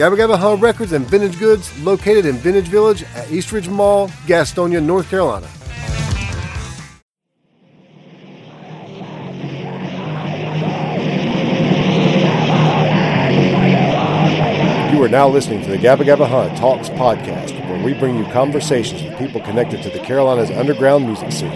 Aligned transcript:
Gabba 0.00 0.16
Gabba 0.16 0.38
Huh 0.38 0.56
Records 0.56 0.92
and 0.92 1.04
Vintage 1.04 1.38
Goods 1.38 1.78
located 1.82 2.24
in 2.24 2.36
Vintage 2.36 2.68
Village 2.68 3.02
at 3.14 3.30
Eastridge 3.30 3.68
Mall, 3.68 4.08
Gastonia, 4.24 4.82
North 4.82 5.10
Carolina. 5.10 5.46
You 14.90 15.04
are 15.04 15.08
now 15.10 15.28
listening 15.28 15.62
to 15.64 15.68
the 15.68 15.76
Gabba 15.76 16.06
Gabba 16.06 16.26
Huh 16.26 16.48
Talks 16.56 16.88
podcast, 16.88 17.52
where 17.68 17.84
we 17.84 17.92
bring 17.92 18.16
you 18.16 18.24
conversations 18.32 19.02
with 19.02 19.18
people 19.18 19.42
connected 19.42 19.82
to 19.82 19.90
the 19.90 19.98
Carolinas 19.98 20.50
underground 20.50 21.04
music 21.04 21.30
scene. 21.30 21.52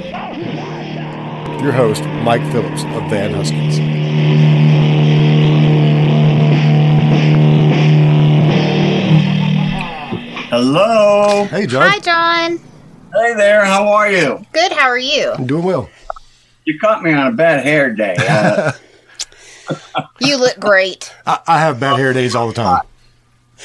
Your 1.62 1.73
host, 1.73 2.05
Mike 2.23 2.42
Phillips 2.53 2.84
of 2.84 3.09
Van 3.09 3.33
Huskins. 3.33 3.94
Hello. 10.59 11.47
Hey, 11.47 11.67
John. 11.67 11.83
Hi, 11.83 11.99
John. 11.99 12.59
Hey 13.12 13.35
there. 13.35 13.65
How 13.65 13.89
are 13.89 14.09
you? 14.09 14.47
Good. 14.53 14.71
How 14.71 14.87
are 14.87 14.97
you? 14.97 15.33
I'm 15.33 15.48
doing 15.48 15.65
well. 15.65 15.91
You 16.65 16.78
caught 16.78 17.03
me 17.03 17.12
on 17.12 17.27
a 17.27 17.33
bad 17.33 17.65
hair 17.65 17.92
day. 17.92 18.15
Uh, 18.20 18.70
You 20.20 20.37
look 20.37 20.61
great. 20.61 21.12
I, 21.27 21.41
I 21.48 21.59
have 21.59 21.81
bad 21.81 21.98
hair 21.98 22.12
days 22.12 22.37
all 22.37 22.47
the 22.47 22.55
time. 22.55 22.83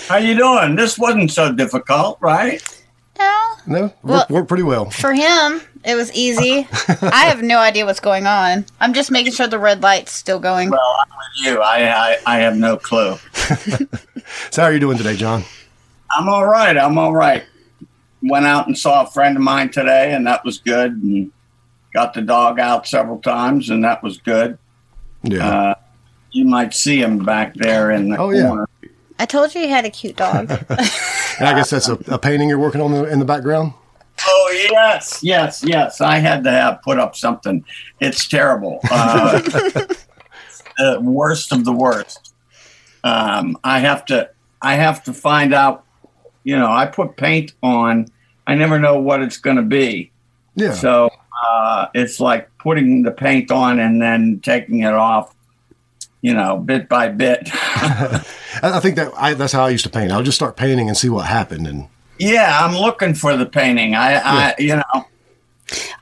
how 0.07 0.17
you 0.17 0.35
doing? 0.35 0.75
This 0.75 0.97
wasn't 0.97 1.29
so 1.29 1.53
difficult, 1.53 2.17
right? 2.21 2.59
No, 3.19 3.49
No, 3.67 3.93
worked, 4.01 4.31
worked 4.31 4.47
pretty 4.47 4.63
well. 4.63 4.89
for 4.89 5.13
him, 5.13 5.61
it 5.85 5.93
was 5.93 6.11
easy. 6.13 6.67
I 7.03 7.25
have 7.25 7.43
no 7.43 7.59
idea 7.59 7.85
what's 7.85 7.99
going 7.99 8.25
on. 8.25 8.65
I'm 8.79 8.93
just 8.95 9.11
making 9.11 9.33
sure 9.33 9.45
the 9.45 9.59
red 9.59 9.83
light's 9.83 10.11
still 10.11 10.39
going. 10.39 10.71
Well, 10.71 10.95
I'm 11.03 11.09
with 11.09 11.45
you. 11.53 11.61
I, 11.61 12.13
I 12.13 12.17
I 12.25 12.37
have 12.39 12.57
no 12.57 12.77
clue. 12.77 13.17
So, 14.51 14.61
how 14.61 14.67
are 14.67 14.73
you 14.73 14.79
doing 14.79 14.95
today, 14.97 15.15
John? 15.15 15.43
I'm 16.11 16.27
all 16.29 16.45
right. 16.47 16.77
I'm 16.77 16.97
all 16.97 17.13
right. 17.13 17.43
Went 18.21 18.45
out 18.45 18.67
and 18.67 18.77
saw 18.77 19.03
a 19.03 19.07
friend 19.07 19.37
of 19.37 19.43
mine 19.43 19.69
today, 19.69 20.13
and 20.13 20.25
that 20.27 20.43
was 20.43 20.59
good. 20.59 20.91
And 20.91 21.31
got 21.93 22.13
the 22.13 22.21
dog 22.21 22.59
out 22.59 22.87
several 22.87 23.19
times, 23.19 23.69
and 23.69 23.83
that 23.83 24.03
was 24.03 24.17
good. 24.17 24.57
Yeah. 25.23 25.47
Uh, 25.47 25.75
you 26.31 26.45
might 26.45 26.73
see 26.73 27.01
him 27.01 27.23
back 27.25 27.55
there 27.55 27.91
in 27.91 28.09
the 28.09 28.17
Oh, 28.17 28.29
yeah. 28.31 28.47
corner. 28.47 28.69
I 29.17 29.25
told 29.25 29.53
you 29.53 29.61
you 29.61 29.67
had 29.69 29.85
a 29.85 29.89
cute 29.89 30.15
dog. 30.15 30.49
and 30.69 31.47
I 31.47 31.53
guess 31.55 31.69
that's 31.71 31.89
a, 31.89 31.93
a 32.07 32.17
painting 32.17 32.47
you're 32.49 32.59
working 32.59 32.81
on 32.81 32.91
the, 32.91 33.03
in 33.05 33.19
the 33.19 33.25
background. 33.25 33.73
Oh 34.25 34.67
yes, 34.69 35.19
yes, 35.23 35.63
yes. 35.65 36.01
I 36.01 36.17
had 36.17 36.43
to 36.43 36.51
have 36.51 36.81
put 36.81 36.99
up 36.99 37.15
something. 37.15 37.63
It's 38.01 38.27
terrible. 38.27 38.79
Uh, 38.91 39.39
the 40.77 40.99
worst 41.01 41.51
of 41.53 41.63
the 41.65 41.71
worst. 41.71 42.33
Um, 43.03 43.57
I 43.63 43.79
have 43.79 44.05
to. 44.07 44.29
I 44.61 44.75
have 44.75 45.03
to 45.05 45.13
find 45.13 45.53
out. 45.53 45.85
You 46.43 46.57
know, 46.57 46.67
I 46.67 46.85
put 46.85 47.17
paint 47.17 47.53
on. 47.61 48.07
I 48.47 48.55
never 48.55 48.79
know 48.79 48.99
what 48.99 49.21
it's 49.21 49.37
going 49.37 49.57
to 49.57 49.61
be. 49.63 50.11
Yeah. 50.55 50.73
So 50.73 51.09
uh, 51.45 51.87
it's 51.93 52.19
like 52.19 52.49
putting 52.57 53.03
the 53.03 53.11
paint 53.11 53.51
on 53.51 53.79
and 53.79 54.01
then 54.01 54.39
taking 54.43 54.79
it 54.81 54.93
off. 54.93 55.33
You 56.21 56.33
know, 56.33 56.57
bit 56.57 56.89
by 56.89 57.07
bit. 57.09 57.47
I, 57.53 58.21
I 58.63 58.79
think 58.81 58.97
that 58.97 59.11
I, 59.15 59.33
that's 59.35 59.53
how 59.53 59.63
I 59.65 59.69
used 59.69 59.85
to 59.85 59.89
paint. 59.89 60.11
I'll 60.11 60.23
just 60.23 60.35
start 60.37 60.57
painting 60.57 60.87
and 60.89 60.97
see 60.97 61.07
what 61.09 61.25
happened. 61.27 61.65
And 61.67 61.87
yeah, 62.17 62.59
I'm 62.61 62.75
looking 62.75 63.13
for 63.13 63.37
the 63.37 63.45
painting. 63.45 63.95
I, 63.95 64.15
I, 64.15 64.55
you 64.59 64.75
know, 64.75 65.05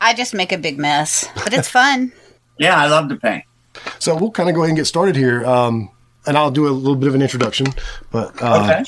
I 0.01 0.15
just 0.15 0.33
make 0.33 0.51
a 0.51 0.57
big 0.57 0.79
mess, 0.79 1.27
but 1.35 1.53
it's 1.53 1.67
fun. 1.69 2.11
yeah, 2.57 2.79
I 2.81 2.87
love 2.87 3.09
to 3.09 3.15
paint. 3.15 3.43
so 3.99 4.15
we'll 4.15 4.31
kind 4.31 4.49
of 4.49 4.55
go 4.55 4.61
ahead 4.61 4.69
and 4.69 4.77
get 4.77 4.85
started 4.85 5.15
here. 5.15 5.45
Um, 5.45 5.91
and 6.25 6.35
I'll 6.35 6.51
do 6.51 6.67
a 6.67 6.69
little 6.69 6.95
bit 6.95 7.07
of 7.09 7.13
an 7.15 7.21
introduction. 7.21 7.67
But 8.11 8.41
uh, 8.41 8.63
Okay. 8.63 8.83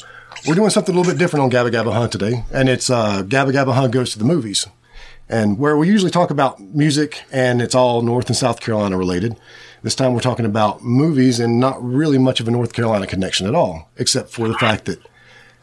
We're 0.48 0.56
doing 0.56 0.70
something 0.70 0.96
a 0.96 0.98
little 0.98 1.12
bit 1.12 1.20
different 1.20 1.44
on 1.44 1.52
Gabba 1.52 1.72
Gabba 1.72 1.94
Huh 1.94 2.08
today. 2.08 2.44
And 2.52 2.70
it's 2.70 2.90
uh, 2.90 3.24
Gabba 3.24 3.52
Gabba 3.52 3.74
Huh 3.74 3.88
Goes 3.88 4.12
to 4.14 4.20
the 4.20 4.26
Movies. 4.26 4.68
And 5.28 5.60
where 5.60 5.78
we 5.78 5.88
usually 5.88 6.10
talk 6.12 6.32
about 6.32 6.60
music 6.60 7.22
and 7.32 7.62
it's 7.62 7.76
all 7.76 8.02
North 8.02 8.28
and 8.28 8.36
South 8.36 8.60
Carolina 8.62 8.98
related. 8.98 9.38
This 9.84 9.96
time 9.96 10.14
we're 10.14 10.22
talking 10.22 10.46
about 10.46 10.84
movies 10.84 11.40
and 11.40 11.60
not 11.60 11.82
really 11.84 12.18
much 12.18 12.40
of 12.40 12.48
a 12.48 12.52
North 12.52 12.74
Carolina 12.74 13.06
connection 13.06 13.48
at 13.48 13.56
all, 13.56 13.90
except 13.98 14.32
for 14.32 14.48
the 14.48 14.56
fact 14.56 14.86
that 14.86 15.00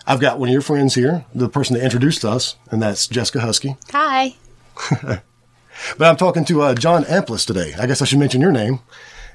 I've 0.06 0.20
got 0.20 0.38
one 0.38 0.48
of 0.48 0.52
your 0.52 0.62
friends 0.62 0.94
here, 0.94 1.24
the 1.34 1.48
person 1.48 1.74
that 1.76 1.82
introduced 1.82 2.24
us, 2.24 2.56
and 2.70 2.80
that's 2.80 3.08
Jessica 3.08 3.40
Husky. 3.40 3.76
Hi. 3.92 4.36
But 5.98 6.08
I'm 6.08 6.16
talking 6.16 6.44
to 6.46 6.62
uh, 6.62 6.74
John 6.74 7.04
Amplas 7.04 7.46
today. 7.46 7.74
I 7.78 7.86
guess 7.86 8.00
I 8.00 8.04
should 8.04 8.18
mention 8.18 8.40
your 8.40 8.52
name. 8.52 8.80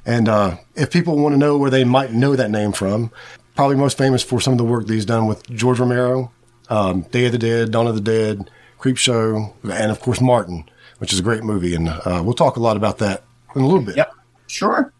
And 0.06 0.28
uh, 0.28 0.58
if 0.75 0.91
people 0.91 1.18
want 1.18 1.34
to 1.34 1.38
know 1.38 1.58
where 1.58 1.69
they 1.69 1.84
might 1.84 2.12
know 2.12 2.35
that 2.35 2.50
name 2.50 2.72
from, 2.72 3.12
probably 3.56 3.75
most 3.75 3.97
famous 3.97 4.23
for 4.23 4.39
some 4.39 4.53
of 4.53 4.57
the 4.57 4.63
work 4.63 4.88
that 4.88 4.94
he's 4.94 5.06
done 5.06 5.28
with 5.28 5.50
George 5.50 5.79
Romero, 5.79 6.31
um, 6.69 7.01
Day 7.12 7.25
of 7.25 7.31
the 7.31 7.38
Dead, 7.38 7.72
Dawn 7.72 7.88
of 7.88 7.95
the 7.95 8.01
Dead, 8.01 8.50
Creepshow, 8.79 9.53
and 9.63 9.91
of 9.91 10.00
course 10.00 10.22
Martin, 10.22 10.69
which 11.00 11.13
is 11.13 11.19
a 11.19 11.23
great 11.23 11.44
movie. 11.44 11.75
And 11.75 11.90
uh, 11.90 12.22
we'll 12.23 12.34
talk 12.34 12.56
a 12.56 12.61
lot 12.61 12.78
about 12.78 12.97
that 13.00 13.23
in 13.56 13.61
a 13.61 13.67
little 13.67 13.84
bit. 13.84 13.97
Yep. 13.97 14.13
Sure. 14.47 14.94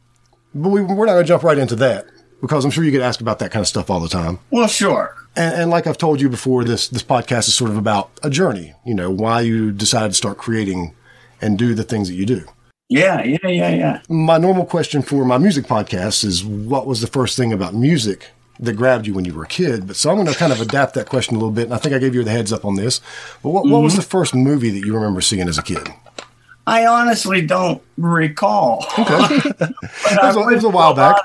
But 0.54 0.70
we, 0.70 0.82
we're 0.82 1.06
not 1.06 1.14
going 1.14 1.24
to 1.24 1.28
jump 1.28 1.44
right 1.44 1.58
into 1.58 1.76
that 1.78 2.06
because 2.42 2.66
I'm 2.66 2.72
sure 2.72 2.84
you 2.84 2.92
get 2.92 3.02
asked 3.02 3.22
about 3.22 3.40
that 3.40 3.52
kind 3.52 3.62
of 3.62 3.68
stuff 3.68 3.90
all 3.90 4.00
the 4.00 4.10
time. 4.10 4.40
Well, 4.50 4.68
sure. 4.68 5.16
And, 5.36 5.56
and 5.56 5.70
like 5.70 5.88
I've 5.88 5.98
told 5.98 6.20
you 6.20 6.28
before, 6.28 6.64
this 6.64 6.90
this 6.90 7.04
podcast 7.04 7.48
is 7.48 7.56
sort 7.56 7.72
of 7.72 7.78
about 7.78 8.12
a 8.22 8.30
journey. 8.30 8.74
You 8.86 8.94
know, 8.94 9.10
why 9.10 9.42
you 9.42 9.72
decided 9.72 10.10
to 10.10 10.16
start 10.16 10.38
creating 10.38 10.94
and 11.42 11.58
do 11.58 11.74
the 11.74 11.84
things 11.84 12.10
that 12.10 12.16
you 12.16 12.26
do. 12.26 12.44
Yeah, 12.90 13.24
yeah, 13.24 13.48
yeah, 13.48 13.70
yeah. 13.70 14.02
My 14.10 14.38
normal 14.38 14.66
question 14.66 15.02
for 15.02 15.24
my 15.24 15.38
music 15.38 15.66
podcast 15.66 16.26
is, 16.26 16.44
what 16.44 16.86
was 16.86 17.00
the 17.00 17.08
first 17.08 17.38
thing 17.38 17.54
about 17.54 17.74
music 17.74 18.32
that 18.62 18.74
grabbed 18.74 19.08
you 19.08 19.14
when 19.14 19.26
you 19.26 19.34
were 19.34 19.44
a 19.44 19.48
kid? 19.48 19.88
But 19.88 19.96
so 19.96 20.10
I'm 20.10 20.16
going 20.16 20.28
to 20.28 20.36
kind 20.36 20.54
of 20.54 20.62
adapt 20.62 20.94
that 20.94 21.10
question 21.10 21.36
a 21.36 21.40
little 21.40 21.54
bit, 21.54 21.66
and 21.66 21.74
I 21.74 21.78
think 21.78 21.94
I 21.94 22.00
gave 22.00 22.16
you 22.16 22.24
the 22.24 22.32
heads 22.32 22.54
up 22.54 22.64
on 22.64 22.76
this. 22.76 23.02
But 23.44 23.50
what, 23.50 23.68
what 23.68 23.82
was 23.82 23.96
the 23.96 24.02
mm-hmm. 24.02 24.10
first 24.10 24.36
movie 24.36 24.70
that 24.70 24.86
you 24.86 24.94
remember 24.94 25.22
seeing 25.22 25.48
as 25.48 25.58
a 25.58 25.64
kid? 25.64 25.90
I 26.68 26.86
honestly 26.86 27.46
don't 27.46 27.82
recall. 27.98 28.86
Okay, 28.98 29.36
it, 29.50 29.76
was 30.22 30.36
a, 30.36 30.40
it 30.40 30.56
was 30.56 30.64
a 30.64 30.70
while 30.70 30.94
back. 30.94 31.18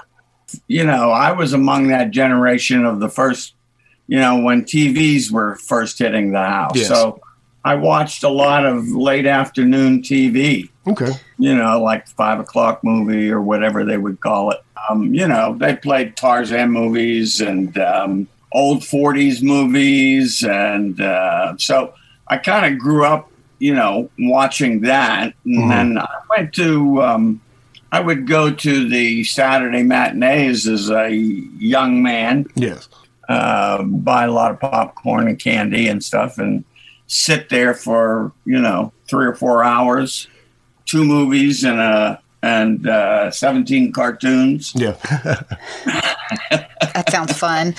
You 0.66 0.84
know, 0.84 1.10
I 1.10 1.32
was 1.32 1.52
among 1.52 1.88
that 1.88 2.10
generation 2.10 2.84
of 2.84 3.00
the 3.00 3.08
first, 3.08 3.54
you 4.06 4.18
know, 4.18 4.40
when 4.40 4.64
TVs 4.64 5.30
were 5.30 5.56
first 5.56 5.98
hitting 5.98 6.32
the 6.32 6.42
house. 6.42 6.72
Yes. 6.74 6.88
So 6.88 7.20
I 7.64 7.74
watched 7.74 8.22
a 8.22 8.28
lot 8.28 8.64
of 8.64 8.88
late 8.88 9.26
afternoon 9.26 10.02
TV, 10.02 10.70
Okay, 10.86 11.12
you 11.38 11.54
know, 11.54 11.82
like 11.82 12.08
five 12.08 12.40
o'clock 12.40 12.82
movie 12.82 13.30
or 13.30 13.42
whatever 13.42 13.84
they 13.84 13.98
would 13.98 14.20
call 14.20 14.52
it. 14.52 14.60
Um, 14.88 15.14
you 15.14 15.26
know, 15.26 15.56
they 15.58 15.76
played 15.76 16.16
Tarzan 16.16 16.70
movies 16.70 17.40
and 17.40 17.76
um, 17.78 18.28
old 18.52 18.82
40s 18.82 19.42
movies. 19.42 20.44
And 20.44 21.00
uh, 21.00 21.56
so 21.58 21.94
I 22.28 22.36
kind 22.38 22.72
of 22.72 22.78
grew 22.78 23.04
up, 23.04 23.30
you 23.58 23.74
know, 23.74 24.10
watching 24.18 24.82
that. 24.82 25.34
And 25.44 25.56
Mhm. 25.64 25.68
then 25.68 25.98
I 25.98 26.08
went 26.36 26.52
to, 26.54 27.02
um, 27.02 27.40
I 27.92 28.00
would 28.00 28.26
go 28.26 28.50
to 28.50 28.88
the 28.88 29.24
Saturday 29.24 29.82
matinees 29.82 30.66
as 30.66 30.90
a 30.90 31.10
young 31.12 32.02
man, 32.02 32.46
yes, 32.54 32.88
uh, 33.28 33.82
buy 33.82 34.24
a 34.24 34.30
lot 34.30 34.50
of 34.50 34.60
popcorn 34.60 35.28
and 35.28 35.38
candy 35.38 35.88
and 35.88 36.02
stuff, 36.02 36.38
and 36.38 36.64
sit 37.06 37.48
there 37.48 37.74
for, 37.74 38.32
you 38.44 38.60
know, 38.60 38.92
three 39.08 39.26
or 39.26 39.34
four 39.34 39.62
hours, 39.64 40.28
two 40.84 41.04
movies 41.04 41.64
and 41.64 41.78
a, 41.80 42.20
and 42.42 42.86
uh, 42.86 43.30
17 43.30 43.92
cartoons. 43.92 44.72
yeah. 44.74 44.96
That 46.96 47.10
sounds 47.10 47.36
fun. 47.38 47.74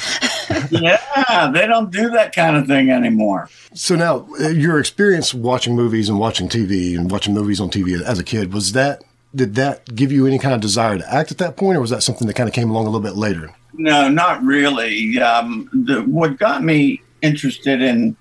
yeah, 0.70 1.52
they 1.54 1.66
don't 1.68 1.92
do 1.92 2.10
that 2.12 2.34
kind 2.36 2.56
of 2.56 2.68
thing 2.68 2.90
anymore. 2.90 3.50
so 3.74 3.96
now, 3.96 4.28
uh, 4.40 4.50
your 4.50 4.80
experience 4.80 5.34
watching 5.34 5.76
movies 5.76 6.08
and 6.10 6.20
watching 6.20 6.48
TV 6.48 6.98
and 6.98 7.12
watching 7.12 7.34
movies 7.34 7.60
on 7.60 7.70
TV 7.70 8.02
as 8.02 8.20
a 8.20 8.24
kid 8.24 8.54
was 8.54 8.74
that 8.74 9.04
did 9.36 9.56
that 9.56 9.94
give 9.96 10.12
you 10.12 10.26
any 10.26 10.40
kind 10.40 10.54
of 10.56 10.62
desire 10.62 10.98
to 10.98 11.14
act 11.14 11.32
at 11.32 11.38
that 11.40 11.58
point, 11.58 11.78
or 11.78 11.82
was 11.82 11.90
that 11.90 12.02
something 12.02 12.28
that 12.28 12.36
kind 12.36 12.48
of 12.48 12.56
came 12.56 12.70
along 12.70 12.88
a 12.88 12.90
little 12.90 13.02
bit 13.02 13.16
later? 13.16 13.54
No, 13.74 14.10
not 14.10 14.42
really. 14.44 15.20
Um, 15.20 15.70
the, 15.74 16.02
what 16.02 16.38
got 16.38 16.64
me 16.64 17.02
interested 17.22 17.82
in 17.82 18.16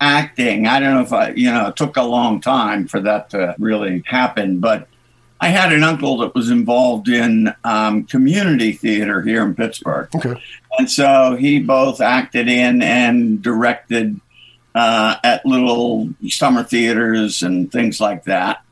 acting, 0.00 0.66
I 0.66 0.80
don't 0.80 0.94
know 0.94 1.02
if 1.02 1.12
I, 1.12 1.30
you 1.30 1.50
know, 1.50 1.68
it 1.68 1.76
took 1.76 1.96
a 1.96 2.02
long 2.02 2.40
time 2.40 2.86
for 2.86 3.00
that 3.00 3.30
to 3.30 3.54
really 3.58 4.02
happen, 4.06 4.60
but 4.60 4.88
I 5.42 5.48
had 5.48 5.72
an 5.72 5.82
uncle 5.82 6.18
that 6.18 6.36
was 6.36 6.50
involved 6.50 7.08
in 7.08 7.52
um, 7.64 8.04
community 8.04 8.70
theater 8.70 9.22
here 9.22 9.42
in 9.42 9.56
Pittsburgh. 9.56 10.08
Okay, 10.14 10.40
And 10.78 10.88
so 10.88 11.34
he 11.34 11.58
both 11.58 12.00
acted 12.00 12.48
in 12.48 12.80
and 12.80 13.42
directed 13.42 14.20
uh, 14.76 15.16
at 15.24 15.44
little 15.44 16.10
summer 16.28 16.62
theaters 16.62 17.42
and 17.42 17.72
things 17.72 18.00
like 18.00 18.22
that. 18.24 18.62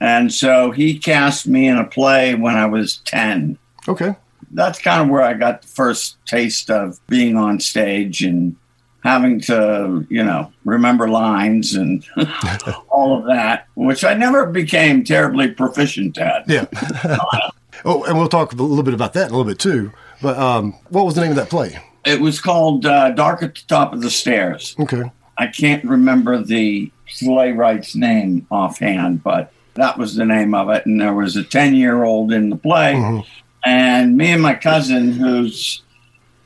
And 0.00 0.34
so 0.34 0.72
he 0.72 0.98
cast 0.98 1.46
me 1.46 1.68
in 1.68 1.78
a 1.78 1.84
play 1.84 2.34
when 2.34 2.56
I 2.56 2.66
was 2.66 2.96
10. 3.04 3.56
Okay. 3.86 4.16
That's 4.50 4.80
kind 4.80 5.02
of 5.02 5.08
where 5.08 5.22
I 5.22 5.34
got 5.34 5.62
the 5.62 5.68
first 5.68 6.16
taste 6.26 6.68
of 6.68 6.98
being 7.06 7.36
on 7.36 7.60
stage 7.60 8.24
and 8.24 8.56
having 9.02 9.40
to, 9.40 10.06
you 10.08 10.22
know, 10.22 10.52
remember 10.64 11.08
lines 11.08 11.74
and 11.74 12.04
all 12.88 13.18
of 13.18 13.26
that, 13.26 13.66
which 13.74 14.04
I 14.04 14.14
never 14.14 14.46
became 14.46 15.04
terribly 15.04 15.50
proficient 15.50 16.18
at. 16.18 16.48
Yeah. 16.48 16.66
oh, 17.84 18.04
and 18.04 18.16
we'll 18.16 18.28
talk 18.28 18.52
a 18.52 18.56
little 18.56 18.84
bit 18.84 18.94
about 18.94 19.12
that 19.14 19.28
in 19.28 19.34
a 19.34 19.36
little 19.36 19.50
bit 19.50 19.58
too. 19.58 19.92
But 20.20 20.38
um, 20.38 20.74
what 20.88 21.04
was 21.04 21.16
the 21.16 21.20
name 21.20 21.30
of 21.30 21.36
that 21.36 21.50
play? 21.50 21.78
It 22.04 22.20
was 22.20 22.40
called 22.40 22.86
uh, 22.86 23.10
Dark 23.10 23.42
at 23.42 23.54
the 23.56 23.62
Top 23.66 23.92
of 23.92 24.02
the 24.02 24.10
Stairs. 24.10 24.76
Okay. 24.78 25.10
I 25.38 25.48
can't 25.48 25.84
remember 25.84 26.42
the 26.42 26.90
playwright's 27.18 27.94
name 27.96 28.46
offhand, 28.50 29.22
but 29.22 29.52
that 29.74 29.98
was 29.98 30.14
the 30.14 30.24
name 30.24 30.54
of 30.54 30.68
it. 30.70 30.86
And 30.86 31.00
there 31.00 31.14
was 31.14 31.36
a 31.36 31.42
10 31.42 31.74
year 31.74 32.04
old 32.04 32.32
in 32.32 32.50
the 32.50 32.56
play. 32.56 32.94
Mhm. 32.94 33.26
And 33.64 34.16
me 34.16 34.28
and 34.32 34.42
my 34.42 34.54
cousin, 34.54 35.12
who's, 35.12 35.82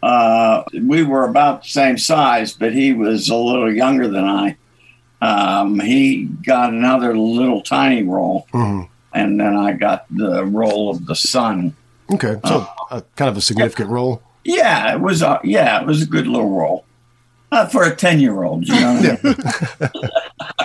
uh, 0.03 0.63
we 0.83 1.03
were 1.03 1.25
about 1.29 1.63
the 1.63 1.69
same 1.69 1.99
size, 1.99 2.53
but 2.53 2.73
he 2.73 2.93
was 2.93 3.29
a 3.29 3.37
little 3.37 3.73
younger 3.73 4.09
than 4.09 4.25
I. 4.25 4.57
Um, 5.23 5.81
he 5.81 6.25
got 6.25 6.73
another 6.73 7.17
little 7.17 7.63
tiny 7.63 8.03
role. 8.03 8.47
hmm 8.53 8.83
And 9.15 9.41
then 9.41 9.57
I 9.57 9.73
got 9.73 10.05
the 10.11 10.45
role 10.45 10.91
of 10.91 11.07
the 11.07 11.15
son. 11.15 11.75
Okay. 12.13 12.37
So 12.47 12.67
uh, 12.91 13.01
kind 13.17 13.29
of 13.31 13.37
a 13.37 13.41
significant 13.41 13.91
role. 13.91 14.23
Yeah, 14.45 14.95
it 14.95 15.01
was. 15.01 15.23
A, 15.23 15.41
yeah, 15.43 15.81
it 15.81 15.87
was 15.87 16.03
a 16.03 16.07
good 16.07 16.27
little 16.29 16.51
role 16.51 16.85
uh, 17.51 17.67
for 17.67 17.83
a 17.85 17.97
ten 17.97 18.21
year 18.21 18.45
old. 18.45 18.69
You 18.69 18.75
know, 18.79 19.01
Yeah. 19.01 19.89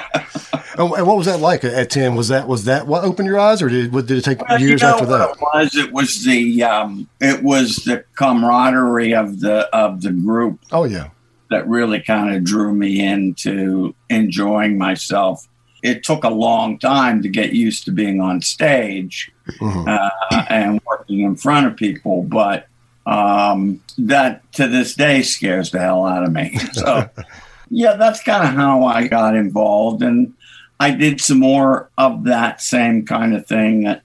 Oh, 0.82 0.94
and 0.96 1.06
what 1.06 1.18
was 1.18 1.28
that 1.28 1.40
like 1.40 1.64
at 1.64 1.90
ten? 1.90 2.16
Was 2.16 2.30
that 2.30 2.48
was 2.48 2.66
that 2.66 2.88
what 2.88 3.04
opened 3.04 3.28
your 3.28 3.40
eyes, 3.40 3.62
or 3.62 3.70
did 3.70 3.94
what, 3.94 4.08
did 4.08 4.18
it 4.18 4.24
take 4.24 4.42
Well, 4.42 4.60
you 4.60 4.70
years 4.70 4.82
know 4.82 4.90
after 4.96 5.06
that? 5.06 5.30
It 5.32 5.38
was 5.42 5.76
it 5.76 5.92
was 5.94 6.24
the 6.26 6.64
um, 6.64 7.08
it 7.20 7.44
was 7.44 7.78
the 7.78 8.04
camaraderie 8.16 9.14
of 9.14 9.40
the 9.42 9.70
of 9.76 10.02
the 10.02 10.12
group 10.12 10.60
Oh 10.72 10.86
yeah. 10.86 11.10
that 11.52 11.68
really 11.68 12.02
kind 12.02 12.34
of 12.36 12.44
drew 12.44 12.74
me 12.74 13.00
into 13.06 13.94
enjoying 14.10 14.78
myself. 14.78 15.48
It 15.84 16.04
took 16.04 16.24
a 16.24 16.30
long 16.30 16.80
time 16.80 17.22
to 17.24 17.30
get 17.30 17.54
used 17.54 17.86
to 17.86 17.92
being 17.92 18.20
on 18.22 18.42
stage 18.42 19.32
Mhm. 19.60 19.88
uh, 19.88 20.46
and 20.50 20.80
working 20.88 21.22
in 21.22 21.36
front 21.36 21.68
of 21.68 21.76
people, 21.76 22.24
but 22.24 22.68
um, 23.06 23.82
that 23.98 24.50
to 24.54 24.68
this 24.68 24.94
day 24.96 25.24
scares 25.24 25.72
the 25.72 25.80
hell 25.80 26.06
out 26.06 26.24
of 26.24 26.32
me. 26.32 26.56
So, 26.74 27.10
yeah, 27.70 27.94
that's 27.96 28.22
kind 28.24 28.48
of 28.48 28.54
how 28.54 28.84
I 28.86 29.08
got 29.08 29.36
involved, 29.36 30.04
and 30.04 30.34
I 30.82 30.90
did 30.90 31.22
some 31.22 31.38
more 31.38 31.92
of 31.96 32.24
that 32.24 32.60
same 32.60 33.06
kind 33.06 33.36
of 33.36 33.46
thing 33.46 33.96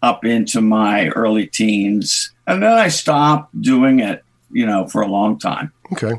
up 0.00 0.24
into 0.24 0.62
my 0.62 1.08
early 1.08 1.46
teens, 1.46 2.32
and 2.46 2.62
then 2.62 2.72
I 2.72 2.88
stopped 2.88 3.60
doing 3.60 4.00
it, 4.00 4.24
you 4.50 4.64
know, 4.64 4.88
for 4.88 5.02
a 5.02 5.06
long 5.06 5.38
time. 5.38 5.72
Okay. 5.92 6.14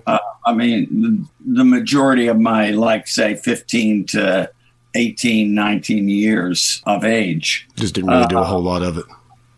I 0.45 0.53
mean, 0.53 0.87
the, 1.01 1.53
the 1.61 1.63
majority 1.63 2.27
of 2.27 2.39
my, 2.39 2.69
like, 2.69 3.07
say, 3.07 3.33
15 3.33 4.05
to 4.07 4.51
18, 4.93 5.51
19 5.51 6.07
years 6.07 6.83
of 6.85 7.03
age. 7.03 7.67
Just 7.75 7.95
didn't 7.95 8.11
really 8.11 8.27
do 8.27 8.37
Uh, 8.37 8.41
a 8.41 8.45
whole 8.45 8.61
lot 8.61 8.83
of 8.83 8.99
it. 8.99 9.05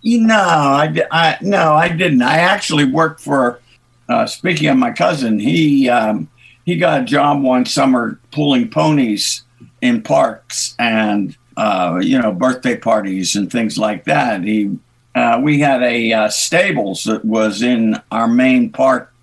You 0.03 0.21
know, 0.21 0.35
I, 0.37 0.95
I 1.11 1.37
no, 1.41 1.73
I 1.73 1.89
didn't. 1.89 2.21
I 2.21 2.37
actually 2.37 2.85
worked 2.85 3.19
for. 3.19 3.59
Uh, 4.07 4.25
speaking 4.25 4.69
of 4.69 4.77
my 4.77 4.91
cousin, 4.91 5.37
he 5.37 5.89
um, 5.89 6.29
he 6.63 6.77
got 6.77 7.01
a 7.01 7.03
job 7.03 7.41
one 7.41 7.65
summer 7.65 8.19
pulling 8.31 8.69
ponies 8.69 9.41
in 9.85 10.01
parks 10.01 10.75
and 10.79 11.35
uh, 11.57 11.99
you 12.01 12.19
know 12.19 12.31
birthday 12.33 12.75
parties 12.75 13.35
and 13.35 13.51
things 13.51 13.77
like 13.77 14.03
that. 14.05 14.43
He 14.43 14.77
uh, 15.13 15.39
we 15.41 15.59
had 15.59 15.81
a 15.83 16.11
uh, 16.11 16.29
stables 16.29 17.03
that 17.05 17.23
was 17.23 17.61
in 17.61 17.95
our 18.11 18.27
main 18.27 18.71
park 18.71 19.13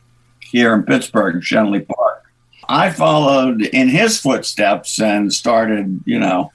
here 0.41 0.73
in 0.75 0.85
Pittsburgh, 0.85 1.43
Schenley 1.43 1.87
Park. 1.87 2.25
I 2.69 2.91
followed 2.91 3.61
in 3.63 3.89
his 3.89 4.19
footsteps 4.19 5.01
and 5.01 5.33
started, 5.33 6.01
you 6.07 6.19
know, 6.19 6.53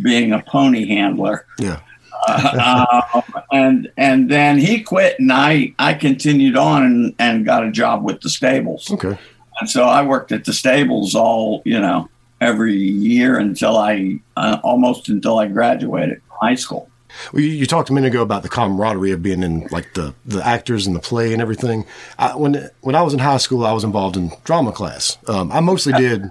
being 0.00 0.32
a 0.32 0.42
pony 0.42 0.86
handler 0.86 1.46
Yeah. 1.58 1.80
uh, 2.28 3.22
and 3.52 3.90
and 3.96 4.30
then 4.30 4.58
he 4.58 4.82
quit, 4.82 5.18
and 5.18 5.32
I 5.32 5.74
I 5.78 5.94
continued 5.94 6.56
on 6.56 6.84
and, 6.84 7.14
and 7.18 7.44
got 7.46 7.64
a 7.64 7.70
job 7.72 8.04
with 8.04 8.20
the 8.20 8.28
stables. 8.30 8.90
Okay. 8.92 9.18
And 9.60 9.70
so 9.70 9.84
I 9.84 10.02
worked 10.02 10.30
at 10.32 10.44
the 10.44 10.52
stables 10.52 11.14
all 11.14 11.62
you 11.64 11.80
know 11.80 12.08
every 12.46 12.76
year 12.76 13.38
until 13.38 13.76
I 13.76 14.20
uh, 14.36 14.58
almost 14.62 15.08
until 15.08 15.38
I 15.38 15.46
graduated 15.48 16.20
high 16.40 16.54
school. 16.54 16.88
Well, 17.32 17.42
you, 17.42 17.48
you 17.48 17.66
talked 17.66 17.88
a 17.90 17.92
minute 17.92 18.08
ago 18.08 18.22
about 18.22 18.42
the 18.42 18.48
camaraderie 18.48 19.10
of 19.12 19.22
being 19.22 19.42
in 19.42 19.66
like 19.70 19.94
the, 19.94 20.14
the 20.26 20.46
actors 20.46 20.86
and 20.86 20.94
the 20.94 21.00
play 21.00 21.32
and 21.32 21.40
everything. 21.42 21.86
I, 22.18 22.36
when 22.36 22.70
when 22.82 22.94
I 22.94 23.02
was 23.02 23.14
in 23.14 23.20
high 23.20 23.38
school, 23.38 23.64
I 23.64 23.72
was 23.72 23.84
involved 23.84 24.16
in 24.16 24.32
drama 24.44 24.72
class. 24.72 25.16
Um, 25.26 25.50
I 25.50 25.60
mostly 25.60 25.92
did. 25.94 26.24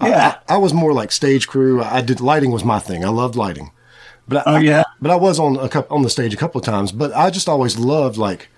I- 0.00 0.08
Yeah. 0.08 0.36
I, 0.48 0.54
I 0.54 0.56
was 0.58 0.72
more 0.74 0.92
like 0.92 1.12
stage 1.12 1.46
crew. 1.46 1.80
I 1.82 2.00
did 2.00 2.20
lighting 2.20 2.50
was 2.50 2.64
my 2.64 2.80
thing. 2.80 3.04
I 3.04 3.10
loved 3.10 3.36
lighting. 3.36 3.70
But 4.26 4.44
I, 4.46 4.54
Oh 4.56 4.58
yeah, 4.58 4.82
but 5.00 5.10
I 5.12 5.16
was 5.16 5.38
on 5.38 5.56
a 5.56 5.68
couple, 5.68 5.96
on 5.96 6.02
the 6.02 6.10
stage 6.10 6.34
a 6.34 6.36
couple 6.36 6.58
of 6.58 6.64
times. 6.64 6.90
But 6.92 7.12
I 7.14 7.30
just 7.30 7.48
always 7.48 7.78
loved 7.78 8.16
like 8.16 8.48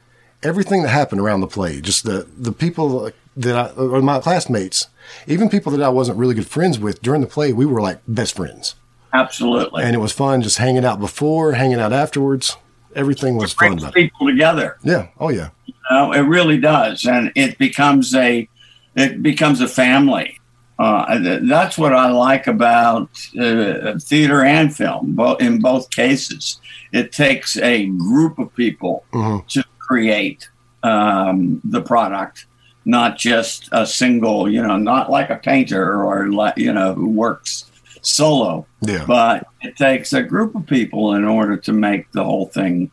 everything 0.42 0.82
that 0.82 0.88
happened 0.88 1.20
around 1.20 1.40
the 1.42 1.46
play. 1.46 1.80
Just 1.82 2.04
the 2.04 2.26
the 2.38 2.52
people 2.52 3.10
that 3.36 3.56
I 3.56 3.68
or 3.74 4.00
my 4.02 4.20
classmates, 4.20 4.88
even 5.26 5.48
people 5.48 5.72
that 5.72 5.82
I 5.82 5.88
wasn't 5.88 6.18
really 6.18 6.34
good 6.34 6.46
friends 6.46 6.78
with 6.78 7.02
during 7.02 7.20
the 7.20 7.26
play. 7.26 7.52
We 7.52 7.66
were 7.66 7.80
like 7.80 8.00
best 8.08 8.36
friends, 8.36 8.74
absolutely. 9.12 9.84
and 9.84 9.94
it 9.94 9.98
was 9.98 10.12
fun 10.12 10.42
just 10.42 10.58
hanging 10.58 10.84
out 10.84 11.00
before, 11.00 11.52
hanging 11.52 11.80
out 11.80 11.92
afterwards. 11.92 12.56
Everything 12.94 13.36
was 13.36 13.52
fun 13.52 13.78
about 13.78 13.90
it. 13.90 13.94
people 13.94 14.26
together. 14.26 14.78
Yeah. 14.82 15.08
Oh 15.20 15.28
yeah. 15.28 15.50
You 15.66 15.74
know, 15.90 16.12
it 16.12 16.20
really 16.20 16.58
does, 16.58 17.04
and 17.04 17.30
it 17.34 17.58
becomes 17.58 18.14
a 18.14 18.48
it 18.94 19.22
becomes 19.22 19.60
a 19.60 19.68
family. 19.68 20.40
Uh, 20.78 21.38
that's 21.42 21.78
what 21.78 21.94
I 21.94 22.10
like 22.10 22.46
about 22.46 23.08
uh, 23.40 23.98
theater 23.98 24.42
and 24.44 24.74
film. 24.74 25.14
Both 25.14 25.40
in 25.40 25.58
both 25.60 25.90
cases, 25.90 26.60
it 26.92 27.12
takes 27.12 27.56
a 27.56 27.86
group 27.86 28.38
of 28.38 28.54
people 28.54 29.04
hmm 29.12 29.38
to 29.48 29.64
create 29.78 30.48
um, 30.82 31.60
the 31.64 31.80
product, 31.80 32.46
not 32.86 33.18
just 33.18 33.68
a 33.72 33.86
single. 33.86 34.48
You 34.50 34.62
know, 34.62 34.78
not 34.78 35.10
like 35.10 35.28
a 35.28 35.36
painter 35.36 36.02
or 36.02 36.28
like 36.30 36.56
you 36.56 36.72
know 36.72 36.94
who 36.94 37.10
works 37.10 37.70
solo, 38.02 38.64
Yeah. 38.80 39.04
but 39.06 39.46
it 39.62 39.76
takes 39.76 40.12
a 40.14 40.22
group 40.22 40.54
of 40.54 40.64
people 40.66 41.14
in 41.14 41.24
order 41.24 41.56
to 41.58 41.72
make 41.72 42.10
the 42.12 42.22
whole 42.24 42.46
thing 42.46 42.90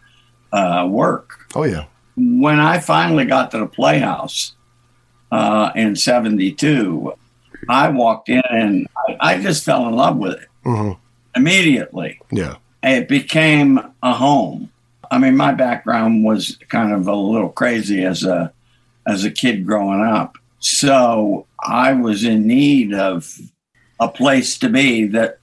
uh, 0.51 0.87
work 0.89 1.47
Oh 1.55 1.63
yeah. 1.63 1.85
when 2.17 2.59
I 2.59 2.79
finally 2.79 3.25
got 3.25 3.51
to 3.51 3.59
the 3.59 3.67
Playhouse 3.67 4.55
uh, 5.31 5.69
in 5.75 5.95
'72, 5.95 7.13
I 7.69 7.89
walked 7.89 8.29
in 8.29 8.41
and 8.49 8.87
I, 9.07 9.17
I 9.33 9.41
just 9.41 9.63
fell 9.63 9.87
in 9.87 9.95
love 9.95 10.17
with 10.17 10.33
it 10.33 10.47
hmm 10.63 10.91
immediately. 11.35 12.19
Yeah. 12.31 12.55
It 12.83 13.07
became 13.07 13.79
a 14.03 14.13
home. 14.13 14.69
I 15.09 15.17
mean, 15.17 15.35
my 15.37 15.51
background 15.53 16.23
was 16.23 16.57
kind 16.69 16.91
of 16.91 17.07
a 17.07 17.15
little 17.15 17.49
crazy 17.49 18.03
as 18.03 18.23
a 18.23 18.51
as 19.07 19.23
a 19.23 19.31
kid 19.31 19.65
growing 19.65 20.01
up, 20.01 20.37
so 20.59 21.45
I 21.59 21.93
was 21.93 22.23
in 22.23 22.47
need 22.47 22.93
of 22.93 23.37
a 23.99 24.07
place 24.07 24.57
to 24.59 24.69
be 24.69 25.05
that 25.07 25.39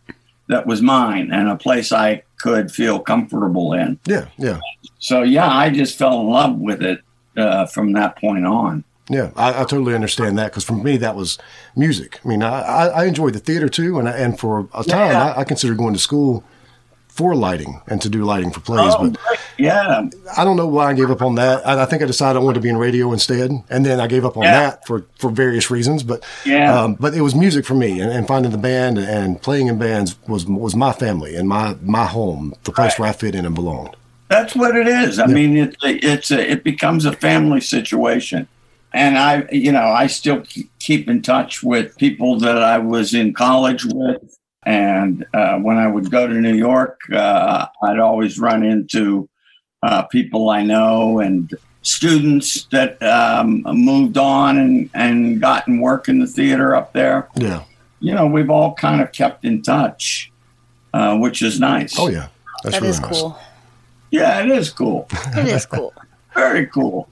that 0.49 0.67
was 0.67 0.83
mine 0.83 1.31
and 1.33 1.49
a 1.49 1.57
place 1.57 1.93
I 1.93 2.23
could 2.39 2.73
feel 2.73 2.99
comfortable 2.99 3.73
in. 3.73 3.99
Yeah. 4.05 4.27
Yeah. 4.37 4.61
So 4.99 5.23
yeah, 5.23 5.49
I 5.49 5.71
just 5.71 5.97
fell 5.97 6.21
in 6.21 6.29
love 6.29 6.59
with 6.59 6.83
it 6.83 7.01
uh, 7.37 7.67
from 7.67 7.93
that 7.93 8.17
point 8.19 8.47
on. 8.47 8.85
Yeah, 9.09 9.31
I, 9.37 9.63
I 9.63 9.65
totally 9.65 9.95
understand 9.95 10.39
that 10.39 10.51
because 10.51 10.65
for 10.65 10.75
me 10.75 10.97
that 10.99 11.17
was 11.17 11.39
music. 11.77 12.21
I 12.25 12.29
mean, 12.29 12.43
I, 12.43 12.61
I, 12.63 12.87
I 12.87 13.05
enjoyed 13.07 13.35
the 13.35 13.41
theater 13.41 13.69
too, 13.69 13.99
and 13.99 14.09
I, 14.09 14.13
and 14.13 14.39
for 14.39 14.69
a 14.73 14.85
time 14.85 15.11
Yeah. 15.11 15.35
I, 15.37 15.41
I 15.41 15.45
considered 15.45 15.79
going 15.79 15.95
to 15.95 16.01
school 16.01 16.45
for 17.21 17.35
lighting 17.37 17.83
and 17.87 18.01
to 18.01 18.09
do 18.09 18.25
lighting 18.25 18.51
for 18.51 18.61
plays. 18.61 18.95
Oh, 18.97 19.11
but 19.11 19.39
yeah, 19.59 20.09
I 20.39 20.43
don't 20.45 20.57
know 20.57 20.67
why 20.67 20.87
I 20.91 20.95
gave 20.95 21.11
up 21.11 21.21
on 21.21 21.35
that. 21.35 21.67
I, 21.67 21.83
I 21.83 21.87
think 21.87 22.03
I 22.03 22.07
decided 22.07 22.39
I 22.39 22.43
wanted 22.43 22.55
to 22.55 22.61
be 22.63 22.71
in 22.71 22.79
radio 22.79 23.13
instead, 23.13 23.51
and 23.69 23.85
then 23.85 24.01
I 24.01 24.07
gave 24.07 24.25
up 24.25 24.37
on 24.39 24.45
Yeah. 24.45 24.61
that 24.61 24.87
for, 24.87 25.05
for 25.19 25.31
various 25.31 25.71
reasons. 25.71 26.03
But 26.03 26.25
Yeah. 26.47 26.75
um, 26.75 26.95
but 26.95 27.13
it 27.15 27.21
was 27.21 27.35
music 27.35 27.67
for 27.67 27.75
me, 27.75 28.01
and, 28.01 28.11
and 28.11 28.27
finding 28.27 28.53
the 28.53 28.59
band 28.59 28.97
and 28.99 29.41
playing 29.43 29.67
in 29.67 29.77
bands 29.79 30.17
was 30.27 30.47
was 30.47 30.75
my 30.75 30.93
family 30.93 31.37
and 31.37 31.47
my 31.47 31.77
my 31.83 32.07
home, 32.07 32.55
the 32.65 32.73
place 32.73 32.99
where 32.99 33.09
I 33.09 33.13
fit 33.13 33.35
in 33.35 33.45
and 33.45 33.55
belonged. 33.55 33.95
that's 34.29 34.55
what 34.57 34.75
it 34.77 34.89
is. 34.89 35.19
I 35.19 35.27
mean, 35.27 35.57
it, 35.59 35.77
it's 35.83 36.31
a, 36.31 36.41
it 36.53 36.65
becomes 36.65 37.05
a 37.05 37.13
family 37.13 37.61
situation, 37.61 38.49
and 38.95 39.19
I, 39.19 39.47
you 39.53 39.73
know, 39.73 39.89
I 40.03 40.07
still 40.07 40.43
keep 40.79 41.09
in 41.09 41.21
touch 41.21 41.63
with 41.63 41.97
people 41.99 42.39
that 42.39 42.57
I 42.75 42.79
was 42.79 43.13
in 43.13 43.35
college 43.35 43.85
with, 43.85 44.23
and 44.71 45.27
uh, 45.35 45.59
when 45.59 45.79
I 45.79 45.89
would 45.89 46.11
go 46.13 46.29
to 46.29 46.35
New 46.35 46.55
York, 46.55 47.01
uh, 47.13 47.67
I'd 47.83 47.99
always 47.99 48.39
run 48.39 48.63
into 48.63 49.29
uh, 49.83 50.03
people 50.05 50.49
I 50.49 50.63
know 50.63 51.19
and 51.19 51.53
students 51.83 52.65
that 52.67 53.03
um, 53.03 53.63
moved 53.67 54.17
on 54.17 54.59
and 54.59 54.91
and 54.95 55.41
gotten 55.41 55.81
work 55.81 56.09
in 56.09 56.21
the 56.21 56.27
theater 56.27 56.77
up 56.77 56.93
there. 56.93 57.29
Yeah, 57.35 57.65
you 57.99 58.15
know, 58.15 58.27
we've 58.27 58.51
all 58.51 58.75
kind 58.75 59.01
of 59.01 59.11
kept 59.11 59.45
in 59.45 59.63
touch, 59.63 60.31
uh, 60.95 61.17
which 61.19 61.43
is 61.43 61.59
nice. 61.59 61.99
Oh 61.99 62.09
yeah, 62.09 62.29
that's 62.63 62.77
That 62.77 62.83
really 62.83 62.91
is 62.91 63.01
nice. 63.01 63.21
cool. 63.21 63.39
Yeah, 64.13 64.41
it 64.43 64.51
is 64.51 64.71
cool. 64.71 65.09
It 65.37 65.49
is 65.49 65.67
cool. 65.67 65.93
Very 66.35 66.67
cool. 66.67 67.09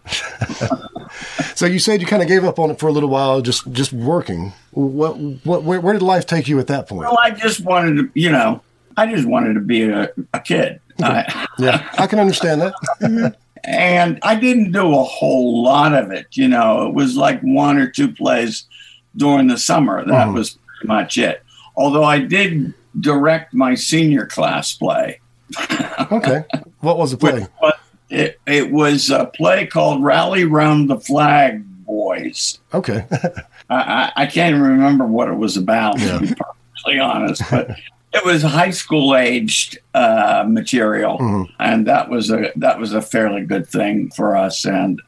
So 1.54 1.66
you 1.66 1.78
said 1.78 2.00
you 2.00 2.06
kind 2.06 2.22
of 2.22 2.28
gave 2.28 2.44
up 2.44 2.58
on 2.58 2.70
it 2.70 2.78
for 2.78 2.88
a 2.88 2.92
little 2.92 3.08
while, 3.08 3.40
just 3.40 3.70
just 3.72 3.92
working. 3.92 4.52
What 4.72 5.14
what 5.44 5.64
where, 5.64 5.80
where 5.80 5.92
did 5.92 6.02
life 6.02 6.26
take 6.26 6.48
you 6.48 6.58
at 6.60 6.66
that 6.68 6.88
point? 6.88 7.00
Well, 7.00 7.18
I 7.18 7.30
just 7.30 7.60
wanted 7.60 7.96
to, 7.96 8.10
you 8.20 8.30
know, 8.30 8.62
I 8.96 9.06
just 9.12 9.26
wanted 9.26 9.54
to 9.54 9.60
be 9.60 9.82
a, 9.88 10.10
a 10.34 10.40
kid. 10.40 10.80
I, 11.02 11.46
Yeah, 11.58 11.88
I 11.98 12.06
can 12.06 12.18
understand 12.20 12.60
that. 12.60 13.34
and 13.64 14.18
I 14.22 14.34
didn't 14.37 14.72
do 14.72 14.94
a 14.94 15.02
whole 15.02 15.62
lot 15.64 15.92
of 15.94 16.10
it. 16.12 16.26
You 16.32 16.48
know, 16.48 16.87
it 16.87 16.94
was 16.94 17.16
like 17.16 17.40
one 17.40 17.78
or 17.78 17.88
two 17.88 18.12
plays 18.12 18.64
during 19.16 19.48
the 19.48 19.58
summer. 19.58 20.04
That 20.04 20.28
Mhm. 20.28 20.34
was 20.34 20.50
pretty 20.78 20.87
much 20.88 21.18
it. 21.18 21.42
Although 21.76 22.04
I 22.04 22.18
did 22.20 22.72
direct 23.00 23.52
my 23.54 23.75
senior 23.75 24.26
class 24.26 24.75
play. 24.75 25.20
Okay, 26.12 26.44
what 26.80 26.98
was 26.98 27.10
the 27.10 27.16
play? 27.18 27.46
It, 28.10 28.40
it 28.46 28.70
was 28.70 29.10
a 29.10 29.26
play 29.26 29.66
called 29.66 30.02
Rally 30.02 30.44
Round 30.44 30.88
the 30.90 30.98
Flag 31.00 31.62
Boys. 31.84 32.58
Okay, 32.74 33.04
I, 33.70 33.74
I, 33.76 34.12
I 34.16 34.26
can't 34.26 34.56
even 34.56 34.62
remember 34.68 35.06
what 35.06 35.28
it 35.28 35.34
was 35.36 35.56
about, 35.56 35.98
Yeah. 35.98 36.18
to 36.18 36.20
be 36.20 36.34
perfectly 36.34 36.98
honest, 37.00 37.42
but 37.50 37.70
it 38.12 38.24
was 38.24 38.42
high 38.42 38.70
school 38.70 39.14
aged 39.16 39.78
uh, 39.94 40.44
material, 40.48 41.18
Mhm. 41.18 41.46
and 41.58 41.86
that 41.86 42.08
was 42.08 42.30
a 42.30 42.52
that 42.56 42.78
was 42.78 42.92
a 42.94 43.02
fairly 43.02 43.42
good 43.44 43.66
thing 43.68 44.10
for 44.16 44.36
us. 44.36 44.64
And 44.64 45.00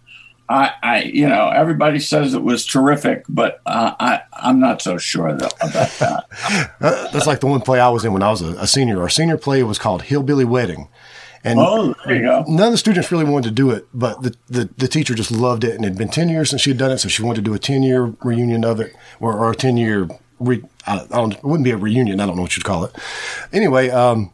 I, 0.48 0.72
I 0.82 1.02
you 1.04 1.28
know, 1.28 1.48
everybody 1.48 1.98
says 2.00 2.34
it 2.34 2.42
was 2.42 2.66
terrific, 2.66 3.24
but 3.28 3.60
uh, 3.66 3.92
I 4.00 4.20
I'm 4.32 4.58
not 4.60 4.82
so 4.82 4.98
sure 4.98 5.32
though, 5.34 5.48
about 5.60 5.90
that. 6.00 6.24
That's 7.12 7.26
like 7.26 7.40
the 7.40 7.46
one 7.46 7.60
play 7.60 7.78
I 7.80 7.88
was 7.88 8.04
in 8.04 8.12
when 8.12 8.22
I 8.22 8.30
was 8.30 8.42
a, 8.42 8.48
a 8.58 8.66
senior. 8.66 9.00
Our 9.00 9.08
senior 9.08 9.36
play 9.38 9.62
was 9.62 9.78
called 9.78 10.02
Hillbilly 10.02 10.44
Wedding, 10.44 10.88
and 11.42 11.58
oh, 11.58 11.94
there 12.04 12.16
you 12.16 12.22
go. 12.22 12.44
none 12.48 12.66
of 12.66 12.72
the 12.72 12.78
students 12.78 13.10
really 13.10 13.24
wanted 13.24 13.48
to 13.48 13.54
do 13.54 13.70
it, 13.70 13.86
but 13.94 14.22
the, 14.22 14.34
the, 14.48 14.68
the 14.76 14.88
teacher 14.88 15.14
just 15.14 15.30
loved 15.30 15.64
it, 15.64 15.74
and 15.74 15.84
it 15.84 15.88
had 15.88 15.98
been 15.98 16.08
ten 16.08 16.28
years 16.28 16.50
since 16.50 16.62
she 16.62 16.70
had 16.70 16.78
done 16.78 16.90
it, 16.90 16.98
so 16.98 17.08
she 17.08 17.22
wanted 17.22 17.44
to 17.44 17.50
do 17.50 17.54
a 17.54 17.58
ten 17.58 17.82
year 17.82 18.14
reunion 18.22 18.64
of 18.64 18.80
it, 18.80 18.94
or, 19.20 19.34
or 19.34 19.50
a 19.50 19.56
ten 19.56 19.76
year. 19.76 20.08
Re, 20.38 20.62
I, 20.86 21.00
I 21.00 21.06
don't, 21.06 21.34
it 21.34 21.44
wouldn't 21.44 21.64
be 21.64 21.70
a 21.70 21.76
reunion. 21.76 22.20
I 22.20 22.26
don't 22.26 22.36
know 22.36 22.42
what 22.42 22.56
you'd 22.56 22.64
call 22.64 22.84
it. 22.84 22.94
Anyway, 23.52 23.90
um, 23.90 24.32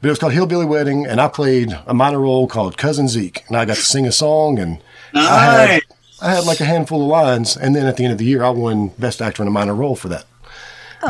but 0.00 0.08
it 0.08 0.10
was 0.10 0.18
called 0.18 0.32
Hillbilly 0.34 0.66
Wedding, 0.66 1.06
and 1.06 1.20
I 1.20 1.28
played 1.28 1.78
a 1.86 1.94
minor 1.94 2.20
role 2.20 2.46
called 2.46 2.76
Cousin 2.76 3.08
Zeke, 3.08 3.42
and 3.48 3.56
I 3.56 3.64
got 3.64 3.76
to 3.76 3.82
sing 3.82 4.06
a 4.06 4.12
song, 4.12 4.58
and 4.58 4.82
I 5.14 5.44
had 5.44 5.82
I 6.20 6.30
had 6.30 6.44
like 6.44 6.60
a 6.60 6.64
handful 6.64 7.02
of 7.02 7.08
lines, 7.08 7.56
and 7.56 7.74
then 7.74 7.86
at 7.86 7.96
the 7.96 8.04
end 8.04 8.12
of 8.12 8.18
the 8.18 8.24
year, 8.24 8.42
I 8.42 8.50
won 8.50 8.88
Best 8.98 9.20
Actor 9.22 9.42
in 9.42 9.48
a 9.48 9.50
Minor 9.50 9.74
Role 9.74 9.96
for 9.96 10.08
that. 10.08 10.24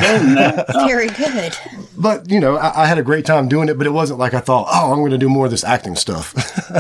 Isn't 0.03 0.35
that- 0.35 0.67
Very 0.87 1.09
good. 1.09 1.57
But 1.97 2.31
you 2.31 2.41
know, 2.41 2.57
I, 2.57 2.83
I 2.83 2.87
had 2.87 2.99
a 2.99 3.03
great 3.03 3.25
time 3.25 3.49
doing 3.49 3.69
it, 3.69 3.79
but 3.79 3.87
it 3.87 3.91
wasn't 3.91 4.19
like 4.19 4.35
I 4.35 4.41
thought, 4.41 4.67
oh, 4.71 4.93
I'm 4.93 4.99
going 4.99 5.11
to 5.13 5.19
do 5.19 5.29
more 5.29 5.45
of 5.47 5.51
this 5.51 5.65
acting 5.65 5.97
stuff. 5.97 6.35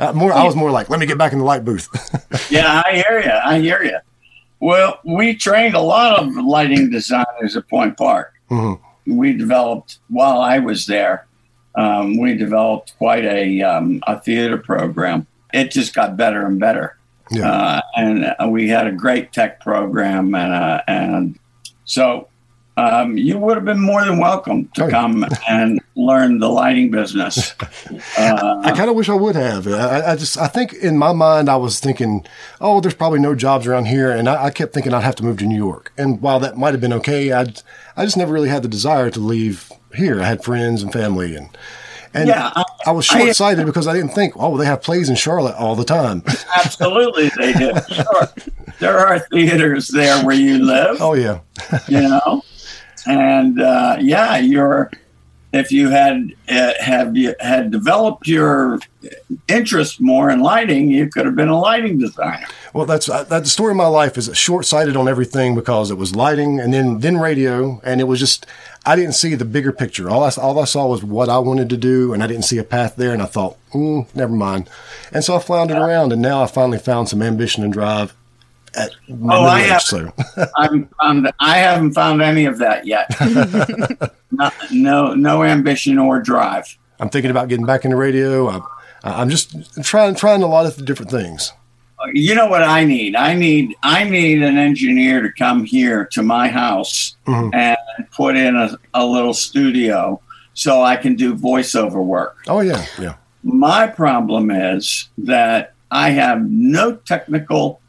Uh, 0.00 0.12
more, 0.14 0.32
I 0.32 0.44
was 0.44 0.56
more 0.56 0.70
like, 0.70 0.88
let 0.88 0.98
me 0.98 1.04
get 1.04 1.18
back 1.18 1.32
in 1.32 1.38
the 1.38 1.44
light 1.44 1.62
booth. 1.64 1.86
yeah, 2.50 2.82
I 2.86 3.02
hear 3.06 3.20
you. 3.20 3.30
I 3.30 3.60
hear 3.60 3.82
you. 3.82 3.98
Well, 4.60 4.98
we 5.04 5.34
trained 5.34 5.74
a 5.74 5.80
lot 5.80 6.18
of 6.18 6.34
lighting 6.36 6.88
designers 6.90 7.54
at 7.56 7.68
Point 7.68 7.98
Park. 7.98 8.32
Mhm. 8.50 8.80
We 9.06 9.34
developed 9.34 9.98
while 10.08 10.40
I 10.40 10.58
was 10.58 10.86
there. 10.86 11.26
Um, 11.74 12.18
we 12.18 12.34
developed 12.34 12.94
quite 12.96 13.24
a 13.26 13.60
um, 13.62 14.02
a 14.06 14.18
theater 14.20 14.56
program. 14.56 15.26
It 15.52 15.70
just 15.70 15.94
got 15.94 16.16
better 16.16 16.46
and 16.46 16.58
better, 16.58 16.96
Yeah. 17.30 17.50
uh, 17.50 17.80
and 17.96 18.24
uh, 18.42 18.48
we 18.48 18.68
had 18.68 18.86
a 18.86 18.92
great 18.92 19.32
tech 19.32 19.60
program, 19.60 20.34
and 20.34 20.52
uh, 20.52 20.80
and 20.88 21.38
so 21.84 22.28
um, 22.76 23.16
you 23.18 23.36
would 23.38 23.56
have 23.56 23.64
been 23.64 23.80
more 23.80 24.04
than 24.04 24.18
welcome 24.18 24.68
to 24.74 24.84
Oh, 24.84 24.90
come 24.90 25.26
and 25.48 25.80
learn 25.96 26.38
the 26.38 26.48
lighting 26.48 26.90
business. 26.90 27.54
Uh, 28.16 28.60
I 28.64 28.72
kind 28.74 28.88
of 28.88 28.96
wish 28.96 29.08
I 29.08 29.14
would 29.14 29.34
have. 29.36 29.66
I, 29.68 30.12
I 30.12 30.16
just, 30.16 30.38
I 30.38 30.46
think 30.46 30.72
in 30.74 30.96
my 30.96 31.12
mind, 31.12 31.48
I 31.50 31.56
was 31.56 31.78
thinking, 31.80 32.24
oh, 32.60 32.80
there's 32.80 32.94
probably 32.94 33.18
no 33.20 33.34
jobs 33.34 33.66
around 33.66 33.86
here, 33.86 34.10
and 34.10 34.28
I, 34.28 34.44
I 34.46 34.50
kept 34.50 34.72
thinking 34.72 34.94
I'd 34.94 35.02
have 35.02 35.16
to 35.16 35.24
move 35.24 35.38
to 35.38 35.46
New 35.46 35.56
York. 35.56 35.92
And 35.98 36.22
while 36.22 36.40
that 36.40 36.56
might 36.56 36.72
have 36.72 36.80
been 36.80 36.92
okay, 36.94 37.32
I, 37.32 37.46
I 37.96 38.04
just 38.04 38.16
never 38.16 38.32
really 38.32 38.48
had 38.48 38.62
the 38.62 38.68
desire 38.68 39.10
to 39.10 39.20
leave 39.20 39.70
here. 39.94 40.20
I 40.22 40.24
had 40.24 40.42
friends 40.42 40.82
and 40.82 40.92
family, 40.92 41.34
and 41.36 41.48
and 42.14 42.28
Yeah, 42.28 42.50
I- 42.56 42.64
I, 42.86 42.90
was 42.92 43.04
short 43.04 43.36
sighted 43.36 43.66
because 43.66 43.86
I 43.86 43.92
didn't 43.92 44.10
think, 44.10 44.34
oh, 44.36 44.56
they 44.56 44.64
have 44.66 44.82
plays 44.82 45.08
in 45.08 45.14
Charlotte 45.16 45.54
all 45.56 45.76
the 45.76 45.84
time. 45.84 46.24
Absolutely, 46.56 47.30
they 47.36 47.52
do. 47.52 47.72
Sure. 47.88 48.28
There 48.80 48.98
are 48.98 49.18
theaters 49.18 49.88
there 49.88 50.24
where 50.24 50.34
you 50.34 50.64
live, 50.64 50.96
oh 51.00 51.12
yeah, 51.14 51.40
you 51.88 52.00
know, 52.00 52.42
and 53.06 53.60
uh, 53.60 53.96
yeah, 54.00 54.38
you're. 54.38 54.90
If 55.52 55.72
you 55.72 55.88
had 55.88 56.32
uh, 56.48 56.74
have 56.78 57.16
you 57.16 57.34
had 57.40 57.72
developed 57.72 58.28
your 58.28 58.78
interest 59.48 60.00
more 60.00 60.30
in 60.30 60.38
lighting, 60.38 60.88
you 60.88 61.08
could 61.08 61.26
have 61.26 61.34
been 61.34 61.48
a 61.48 61.58
lighting 61.58 61.98
designer. 61.98 62.46
Well, 62.72 62.86
that's 62.86 63.08
uh, 63.08 63.24
that. 63.24 63.42
The 63.42 63.48
story 63.48 63.72
of 63.72 63.76
my 63.76 63.88
life 63.88 64.16
is 64.16 64.30
short 64.38 64.64
sighted 64.64 64.96
on 64.96 65.08
everything 65.08 65.56
because 65.56 65.90
it 65.90 65.96
was 65.96 66.14
lighting 66.14 66.60
and 66.60 66.72
then 66.72 67.00
then 67.00 67.18
radio, 67.18 67.80
and 67.82 68.00
it 68.00 68.04
was 68.04 68.20
just 68.20 68.46
I 68.86 68.94
didn't 68.94 69.14
see 69.14 69.34
the 69.34 69.44
bigger 69.44 69.72
picture. 69.72 70.08
All 70.08 70.22
I 70.22 70.30
all 70.40 70.58
I 70.60 70.66
saw 70.66 70.86
was 70.86 71.02
what 71.02 71.28
I 71.28 71.38
wanted 71.38 71.68
to 71.70 71.76
do, 71.76 72.12
and 72.12 72.22
I 72.22 72.28
didn't 72.28 72.44
see 72.44 72.58
a 72.58 72.64
path 72.64 72.94
there. 72.94 73.12
And 73.12 73.20
I 73.20 73.26
thought, 73.26 73.56
mm, 73.72 74.06
never 74.14 74.32
mind. 74.32 74.70
And 75.12 75.24
so 75.24 75.34
I 75.34 75.40
floundered 75.40 75.78
around, 75.78 76.12
and 76.12 76.22
now 76.22 76.44
I 76.44 76.46
finally 76.46 76.78
found 76.78 77.08
some 77.08 77.22
ambition 77.22 77.64
and 77.64 77.72
drive 77.72 78.14
at 78.74 78.90
Oh, 79.22 79.44
I 79.44 79.62
age, 79.62 79.68
have- 79.68 79.82
So 79.82 80.12
I'm, 80.56 80.88
I'm 81.00 81.26
I 81.40 81.58
haven't 81.58 81.92
found 81.92 82.22
any 82.22 82.44
of 82.46 82.58
that 82.58 82.86
yet. 82.86 83.08
no, 84.32 84.50
no, 84.72 85.14
no 85.14 85.42
ambition 85.44 85.98
or 85.98 86.20
drive. 86.20 86.76
I'm 86.98 87.08
thinking 87.08 87.30
about 87.30 87.48
getting 87.48 87.66
back 87.66 87.84
into 87.84 87.96
radio. 87.96 88.48
I'm, 88.48 88.62
I'm 89.04 89.30
just 89.30 89.54
trying 89.82 90.14
trying 90.14 90.42
a 90.42 90.46
lot 90.46 90.66
of 90.66 90.84
different 90.84 91.10
things. 91.10 91.52
You 92.14 92.34
know 92.34 92.46
what 92.46 92.62
I 92.62 92.84
need? 92.84 93.14
I 93.14 93.34
need 93.34 93.74
I 93.82 94.04
need 94.04 94.42
an 94.42 94.56
engineer 94.56 95.20
to 95.22 95.30
come 95.32 95.64
here 95.64 96.06
to 96.12 96.22
my 96.22 96.48
house 96.48 97.16
Mhm. 97.26 97.54
and 97.54 97.76
put 98.10 98.36
in 98.36 98.56
a, 98.56 98.76
a 98.94 99.04
little 99.04 99.34
studio 99.34 100.20
so 100.54 100.82
I 100.82 100.96
can 100.96 101.14
do 101.14 101.34
voiceover 101.34 102.02
work. 102.04 102.38
Oh 102.48 102.60
yeah, 102.60 102.84
yeah. 102.98 103.16
My 103.42 103.86
problem 103.86 104.50
is 104.50 105.08
that 105.18 105.74
I 105.90 106.10
have 106.10 106.42
no 106.48 106.96
technical 106.96 107.80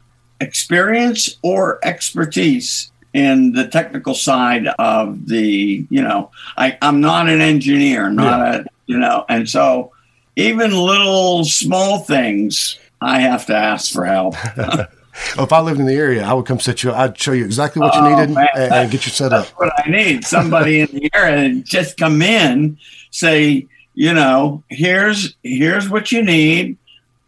experience 0.42 1.36
or 1.42 1.78
expertise 1.84 2.90
in 3.14 3.52
the 3.52 3.66
technical 3.68 4.14
side 4.14 4.66
of 4.78 5.26
the, 5.26 5.86
you 5.90 6.02
know, 6.02 6.30
I, 6.56 6.78
I'm 6.82 7.00
not 7.00 7.28
an 7.28 7.40
engineer, 7.40 8.10
not 8.10 8.40
a, 8.40 8.64
you 8.86 8.98
know, 8.98 9.24
and 9.28 9.48
so 9.48 9.92
even 10.36 10.72
little 10.72 11.44
small 11.44 11.98
things, 12.00 12.78
I 13.00 13.20
have 13.20 13.46
to 13.46 13.54
ask 13.56 13.92
for 13.92 14.04
help. 14.06 14.34
Well, 14.56 14.86
if 15.44 15.52
I 15.52 15.60
lived 15.60 15.78
in 15.78 15.86
the 15.86 15.94
area, 15.94 16.24
I 16.24 16.32
would 16.32 16.46
come 16.46 16.58
sit 16.58 16.82
you. 16.82 16.92
I'd 16.92 17.18
show 17.18 17.32
you 17.32 17.44
exactly 17.44 17.80
what 17.80 17.94
you 17.94 18.00
Oh, 18.00 18.08
needed 18.08 18.34
man. 18.34 18.48
and, 18.56 18.72
and 18.72 18.90
get 18.90 19.04
you 19.04 19.12
set 19.12 19.32
up. 19.32 19.46
What 19.58 19.72
I 19.84 19.90
need. 19.90 20.24
Somebody 20.24 20.80
in 20.80 20.86
the 20.86 21.10
area 21.12 21.54
just 21.56 21.98
come 21.98 22.22
in, 22.22 22.78
say, 23.10 23.66
you 23.94 24.14
know, 24.14 24.62
here's 24.70 25.36
here's 25.42 25.90
what 25.90 26.12
you 26.12 26.22
need. 26.22 26.78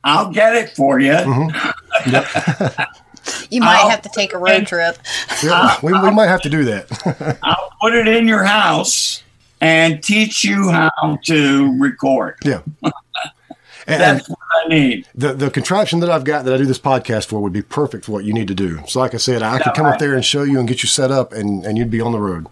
I'll 0.03 0.31
get 0.33 0.55
it 0.55 0.71
for 0.71 0.99
you. 0.99 1.13
Mm-hmm. 1.13 1.71
Yep. 2.11 2.89
You 3.51 3.61
might 3.61 3.77
I'll- 3.77 3.91
have 3.91 4.03
to 4.03 4.11
take 4.15 4.33
a 4.33 4.39
road 4.39 4.67
trip. 4.67 4.99
Yeah, 5.43 5.77
we, 5.83 5.93
we 5.93 6.11
might 6.11 6.27
have 6.29 6.41
to 6.43 6.49
do 6.51 6.65
that. 6.65 7.39
I'll 7.43 7.71
put 7.81 7.95
it 7.95 8.07
in 8.09 8.27
your 8.29 8.45
house 8.45 9.23
and 9.61 10.03
teach 10.03 10.43
you 10.45 10.71
how 10.71 11.19
to 11.25 11.79
record. 11.79 12.39
yeah. 12.45 12.61
And, 12.83 12.93
and 13.87 14.01
That's 14.01 14.29
what 14.29 14.39
I 14.65 14.69
need. 14.69 15.07
the, 15.15 15.33
the 15.35 15.51
contraption 15.51 16.01
that 16.01 16.11
I've 16.11 16.25
got 16.25 16.45
that 16.47 16.55
I 16.55 16.57
do 16.57 16.65
this 16.67 16.79
podcast 16.79 17.27
for 17.27 17.41
would 17.41 17.53
be 17.53 17.63
perfect 17.63 18.05
for 18.07 18.13
what 18.13 18.25
you 18.25 18.33
need 18.33 18.49
to 18.49 18.55
do. 18.55 18.81
So, 18.87 19.01
like 19.01 19.13
I 19.15 19.19
said, 19.19 19.43
I 19.43 19.59
could 19.59 19.67
Yeah, 19.67 19.73
come 19.75 19.87
up 19.87 19.99
there 19.99 20.15
and 20.15 20.25
show 20.25 20.43
you 20.45 20.59
and 20.59 20.67
get 20.69 20.83
you 20.83 20.89
set 20.89 21.11
up, 21.11 21.33
and, 21.33 21.65
and 21.67 21.77
you'd 21.77 21.91
be 21.91 22.01
on 22.01 22.13
the 22.13 22.21
road. 22.21 22.47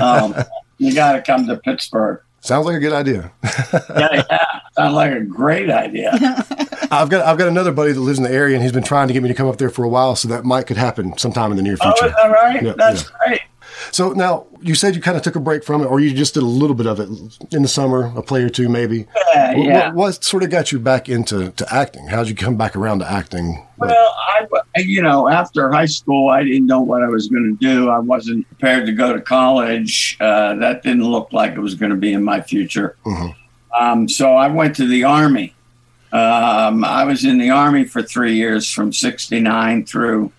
Um, 0.00 0.34
you 0.78 0.92
got 0.94 1.12
to 1.12 1.22
come 1.22 1.46
to 1.46 1.56
Pittsburgh. 1.58 2.20
Sounds 2.46 2.64
like 2.66 2.76
a 2.76 2.80
good 2.80 2.92
idea. 2.92 3.32
Yeah, 3.96 4.22
yeah. 4.30 4.38
Sounds 4.74 4.94
like 4.94 5.12
a 5.12 5.20
great 5.20 5.70
idea. 5.70 6.12
I've 6.90 7.08
got 7.08 7.26
I've 7.26 7.38
got 7.38 7.48
another 7.48 7.72
buddy 7.72 7.92
that 7.92 8.00
lives 8.00 8.18
in 8.18 8.24
the 8.24 8.30
area, 8.30 8.54
and 8.54 8.62
he's 8.62 8.72
been 8.72 8.82
trying 8.84 9.08
to 9.08 9.14
get 9.14 9.22
me 9.22 9.28
to 9.28 9.34
come 9.34 9.48
up 9.48 9.56
there 9.58 9.70
for 9.70 9.84
a 9.84 9.88
while. 9.88 10.14
So 10.16 10.28
that 10.28 10.44
might 10.44 10.66
could 10.66 10.76
happen 10.76 11.16
sometime 11.18 11.50
in 11.50 11.56
the 11.56 11.62
near 11.62 11.76
Oh, 11.80 11.92
future. 11.92 12.06
is 12.08 12.14
that 12.14 12.30
right? 12.30 12.62
Yeah, 12.62 12.74
That's 12.76 13.04
yeah. 13.04 13.08
great. 13.26 13.40
So 13.90 14.12
now 14.12 14.46
you 14.60 14.74
said 14.74 14.94
you 14.94 15.00
kind 15.00 15.16
of 15.16 15.22
took 15.22 15.36
a 15.36 15.40
break 15.40 15.64
from 15.64 15.82
it, 15.82 15.86
or 15.86 16.00
you 16.00 16.12
just 16.14 16.34
did 16.34 16.42
a 16.42 16.46
little 16.46 16.76
bit 16.76 16.86
of 16.86 17.00
it 17.00 17.08
in 17.52 17.62
the 17.62 17.68
summer, 17.68 18.12
a 18.16 18.22
play 18.22 18.42
or 18.42 18.48
two 18.48 18.68
maybe. 18.68 19.02
What, 19.02 19.58
yeah. 19.58 19.86
what, 19.88 19.94
what 19.94 20.24
sort 20.24 20.42
of 20.42 20.50
got 20.50 20.72
you 20.72 20.78
back 20.78 21.08
into 21.08 21.50
to 21.50 21.74
acting? 21.74 22.06
How 22.08 22.18
did 22.18 22.30
you 22.30 22.36
come 22.36 22.56
back 22.56 22.76
around 22.76 23.00
to 23.00 23.10
acting? 23.10 23.66
Well, 23.78 24.14
I, 24.18 24.46
you 24.76 25.02
know, 25.02 25.28
after 25.28 25.70
high 25.70 25.86
school, 25.86 26.30
I 26.30 26.42
didn't 26.42 26.66
know 26.66 26.80
what 26.80 27.02
I 27.02 27.08
was 27.08 27.28
going 27.28 27.56
to 27.58 27.66
do. 27.66 27.90
I 27.90 27.98
wasn't 27.98 28.46
prepared 28.48 28.86
to 28.86 28.92
go 28.92 29.12
to 29.12 29.20
college. 29.20 30.16
Uh, 30.20 30.54
that 30.56 30.82
didn't 30.82 31.04
look 31.04 31.32
like 31.32 31.52
it 31.52 31.60
was 31.60 31.74
going 31.74 31.90
to 31.90 31.96
be 31.96 32.12
in 32.12 32.22
my 32.22 32.40
future. 32.40 32.96
Mhm. 33.04 33.34
Um, 33.78 34.08
so 34.08 34.34
I 34.34 34.48
went 34.48 34.76
to 34.76 34.86
the 34.86 35.04
Army. 35.04 35.54
Um, 36.12 36.84
I 36.84 37.04
was 37.04 37.24
in 37.24 37.38
the 37.38 37.50
Army 37.50 37.84
for 37.84 38.02
three 38.02 38.36
years 38.36 38.70
from 38.72 38.92
69 38.92 39.84
through 39.84 40.32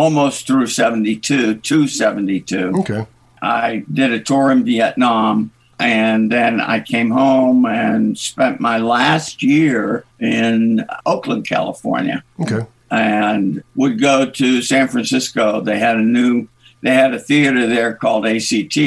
almost 0.00 0.46
through 0.46 0.66
72 0.66 1.54
to 1.54 1.88
72. 1.88 2.72
Okay. 2.80 3.06
I 3.40 3.82
did 3.90 4.12
a 4.12 4.20
tour 4.20 4.50
in 4.50 4.62
Vietnam 4.62 5.50
and 5.78 6.30
then 6.30 6.60
I 6.60 6.80
came 6.80 7.10
home 7.10 7.64
and 7.64 8.16
spent 8.18 8.60
my 8.60 8.76
last 8.76 9.42
year 9.42 10.04
in 10.20 10.84
Oakland, 11.06 11.46
California 11.48 12.22
Okay. 12.38 12.66
and 12.90 13.62
would 13.74 13.98
go 13.98 14.28
to 14.28 14.60
San 14.60 14.88
Francisco. 14.88 15.62
They 15.62 15.78
had 15.78 15.96
a 15.96 16.02
new, 16.02 16.46
they 16.82 16.92
had 16.92 17.14
a 17.14 17.18
theater 17.18 17.66
there 17.66 17.94
called 17.94 18.26
ACT, 18.26 18.78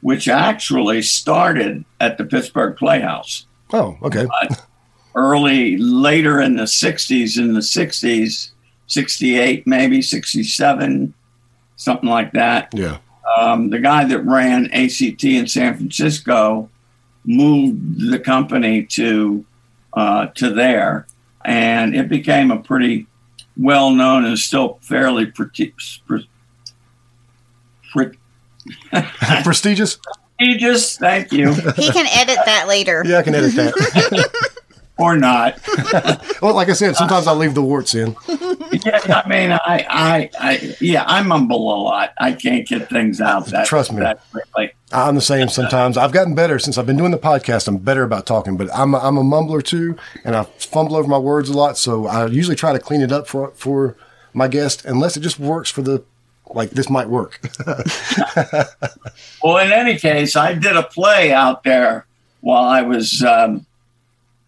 which 0.00 0.26
actually 0.26 1.02
started 1.02 1.84
at 2.00 2.16
the 2.16 2.24
Pittsburgh 2.24 2.76
Playhouse 2.78 3.44
Oh, 3.74 3.98
okay. 4.02 4.26
early, 5.14 5.76
later 5.76 6.40
in 6.40 6.56
the 6.56 6.64
60s, 6.64 7.38
in 7.38 7.52
the 7.52 7.60
60s, 7.60 8.52
68, 8.86 9.66
maybe 9.66 10.00
67, 10.02 11.12
something 11.76 12.08
like 12.08 12.32
that. 12.32 12.68
Yeah. 12.72 12.98
Um, 13.38 13.70
the 13.70 13.80
guy 13.80 14.04
that 14.04 14.20
ran 14.20 14.70
ACT 14.72 15.24
in 15.24 15.46
San 15.48 15.76
Francisco 15.76 16.70
moved 17.24 18.10
the 18.10 18.18
company 18.20 18.84
to 18.84 19.44
uh, 19.94 20.26
to 20.36 20.50
there, 20.52 21.06
and 21.44 21.94
it 21.96 22.08
became 22.08 22.50
a 22.50 22.58
pretty 22.58 23.06
well 23.56 23.90
known 23.90 24.24
and 24.24 24.38
still 24.38 24.78
fairly 24.82 25.26
pretty, 25.26 25.74
pre- 26.06 26.28
pre- 27.92 28.18
Prestigious? 29.42 29.98
prestigious. 30.38 30.98
Thank 30.98 31.32
you, 31.32 31.52
He 31.54 31.90
can 31.90 32.06
edit 32.12 32.38
that 32.44 32.66
later. 32.68 33.02
Yeah, 33.06 33.18
I 33.18 33.22
can 33.22 33.34
edit 33.34 33.54
that. 33.54 34.50
or 34.98 35.16
not. 35.16 35.60
well, 36.42 36.54
like 36.54 36.68
I 36.68 36.72
said, 36.72 36.96
sometimes 36.96 37.26
I 37.26 37.32
leave 37.32 37.54
the 37.54 37.62
warts 37.62 37.94
in. 37.94 38.16
Yeah, 38.84 39.22
I 39.24 39.28
mean, 39.28 39.52
I, 39.52 39.86
I, 39.88 40.30
I, 40.40 40.76
yeah, 40.80 41.04
I 41.06 41.22
mumble 41.22 41.72
a 41.72 41.78
lot. 41.80 42.12
I 42.18 42.32
can't 42.32 42.66
get 42.66 42.90
things 42.90 43.20
out 43.20 43.46
that 43.46 43.64
Trust 43.66 43.92
me. 43.92 44.00
that. 44.00 44.20
I'm 44.92 45.14
the 45.14 45.20
same 45.20 45.48
sometimes. 45.48 45.96
I've 45.96 46.10
gotten 46.12 46.34
better 46.34 46.58
since 46.58 46.76
I've 46.76 46.84
been 46.84 46.96
doing 46.96 47.12
the 47.12 47.18
podcast. 47.18 47.68
I'm 47.68 47.78
better 47.78 48.02
about 48.02 48.26
talking, 48.26 48.56
but 48.56 48.68
I'm 48.76 48.92
a, 48.94 48.98
I'm 48.98 49.16
a 49.18 49.22
mumbler 49.22 49.62
too, 49.64 49.96
and 50.24 50.34
I 50.34 50.42
fumble 50.42 50.96
over 50.96 51.08
my 51.08 51.16
words 51.16 51.48
a 51.48 51.56
lot. 51.56 51.78
So 51.78 52.06
I 52.06 52.26
usually 52.26 52.56
try 52.56 52.72
to 52.72 52.78
clean 52.80 53.00
it 53.02 53.12
up 53.12 53.28
for 53.28 53.52
for 53.52 53.96
my 54.34 54.48
guest, 54.48 54.84
unless 54.84 55.16
it 55.16 55.20
just 55.20 55.38
works 55.38 55.70
for 55.70 55.82
the 55.82 56.02
like 56.48 56.70
this 56.70 56.90
might 56.90 57.08
work. 57.08 57.40
Well, 59.42 59.58
in 59.58 59.72
any 59.72 59.96
case, 59.96 60.34
I 60.34 60.54
did 60.54 60.76
a 60.76 60.82
play 60.82 61.32
out 61.32 61.62
there 61.62 62.06
while 62.40 62.64
I 62.64 62.82
was 62.82 63.22
um, 63.22 63.64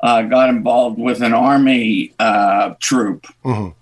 uh, 0.01 0.23
got 0.23 0.49
involved 0.49 0.99
with 0.99 1.23
an 1.23 1.33
army 1.35 2.13
uh, 2.19 2.75
troop. 2.81 3.27
Mhm. 3.45 3.75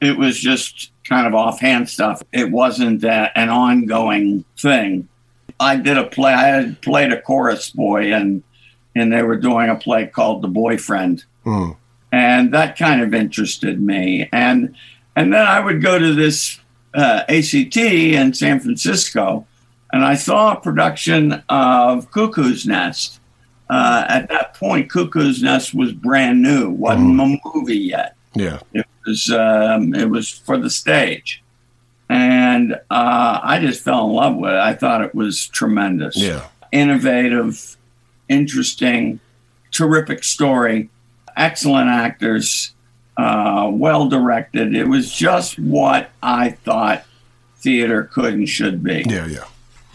It 0.00 0.16
was 0.16 0.38
just 0.38 0.90
kind 1.04 1.26
of 1.26 1.34
offhand 1.34 1.88
stuff. 1.88 2.22
It 2.32 2.50
wasn't 2.50 3.04
uh, 3.04 3.28
an 3.34 3.48
ongoing 3.48 4.44
thing. 4.58 5.08
I 5.60 5.76
did 5.76 5.98
a 5.98 6.04
play. 6.04 6.32
I 6.32 6.46
had 6.46 6.80
played 6.82 7.12
a 7.12 7.20
chorus 7.20 7.70
boy, 7.70 8.12
and 8.12 8.42
and 8.94 9.12
they 9.12 9.22
were 9.22 9.36
doing 9.36 9.68
a 9.68 9.76
play 9.76 10.06
called 10.06 10.42
The 10.42 10.48
Boyfriend, 10.48 11.24
Mhm. 11.44 11.76
and 12.12 12.52
that 12.54 12.76
kind 12.78 13.00
of 13.02 13.12
interested 13.14 13.80
me. 13.80 14.28
And 14.32 14.74
and 15.16 15.32
then 15.32 15.46
I 15.46 15.58
would 15.60 15.82
go 15.82 15.98
to 15.98 16.14
this 16.14 16.58
uh, 16.94 17.22
ACT 17.28 17.76
in 17.76 18.32
San 18.34 18.60
Francisco, 18.60 19.46
and 19.92 20.04
I 20.04 20.14
saw 20.14 20.52
a 20.52 20.60
production 20.60 21.42
of 21.48 22.10
Cuckoo's 22.12 22.66
Nest. 22.66 23.17
Uh, 23.70 24.04
at 24.08 24.28
that 24.30 24.54
point, 24.54 24.90
Cuckoo's 24.90 25.42
Nest 25.42 25.74
was 25.74 25.92
brand 25.92 26.42
new, 26.42 26.70
wasn't 26.70 27.20
a 27.20 27.38
movie 27.54 27.76
yet. 27.76 28.16
Yeah, 28.34 28.60
It 28.72 28.86
was 29.06 29.30
um, 29.30 29.94
it 29.94 30.08
was 30.08 30.30
for 30.30 30.56
the 30.58 30.70
stage, 30.70 31.42
and 32.08 32.74
uh, 32.90 33.40
I 33.42 33.58
just 33.60 33.82
fell 33.82 34.06
in 34.06 34.12
love 34.14 34.36
with 34.36 34.52
it. 34.52 34.58
I 34.58 34.74
thought 34.74 35.02
it 35.02 35.14
was 35.14 35.48
tremendous, 35.48 36.16
yeah, 36.16 36.46
innovative, 36.72 37.76
interesting, 38.28 39.20
terrific 39.72 40.24
story, 40.24 40.88
excellent 41.36 41.88
actors, 41.88 42.74
uh, 43.16 43.68
well 43.72 44.08
directed. 44.08 44.74
It 44.74 44.86
was 44.88 45.12
just 45.12 45.58
what 45.58 46.10
I 46.22 46.50
thought 46.50 47.04
theater 47.58 48.04
could 48.04 48.34
and 48.34 48.48
should 48.48 48.82
be. 48.82 49.04
yeah, 49.08 49.26
yeah. 49.26 49.44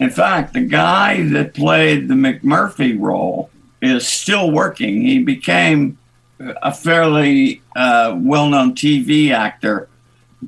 In 0.00 0.10
fact, 0.10 0.52
the 0.54 0.60
guy 0.60 1.22
that 1.30 1.54
played 1.54 2.08
the 2.08 2.14
McMurphy 2.14 3.00
role 3.00 3.48
is 3.84 4.06
still 4.06 4.50
working. 4.50 5.02
He 5.02 5.22
became 5.22 5.98
a 6.40 6.72
fairly 6.72 7.62
uh, 7.76 8.14
well 8.18 8.48
known 8.48 8.74
TV 8.74 9.30
actor. 9.30 9.88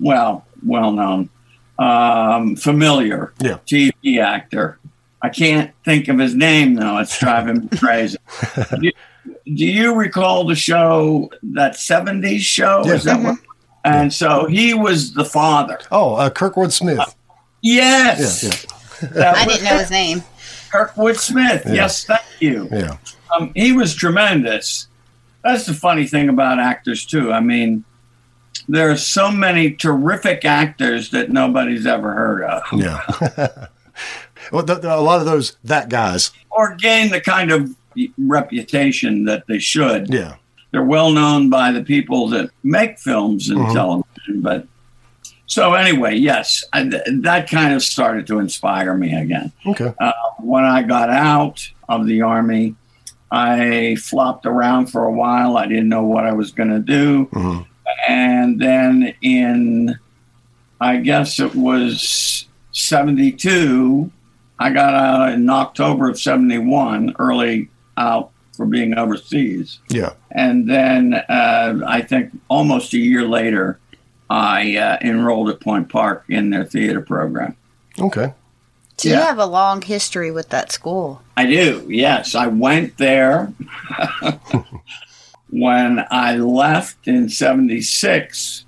Well, 0.01 0.45
well 0.65 0.93
known, 0.93 1.31
um, 1.79 2.57
familiar 2.57 3.33
Yeah. 3.41 3.59
TV 3.67 4.19
actor. 4.21 4.79
I 5.23 5.29
can't 5.31 5.73
think 5.85 6.09
of 6.09 6.19
his 6.19 6.35
name, 6.35 6.75
though. 6.75 6.99
It's 6.99 7.19
driving 7.19 7.61
me 7.63 7.69
crazy. 7.79 8.19
do, 8.79 8.91
do 9.47 9.65
you 9.67 9.95
recall 9.95 10.45
the 10.47 10.55
show, 10.55 11.31
that 11.43 11.73
70s 11.73 12.41
show? 12.41 12.83
Yeah. 12.85 12.93
Is 12.95 13.05
that 13.05 13.21
what? 13.23 13.39
And 13.85 14.13
so 14.13 14.47
he 14.47 14.75
was 14.75 15.15
the 15.15 15.25
father. 15.25 15.79
Oh, 15.93 16.15
uh, 16.17 16.29
Kurtwood 16.29 16.73
Smith. 16.73 17.15
Yes. 17.63 18.43
Yeah, 19.03 19.09
yeah. 19.15 19.33
I 19.37 19.45
didn't 19.47 19.65
know 19.65 19.79
his 19.79 19.91
name. 19.91 20.23
Kurtwood 20.71 21.17
Smith. 21.17 21.63
Yeah. 21.67 21.73
Yes, 21.75 22.05
thank 22.05 22.21
you. 22.41 22.69
Yeah, 22.71 22.99
Um, 23.39 23.53
he 23.55 23.73
was 23.73 23.95
tremendous. 23.95 24.89
That's 25.45 25.67
the 25.67 25.75
funny 25.75 26.07
thing 26.07 26.29
about 26.29 26.59
actors 26.59 27.05
too. 27.05 27.33
I 27.33 27.41
mean, 27.41 27.85
there 28.69 28.91
are 28.91 28.97
so 28.97 29.31
many 29.31 29.71
terrific 29.73 30.45
actors 30.45 31.11
that 31.11 31.31
nobody's 31.31 31.87
ever 31.87 32.13
heard 32.13 32.43
of, 32.45 32.63
yeah. 32.73 33.03
well, 34.53 34.65
th- 34.65 34.81
th- 34.81 34.85
a 34.93 34.97
lot 35.01 35.21
of 35.21 35.27
those 35.27 35.57
that 35.65 35.89
guys. 35.89 36.33
or 36.51 36.75
gain 36.75 37.11
the 37.11 37.21
kind 37.21 37.53
of 37.53 37.71
reputation 38.19 39.25
that 39.27 39.47
they 39.47 39.59
should. 39.59 40.13
Yeah, 40.13 40.37
They're 40.71 40.83
well 40.85 41.11
known 41.13 41.49
by 41.51 41.71
the 41.73 41.83
people 41.83 42.29
that 42.29 42.51
make 42.65 42.99
films 42.99 43.49
and 43.51 43.59
Mhm. 43.61 43.73
television. 43.73 44.41
But 44.43 44.67
so 45.47 45.75
anyway, 45.75 46.17
yes, 46.17 46.65
I, 46.73 46.83
that 47.21 47.49
kind 47.49 47.73
of 47.75 47.83
started 47.83 48.27
to 48.29 48.39
inspire 48.41 48.95
me 48.97 49.15
again. 49.15 49.53
okay. 49.67 49.93
when 50.39 50.65
I 50.65 50.83
got 50.83 51.09
out 51.09 51.71
of 51.89 52.07
the 52.07 52.23
army, 52.23 52.75
I 53.31 53.97
flopped 53.97 54.47
around 54.47 54.87
for 54.87 55.05
a 55.05 55.13
while. 55.13 55.57
I 55.57 55.67
didn't 55.67 55.89
know 55.89 56.05
what 56.05 56.25
I 56.25 56.33
was 56.33 56.53
going 56.53 56.71
to 56.71 56.79
do. 56.79 57.25
hmm 57.33 57.59
And 58.09 58.61
then 58.61 59.15
in, 59.23 59.99
I 60.81 60.97
guess 60.99 61.41
it 61.41 61.55
was 61.55 62.47
72, 62.73 64.11
I 64.59 64.71
got 64.71 64.95
out 64.95 65.33
in 65.33 65.49
October 65.51 66.09
of 66.09 66.19
71, 66.21 67.15
early 67.19 67.69
out 67.97 68.31
for 68.57 68.65
being 68.67 68.97
overseas. 68.97 69.81
Yeah, 69.91 70.13
And 70.31 70.69
then 70.69 71.15
uh, 71.15 71.81
I 71.87 72.01
think 72.03 72.33
almost 72.49 72.95
a 72.95 72.99
year 72.99 73.23
later, 73.29 73.79
I 74.31 74.77
uh, 74.77 74.99
enrolled 75.03 75.51
at 75.51 75.61
Point 75.61 75.89
Park 75.89 76.25
in 76.29 76.51
their 76.51 76.65
theater 76.65 77.01
program. 77.01 77.57
okay. 77.99 78.33
So 78.99 79.09
Yeah. 79.11 79.17
you 79.17 79.21
have 79.23 79.39
a 79.39 79.47
long 79.47 79.83
history 79.83 80.31
with 80.31 80.49
that 80.51 80.73
school. 80.73 81.21
I 81.37 81.47
do, 81.47 81.87
yes. 81.89 82.35
I 82.35 82.47
went 82.47 82.97
there 82.97 83.53
when 85.51 86.05
I 86.11 86.37
left 86.37 87.07
in 87.07 87.29
76. 87.29 88.65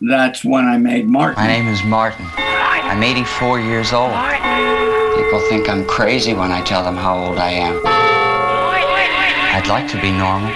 That's 0.00 0.44
when 0.44 0.66
I 0.66 0.76
made 0.76 1.06
Martin. 1.06 1.40
My 1.42 1.46
name 1.46 1.68
is 1.68 1.82
Martin. 1.84 2.26
I'm 2.36 3.02
84 3.02 3.60
years 3.60 3.92
old. 3.92 4.10
People 4.12 5.40
think 5.48 5.68
I'm 5.68 5.86
crazy 5.86 6.34
when 6.34 6.50
I 6.50 6.60
tell 6.64 6.82
them 6.82 6.96
how 6.96 7.16
old 7.16 7.38
I 7.38 7.50
am. 7.50 7.80
I'd 9.56 9.68
like 9.68 9.88
to 9.92 10.00
be 10.00 10.10
normal. 10.10 10.50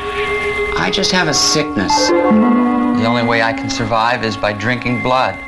I 0.80 0.90
just 0.92 1.12
have 1.12 1.28
a 1.28 1.34
sickness. 1.34 2.08
The 2.08 3.04
only 3.06 3.22
way 3.22 3.42
I 3.42 3.52
can 3.52 3.70
survive 3.70 4.24
is 4.24 4.36
by 4.36 4.52
drinking 4.52 5.02
blood. 5.02 5.38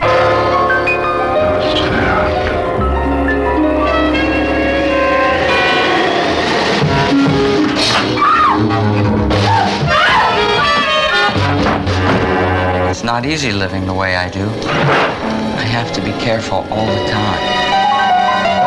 Not 13.10 13.26
easy 13.26 13.50
living 13.50 13.86
the 13.86 13.92
way 13.92 14.14
I 14.14 14.30
do. 14.30 14.46
I 14.46 15.64
have 15.64 15.92
to 15.94 16.00
be 16.00 16.12
careful 16.22 16.58
all 16.70 16.86
the 16.86 17.08
time. 17.10 17.42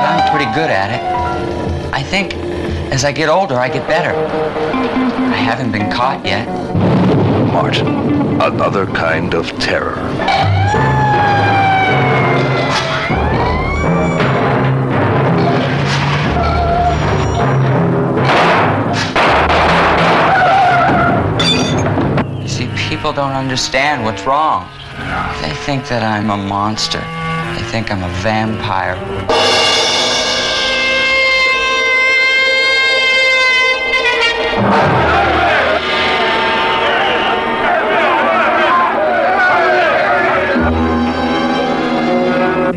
But 0.01 0.09
I'm 0.11 0.35
pretty 0.35 0.51
good 0.53 0.69
at 0.69 0.89
it. 0.91 1.93
I 1.93 2.03
think 2.03 2.33
as 2.91 3.05
I 3.05 3.13
get 3.13 3.29
older, 3.29 3.55
I 3.55 3.69
get 3.69 3.87
better. 3.87 4.13
I 4.13 5.37
haven't 5.37 5.71
been 5.71 5.89
caught 5.89 6.25
yet. 6.25 6.45
Martin, 7.53 7.87
another 8.41 8.85
kind 8.85 9.33
of 9.33 9.47
terror. 9.59 9.95
People 23.03 23.21
don't 23.21 23.33
understand 23.33 24.01
what's 24.05 24.23
wrong. 24.23 24.65
They 25.41 25.53
think 25.65 25.89
that 25.89 26.03
I'm 26.03 26.29
a 26.29 26.37
monster. 26.37 26.99
They 27.53 27.69
think 27.69 27.91
I'm 27.91 28.01
a 28.01 28.07
vampire. 28.23 28.95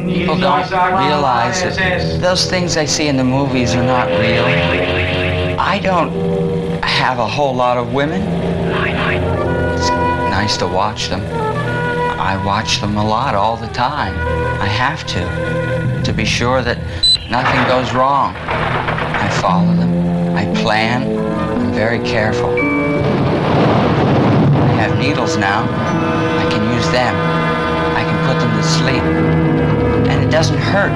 People 0.08 0.40
don't 0.40 0.68
realize 1.06 1.62
that 1.62 2.18
those 2.20 2.50
things 2.50 2.74
they 2.74 2.86
see 2.88 3.06
in 3.06 3.16
the 3.16 3.22
movies 3.22 3.76
are 3.76 3.84
not 3.84 4.08
real. 4.08 4.44
I 5.56 5.78
don't 5.80 6.82
have 6.82 7.20
a 7.20 7.26
whole 7.28 7.54
lot 7.54 7.78
of 7.78 7.94
women. 7.94 8.55
Nice 10.46 10.58
to 10.58 10.68
watch 10.68 11.08
them. 11.08 11.22
I 12.20 12.40
watch 12.46 12.80
them 12.80 12.98
a 12.98 13.04
lot 13.04 13.34
all 13.34 13.56
the 13.56 13.66
time. 13.66 14.14
I 14.60 14.66
have 14.66 15.04
to, 15.08 16.02
to 16.04 16.12
be 16.12 16.24
sure 16.24 16.62
that 16.62 16.78
nothing 17.28 17.66
goes 17.66 17.92
wrong. 17.92 18.36
I 18.36 19.28
follow 19.42 19.74
them. 19.74 20.36
I 20.36 20.44
plan. 20.62 21.18
I'm 21.18 21.72
very 21.72 21.98
careful. 21.98 22.50
I 24.60 24.68
have 24.78 24.96
needles 25.00 25.36
now. 25.36 25.64
I 25.64 26.48
can 26.48 26.72
use 26.76 26.88
them. 26.92 27.16
I 27.96 28.04
can 28.04 28.16
put 28.28 28.38
them 28.38 28.56
to 28.56 28.62
sleep. 28.62 29.02
And 30.08 30.24
it 30.24 30.30
doesn't 30.30 30.58
hurt. 30.58 30.94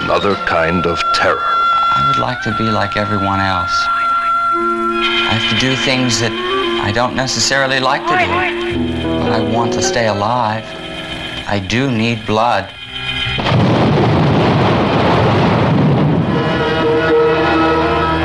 Another 0.00 0.36
kind 0.46 0.86
of 0.86 0.98
terror. 1.12 1.36
I 1.36 2.04
would 2.08 2.16
like 2.16 2.40
to 2.44 2.56
be 2.56 2.70
like 2.70 2.96
everyone 2.96 3.40
else. 3.40 3.70
I 3.86 5.36
have 5.36 5.52
to 5.52 5.60
do 5.60 5.76
things 5.84 6.18
that 6.20 6.32
I 6.82 6.90
don't 6.92 7.14
necessarily 7.14 7.78
like 7.78 8.00
to 8.04 8.08
do, 8.08 8.26
but 9.20 9.32
I 9.32 9.40
want 9.40 9.74
to 9.74 9.82
stay 9.82 10.06
alive. 10.06 10.64
I 11.46 11.58
do 11.58 11.90
need 11.90 12.24
blood. 12.24 12.70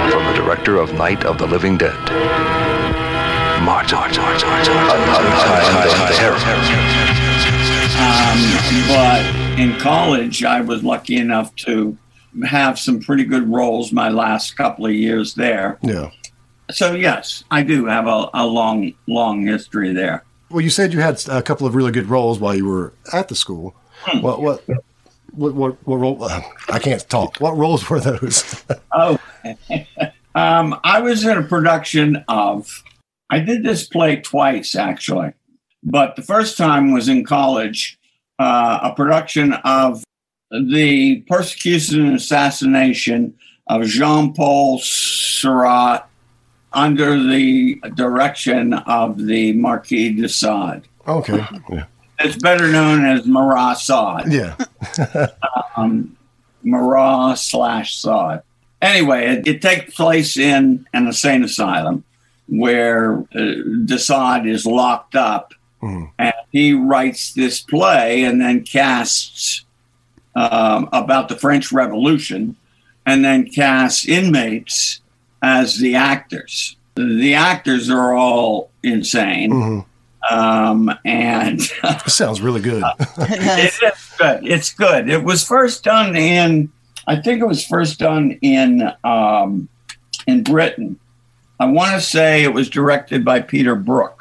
From 0.10 0.24
the 0.26 0.34
director 0.42 0.78
of 0.78 0.94
Night 0.94 1.26
of 1.26 1.38
the 1.38 1.48
Living 1.48 1.78
Dead. 1.78 2.00
Martin. 3.66 4.00
Another 4.00 4.40
kind 5.44 5.90
of 5.90 6.16
terror. 6.16 6.40
Um, 8.00 8.40
but 8.88 9.37
in 9.58 9.78
college, 9.80 10.44
I 10.44 10.62
was 10.62 10.84
lucky 10.84 11.18
enough 11.18 11.56
to 11.58 11.98
have 12.48 12.78
some 12.78 13.00
pretty 13.00 13.24
good 13.24 13.50
roles 13.50 13.92
my 13.92 14.10
last 14.10 14.56
couple 14.56 14.86
of 14.86 14.94
years 14.94 15.34
there. 15.34 15.80
Yeah. 15.82 16.12
So 16.70 16.94
yes, 16.94 17.44
I 17.50 17.64
do 17.64 17.86
have 17.86 18.08
a, 18.08 18.30
a 18.34 18.46
long, 18.46 18.94
long 19.08 19.48
history 19.48 19.94
there. 19.94 20.24
Well, 20.50 20.62
you 20.62 20.70
said 20.70 20.94
you 20.94 21.02
had 21.02 21.22
a 21.28 21.42
couple 21.42 21.66
of 21.66 21.76
really 21.76 21.92
good 21.92 22.08
roles 22.08 22.40
while 22.40 22.56
you 22.56 22.66
were 22.66 22.94
at 23.14 23.30
the 23.30 23.36
school. 23.36 23.76
What 24.22 24.42
what 24.42 24.64
what 25.32 25.56
what, 25.56 25.88
what 25.88 25.96
role? 25.98 26.24
Uh, 26.24 26.42
I 26.70 26.80
can't 26.80 27.08
talk. 27.10 27.38
What 27.38 27.58
roles 27.58 27.90
were 27.90 28.00
those? 28.00 28.64
Oh, 28.94 29.20
um, 30.36 30.80
I 30.84 31.02
was 31.02 31.26
in 31.26 31.38
a 31.38 31.44
production 31.44 32.24
of. 32.28 32.84
I 33.30 33.40
did 33.40 33.64
this 33.64 33.86
play 33.86 34.18
twice 34.18 34.74
actually, 34.76 35.34
but 35.84 36.16
the 36.16 36.22
first 36.22 36.58
time 36.58 36.94
was 36.94 37.10
in 37.10 37.26
college. 37.26 37.97
Uh, 38.40 38.80
a 38.84 38.94
production 38.96 39.54
of 39.54 40.04
the 40.52 41.22
persecution 41.28 42.06
and 42.06 42.16
assassination 42.16 43.34
of 43.68 43.84
Jean-Paul 43.84 44.80
Surratt 44.80 46.08
under 46.72 47.20
the 47.22 47.82
direction 47.96 48.74
of 48.74 49.26
the 49.26 49.54
Marquis 49.54 50.14
de 50.14 50.30
Sade. 50.30 50.84
okay. 51.08 51.46
Yeah. 51.70 51.86
It's 52.20 52.38
better 52.38 52.72
known 52.72 53.06
as 53.06 53.28
Marat 53.28 53.76
Sade. 53.76 54.32
Yeah. 54.32 54.56
um, 55.78 56.18
Marat 56.64 57.36
slash 57.36 57.96
Sade. 57.96 58.42
Anyway, 58.82 59.28
it, 59.28 59.48
it 59.48 59.62
takes 59.62 59.94
place 59.94 60.36
in 60.36 60.88
an 60.94 61.06
insane 61.06 61.44
asylum 61.44 62.04
where 62.48 63.20
uh, 63.36 63.54
de 63.86 64.00
Sade 64.00 64.48
is 64.48 64.66
locked 64.66 65.16
up, 65.16 65.54
Mhm. 65.88 66.10
and 66.20 66.34
he 66.52 66.74
writes 66.74 67.34
this 67.34 67.62
play 67.62 68.24
and 68.24 68.42
then 68.42 68.62
casts 68.64 69.64
um, 70.36 70.88
about 70.94 71.30
the 71.30 71.36
French 71.36 71.72
Revolution, 71.72 72.56
and 73.08 73.26
then 73.26 73.46
casts 73.50 74.08
inmates 74.08 75.02
as 75.42 75.80
the 75.80 75.96
actors. 75.96 76.76
The 76.96 77.34
actors 77.34 77.90
are 77.90 78.14
all 78.14 78.70
insane, 78.84 79.52
Mhm. 79.52 79.86
um, 80.30 80.94
and 81.06 81.60
Sounds 82.08 82.40
really 82.40 82.62
good. 82.62 82.84
it 83.18 83.74
is 83.84 84.14
good. 84.20 84.40
It's 84.48 84.74
good. 84.74 85.10
It 85.10 85.24
was 85.24 85.44
first 85.44 85.84
done 85.84 86.16
in, 86.16 86.70
I 87.08 87.16
think 87.16 87.42
it 87.42 87.48
was 87.48 87.66
first 87.66 87.98
done 87.98 88.38
in 88.42 88.92
um, 89.04 89.68
in 90.28 90.44
Britain. 90.44 91.00
I 91.60 91.66
want 91.66 91.94
to 91.94 92.02
say 92.02 92.44
it 92.44 92.54
was 92.54 92.70
directed 92.70 93.26
by 93.26 93.40
Peter 93.42 93.74
Brook, 93.76 94.17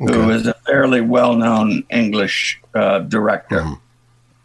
who 0.00 0.12
Okay. 0.12 0.34
is 0.34 0.46
a 0.46 0.54
fairly 0.66 1.00
well-known 1.00 1.84
English 1.90 2.60
uh, 2.74 3.00
director. 3.00 3.60
Mhm. 3.62 3.78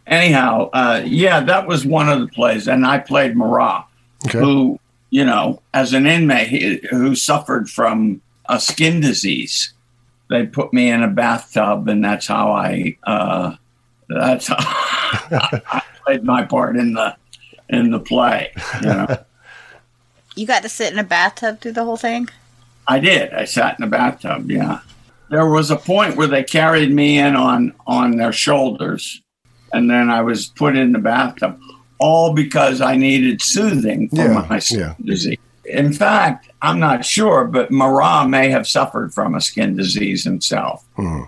Anyhow, 0.07 0.69
uh, 0.73 1.01
yeah, 1.03 1.39
that 1.39 1.67
was 1.67 1.85
one 1.85 2.09
of 2.09 2.19
the 2.19 2.27
plays, 2.27 2.67
and 2.67 2.85
I 2.85 2.99
played 2.99 3.35
Marat, 3.35 3.85
Okay. 4.27 4.37
who, 4.39 4.79
you 5.09 5.25
know, 5.25 5.61
as 5.73 5.93
an 5.93 6.05
inmate 6.05 6.47
he- 6.49 6.81
who 6.91 7.15
suffered 7.15 7.69
from 7.69 8.21
a 8.47 8.59
skin 8.59 8.99
disease. 8.99 9.73
They 10.29 10.45
put 10.45 10.73
me 10.73 10.89
in 10.89 11.01
a 11.03 11.07
bathtub, 11.07 11.87
and 11.87 12.03
that's 12.03 12.27
how 12.27 12.51
I. 12.51 12.97
Uh, 13.03 13.55
that's 14.09 14.47
how 14.47 14.55
I 14.59 15.81
played 16.05 16.23
my 16.23 16.43
part 16.43 16.75
in 16.77 16.93
the 16.93 17.15
in 17.69 17.89
the 17.91 17.99
play. 17.99 18.51
You 18.81 18.87
know, 18.89 19.07
You 20.35 20.45
got 20.45 20.63
to 20.63 20.69
sit 20.69 20.91
in 20.91 20.99
a 20.99 21.03
bathtub 21.03 21.61
through 21.61 21.71
the 21.73 21.85
whole 21.85 21.95
thing? 21.97 22.27
I 22.87 22.99
did. 22.99 23.33
I 23.33 23.45
sat 23.45 23.79
in 23.79 23.83
a 23.85 23.87
bathtub. 23.87 24.51
Yeah, 24.51 24.79
there 25.29 25.47
was 25.47 25.71
a 25.71 25.75
point 25.75 26.15
where 26.15 26.27
they 26.27 26.43
carried 26.43 26.91
me 26.93 27.17
in 27.19 27.35
on 27.35 27.73
on 27.87 28.17
their 28.17 28.31
shoulders, 28.33 29.21
and 29.73 29.89
then 29.89 30.09
I 30.09 30.21
was 30.21 30.47
put 30.47 30.75
in 30.75 30.91
the 30.91 30.99
bathtub, 30.99 31.59
all 31.99 32.33
because 32.33 32.81
I 32.81 32.95
needed 32.95 33.41
soothing 33.41 34.09
for 34.09 34.15
Yeah, 34.17 34.45
my 34.49 34.59
skin 34.59 34.79
yeah. 34.79 34.93
disease. 35.03 35.37
In 35.65 35.91
fact, 35.93 36.51
I'm 36.61 36.79
not 36.79 37.03
sure, 37.05 37.45
but 37.45 37.71
Marat 37.71 38.25
may 38.29 38.49
have 38.49 38.67
suffered 38.67 39.13
from 39.13 39.33
a 39.33 39.41
skin 39.41 39.75
disease 39.75 40.23
himself. 40.23 40.85
Mhm. 40.97 41.27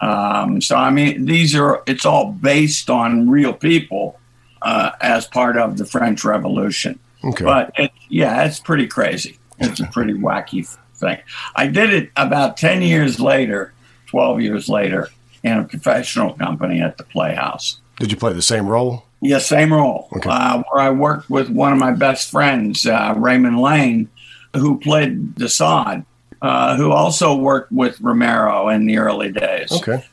Um, 0.00 0.60
so 0.60 0.76
I 0.76 0.90
mean, 0.90 1.24
these 1.26 1.54
are 1.56 1.82
it's 1.86 2.04
all 2.06 2.32
based 2.32 2.88
on 2.90 3.28
real 3.28 3.52
people 3.52 4.18
uh, 4.62 4.90
as 5.00 5.26
part 5.26 5.56
of 5.56 5.76
the 5.76 5.84
French 5.86 6.24
Revolution. 6.24 6.98
Okay. 7.24 7.44
But 7.44 7.72
it, 7.78 7.90
yeah, 8.08 8.44
it's 8.44 8.60
pretty 8.60 8.86
crazy. 8.86 9.38
It's 9.58 9.80
a 9.80 9.86
pretty 9.86 10.14
wacky 10.14 10.64
thing. 10.98 11.18
I 11.56 11.66
did 11.66 11.92
it 11.92 12.10
about 12.16 12.56
ten 12.56 12.82
years 12.82 13.18
later, 13.20 13.72
twelve 14.06 14.40
years 14.40 14.68
later, 14.68 15.08
in 15.42 15.58
a 15.58 15.64
professional 15.64 16.34
company 16.34 16.80
at 16.80 16.98
the 16.98 17.04
Playhouse. 17.04 17.80
Did 17.98 18.10
you 18.10 18.16
play 18.16 18.32
the 18.32 18.42
same 18.42 18.66
role? 18.66 19.04
Yeah, 19.20 19.38
same 19.38 19.72
role. 19.72 20.08
Okay. 20.16 20.30
Uh, 20.30 20.62
where 20.70 20.82
I 20.82 20.90
worked 20.90 21.28
with 21.28 21.48
one 21.50 21.72
of 21.72 21.78
my 21.78 21.92
best 21.92 22.30
friends, 22.30 22.86
uh, 22.86 23.14
Raymond 23.16 23.60
Laine, 23.60 24.08
who 24.54 24.78
played 24.78 25.34
de 25.34 25.48
Sade, 25.48 26.04
uh, 26.40 26.76
who 26.76 26.92
also 26.92 27.34
worked 27.34 27.72
with 27.72 28.00
Romero 28.00 28.68
in 28.68 28.86
the 28.86 28.98
early 28.98 29.32
days 29.32 29.72
Okay. 29.72 30.04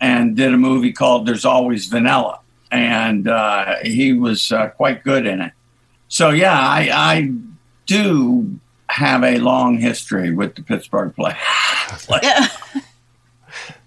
and 0.00 0.36
did 0.36 0.54
a 0.54 0.56
movie 0.56 0.92
called 0.92 1.26
There's 1.26 1.44
Always 1.44 1.86
Vanilla. 1.86 2.38
And 2.70 3.26
uh, 3.26 3.76
he 3.82 4.12
was 4.12 4.52
uh, 4.52 4.68
quite 4.68 5.02
good 5.02 5.26
in 5.26 5.40
it. 5.40 5.52
So, 6.06 6.30
yeah, 6.30 6.56
I, 6.56 6.90
I 6.92 7.32
do 7.86 8.58
have 8.88 9.22
a 9.24 9.38
long 9.38 9.78
history 9.78 10.32
with 10.32 10.54
the 10.54 10.62
Pittsburgh 10.62 11.14
play. 11.14 11.34
like, 12.08 12.22
Yeah. 12.22 12.46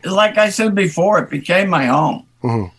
like 0.03 0.37
I 0.37 0.49
said 0.49 0.75
before, 0.75 1.19
it 1.19 1.29
became 1.29 1.69
my 1.69 1.85
home 1.85 2.25
Mhm. 2.43 2.71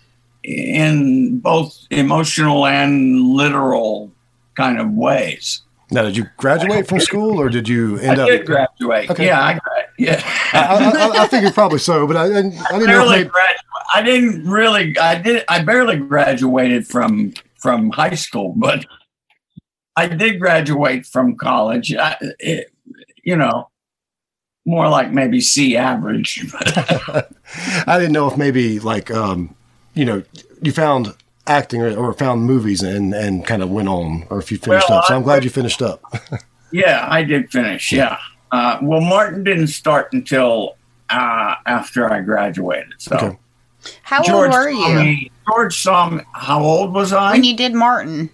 in 0.44 1.38
both 1.40 1.76
emotional 1.90 2.66
and 2.66 3.20
literal 3.34 4.10
kind 4.56 4.78
of 4.80 4.90
ways. 4.92 5.62
Now, 5.90 6.02
did 6.02 6.16
you 6.18 6.26
graduate 6.36 6.86
from 6.86 7.00
school, 7.00 7.40
or 7.40 7.48
did 7.48 7.66
you 7.66 7.96
end 7.98 8.20
I 8.20 8.24
up? 8.24 8.28
did 8.28 8.44
graduate. 8.46 9.10
Okay. 9.10 9.26
Yeah, 9.26 9.40
I 9.42 9.52
gra- 9.54 9.86
yeah. 9.98 10.22
I, 10.52 11.16
I, 11.16 11.22
I 11.22 11.28
figured 11.28 11.54
probably 11.54 11.78
so, 11.78 12.06
but 12.06 12.14
I, 12.16 12.24
I 12.24 12.28
didn't 12.28 12.54
I 12.58 12.72
didn't 12.72 12.80
know. 12.80 12.86
Barely 12.86 13.16
maybe, 13.18 13.28
grad- 13.30 13.56
I 13.94 14.02
didn't 14.02 14.46
really. 14.50 14.98
I 14.98 15.14
did. 15.18 15.44
I 15.48 15.62
barely 15.62 15.96
graduated 15.96 16.86
from 16.86 17.32
from 17.56 17.88
high 17.90 18.14
school, 18.16 18.52
but 18.54 18.84
I 19.98 20.06
did 20.08 20.38
graduate 20.40 21.06
from 21.06 21.36
college. 21.36 21.94
I, 21.94 22.16
it, 22.38 22.72
you 23.22 23.36
know, 23.36 23.68
more 24.64 24.88
like 24.88 25.12
maybe 25.12 25.40
C 25.40 25.76
average. 25.76 26.44
I 27.86 27.98
didn't 27.98 28.12
know 28.12 28.28
if 28.30 28.36
maybe 28.36 28.78
like 28.80 29.10
um, 29.10 29.54
you 29.94 30.04
know 30.04 30.22
you 30.62 30.72
found 30.72 31.14
acting 31.46 31.82
or, 31.82 31.96
or 31.96 32.12
found 32.12 32.42
movies 32.42 32.82
and 32.82 33.14
and 33.14 33.44
kind 33.46 33.62
of 33.62 33.70
went 33.70 33.88
on, 33.88 34.26
or 34.30 34.38
if 34.38 34.52
you 34.52 34.58
finished 34.58 34.88
Well, 34.88 34.98
up. 34.98 35.04
So 35.06 35.14
I'm 35.14 35.22
I- 35.22 35.24
glad 35.24 35.44
you 35.44 35.50
finished 35.50 35.82
up. 35.82 36.00
Yeah, 36.70 37.06
I 37.08 37.22
did 37.22 37.50
finish. 37.50 37.92
Yeah. 37.92 38.18
Uh, 38.52 38.78
well, 38.82 39.00
Martin 39.00 39.42
didn't 39.42 39.68
start 39.68 40.12
until 40.12 40.76
uh, 41.08 41.54
after 41.64 42.12
I 42.12 42.20
graduated. 42.20 42.92
So 42.98 43.16
Okay. 43.16 43.38
How 44.02 44.22
George 44.22 44.52
old 44.52 44.66
were 44.66 44.72
saw 44.74 44.88
you 44.90 44.94
me- 45.02 45.30
George 45.48 45.80
saw 45.80 46.10
me. 46.10 46.20
How 46.34 46.60
old 46.62 46.92
was 46.92 47.14
I? 47.14 47.32
when 47.32 47.44
you 47.44 47.56
did 47.56 47.72
Martin? 47.72 48.28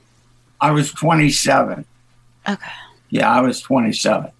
I 0.60 0.70
was 0.70 0.92
27. 0.92 1.84
Okay. 2.48 2.66
Yeah, 3.10 3.30
I 3.30 3.40
was 3.40 3.60
27. 3.60 4.30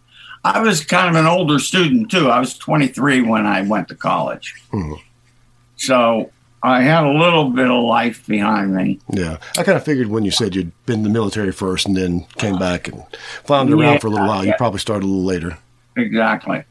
I 0.45 0.61
was 0.61 0.85
kind 0.85 1.09
of 1.09 1.21
an 1.21 1.27
older 1.27 1.59
student 1.59 2.11
too. 2.11 2.29
I 2.31 2.39
was 2.39 2.57
23 2.59 3.23
when 3.23 3.47
I 3.47 3.63
went 3.63 3.89
to 3.89 3.95
college. 3.95 4.55
Mhm. 4.73 4.99
So 5.77 6.31
I 6.63 6.83
had 6.83 7.05
a 7.05 7.11
little 7.13 7.51
bit 7.51 7.71
of 7.71 7.83
life 7.85 8.27
behind 8.27 8.75
me. 8.75 8.99
Yeah, 9.11 9.39
I 9.59 9.63
kind 9.63 9.77
of 9.77 9.85
figured 9.85 10.09
when 10.09 10.25
you 10.25 10.31
said 10.31 10.55
you'd 10.55 10.73
been 10.87 10.97
in 11.01 11.03
the 11.03 11.11
military 11.11 11.53
first 11.53 11.87
and 11.87 11.97
then 11.97 12.27
came 12.39 12.59
back 12.59 12.89
and 12.89 13.03
floundered 13.45 13.79
around 13.79 13.93
Yeah, 13.95 13.99
for 13.99 14.07
a 14.07 14.11
little 14.11 14.27
while, 14.29 14.45
you 14.45 14.55
probably 14.59 14.81
started 14.81 15.05
a 15.05 15.09
little 15.09 15.25
later. 15.25 15.59
Exactly. 15.97 16.63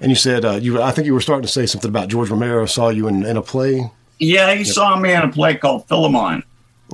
And 0.00 0.10
you 0.10 0.16
said 0.16 0.44
uh, 0.44 0.52
you, 0.60 0.82
I 0.82 0.90
think 0.92 1.06
you 1.06 1.14
were 1.14 1.20
starting 1.20 1.42
to 1.46 1.52
say 1.52 1.66
something 1.66 1.88
about 1.88 2.08
George 2.08 2.30
Romero 2.30 2.66
saw 2.66 2.88
you 2.88 3.06
in, 3.06 3.24
in 3.24 3.36
a 3.36 3.42
play. 3.42 3.90
Yeah, 4.18 4.52
he 4.54 4.64
saw 4.64 4.98
me 4.98 5.12
in 5.12 5.22
a 5.22 5.28
play 5.30 5.54
called 5.56 5.86
Philemon. 5.88 6.42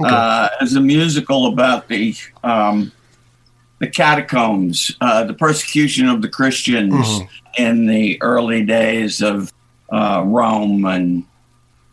Uh, 0.03 0.49
as 0.61 0.75
a 0.75 0.81
musical 0.81 1.47
about 1.47 1.89
the 1.89 2.17
um, 2.43 2.91
the 3.79 3.87
catacombs, 3.87 4.97
uh, 5.01 5.25
the 5.25 5.35
persecution 5.35 6.09
of 6.09 6.23
the 6.23 6.29
Christians 6.29 7.21
in 7.57 7.87
the 7.87 8.21
early 8.23 8.65
days 8.65 9.21
of 9.21 9.53
uh, 9.91 10.23
Rome. 10.25 10.85
And 10.85 11.25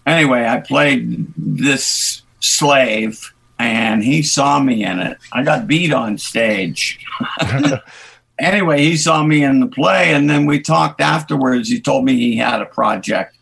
anyway, 0.05 0.45
I 0.45 0.59
played 0.59 1.27
this 1.37 2.21
slave, 2.39 3.33
and 3.59 4.03
he 4.03 4.23
saw 4.23 4.59
me 4.59 4.83
in 4.83 4.99
it. 4.99 5.17
I 5.31 5.43
got 5.43 5.67
beat 5.67 5.93
on 5.93 6.17
stage. 6.17 6.99
anyway, 8.39 8.81
he 8.81 8.97
saw 8.97 9.23
me 9.23 9.43
in 9.43 9.59
the 9.59 9.67
play, 9.67 10.13
and 10.13 10.29
then 10.29 10.45
we 10.45 10.59
talked 10.59 11.01
afterwards. 11.01 11.69
He 11.69 11.79
told 11.79 12.05
me 12.05 12.15
he 12.15 12.37
had 12.37 12.61
a 12.61 12.65
project 12.65 13.37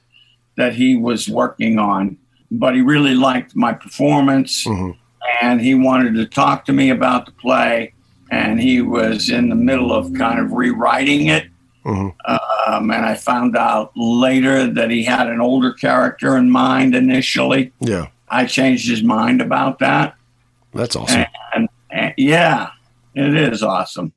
that 0.56 0.74
he 0.74 0.96
was 0.96 1.30
working 1.30 1.80
on, 1.80 2.18
but 2.52 2.76
he 2.76 2.82
really 2.82 3.14
liked 3.16 3.56
my 3.56 3.74
performance 3.74 4.66
Mhm. 4.66 4.96
and 5.42 5.62
he 5.62 5.76
wanted 5.76 6.16
to 6.16 6.26
talk 6.26 6.66
to 6.66 6.74
me 6.74 6.90
about 6.90 7.26
the 7.26 7.32
play. 7.34 7.94
And 8.32 8.60
he 8.62 8.82
was 8.82 9.30
in 9.30 9.50
the 9.50 9.56
middle 9.56 9.92
of 9.92 10.14
kind 10.14 10.40
of 10.40 10.52
rewriting 10.52 11.28
it. 11.28 11.48
Mhm. 11.86 12.14
Um, 12.26 12.92
and 12.92 13.06
I 13.06 13.16
found 13.16 13.58
out 13.58 13.92
later 13.96 14.68
that 14.68 14.92
he 14.92 15.04
had 15.04 15.28
an 15.28 15.42
older 15.42 15.74
character 15.74 16.38
in 16.38 16.52
mind 16.52 16.94
initially. 16.94 17.72
Yeah, 17.80 18.08
I 18.30 18.46
changed 18.46 18.88
his 18.88 19.02
mind 19.04 19.42
about 19.42 19.80
that. 19.80 20.14
that's 20.72 20.96
awesome. 20.96 21.26
And, 21.56 21.68
and 21.92 22.14
yeah, 22.18 22.70
it 23.16 23.36
is 23.36 23.64
awesome. 23.64 24.14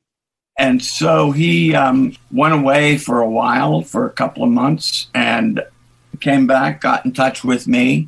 And 0.59 0.83
so 0.83 1.31
he 1.31 1.73
um, 1.73 2.13
went 2.31 2.53
away 2.53 2.97
for 2.99 3.21
a 3.21 3.29
while, 3.29 3.81
for 3.81 4.05
a 4.05 4.11
couple 4.11 4.43
of 4.43 4.51
months, 4.51 5.07
and 5.15 5.63
came 6.19 6.45
back, 6.45 6.81
got 6.81 7.03
in 7.05 7.11
touch 7.11 7.43
with 7.43 7.67
me, 7.67 8.07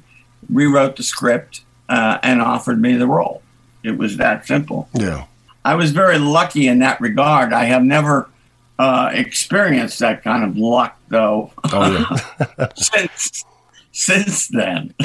rewrote 0.49 0.95
the 0.95 1.03
script, 1.03 1.61
uh, 1.89 2.19
and 2.23 2.41
offered 2.41 2.81
me 2.81 2.95
the 2.95 3.07
role. 3.07 3.41
It 3.83 3.97
was 3.97 4.17
that 4.17 4.45
simple. 4.45 4.89
Yeah, 4.93 5.25
I 5.63 5.75
was 5.75 5.91
very 5.91 6.17
lucky 6.17 6.67
in 6.67 6.79
that 6.79 6.99
regard. 6.99 7.53
I 7.53 7.65
have 7.65 7.83
never 7.83 8.29
uh, 8.79 9.11
experienced 9.13 9.99
that 9.99 10.23
kind 10.23 10.43
of 10.43 10.57
luck, 10.57 10.97
though, 11.09 11.51
oh 11.71 12.07
yeah. 12.59 12.67
since 12.75 13.45
since 13.91 14.47
then. 14.49 14.93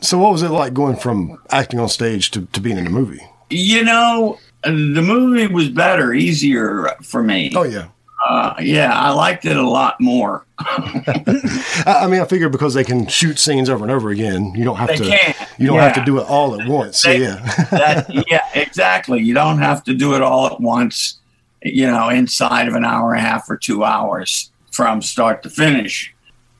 so 0.00 0.18
what 0.18 0.30
was 0.32 0.42
it 0.42 0.50
like 0.50 0.72
going 0.74 0.96
from 0.96 1.38
acting 1.50 1.80
on 1.80 1.88
stage 1.88 2.30
to, 2.30 2.46
to 2.46 2.60
being 2.60 2.78
in 2.78 2.86
a 2.86 2.90
movie? 2.90 3.20
You 3.50 3.84
know, 3.84 4.38
the 4.62 5.02
movie 5.02 5.48
was 5.48 5.68
better, 5.68 6.14
easier 6.14 6.88
for 7.02 7.22
me. 7.22 7.52
Oh 7.54 7.64
yeah. 7.64 7.88
Uh, 8.28 8.54
yeah, 8.60 8.92
I 8.94 9.10
liked 9.10 9.44
it 9.46 9.56
a 9.56 9.68
lot 9.68 10.00
more. 10.00 10.46
I, 10.58 12.06
mean, 12.08 12.20
I 12.20 12.24
figure 12.28 12.48
because 12.48 12.74
they 12.74 12.84
can 12.84 13.06
shoot 13.08 13.38
scenes 13.38 13.68
over 13.68 13.84
and 13.84 13.90
over 13.92 14.10
again, 14.10 14.52
you 14.54 14.64
don't 14.64 14.76
have 14.76 14.88
They 14.88 14.96
to. 14.96 15.04
can, 15.04 15.34
You 15.58 15.66
don't 15.68 15.78
have 15.78 15.94
to 15.94 16.04
do 16.04 16.18
it 16.18 16.26
all 16.28 16.60
at 16.60 16.68
once. 16.68 17.00
So 17.00 17.10
yeah. 17.10 17.36
That, 17.70 18.06
yeah, 18.30 18.46
exactly. 18.54 19.20
You 19.22 19.34
don't 19.34 19.58
have 19.58 19.82
to 19.84 19.94
do 19.94 20.14
it 20.14 20.22
all 20.22 20.46
at 20.46 20.60
once, 20.60 21.18
you 21.62 21.86
know, 21.86 22.08
inside 22.10 22.68
of 22.68 22.74
an 22.74 22.84
hour 22.84 23.12
and 23.14 23.24
a 23.24 23.28
half 23.28 23.50
or 23.50 23.56
two 23.56 23.82
hours 23.84 24.50
from 24.70 25.02
start 25.02 25.42
to 25.42 25.50
finish. 25.50 26.14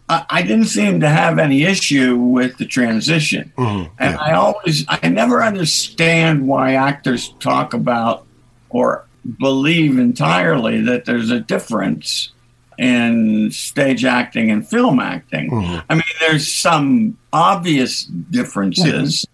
I, 0.08 0.24
I 0.30 0.42
didn't 0.42 0.66
seem 0.66 0.98
to 1.00 1.08
have 1.08 1.38
any 1.38 1.62
issue 1.62 2.16
with 2.16 2.58
the 2.58 2.66
transition. 2.66 3.52
Mhm. 3.56 3.88
And 4.00 4.16
I 4.16 4.32
always, 4.32 4.84
I 4.88 5.08
never 5.08 5.42
understand 5.44 6.46
why 6.48 6.74
actors 6.74 7.34
talk 7.38 7.72
about 7.72 8.26
or 8.70 9.06
believe 9.38 9.98
entirely 9.98 10.80
that 10.82 11.04
there's 11.04 11.30
a 11.30 11.40
difference 11.40 12.30
in 12.78 13.50
stage 13.50 14.04
acting 14.04 14.50
and 14.50 14.66
film 14.66 14.98
acting. 14.98 15.50
Mhm. 15.50 15.84
I 15.88 15.94
mean, 15.94 16.02
there's 16.20 16.52
some 16.52 17.16
obvious 17.32 18.04
differences, 18.04 19.26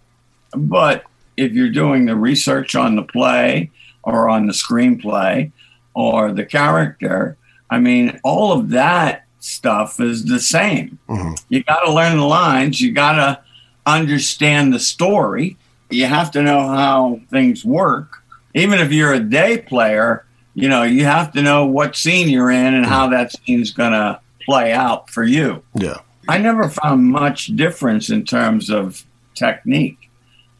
but 0.54 1.04
if 1.36 1.52
you're 1.52 1.70
doing 1.70 2.06
the 2.06 2.16
research 2.16 2.74
on 2.74 2.96
the 2.96 3.02
play 3.02 3.70
or 4.02 4.28
on 4.28 4.46
the 4.46 4.52
screenplay 4.52 5.50
or 5.94 6.32
the 6.32 6.44
character, 6.44 7.36
I 7.70 7.78
mean, 7.78 8.18
all 8.24 8.52
of 8.52 8.70
that 8.70 9.24
stuff 9.40 10.00
is 10.00 10.24
the 10.24 10.40
same. 10.40 10.98
Mhm. 11.08 11.40
You 11.48 11.62
got 11.62 11.80
to 11.84 11.92
learn 11.92 12.16
the 12.16 12.24
lines, 12.24 12.80
you 12.80 12.92
got 12.92 13.12
to 13.12 13.38
understand 13.86 14.74
the 14.74 14.80
story, 14.80 15.56
you 15.90 16.06
have 16.06 16.30
to 16.32 16.42
know 16.42 16.68
how 16.68 17.20
things 17.30 17.64
work. 17.64 18.17
Even 18.54 18.78
if 18.78 18.92
you're 18.92 19.12
a 19.12 19.20
day 19.20 19.58
player, 19.58 20.24
you 20.54 20.68
know, 20.68 20.82
you 20.82 21.04
have 21.04 21.32
to 21.32 21.42
know 21.42 21.66
what 21.66 21.96
scene 21.96 22.28
you're 22.28 22.50
in 22.50 22.74
and 22.74 22.84
how 22.86 23.08
that 23.08 23.32
scene's 23.32 23.70
going 23.72 23.92
to 23.92 24.20
play 24.44 24.72
out 24.72 25.10
for 25.10 25.22
you. 25.24 25.62
Yeah. 25.74 25.98
I 26.28 26.38
never 26.38 26.68
found 26.68 27.04
much 27.06 27.46
difference 27.48 28.10
in 28.10 28.24
terms 28.24 28.70
of 28.70 29.04
technique, 29.34 30.10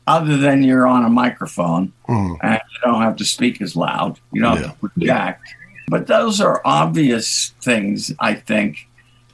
other 0.07 0.37
than 0.37 0.63
you're 0.63 0.87
on 0.87 1.05
a 1.05 1.11
microphone 1.11 1.93
Mhm. 2.09 2.37
and 2.43 2.61
you 2.73 2.91
don't 2.91 3.03
have 3.03 3.17
to 3.17 3.25
speak 3.25 3.61
as 3.61 3.75
loud. 3.77 4.19
You 4.33 4.43
don't 4.43 4.61
Yeah. 4.61 4.67
have 4.69 4.81
to 4.81 4.89
project. 4.89 5.55
But 5.89 6.07
those 6.07 6.41
are 6.41 6.61
obvious 6.65 7.53
things, 7.63 8.13
I 8.21 8.35
think, 8.35 8.88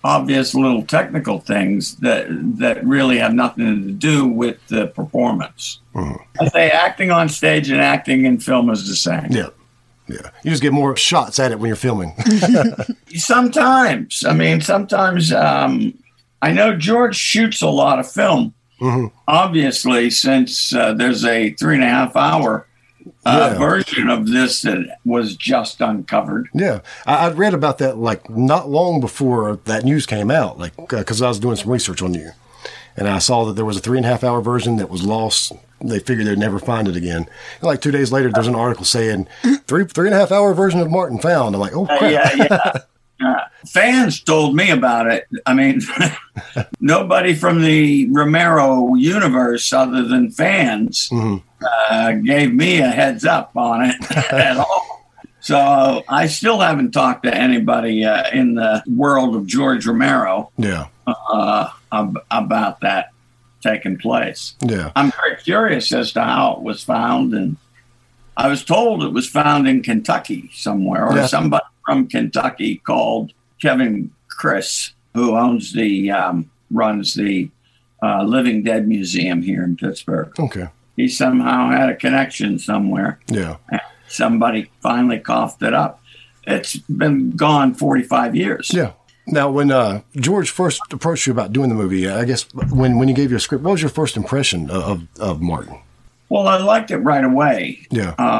obvious 0.04 0.54
little 0.54 0.82
technical 0.82 1.40
things 1.40 1.96
that 1.96 2.26
that 2.58 2.84
really 2.86 3.18
have 3.18 3.32
nothing 3.34 3.82
to 3.86 3.90
do 3.90 4.26
with 4.26 4.58
the 4.68 4.86
performance. 4.88 5.80
Mhm. 5.94 6.18
I 6.40 6.46
say 6.48 6.70
acting 6.70 7.10
on 7.10 7.28
stage 7.28 7.70
and 7.70 7.80
acting 7.80 8.26
in 8.26 8.38
film 8.38 8.70
is 8.70 8.86
the 8.86 8.94
same. 8.94 9.26
Yeah. 9.30 9.48
Yeah. 10.06 10.28
You 10.42 10.50
just 10.50 10.62
get 10.62 10.74
more 10.74 10.94
shots 10.96 11.38
at 11.38 11.50
it 11.50 11.58
when 11.58 11.68
you're 11.68 11.76
filming. 11.76 12.12
Sometimes, 13.16 14.24
I 14.26 14.34
mean, 14.34 14.60
sometimes 14.60 15.32
um, 15.32 15.94
I 16.42 16.52
know 16.52 16.76
George 16.76 17.16
shoots 17.16 17.62
a 17.62 17.68
lot 17.68 17.98
of 17.98 18.10
film. 18.10 18.52
Mhm. 18.80 19.10
Obviously, 19.28 20.10
since 20.10 20.74
uh, 20.74 20.92
there's 20.92 21.24
a 21.24 21.50
three 21.54 21.76
and 21.76 21.84
a 21.84 21.88
half 21.88 22.16
hour 22.16 22.66
uh, 23.26 23.50
Yeah. 23.52 23.58
version 23.58 24.08
of 24.10 24.26
this 24.28 24.62
that 24.62 24.98
was 25.04 25.36
just 25.36 25.80
uncovered. 25.80 26.48
Yeah, 26.54 26.80
I, 27.06 27.26
I'd 27.26 27.38
read 27.38 27.54
about 27.54 27.78
that 27.78 27.96
like 27.98 28.28
not 28.30 28.68
long 28.68 29.00
before 29.00 29.56
that 29.64 29.84
news 29.84 30.06
came 30.06 30.30
out, 30.30 30.58
like 30.58 30.74
because 30.88 31.22
I 31.22 31.28
was 31.28 31.38
doing 31.38 31.56
some 31.56 31.70
research 31.70 32.02
on 32.02 32.14
you, 32.14 32.30
and 32.96 33.08
I 33.08 33.18
saw 33.18 33.44
that 33.46 33.54
there 33.54 33.64
was 33.64 33.76
a 33.76 33.80
three 33.80 33.98
and 33.98 34.06
a 34.06 34.10
half 34.10 34.24
hour 34.24 34.40
version 34.40 34.76
that 34.76 34.90
was 34.90 35.04
lost. 35.04 35.52
They 35.80 35.98
figured 35.98 36.26
they'd 36.26 36.38
never 36.38 36.58
find 36.58 36.88
it 36.88 36.96
again. 36.96 37.26
And 37.60 37.62
like 37.62 37.80
two 37.82 37.90
days 37.90 38.10
later, 38.10 38.30
there's 38.32 38.46
an 38.46 38.54
article 38.54 38.84
saying 38.84 39.26
three 39.66 39.84
three 39.84 40.08
and 40.08 40.14
a 40.14 40.18
half 40.18 40.32
hour 40.32 40.54
version 40.54 40.80
of 40.80 40.90
Martin 40.90 41.18
found. 41.18 41.54
I'm 41.54 41.60
like, 41.60 41.74
oh 41.76 41.86
Uh, 41.86 42.06
yeah, 42.06 42.34
yeah. 42.36 42.72
Uh, 43.24 43.36
fans 43.68 44.20
told 44.20 44.56
me 44.56 44.70
about 44.70 45.06
it. 45.06 45.24
I 45.46 45.54
mean, 45.54 45.80
nobody 46.80 47.32
from 47.32 47.62
the 47.62 48.08
Romero 48.10 48.94
universe, 48.96 49.72
other 49.72 50.02
than 50.02 50.30
fans, 50.32 51.08
Mhm. 51.12 51.42
Uh, 51.90 52.12
gave 52.12 52.52
me 52.54 52.78
a 52.80 52.88
heads 52.88 53.24
up 53.24 53.56
on 53.56 53.84
it 53.84 53.96
at 54.32 54.56
all. 54.56 55.04
So 55.40 56.02
I 56.08 56.26
still 56.26 56.58
haven't 56.60 56.92
talked 56.92 57.24
to 57.24 57.34
anybody 57.34 58.04
uh, 58.04 58.30
in 58.32 58.54
the 58.54 58.82
world 58.86 59.36
of 59.36 59.46
George 59.46 59.86
Romero 59.86 60.50
Yeah, 60.56 60.86
uh, 61.06 61.68
ab- 61.92 62.18
about 62.30 62.80
that 62.80 63.10
taking 63.62 63.96
place. 63.98 64.54
yeah, 64.62 64.90
I'm 64.96 65.10
very 65.12 65.36
curious 65.36 65.92
as 65.92 66.12
to 66.12 66.22
how 66.22 66.54
it 66.56 66.62
was 66.62 66.82
found, 66.84 67.34
and 67.34 67.56
I 68.36 68.48
was 68.48 68.64
told 68.64 69.04
it 69.04 69.12
was 69.12 69.28
found 69.28 69.68
in 69.68 69.82
Kentucky 69.82 70.50
somewhere, 70.54 71.06
or 71.06 71.16
Yeah. 71.16 71.26
somebody 71.26 71.64
from 71.86 72.06
Kentucky 72.08 72.76
called 72.78 73.32
Kevin 73.60 74.10
Kriess, 74.40 74.92
who 75.14 75.36
owns 75.36 75.72
the 75.74 76.10
um, 76.10 76.50
runs 76.70 77.14
the 77.14 77.50
uh, 78.02 78.22
Living 78.22 78.62
Dead 78.62 78.88
Museum 78.88 79.42
here 79.42 79.62
in 79.62 79.76
Pittsburgh. 79.76 80.32
okay, 80.38 80.68
He 80.96 81.08
somehow 81.08 81.70
had 81.70 81.88
a 81.88 81.96
connection 81.96 82.58
somewhere. 82.58 83.18
yeah, 83.26 83.56
Somebody 84.08 84.70
finally 84.80 85.18
coughed 85.18 85.62
it 85.62 85.74
up. 85.74 86.00
It's 86.46 86.76
been 86.76 87.32
gone 87.32 87.74
45 87.74 88.36
years. 88.36 88.70
yeah. 88.72 88.92
Now, 89.26 89.50
when 89.50 89.70
uh, 89.70 90.02
George 90.16 90.50
first 90.50 90.80
approached 90.92 91.26
you 91.26 91.32
about 91.32 91.50
doing 91.52 91.70
the 91.70 91.74
movie, 91.74 92.06
I 92.08 92.26
guess 92.26 92.42
when 92.70 92.98
when 92.98 93.08
you 93.08 93.14
gave 93.14 93.30
your 93.30 93.40
script, 93.40 93.64
what 93.64 93.70
was 93.72 93.80
your 93.80 93.88
first 93.90 94.16
impression 94.18 94.68
of 94.70 95.08
of, 95.18 95.40
Martin? 95.40 95.78
Well, 96.28 96.46
I 96.46 96.58
liked 96.58 96.90
it 96.90 96.98
right 96.98 97.24
away. 97.24 97.86
Yeah. 97.90 98.14
Uh, 98.18 98.38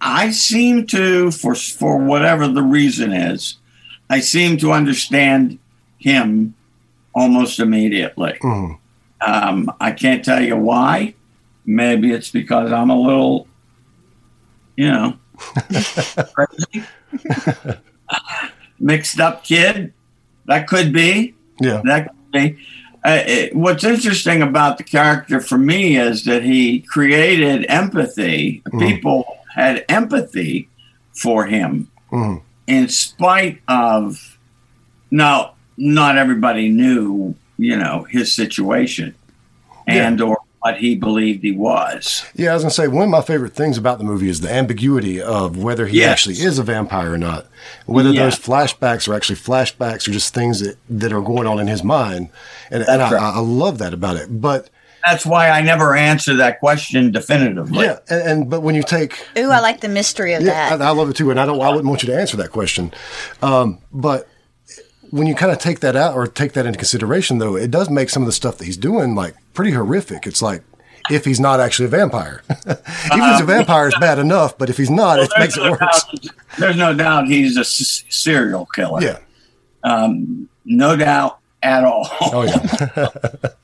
I 0.00 0.30
seem 0.30 0.86
to, 0.86 1.30
for 1.30 1.54
for 1.54 1.98
whatever 1.98 2.48
the 2.48 2.62
reason 2.62 3.12
is, 3.12 3.58
I 4.08 4.20
seem 4.20 4.56
to 4.58 4.72
understand 4.72 5.58
him 5.98 6.54
almost 7.14 7.60
immediately. 7.60 8.38
Mhm. 8.42 8.78
Um, 9.20 9.70
I 9.78 9.90
can't 9.92 10.24
tell 10.24 10.40
you 10.42 10.56
why. 10.56 11.12
Maybe 11.72 12.12
it's 12.12 12.30
because 12.30 12.72
I'm 12.72 12.88
a 12.88 12.98
little, 12.98 13.46
you 14.74 14.88
know, 14.88 15.18
crazy, 16.32 16.82
mixed 18.80 19.20
up 19.20 19.44
kid. 19.44 19.92
That 20.46 20.66
could 20.66 20.94
be. 20.94 21.34
Yeah. 21.60 21.82
That 21.84 22.08
could 22.08 22.32
be. 22.32 22.58
Uh, 23.04 23.22
it, 23.26 23.54
what's 23.54 23.84
interesting 23.84 24.40
about 24.40 24.78
the 24.78 24.82
character 24.84 25.40
for 25.40 25.58
me 25.58 25.98
is 25.98 26.24
that 26.24 26.42
he 26.42 26.80
created 26.80 27.66
empathy. 27.68 28.62
People 28.78 29.24
had 29.54 29.84
empathy 29.90 30.70
for 31.12 31.44
him 31.44 31.90
Mhm. 32.10 32.40
in 32.66 32.88
spite 32.88 33.60
of. 33.68 34.38
Now, 35.10 35.52
not 35.76 36.16
everybody 36.16 36.70
knew, 36.70 37.34
you 37.58 37.76
know, 37.76 38.04
his 38.04 38.34
situation 38.34 39.14
and 39.86 40.20
or 40.22 40.38
what 40.72 40.78
he 40.80 40.94
believed 40.94 41.42
he 41.42 41.52
was. 41.52 42.24
Yeah, 42.34 42.50
I 42.50 42.54
was 42.54 42.62
gonna 42.62 42.70
say 42.70 42.88
one 42.88 43.04
of 43.04 43.10
my 43.10 43.22
favorite 43.22 43.54
things 43.54 43.78
about 43.78 43.96
the 43.98 44.04
movie 44.04 44.28
is 44.28 44.40
the 44.42 44.52
ambiguity 44.52 45.20
of 45.20 45.56
whether 45.56 45.86
he 45.86 45.98
Yes. 45.98 46.10
actually 46.12 46.34
is 46.40 46.58
a 46.58 46.62
vampire 46.62 47.12
or 47.14 47.18
not. 47.18 47.46
Whether 47.86 48.10
Yeah. 48.10 48.24
those 48.24 48.38
flashbacks 48.38 49.08
are 49.08 49.14
actually 49.14 49.36
flashbacks 49.36 50.06
or 50.06 50.12
just 50.12 50.34
things 50.34 50.60
that, 50.60 50.76
that 50.90 51.12
are 51.12 51.22
going 51.22 51.46
on 51.46 51.58
in 51.58 51.66
his 51.68 51.82
mind, 51.82 52.28
and, 52.70 52.82
and 52.82 53.02
I, 53.02 53.10
right. 53.10 53.22
I 53.22 53.38
love 53.40 53.78
that 53.78 53.94
about 53.94 54.16
it. 54.16 54.28
But 54.40 54.68
That's 55.06 55.24
why 55.24 55.48
I 55.48 55.62
never 55.62 55.96
answer 55.96 56.34
that 56.36 56.60
question 56.60 57.10
definitively. 57.12 57.84
yeah, 57.86 57.98
and, 58.10 58.22
and 58.28 58.50
but 58.50 58.60
when 58.60 58.74
you 58.74 58.82
take 58.82 59.26
Ooh, 59.38 59.50
I 59.50 59.60
like 59.60 59.80
the 59.80 59.88
mystery 59.88 60.34
of 60.34 60.42
Yeah, 60.42 60.76
that. 60.76 60.82
I, 60.82 60.88
I 60.88 60.90
love 60.90 61.08
it 61.08 61.16
too, 61.16 61.30
and 61.30 61.40
I 61.40 61.46
don't. 61.46 61.60
I 61.62 61.68
wouldn't 61.70 61.86
want 61.86 62.02
you 62.02 62.08
to 62.12 62.18
answer 62.20 62.36
that 62.36 62.50
question, 62.52 62.92
um, 63.40 63.78
but 63.90 64.28
when 65.10 65.26
you 65.26 65.34
kind 65.34 65.52
of 65.52 65.58
take 65.58 65.80
that 65.80 65.96
out 65.96 66.14
or 66.14 66.26
take 66.26 66.52
that 66.52 66.66
into 66.66 66.78
consideration, 66.78 67.38
though, 67.38 67.56
it 67.56 67.70
does 67.70 67.88
make 67.90 68.10
some 68.10 68.22
of 68.22 68.26
the 68.26 68.32
stuff 68.32 68.58
that 68.58 68.64
he's 68.64 68.76
doing 68.76 69.14
like 69.14 69.34
pretty 69.54 69.70
horrific. 69.72 70.26
It's 70.26 70.42
like 70.42 70.62
if 71.10 71.24
he's 71.24 71.40
not 71.40 71.60
actually 71.60 71.86
a 71.86 71.88
vampire, 71.88 72.42
even 72.50 72.76
if 72.76 73.32
he's 73.32 73.40
a 73.40 73.44
vampire, 73.44 73.88
is 73.88 73.94
bad 74.00 74.18
enough. 74.18 74.58
But 74.58 74.68
if 74.70 74.76
he's 74.76 74.90
not, 74.90 75.18
it 75.18 75.30
makes 75.38 75.56
it 75.56 75.62
worse. 75.62 75.78
doubt, 75.78 76.26
there's 76.58 76.76
no 76.76 76.94
doubt 76.94 77.28
he's 77.28 77.56
a 77.56 77.60
s- 77.60 78.04
serial 78.08 78.66
killer. 78.74 79.00
Yeah. 79.02 79.18
Um, 79.84 80.48
no 80.64 80.96
doubt 80.96 81.38
at 81.62 81.84
all. 81.84 82.08
Oh 82.20 82.42
yeah. 82.42 83.08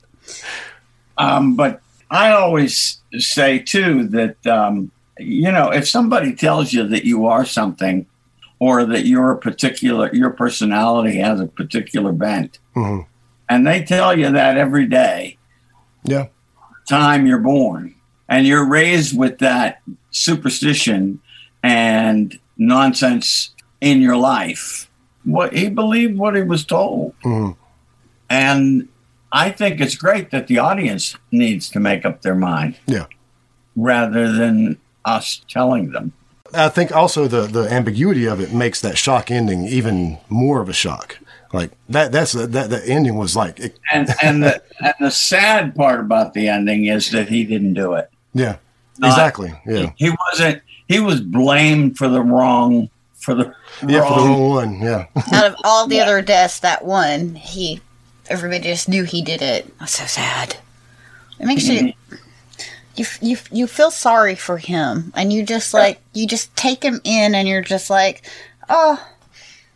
Um, 1.17 1.55
but 1.55 1.81
I 2.11 2.31
always 2.31 2.97
say 3.17 3.59
too 3.59 4.07
that 4.07 4.45
um, 4.47 4.91
you 5.17 5.51
know 5.51 5.69
if 5.71 5.87
somebody 5.87 6.35
tells 6.35 6.73
you 6.73 6.85
that 6.89 7.05
you 7.05 7.25
are 7.27 7.45
something, 7.45 8.05
or 8.59 8.85
that 8.85 9.05
you're 9.05 9.35
particular 9.35 10.09
your 10.13 10.29
personality 10.29 11.17
has 11.17 11.39
a 11.39 11.47
particular 11.47 12.11
bent, 12.11 12.59
Mhm. 12.75 13.05
and 13.49 13.67
they 13.67 13.83
tell 13.83 14.17
you 14.17 14.31
that 14.31 14.57
every 14.57 14.87
day, 14.87 15.37
Yeah. 16.03 16.27
time 16.87 17.25
you're 17.27 17.39
born, 17.39 17.95
and 18.29 18.47
you're 18.47 18.65
raised 18.67 19.17
with 19.17 19.39
that 19.39 19.81
superstition 20.11 21.19
and 21.63 22.39
nonsense 22.57 23.51
in 23.81 24.01
your 24.01 24.15
life. 24.17 24.89
What 25.23 25.53
he 25.55 25.69
believed 25.69 26.17
what 26.17 26.35
he 26.35 26.43
was 26.43 26.63
told. 26.63 27.13
Mhm. 27.23 27.55
And 28.29 28.87
I 29.31 29.49
think 29.51 29.81
it's 29.81 29.95
great 29.95 30.31
that 30.31 30.47
the 30.47 30.59
audience 30.59 31.15
needs 31.31 31.69
to 31.71 31.79
make 31.79 32.05
up 32.05 32.21
their 32.21 32.35
mind 32.35 32.75
Yeah. 32.87 33.05
rather 33.75 34.31
than 34.31 34.77
us 35.03 35.41
telling 35.49 35.91
them. 35.91 36.13
I 36.55 36.69
think 36.69 36.91
also 36.95 37.27
the 37.27 37.41
the 37.41 37.71
ambiguity 37.71 38.25
of 38.25 38.39
it 38.39 38.51
makes 38.53 38.81
that 38.81 38.97
shock 38.97 39.29
ending 39.31 39.65
even 39.65 40.17
more 40.29 40.61
of 40.61 40.69
a 40.69 40.73
shock. 40.73 41.17
Like 41.53 41.71
that. 41.89 42.11
That's 42.11 42.33
that. 42.33 42.51
That 42.51 42.81
ending 42.87 43.15
was 43.15 43.35
like. 43.35 43.59
It, 43.59 43.77
And 43.93 44.09
and 44.21 44.43
the 44.43 44.61
and 44.81 44.93
the 44.99 45.11
sad 45.11 45.75
part 45.75 45.99
about 45.99 46.33
the 46.33 46.47
ending 46.49 46.85
is 46.85 47.11
that 47.11 47.29
he 47.29 47.45
didn't 47.45 47.73
do 47.75 47.93
it. 47.93 48.09
yeah. 48.33 48.57
Not- 48.97 49.09
Exactly. 49.11 49.53
Yeah. 49.65 49.91
He 49.97 50.09
wasn't 50.31 50.61
he 50.87 50.99
was 50.99 51.19
blamed 51.21 51.97
for 51.97 52.07
the 52.07 52.21
wrong 52.21 52.89
for 53.15 53.33
the 53.35 53.53
Yeah. 53.85 54.07
For 54.07 54.21
the 54.21 54.25
wrong 54.27 54.29
wrong 54.29 54.49
one. 54.49 54.79
Yeah. 54.81 55.05
Out 55.33 55.45
of 55.51 55.55
all 55.63 55.87
the 55.87 55.99
other 56.01 56.21
deaths, 56.21 56.59
that 56.59 56.85
one, 56.85 57.35
he, 57.35 57.81
everybody 58.29 58.63
just 58.63 58.87
knew 58.87 59.03
he 59.03 59.21
did 59.21 59.41
it. 59.41 59.77
That's 59.79 59.97
so 59.97 60.05
sad. 60.05 60.57
It 61.39 61.45
makes 61.45 61.67
you, 61.67 61.79
mm-hmm. 61.81 62.15
You, 62.95 63.05
you, 63.21 63.37
you 63.51 63.67
feel 63.67 63.91
sorry 63.91 64.35
for 64.35 64.57
him, 64.57 65.11
and 65.15 65.31
you 65.31 65.43
just 65.43 65.73
like 65.73 66.01
you 66.13 66.27
just 66.27 66.55
take 66.55 66.83
him 66.83 67.01
in, 67.03 67.35
and 67.35 67.47
you're 67.47 67.61
just 67.61 67.89
like, 67.89 68.29
oh, 68.69 69.05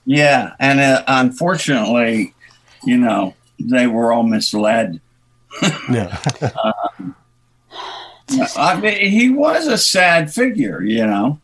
Yeah, 0.06 0.54
and 0.60 0.80
uh, 0.80 1.04
unfortunately, 1.08 2.34
you 2.84 2.98
know, 2.98 3.36
they 3.60 3.88
were 3.88 4.12
all 4.14 4.24
misled. 4.24 5.02
Yeah. 5.92 6.18
I 8.56 8.80
mean, 8.80 9.10
he 9.10 9.32
was 9.32 9.66
a 9.66 9.78
sad 9.78 10.32
figure, 10.32 10.84
you 10.84 11.06
know, 11.06 11.40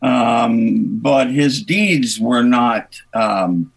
um, 0.00 0.98
but 1.00 1.30
his 1.30 1.62
deeds 1.62 2.18
were 2.18 2.42
not 2.42 2.98
um, 3.12 3.70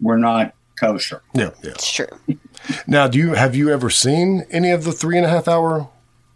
were 0.00 0.18
not 0.18 0.54
kosher. 0.78 1.22
yeah. 1.34 1.50
Yeah. 1.62 1.70
it's 1.70 1.92
true. 1.92 2.06
Now, 2.86 3.06
do 3.06 3.18
you 3.18 3.34
have 3.34 3.54
you 3.54 3.70
ever 3.70 3.90
seen 3.90 4.44
any 4.50 4.70
of 4.70 4.82
the 4.84 4.92
three 4.92 5.16
and 5.16 5.24
a 5.26 5.28
half 5.28 5.46
hour 5.46 5.88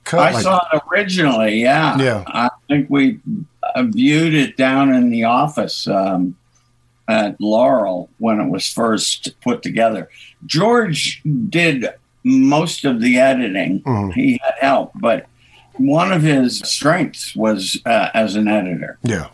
cut? 0.07 0.21
I 0.21 0.31
Like- 0.33 0.43
saw 0.43 0.61
it 0.73 0.83
originally. 0.91 1.61
Yeah, 1.61 1.99
Yeah. 1.99 2.25
I 2.27 2.49
think 2.69 2.89
we 2.89 3.19
uh, 3.75 3.83
viewed 3.83 4.33
it 4.35 4.57
down 4.57 4.95
in 4.95 5.11
the 5.11 5.25
office 5.25 5.87
um, 5.87 6.37
at 7.09 7.39
Laurel 7.41 8.09
when 8.19 8.41
it 8.41 8.49
was 8.49 8.67
first 8.67 9.39
put 9.43 9.63
together. 9.63 10.09
George 10.47 11.21
did 11.49 11.87
most 12.25 12.85
of 12.85 13.01
the 13.01 13.19
editing. 13.19 13.81
Mhm. 13.83 14.13
He 14.15 14.41
had 14.43 14.55
help, 14.61 14.93
but 14.97 15.27
one 15.79 16.11
of 16.13 16.23
his 16.23 16.59
strengths 16.61 17.37
was 17.37 17.79
uh, 17.85 18.09
as 18.15 18.35
an 18.37 18.49
editor. 18.49 18.99
Yeah. 19.03 19.27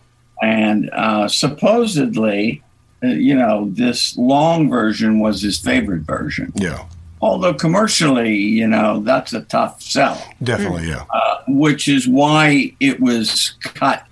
And 0.42 0.90
uh, 0.92 1.28
supposedly, 1.28 2.62
uh, 3.02 3.08
you 3.08 3.34
know, 3.34 3.68
this 3.70 4.16
long 4.16 4.68
version 4.68 5.20
was 5.20 5.40
his 5.42 5.58
favorite 5.58 6.02
version. 6.02 6.52
Yeah. 6.56 6.84
Although 7.22 7.54
commercially, 7.54 8.34
you 8.36 8.66
know, 8.66 9.00
that's 9.00 9.32
a 9.32 9.42
tough 9.42 9.80
sell 9.80 10.20
Definitely. 10.42 10.88
Yeah. 10.88 11.04
which 11.46 11.86
is 11.88 12.06
why 12.08 12.74
it 12.80 13.00
was 13.00 13.54
cut 13.62 14.04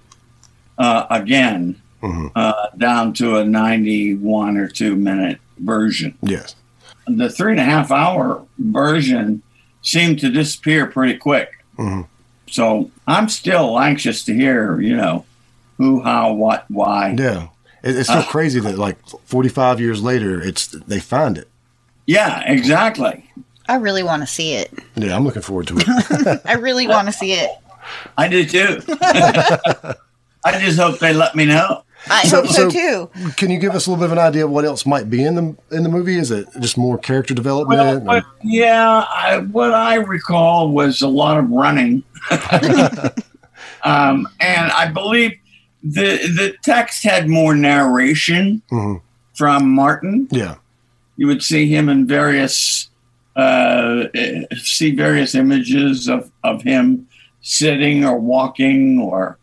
uh, 0.79 1.07
again 1.11 1.77
Mhm. 2.03 2.31
uh, 2.35 2.55
down 2.79 3.13
to 3.15 3.37
a 3.39 3.45
91 3.45 4.57
or 4.57 4.69
two 4.69 4.97
minute 4.97 5.39
version. 5.59 6.15
Yes. 6.23 6.55
The 7.07 7.29
three 7.29 7.51
and 7.53 7.61
a 7.61 7.65
half 7.65 7.91
hour 7.91 8.43
version 8.59 9.43
seemed 9.83 10.19
to 10.21 10.31
disappear 10.31 10.87
pretty 10.87 11.19
quick. 11.19 11.51
Mhm. 11.79 12.07
So 12.49 12.91
I'm 13.07 13.29
still 13.29 13.79
anxious 13.79 14.25
to 14.25 14.35
hear, 14.35 14.81
you 14.81 14.97
know, 14.97 15.25
who, 15.79 16.01
how, 16.03 16.33
what, 16.33 16.65
why. 16.69 17.15
Yeah. 17.19 17.49
It's 17.83 18.09
so 18.09 18.15
Uh. 18.21 18.23
crazy 18.25 18.61
that 18.61 18.79
like 18.79 18.97
45 19.27 19.81
years 19.81 20.01
later, 20.03 20.41
it's 20.41 20.67
they 20.69 21.01
find 21.01 21.37
it. 21.37 21.49
Yeah, 22.07 22.43
exactly. 22.51 23.25
I 23.69 23.77
really 23.77 24.03
want 24.03 24.23
to 24.23 24.27
see 24.27 24.55
it. 24.55 24.73
Yeah, 24.97 25.15
I'm 25.15 25.25
looking 25.25 25.43
forward 25.43 25.69
to 25.69 25.75
it. 25.79 26.41
I 26.45 26.55
really 26.55 26.89
want 26.89 27.07
to 27.09 27.13
see 27.13 27.33
it. 27.35 27.51
I 28.19 28.27
do 28.29 28.45
too. 28.45 28.81
I 30.43 30.59
just 30.59 30.79
hope 30.79 30.99
they 30.99 31.13
let 31.13 31.35
me 31.37 31.45
know. 31.45 31.85
I 32.11 32.25
So- 32.25 32.37
hope 32.43 32.47
so, 32.51 32.69
so- 32.69 32.71
too. 32.71 33.31
Can 33.37 33.51
you 33.51 33.59
give 33.61 33.75
us 33.75 33.87
a 33.87 33.91
little 33.91 34.03
bit 34.03 34.07
of 34.11 34.19
an 34.19 34.19
idea 34.27 34.45
of 34.47 34.51
what 34.51 34.65
else 34.65 34.87
might 34.87 35.09
be 35.11 35.23
in 35.23 35.35
the 35.35 35.57
in 35.71 35.83
the 35.83 35.89
movie? 35.89 36.17
Is 36.17 36.31
it 36.31 36.49
just 36.59 36.77
more 36.79 36.97
character 36.99 37.35
Well, 37.35 37.65
development? 37.65 38.05
what, 38.07 38.25
yeah, 38.43 39.05
I, 39.09 39.39
what 39.39 39.73
I 39.75 39.97
recall 39.97 40.71
was 40.73 41.03
a 41.03 41.09
lot 41.09 41.37
of 41.39 41.51
running, 41.51 42.03
um, 43.85 44.27
and 44.41 44.73
I 44.73 44.91
believe 44.93 45.33
the 45.83 46.17
the 46.37 46.55
text 46.63 47.03
had 47.05 47.29
more 47.29 47.55
narration 47.55 48.63
Mhm. 48.71 49.01
from 49.35 49.71
Martin. 49.75 50.29
Yeah. 50.31 50.57
You 51.21 51.27
would 51.27 51.43
see 51.43 51.69
him 51.69 51.91
in 51.91 52.07
various 52.07 52.89
uh, 53.37 54.05
see 54.57 54.95
various 54.97 55.35
images 55.35 56.09
of 56.09 56.31
of 56.43 56.63
him 56.63 57.07
sitting 57.43 58.07
or 58.07 58.19
walking 58.19 58.99
or 58.99 59.37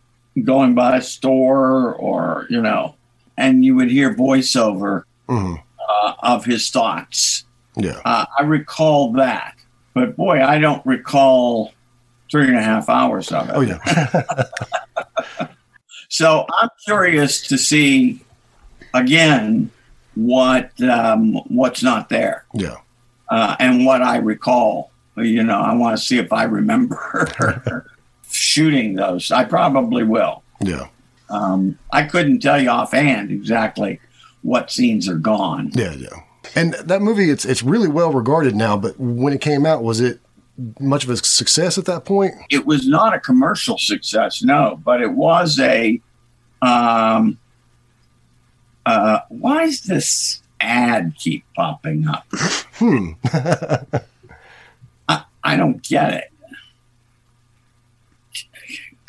going 0.44 0.74
by 0.74 0.98
a 0.98 1.02
store 1.04 1.94
or 1.94 2.48
you 2.50 2.60
know, 2.64 2.96
and 3.38 3.64
you 3.64 3.76
would 3.76 3.92
hear 3.92 4.16
voiceover 4.16 5.04
Mhm. 5.30 5.62
uh, 5.88 6.14
of 6.24 6.46
his 6.46 6.72
thoughts. 6.72 7.46
Yeah. 7.76 8.02
Uh, 8.04 8.26
I 8.40 8.42
recall 8.42 9.12
that, 9.14 9.54
but 9.94 10.16
boy, 10.18 10.44
I 10.44 10.58
don't 10.58 10.84
recall 10.84 11.74
three 12.32 12.48
and 12.48 12.58
a 12.58 12.64
half 12.64 12.90
hours 12.90 13.32
of 13.32 13.50
it. 13.50 13.54
Oh 13.56 13.62
yeah. 13.62 13.78
So 16.10 16.46
I'm 16.58 16.70
curious 16.86 17.46
to 17.50 17.58
see 17.58 18.22
again 18.94 19.70
what 20.26 20.72
um, 20.82 21.34
what's 21.48 21.84
not 21.84 22.10
there 22.10 22.46
Yeah. 22.54 22.78
uh, 23.30 23.56
and 23.60 23.86
what 23.86 24.02
I 24.02 24.18
recall. 24.18 24.92
You 25.16 25.44
know, 25.44 25.60
I 25.60 25.74
want 25.74 25.98
to 25.98 26.04
see 26.04 26.18
if 26.20 26.32
I 26.32 26.44
remember 26.44 27.86
shooting 28.30 28.96
those. 28.96 29.32
I 29.32 29.46
probably 29.46 30.04
will. 30.04 30.44
Yeah. 30.62 30.88
Um, 31.30 31.78
I 31.92 32.04
couldn't 32.04 32.40
tell 32.40 32.62
you 32.62 32.70
offhand 32.70 33.32
exactly 33.32 34.00
what 34.44 34.72
scenes 34.72 35.10
are 35.10 35.16
gone. 35.18 35.72
Yeah. 35.74 35.94
Yeah. 35.94 36.10
And 36.56 36.74
that 36.76 37.02
movie, 37.02 37.30
it's 37.30 37.46
it's 37.46 37.64
really 37.64 37.88
well 37.90 38.12
regarded 38.14 38.56
now. 38.56 38.78
But 38.78 39.00
when 39.00 39.34
it 39.34 39.42
came 39.42 39.66
out, 39.66 39.84
was 39.84 40.00
it 40.00 40.20
much 40.80 41.04
of 41.04 41.10
a 41.10 41.18
success 41.18 41.78
at 41.78 41.86
that 41.86 42.06
point? 42.06 42.34
It 42.50 42.66
was 42.66 42.88
not 42.88 43.14
a 43.14 43.20
commercial 43.20 43.78
success, 43.78 44.42
no, 44.44 44.80
but 44.84 45.02
it 45.02 45.12
was 45.12 45.60
a. 45.60 46.00
Um, 46.62 47.38
uh, 48.88 49.20
why 49.30 49.66
does 49.66 49.82
this 49.82 50.42
ad 50.62 51.14
keep 51.18 51.44
popping 51.56 52.08
up? 52.08 52.26
Hmm. 52.76 53.12
I, 55.10 55.24
I 55.44 55.56
don't 55.58 55.82
get 55.84 56.14
it. 56.14 56.32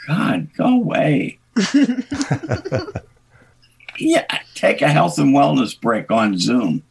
God, 0.06 0.48
go 0.56 0.66
away. 0.66 1.38
yeah, 3.98 4.24
take 4.54 4.82
a 4.82 4.88
health 4.88 5.18
and 5.18 5.34
wellness 5.34 5.78
break 5.78 6.10
on 6.10 6.38
Zoom. 6.38 6.82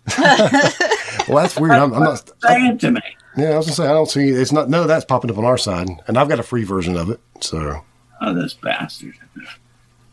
Well, 1.28 1.38
that's 1.44 1.60
weird. 1.60 1.74
I'm, 1.74 1.94
I'm 1.94 2.04
not. 2.04 2.30
Saying 2.42 2.78
to 2.80 2.92
me. 2.92 3.02
Yeah, 3.36 3.50
I 3.50 3.58
was 3.58 3.66
gonna 3.66 3.76
say 3.76 3.86
I 3.86 3.94
don't 3.94 4.10
see. 4.10 4.30
It's 4.30 4.52
not. 4.52 4.70
None 4.70 4.82
of 4.82 4.88
that's 4.88 5.04
popping 5.06 5.30
up 5.30 5.38
on 5.38 5.46
our 5.46 5.58
side, 5.58 5.90
and 6.08 6.18
I've 6.18 6.30
got 6.30 6.40
a 6.40 6.44
free 6.44 6.64
version 6.64 6.96
of 6.96 7.10
it. 7.10 7.20
So 7.42 7.84
Oh, 8.22 8.34
this 8.34 8.54
bastard. 8.54 9.16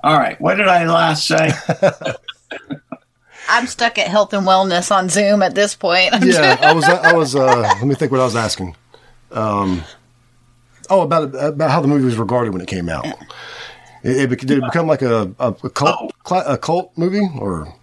All 0.02 0.18
right, 0.18 0.38
what 0.40 0.56
did 0.56 0.68
I 0.68 0.86
last 0.86 1.26
say? 1.26 1.50
I'm 3.49 3.66
stuck 3.66 3.99
at 3.99 4.09
health 4.09 4.32
and 4.32 4.47
wellness 4.47 4.95
on 4.95 5.09
Zoom 5.09 5.42
at 5.42 5.55
this 5.55 5.74
point. 5.74 6.14
yeah, 6.22 6.59
I 6.61 6.72
was. 6.72 6.84
I 6.84 7.12
was. 7.12 7.36
Uh, 7.36 7.61
let 7.61 7.84
me 7.84 7.95
think. 7.95 8.11
What 8.11 8.20
I 8.20 8.24
was 8.24 8.36
asking. 8.36 8.74
Um, 9.30 9.82
oh, 10.88 11.03
about 11.03 11.34
about 11.34 11.70
how 11.70 11.80
the 11.80 11.88
movie 11.88 12.05
was 12.05 12.16
regarded 12.16 12.53
when 12.53 12.62
it 12.62 12.68
came 12.68 12.88
out. 12.88 13.07
It, 14.03 14.32
it, 14.32 14.40
did 14.40 14.51
it 14.51 14.64
become 14.64 14.86
like 14.86 15.03
a 15.03 15.34
a, 15.38 15.49
a 15.62 15.70
cult 15.70 16.12
cla 16.22 16.45
a 16.47 16.57
cult 16.57 16.97
movie 16.97 17.28
or 17.38 17.74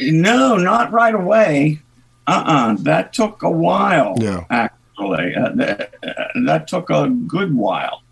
no, 0.00 0.56
not 0.56 0.92
right 0.92 1.14
away. 1.14 1.80
Uh-uh. 2.26 2.76
That 2.80 3.12
took 3.12 3.42
a 3.42 3.50
while. 3.50 4.14
Yeah. 4.18 4.44
Actually, 4.50 5.34
uh, 5.34 5.50
that, 5.54 5.94
uh, 6.02 6.40
that 6.46 6.68
took 6.68 6.90
a 6.90 7.08
good 7.08 7.54
while, 7.54 8.02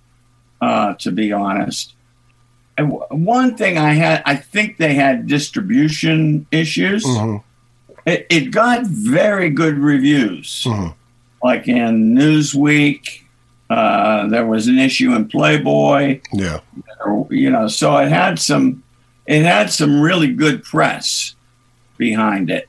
uh, 0.60 0.94
to 0.94 1.12
be 1.12 1.32
honest. 1.32 1.94
One 2.82 3.56
thing 3.56 3.76
I 3.78 3.94
had, 3.94 4.22
I 4.24 4.36
think 4.36 4.76
they 4.78 4.94
had 4.94 5.26
distribution 5.26 6.46
issues. 6.50 7.04
Mhm. 7.04 7.42
It, 8.06 8.26
it 8.30 8.50
got 8.50 8.86
very 8.86 9.50
good 9.50 9.78
reviews, 9.78 10.64
Mhm. 10.66 10.94
like 11.42 11.68
in 11.68 12.14
Newsweek. 12.14 13.20
Uh, 13.70 14.26
there 14.28 14.46
was 14.46 14.66
an 14.66 14.78
issue 14.78 15.14
in 15.14 15.28
Playboy 15.28 16.18
yeah 16.32 16.58
you 17.28 17.50
know 17.50 17.68
so 17.68 17.98
it 17.98 18.08
had 18.08 18.38
some 18.38 18.82
it 19.26 19.42
had 19.44 19.70
some 19.70 20.00
really 20.00 20.28
good 20.32 20.62
press 20.64 21.34
behind 21.98 22.48
it 22.48 22.66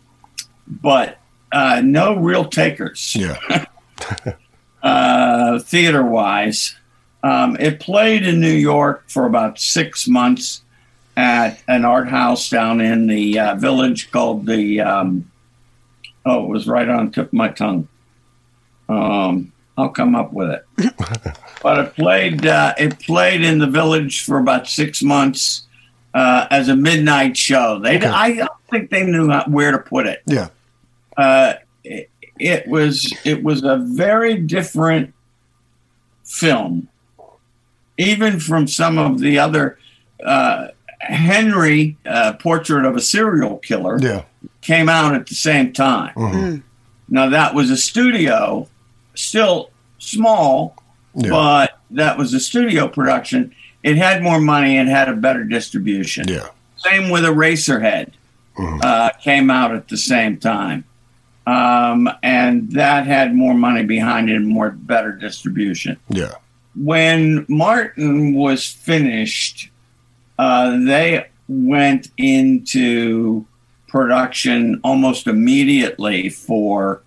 but 0.68 1.18
uh, 1.53 1.80
no 1.86 2.18
real 2.18 2.43
takers 2.43 3.16
yeah 3.16 3.38
uh, 4.84 5.60
theater 5.60 6.03
wise 6.03 6.76
um, 7.24 7.58
it 7.60 7.80
played 7.80 8.26
in 8.26 8.40
new 8.40 8.52
york 8.52 9.04
for 9.08 9.26
about 9.26 9.60
six 9.60 10.08
months 10.08 10.62
at 11.18 11.62
an 11.68 11.84
art 11.86 12.08
house 12.08 12.50
down 12.50 12.80
in 12.80 13.08
the 13.08 13.40
uh, 13.40 13.56
village 13.56 14.12
called 14.12 14.46
the 14.46 14.82
um, 14.82 15.30
oh 16.26 16.44
it 16.44 16.50
was 16.50 16.68
right 16.68 16.90
on 16.90 17.08
the 17.08 17.12
tip 17.12 17.28
of 17.28 17.34
my 17.34 17.50
tongue 17.50 17.88
um, 18.88 19.52
i'll 19.78 19.90
come 19.90 20.16
up 20.16 20.32
with 20.34 20.50
it 20.50 20.66
but 21.62 21.80
it 21.80 21.96
played 21.96 22.46
uh, 22.46 22.74
it 22.78 23.00
played 23.00 23.42
in 23.42 23.60
the 23.60 23.68
village 23.68 24.24
for 24.24 24.38
about 24.38 24.68
six 24.68 25.02
months 25.04 25.66
uh, 26.14 26.48
as 26.50 26.70
a 26.70 26.76
midnight 26.76 27.38
show. 27.38 27.80
They 27.80 27.98
Okay. 27.98 28.08
I 28.08 28.36
don't 28.36 28.50
think 28.70 28.90
they 28.90 29.04
knew 29.04 29.30
how, 29.30 29.46
where 29.46 29.72
to 29.72 29.80
put 29.80 30.08
it. 30.08 30.22
yeah 30.26 30.50
Uh, 31.18 31.54
it. 31.84 32.10
It 32.40 32.68
was 32.68 33.14
it 33.26 33.44
was 33.44 33.64
a 33.64 33.76
very 33.78 34.38
different 34.38 35.14
film, 36.24 36.88
even 38.00 38.39
from 38.39 38.66
some 38.68 38.97
of 38.97 39.20
the 39.20 39.38
other. 39.38 39.78
Uh, 40.26 40.70
Henry, 41.02 41.95
uh, 42.06 42.34
Portrait 42.34 42.84
of 42.86 42.95
a 42.97 43.00
Serial 43.02 43.58
Killer, 43.60 43.97
yeah 44.02 44.24
came 44.62 44.89
out 44.89 45.16
at 45.16 45.28
the 45.28 45.36
same 45.36 45.72
time. 45.72 46.14
Mhm. 46.16 46.62
Now 47.08 47.30
that 47.30 47.56
was 47.56 47.70
a 47.72 47.78
studio, 47.78 48.68
still 49.16 49.70
small, 50.00 50.76
yeah 51.16 51.30
but 51.30 51.80
that 51.91 52.18
was 52.18 52.34
a 52.34 52.39
studio 52.39 52.89
production. 52.89 53.54
It 53.82 53.95
had 53.95 54.22
more 54.22 54.41
money 54.41 54.78
and 54.78 54.89
had 54.89 55.08
a 55.08 55.14
better 55.16 55.45
distribution. 55.45 56.28
yeah 56.28 56.47
Same 56.76 57.10
with 57.10 57.24
Eraserhead, 57.24 58.10
Mhm. 58.58 58.84
uh, 58.84 59.12
came 59.24 59.50
out 59.50 59.74
at 59.74 59.88
the 59.88 59.97
same 59.97 60.36
time, 60.36 60.84
um, 61.47 62.10
and 62.22 62.70
that 62.74 63.08
had 63.08 63.34
more 63.34 63.54
money 63.54 63.84
behind 63.86 64.30
it 64.30 64.36
and 64.36 64.47
more 64.47 64.72
better 64.72 65.14
distribution. 65.14 65.95
yeah 66.10 66.34
When 66.82 67.46
Martin 67.50 68.34
was 68.34 68.66
finished, 68.66 69.70
uh, 70.38 70.78
they 70.86 71.28
went 71.50 72.10
into 72.18 73.46
production 73.88 74.80
almost 74.84 75.28
immediately 75.28 76.30
for 76.30 77.02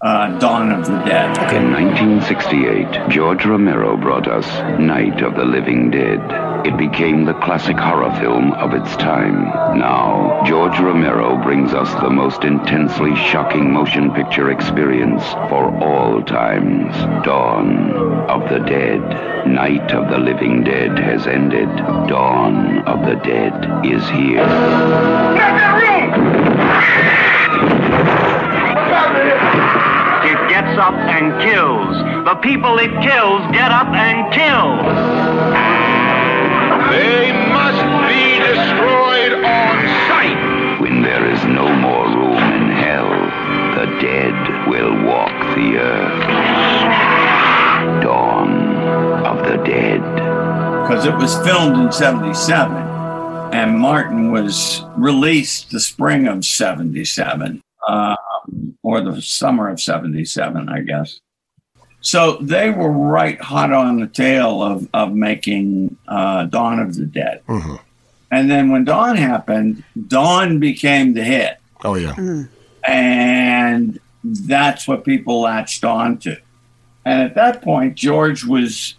uh, 0.00 0.38
Dawn 0.38 0.70
of 0.70 0.86
the 0.86 0.98
Dead. 1.04 1.36
In 1.52 1.72
1968, 1.72 3.08
George 3.08 3.44
Romero 3.44 3.96
brought 3.96 4.28
us 4.28 4.46
Night 4.78 5.22
of 5.22 5.34
the 5.34 5.44
Living 5.44 5.90
Dead. 5.90 6.20
It 6.66 6.76
became 6.76 7.24
the 7.24 7.34
classic 7.34 7.76
horror 7.76 8.12
film 8.18 8.50
of 8.54 8.74
its 8.74 8.96
time. 8.96 9.44
Now, 9.78 10.42
George 10.44 10.76
Romero 10.80 11.40
brings 11.40 11.72
us 11.72 11.88
the 12.02 12.10
most 12.10 12.42
intensely 12.42 13.14
shocking 13.14 13.72
motion 13.72 14.12
picture 14.12 14.50
experience 14.50 15.22
for 15.48 15.72
all 15.80 16.20
times. 16.24 16.92
Dawn 17.24 17.92
of 18.28 18.48
the 18.48 18.58
Dead. 18.58 19.46
Night 19.46 19.92
of 19.92 20.10
the 20.10 20.18
Living 20.18 20.64
Dead 20.64 20.98
has 20.98 21.28
ended. 21.28 21.68
Dawn 22.08 22.78
of 22.78 23.06
the 23.06 23.14
Dead 23.14 23.86
is 23.86 24.02
here. 24.08 24.42
It 30.26 30.48
gets 30.48 30.76
up 30.80 30.94
and 30.94 31.40
kills. 31.40 32.24
The 32.24 32.34
people 32.42 32.76
it 32.78 32.90
kills 33.00 33.52
get 33.52 33.70
up 33.70 33.86
and 33.86 34.32
kill. 34.34 35.85
They 36.90 37.32
must 37.52 37.82
be 38.08 38.38
destroyed 38.38 39.32
on 39.44 39.74
sight. 40.08 40.80
When 40.80 41.02
there 41.02 41.26
is 41.30 41.42
no 41.44 41.74
more 41.74 42.06
room 42.06 42.42
in 42.52 42.70
hell, 42.70 43.08
the 43.74 43.86
dead 44.00 44.68
will 44.68 44.94
walk 45.04 45.32
the 45.56 45.78
earth. 45.78 46.26
Dawn 48.02 48.50
of 49.24 49.38
the 49.44 49.56
Dead. 49.64 50.00
because 50.82 51.04
it 51.04 51.14
was 51.16 51.36
filmed 51.46 51.76
in 51.76 51.90
77 51.90 52.72
and 53.52 53.78
Martin 53.78 54.30
was 54.30 54.82
released 54.96 55.70
the 55.70 55.80
spring 55.80 56.28
of 56.28 56.44
77 56.44 57.62
um, 57.88 58.16
or 58.82 59.00
the 59.00 59.20
summer 59.20 59.68
of 59.68 59.80
77, 59.80 60.68
I 60.68 60.80
guess. 60.80 61.20
So 62.06 62.36
they 62.40 62.70
were 62.70 62.88
right 62.92 63.40
hot 63.40 63.72
on 63.72 63.98
the 63.98 64.06
tail 64.06 64.62
of, 64.62 64.88
of 64.94 65.12
making 65.12 65.96
uh, 66.06 66.44
Dawn 66.44 66.78
of 66.78 66.94
the 66.94 67.04
Dead. 67.04 67.42
Mhm. 67.48 67.80
And 68.30 68.48
then 68.48 68.70
when 68.70 68.84
Dawn 68.84 69.16
happened, 69.16 69.82
Dawn 70.06 70.60
became 70.60 71.14
the 71.14 71.24
hit. 71.24 71.58
oh 71.84 71.96
yeah 71.96 72.14
And 72.86 73.98
that's 74.22 74.86
what 74.86 75.04
people 75.04 75.40
latched 75.40 75.84
on 75.84 76.18
to. 76.18 76.36
And 77.04 77.22
at 77.22 77.34
that 77.34 77.60
point, 77.62 77.96
George 77.96 78.44
was, 78.44 78.94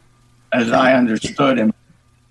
as 0.52 0.70
I 0.74 0.94
understood 0.94 1.58
him, 1.58 1.74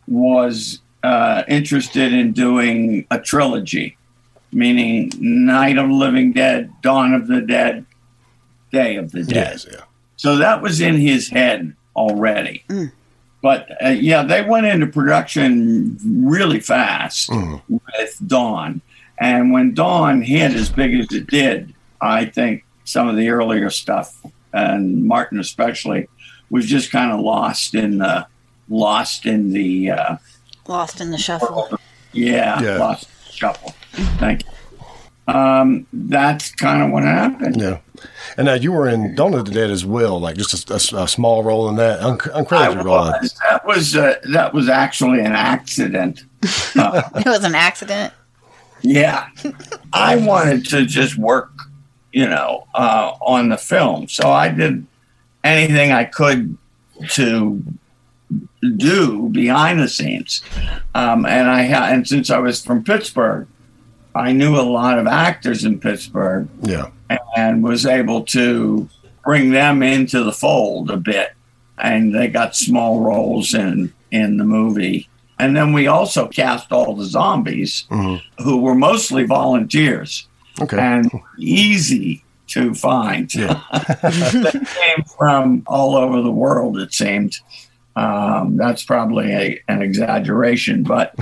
was 0.06 0.80
uh, 1.02 1.42
interested 1.48 2.12
in 2.12 2.32
doing 2.32 3.06
a 3.10 3.18
trilogy, 3.18 3.96
meaning 4.52 5.10
Night 5.18 5.78
of 5.78 5.88
the 5.88 5.94
Living 5.94 6.32
Dead, 6.34 6.70
Dawn 6.82 7.14
of 7.14 7.28
the 7.28 7.40
Dead, 7.40 7.86
Day 8.72 8.96
of 8.96 9.10
the 9.12 9.22
Dead. 9.24 9.34
yes 9.36 9.66
yeah 9.72 9.80
So 10.16 10.36
that 10.36 10.62
was 10.62 10.80
in 10.80 10.96
his 10.96 11.28
head 11.28 11.74
already. 11.94 12.64
But 13.42 13.70
uh, 13.84 13.88
yeah, 13.90 14.22
they 14.22 14.42
went 14.42 14.66
into 14.66 14.86
production 14.86 15.98
really 16.04 16.60
fast 16.60 17.28
Mhm. 17.30 17.60
with 17.68 18.18
Dawn. 18.26 18.80
And 19.18 19.52
when 19.52 19.72
Dawn 19.74 20.20
hit 20.22 20.52
as 20.52 20.68
big 20.68 20.94
as 20.98 21.12
it 21.12 21.26
did, 21.28 21.74
I 22.00 22.24
think 22.26 22.64
some 22.84 23.08
of 23.08 23.16
the 23.16 23.28
earlier 23.30 23.70
stuff, 23.70 24.14
and 24.52 25.04
Martin 25.04 25.38
especially, 25.40 26.08
was 26.50 26.66
just 26.66 26.90
kind 26.92 27.12
of 27.12 27.20
lost 27.20 27.74
in 27.74 27.98
the 27.98 28.26
lost 28.68 29.26
in 29.26 29.52
the 29.52 29.90
uh, 29.90 30.16
Lost 30.66 31.00
in 31.00 31.10
the 31.10 31.18
shuffle. 31.18 31.68
yeah, 32.12 32.60
Yeah. 32.60 32.78
lost 32.78 33.06
shuffle. 33.32 33.74
Thank 34.18 34.42
you. 34.44 35.34
um, 35.34 35.86
that's 35.92 36.50
kind 36.54 36.82
of 36.82 36.90
what 36.90 37.02
happened. 37.04 37.56
Yeah. 37.60 37.78
And 38.36 38.47
now 38.47 38.55
you 38.55 38.72
were 38.72 38.88
in 38.88 39.14
Dawn 39.14 39.34
of 39.34 39.44
the 39.47 39.51
Dead 39.53 39.70
as 39.70 39.84
well, 39.84 40.18
like 40.20 40.36
just 40.36 40.70
a, 40.70 40.74
a- 40.99 41.03
a 41.05 41.09
small 41.09 41.42
role 41.42 41.68
in 41.68 41.76
that, 41.76 42.01
un- 42.01 42.18
I 42.22 42.42
uncredited 42.42 42.84
role. 42.84 42.97
was, 43.20 43.34
that 43.49 43.66
was 43.66 43.97
uh, 43.97 44.14
that 44.32 44.53
was 44.55 44.68
actually 44.68 45.20
an 45.20 45.32
accident. 45.32 46.24
It 46.76 47.26
was 47.26 47.44
an 47.44 47.55
accident. 47.55 48.12
Yeah, 48.82 49.28
I 49.92 50.16
wanted 50.16 50.66
to 50.66 50.84
just 50.86 51.16
work, 51.16 51.51
you 52.12 52.28
know, 52.28 52.66
uh, 52.74 53.12
on 53.20 53.49
the 53.49 53.57
film, 53.57 54.07
so 54.09 54.30
I 54.30 54.49
did 54.51 54.86
anything 55.42 55.90
I 55.92 56.05
could 56.05 56.57
to 57.11 57.62
do 58.76 59.28
behind 59.30 59.80
the 59.80 59.88
scenes. 59.88 60.42
Um, 60.94 61.24
and 61.26 61.49
I 61.49 61.66
ha- 61.66 61.86
and 61.90 62.07
since 62.07 62.30
I 62.30 62.38
was 62.38 62.64
from 62.64 62.84
Pittsburgh, 62.84 63.47
I 64.14 64.32
knew 64.32 64.57
a 64.57 64.62
lot 64.62 64.99
of 64.99 65.07
actors 65.07 65.64
in 65.64 65.78
Pittsburgh 65.80 66.49
Yeah. 66.62 66.90
And 67.36 67.62
was 67.62 67.86
able 67.86 68.22
to 68.24 68.88
bring 69.24 69.50
them 69.50 69.82
into 69.82 70.22
the 70.24 70.32
fold 70.32 70.90
a 70.90 70.96
bit. 70.96 71.32
And 71.78 72.14
they 72.14 72.28
got 72.28 72.57
small 72.57 73.00
roles 73.00 73.54
in 73.54 73.92
in 74.11 74.36
the 74.38 74.44
movie. 74.44 75.09
And 75.38 75.54
then 75.57 75.72
we 75.72 75.86
also 75.86 76.26
cast 76.28 76.72
all 76.72 76.94
the 76.96 77.04
zombies 77.04 77.84
Mhm. 77.90 78.22
who 78.42 78.59
were 78.59 78.74
mostly 78.74 79.24
volunteers 79.24 80.26
Okay. 80.61 80.78
and 80.78 81.11
easy 81.38 82.22
to 82.48 82.72
find. 82.74 83.34
Yeah. 83.34 83.61
they 84.32 84.50
came 84.52 85.04
from 85.18 85.62
all 85.66 85.96
over 85.96 86.22
the 86.22 86.30
world, 86.30 86.78
it 86.78 86.94
seemed. 86.94 87.36
Um, 87.97 88.59
that's 88.59 88.84
probably 88.84 89.32
a, 89.32 89.61
an 89.68 89.80
exaggeration, 89.80 90.82
but 90.82 91.14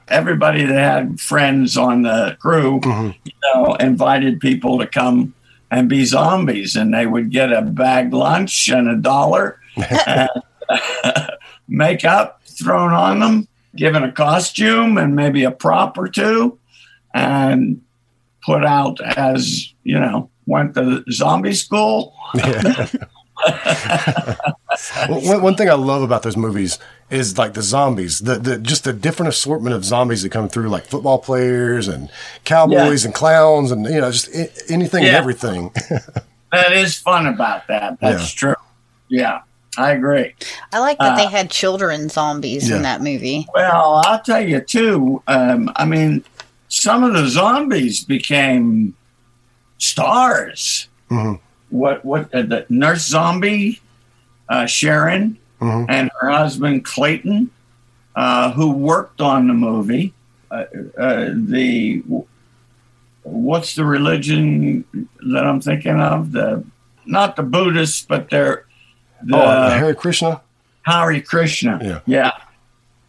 everybody 0.08 0.64
that 0.64 0.78
had 0.78 1.20
friends 1.20 1.76
on 1.76 2.02
the 2.02 2.36
crew, 2.40 2.80
Mhm. 2.80 3.14
you 3.24 3.32
know, 3.54 3.74
invited 3.74 4.40
people 4.40 4.78
to 4.78 4.86
come 4.86 5.34
and 5.70 5.88
be 5.90 6.04
zombies, 6.06 6.74
and 6.74 6.92
they 6.94 7.06
would 7.06 7.30
get 7.30 7.52
a 7.52 7.60
bag 7.62 8.14
lunch 8.14 8.68
and 8.68 8.88
a 8.88 8.96
dollar, 8.96 9.58
and 10.06 10.30
makeup 11.68 12.40
thrown 12.46 12.92
on 12.92 13.20
them, 13.20 13.46
given 13.76 14.02
a 14.02 14.10
costume 14.12 14.96
and 14.96 15.14
maybe 15.14 15.44
a 15.44 15.50
prop 15.50 15.98
or 15.98 16.08
two, 16.08 16.58
and 17.14 17.80
put 18.44 18.64
out 18.64 18.98
as 19.18 19.72
you 19.84 19.98
know 20.00 20.30
went 20.46 20.74
to 20.74 21.04
zombie 21.10 21.52
school. 21.52 22.14
Yeah. 24.96 25.10
Well, 25.10 25.20
one, 25.22 25.42
one 25.42 25.54
thing 25.56 25.68
I 25.70 25.74
love 25.74 26.02
about 26.02 26.22
those 26.22 26.36
movies 26.36 26.78
is 27.10 27.36
like 27.38 27.54
the 27.54 27.62
zombies, 27.62 28.20
the, 28.20 28.36
the 28.36 28.58
just 28.58 28.84
the 28.84 28.92
different 28.92 29.28
assortment 29.28 29.74
of 29.76 29.84
zombies 29.84 30.22
that 30.22 30.30
come 30.30 30.48
through, 30.48 30.68
like 30.68 30.86
football 30.86 31.18
players 31.18 31.88
and 31.88 32.10
cowboys 32.44 33.04
and 33.04 33.14
clowns, 33.14 33.70
and 33.70 33.84
you 33.86 34.00
know, 34.00 34.10
just 34.10 34.28
a- 34.34 34.50
anything 34.72 35.04
and 35.04 35.14
everything. 35.16 35.72
That 36.52 36.72
is 36.74 36.98
fun 36.98 37.26
about 37.26 37.66
that. 37.68 37.98
That's 38.00 38.30
true. 38.30 38.56
Yeah, 39.08 39.40
I 39.78 39.92
agree. 39.92 40.34
I 40.70 40.80
like 40.80 40.98
that 40.98 41.16
they 41.16 41.24
Uh, 41.24 41.30
had 41.30 41.50
children 41.50 42.10
zombies 42.10 42.68
yeah. 42.68 42.76
in 42.76 42.82
that 42.82 43.00
movie. 43.00 43.46
Well, 43.54 44.02
I'll 44.04 44.20
tell 44.20 44.46
you 44.46 44.60
too. 44.60 45.22
Um, 45.28 45.72
I 45.76 45.86
mean, 45.86 46.22
some 46.68 47.04
of 47.04 47.14
the 47.14 47.26
zombies 47.26 48.04
became 48.04 48.94
stars. 49.78 50.88
Mhm. 51.10 51.40
What? 51.70 52.04
What? 52.04 52.34
Uh, 52.34 52.42
the 52.42 52.66
nurse 52.68 53.06
zombie, 53.06 53.80
uh, 54.52 54.66
Sharon, 54.66 55.38
Mhm. 55.60 55.86
and 55.88 56.10
her 56.20 56.28
husband 56.30 56.84
Clayton, 56.84 57.50
uh, 58.16 58.50
who 58.52 58.72
worked 58.72 59.20
on 59.20 59.46
the 59.48 59.54
movie. 59.54 60.12
Uh, 60.50 60.64
uh, 60.98 61.30
the 61.34 62.02
what's 63.22 63.74
the 63.76 63.84
religion 63.84 64.84
that 65.32 65.44
I'm 65.46 65.60
thinking 65.60 66.00
of? 66.00 66.32
The 66.32 66.64
not 67.06 67.36
the 67.36 67.42
Buddhists, 67.42 68.04
but 68.06 68.28
they're 68.30 68.66
the 69.22 69.36
oh, 69.36 69.70
Hare 69.70 69.94
Krishna. 69.94 70.40
Hare 70.82 71.20
Krishna. 71.22 72.02
Yeah. 72.06 72.32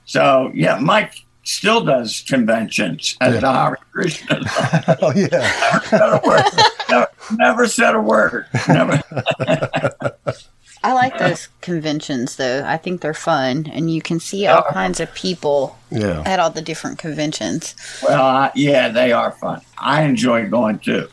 So 0.06 0.52
yeah, 0.54 0.78
Mike 0.80 1.16
still 1.44 1.84
does 1.84 2.24
conventions 2.28 3.18
as 3.20 3.34
Yeah. 3.34 3.40
the 3.42 3.52
Hare 3.54 3.78
Krishna. 3.92 4.40
oh 5.02 5.12
yeah. 5.16 5.28
never, 5.52 5.84
said 5.90 6.10
a 6.14 6.22
word. 6.26 6.44
never, 6.90 7.08
never 7.38 7.68
said 7.68 7.96
a 7.96 8.02
word. 8.02 8.46
Never. 8.70 9.02
I 10.84 10.92
like 10.94 11.18
those 11.18 11.48
conventions 11.62 12.36
though. 12.36 12.64
I 12.66 12.76
think 12.78 13.00
they're 13.02 13.14
fun, 13.14 13.70
and 13.72 13.90
you 13.94 14.02
can 14.02 14.20
see 14.20 14.48
all 14.48 14.64
kinds 14.64 15.00
of 15.00 15.14
people 15.14 15.78
Yeah. 15.90 16.22
at 16.26 16.40
all 16.40 16.50
the 16.50 16.62
different 16.62 17.00
conventions. 17.00 17.74
Well, 18.04 18.22
I, 18.26 18.52
yeah, 18.56 18.90
they 18.90 19.12
are 19.14 19.32
fun. 19.32 19.62
I 19.78 20.04
enjoy 20.04 20.50
going 20.50 20.80
too. 20.80 21.08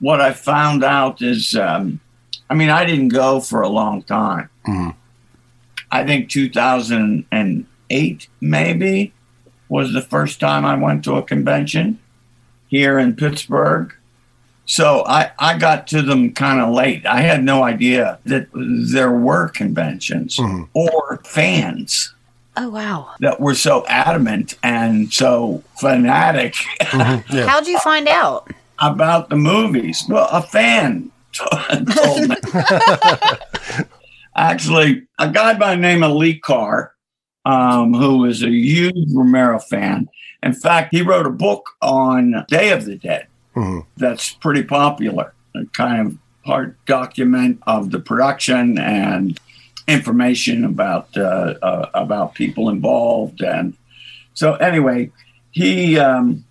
What 0.00 0.20
I 0.22 0.32
found 0.32 0.82
out 0.82 1.20
is, 1.20 1.54
um, 1.54 2.00
I 2.48 2.54
mean, 2.54 2.70
I 2.70 2.86
didn't 2.86 3.08
go 3.08 3.40
for 3.40 3.60
a 3.60 3.68
long 3.68 4.02
time. 4.02 4.48
Mhm. 4.66 4.94
I 5.92 6.04
think 6.04 6.30
2008 6.30 8.28
maybe 8.40 9.12
was 9.68 9.92
the 9.92 10.00
first 10.02 10.40
time 10.40 10.64
I 10.64 10.74
went 10.76 11.04
to 11.04 11.14
a 11.16 11.22
convention 11.22 11.98
here 12.68 12.98
in 12.98 13.14
Pittsburgh. 13.14 13.92
So 14.70 15.04
I, 15.04 15.32
I 15.40 15.58
got 15.58 15.88
to 15.88 16.00
them 16.00 16.32
kind 16.32 16.60
of 16.60 16.72
late. 16.72 17.04
I 17.04 17.22
had 17.22 17.42
no 17.42 17.64
idea 17.64 18.20
that 18.26 18.46
there 18.54 19.10
were 19.10 19.48
conventions 19.48 20.36
Mhm. 20.36 20.68
or 20.74 21.20
fans 21.24 22.14
Oh 22.56 22.68
wow! 22.68 23.08
that 23.18 23.40
were 23.40 23.56
so 23.56 23.84
adamant 23.88 24.54
and 24.62 25.12
so 25.12 25.64
fanatic 25.80 26.54
Mhm. 26.82 27.24
Yeah. 27.30 27.48
How'd 27.48 27.66
you 27.66 27.80
find 27.80 28.06
out? 28.06 28.48
about 28.78 29.28
the 29.28 29.36
movies. 29.36 30.04
Well, 30.08 30.28
a 30.30 30.40
fan 30.40 31.10
told 31.32 32.28
me. 32.28 32.36
Actually, 34.36 35.02
a 35.18 35.28
guy 35.30 35.54
by 35.58 35.74
the 35.74 35.80
name 35.80 36.02
of 36.04 36.12
Lee 36.12 36.38
Karr, 36.38 36.94
um, 37.44 37.92
who 37.92 38.24
is 38.24 38.42
a 38.44 38.48
huge 38.50 38.94
Romero 39.12 39.58
fan. 39.58 40.08
In 40.42 40.52
fact, 40.54 40.94
he 40.94 41.02
wrote 41.02 41.26
a 41.26 41.30
book 41.30 41.68
on 41.82 42.44
Day 42.48 42.70
of 42.70 42.84
the 42.84 42.96
Dead 42.96 43.26
Mhm. 43.60 43.84
that's 43.96 44.32
pretty 44.32 44.62
popular. 44.62 45.32
A 45.54 45.64
kind 45.66 46.00
of 46.06 46.18
part 46.44 46.76
document 46.86 47.60
of 47.66 47.90
the 47.90 47.98
production 48.00 48.78
and 48.78 49.38
information 49.86 50.64
about 50.64 51.08
uh, 51.16 51.54
uh, 51.62 51.86
about 51.94 52.34
people 52.34 52.68
involved. 52.70 53.42
And 53.42 53.74
so, 54.34 54.54
anyway, 54.54 55.10
he 55.50 55.98
um, 55.98 56.44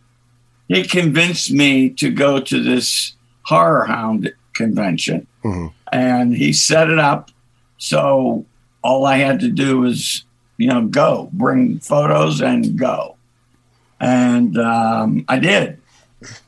he 0.68 0.84
convinced 0.84 1.51
me 1.51 1.89
to 2.01 2.12
go 2.12 2.39
to 2.39 2.62
this 2.64 3.14
HorrorHound 3.49 4.32
convention, 4.53 5.26
Mhm. 5.43 5.72
and 5.91 6.36
he 6.36 6.53
set 6.53 6.89
it 6.89 6.99
up 6.99 7.32
so 7.78 8.45
all 8.84 9.05
I 9.05 9.18
had 9.18 9.39
to 9.39 9.49
do 9.49 9.80
was 9.80 10.24
you 10.57 10.68
know 10.68 10.86
go 10.86 11.30
bring 11.34 11.80
photos 11.80 12.41
and 12.41 12.78
go, 12.78 13.16
and 13.99 14.57
um, 14.57 15.26
I 15.28 15.39
did, 15.39 15.78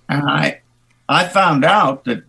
and 0.10 0.30
I 0.30 0.62
I 1.08 1.28
found 1.28 1.66
out 1.66 2.06
that 2.06 2.24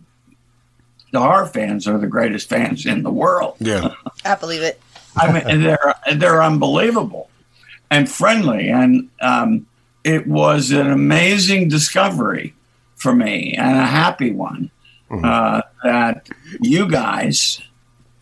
the 1.11 1.19
horror 1.19 1.45
fans 1.45 1.87
are 1.87 1.97
the 1.97 2.07
greatest 2.07 2.49
fans 2.49 2.85
in 2.85 3.03
the 3.03 3.11
world. 3.11 3.55
Yeah. 3.59 3.93
I 4.25 4.35
believe 4.35 4.61
it. 4.61 4.81
I 5.15 5.31
mean, 5.31 5.61
they're 5.61 5.95
they're 6.15 6.41
unbelievable 6.41 7.29
and 7.91 8.09
friendly, 8.09 8.69
and 8.69 9.09
um, 9.21 9.67
it 10.03 10.27
was 10.27 10.71
an 10.71 10.89
amazing 10.91 11.69
discovery 11.69 12.55
for 12.95 13.13
me 13.13 13.53
and 13.53 13.77
a 13.77 13.85
happy 13.85 14.31
one 14.31 14.71
uh, 15.11 15.61
that 15.83 16.27
you 16.61 16.89
guys 16.89 17.61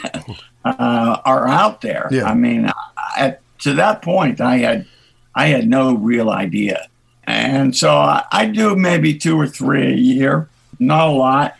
are 0.64 1.48
out 1.48 1.80
there. 1.80 2.08
Yeah. 2.10 2.24
I 2.24 2.34
mean, 2.34 2.70
at, 3.16 3.40
to 3.60 3.74
that 3.74 4.02
point, 4.02 4.40
I 4.40 4.58
had 4.58 4.86
I 5.34 5.46
had 5.46 5.68
no 5.68 5.94
real 5.94 6.30
idea, 6.30 6.88
and 7.26 7.76
so 7.76 7.90
I, 7.94 8.24
I 8.30 8.46
do 8.46 8.76
maybe 8.76 9.16
two 9.16 9.38
or 9.38 9.46
three 9.46 9.92
a 9.92 9.96
year, 9.96 10.48
not 10.78 11.08
a 11.08 11.12
lot, 11.12 11.56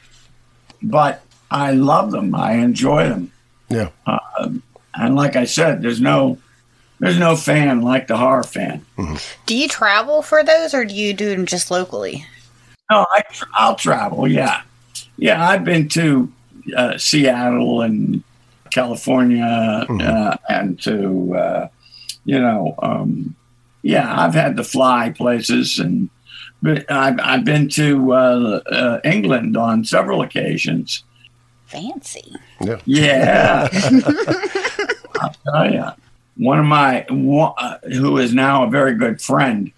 but 0.83 1.23
I 1.51 1.73
love 1.73 2.11
them. 2.11 2.35
I 2.35 2.55
enjoy 2.55 3.09
them. 3.09 3.33
Yeah. 3.69 3.91
And 4.95 5.17
like 5.17 5.37
I 5.37 5.45
said, 5.45 5.83
there's 5.83 6.01
no 6.01 6.39
there's 7.01 7.19
no 7.19 7.37
fan 7.37 7.83
like 7.83 8.07
the 8.07 8.17
horror 8.17 8.45
fan. 8.45 8.85
Do 9.47 9.57
you 9.57 9.69
travel 9.69 10.23
for 10.23 10.45
those, 10.45 10.73
or 10.75 10.85
do 10.85 10.95
you 10.95 11.12
do 11.12 11.29
them 11.31 11.47
just 11.47 11.71
locally? 11.71 12.25
No, 12.91 13.05
I 13.12 13.23
tr- 13.33 13.45
I'll 13.55 13.75
travel. 13.75 14.29
Yeah, 14.29 14.62
yeah. 15.17 15.49
I've 15.49 15.65
been 15.65 15.89
to 15.91 16.33
uh, 16.77 16.99
Seattle 16.99 17.81
and 17.83 18.23
California 18.73 19.45
uh, 19.89 20.37
and 20.49 20.81
to 20.83 21.35
uh, 21.35 21.69
you 22.25 22.39
know 22.39 22.75
um, 22.79 23.35
yeah. 23.85 24.12
I've 24.20 24.35
had 24.35 24.57
to 24.57 24.64
fly 24.64 25.11
places 25.11 25.78
and 25.78 26.09
but 26.62 26.91
I've 26.91 27.20
I've 27.20 27.45
been 27.45 27.68
to 27.70 28.12
uh, 28.12 28.61
uh, 28.70 29.01
England 29.05 29.57
on 29.57 29.85
several 29.85 30.22
occasions. 30.22 31.05
Fancy. 31.66 32.35
Yeah. 32.61 32.80
Yeah. 32.87 33.68
I'll 35.20 35.35
tell 35.53 35.72
you. 35.72 35.85
One 36.37 36.59
of 36.59 36.64
my, 36.66 37.05
one- 37.11 37.53
uh, 37.59 37.78
who 37.93 38.18
is 38.18 38.35
now 38.35 38.64
a 38.64 38.70
very 38.70 38.95
good 38.95 39.20
friend, 39.20 39.70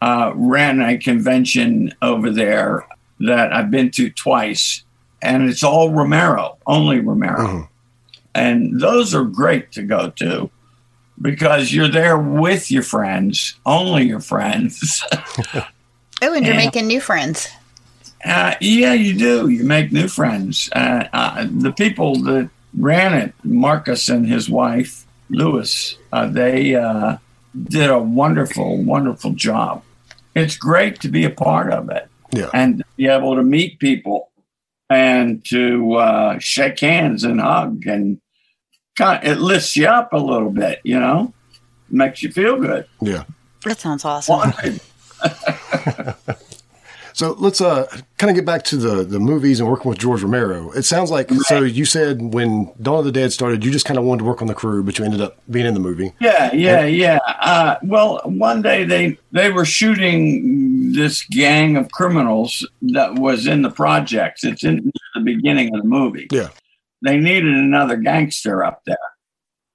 uh, 0.00 0.32
ran 0.34 0.80
a 0.80 0.96
convention 0.98 1.92
over 2.02 2.30
there 2.30 2.86
that 3.20 3.52
I've 3.52 3.70
been 3.70 3.90
to 3.92 4.10
twice, 4.10 4.84
and 5.22 5.48
it's 5.48 5.62
all 5.64 5.90
Romero, 5.90 6.58
only 6.66 7.00
Romero. 7.00 7.68
And 8.34 8.80
those 8.80 9.14
are 9.14 9.24
great 9.24 9.72
to 9.72 9.82
go 9.82 10.10
to 10.10 10.50
because 11.20 11.72
you're 11.72 11.88
there 11.88 12.18
with 12.18 12.70
your 12.70 12.82
friends, 12.82 13.54
only 13.66 14.04
your 14.06 14.20
friends. 14.20 15.04
Oh, 16.22 16.32
and 16.32 16.46
you're 16.46 16.54
making 16.54 16.86
new 16.86 17.00
friends. 17.00 17.48
Uh, 18.24 18.54
yeah, 18.60 18.94
you 18.94 19.18
do. 19.18 19.48
You 19.48 19.64
make 19.64 19.92
new 19.92 20.08
friends. 20.08 20.70
Uh, 20.74 21.04
uh, 21.12 21.46
the 21.50 21.72
people 21.72 22.16
that 22.22 22.48
ran 22.78 23.12
it, 23.14 23.34
Marcus 23.44 24.08
and 24.08 24.26
his 24.26 24.48
wife, 24.48 25.04
Lewis, 25.28 25.96
uh, 26.12 26.26
they 26.26 26.74
uh, 26.74 27.18
did 27.64 27.90
a 27.90 27.98
wonderful, 27.98 28.82
wonderful 28.82 29.32
job. 29.32 29.82
It's 30.34 30.56
great 30.56 31.00
to 31.00 31.08
be 31.08 31.24
a 31.24 31.30
part 31.30 31.72
of 31.72 31.90
it 31.90 32.08
Yeah. 32.32 32.48
and 32.54 32.82
be 32.96 33.06
able 33.08 33.36
to 33.36 33.42
meet 33.42 33.78
people 33.78 34.30
and 34.88 35.44
to 35.46 35.94
uh, 35.94 36.38
shake 36.38 36.80
hands 36.80 37.24
and 37.24 37.40
hug 37.40 37.86
and 37.86 38.20
kind 38.96 39.26
it 39.26 39.38
lifts 39.38 39.76
you 39.76 39.86
up 39.86 40.12
a 40.12 40.18
little 40.18 40.50
bit, 40.50 40.80
you 40.84 40.98
know, 40.98 41.32
makes 41.90 42.22
you 42.22 42.30
feel 42.30 42.60
good. 42.60 42.86
Yeah. 43.00 43.24
That 43.64 43.78
sounds 43.78 44.04
awesome. 44.04 44.52
So 47.14 47.36
let's 47.38 47.60
uh 47.60 47.86
kind 48.18 48.28
of 48.28 48.34
get 48.34 48.44
back 48.44 48.64
to 48.64 48.76
the 48.76 49.04
the 49.04 49.20
movies 49.20 49.60
and 49.60 49.68
working 49.70 49.88
with 49.88 49.98
George 49.98 50.22
Romero. 50.22 50.72
It 50.72 50.82
sounds 50.82 51.12
like 51.12 51.30
so 51.30 51.60
you 51.60 51.84
said 51.84 52.34
when 52.34 52.72
Dawn 52.82 52.98
of 52.98 53.04
the 53.04 53.12
Dead 53.12 53.32
started, 53.32 53.64
you 53.64 53.70
just 53.70 53.86
kind 53.86 53.98
of 53.98 54.04
wanted 54.04 54.18
to 54.18 54.24
work 54.24 54.42
on 54.42 54.48
the 54.48 54.54
crew, 54.54 54.82
but 54.82 54.98
you 54.98 55.04
ended 55.04 55.20
up 55.20 55.38
being 55.48 55.64
in 55.64 55.74
the 55.74 55.80
movie. 55.80 56.12
Yeah, 56.20 56.52
yeah, 56.52 56.84
yeah. 56.84 57.20
Uh, 57.24 57.76
well, 57.84 58.20
one 58.24 58.62
day 58.62 58.82
they 58.82 59.16
they 59.30 59.50
were 59.52 59.64
shooting 59.64 60.92
this 60.92 61.22
gang 61.30 61.76
of 61.76 61.90
criminals 61.92 62.68
that 62.82 63.14
was 63.14 63.46
in 63.46 63.62
the 63.62 63.70
projects. 63.70 64.42
It's 64.42 64.64
in 64.64 64.90
the 65.14 65.20
beginning 65.20 65.72
of 65.72 65.82
the 65.82 65.88
movie. 65.88 66.26
Yeah. 66.32 66.48
They 67.04 67.18
needed 67.18 67.54
another 67.54 67.96
gangster 67.96 68.64
up 68.64 68.82
there. 68.86 68.96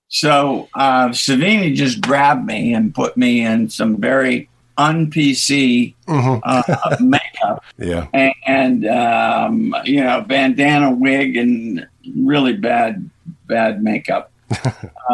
So 0.07 0.67
uh, 0.73 1.09
Savini 1.09 1.75
just 1.75 2.01
grabbed 2.01 2.43
me 2.45 2.73
and 2.73 2.93
put 2.95 3.15
me 3.15 3.45
in 3.45 3.69
some 3.69 3.97
very 4.01 4.49
un 4.77 5.11
PC 5.11 5.93
Mhm. 6.07 6.41
uh, 6.43 6.95
makeup 6.99 7.63
Yeah. 7.77 8.07
and, 8.13 8.33
and 8.47 8.87
um, 8.87 9.75
you 9.85 10.01
know 10.03 10.21
bandana 10.21 10.89
wig 10.91 11.35
and 11.37 11.85
really 12.15 12.53
bad 12.53 13.09
bad 13.45 13.83
makeup 13.83 14.31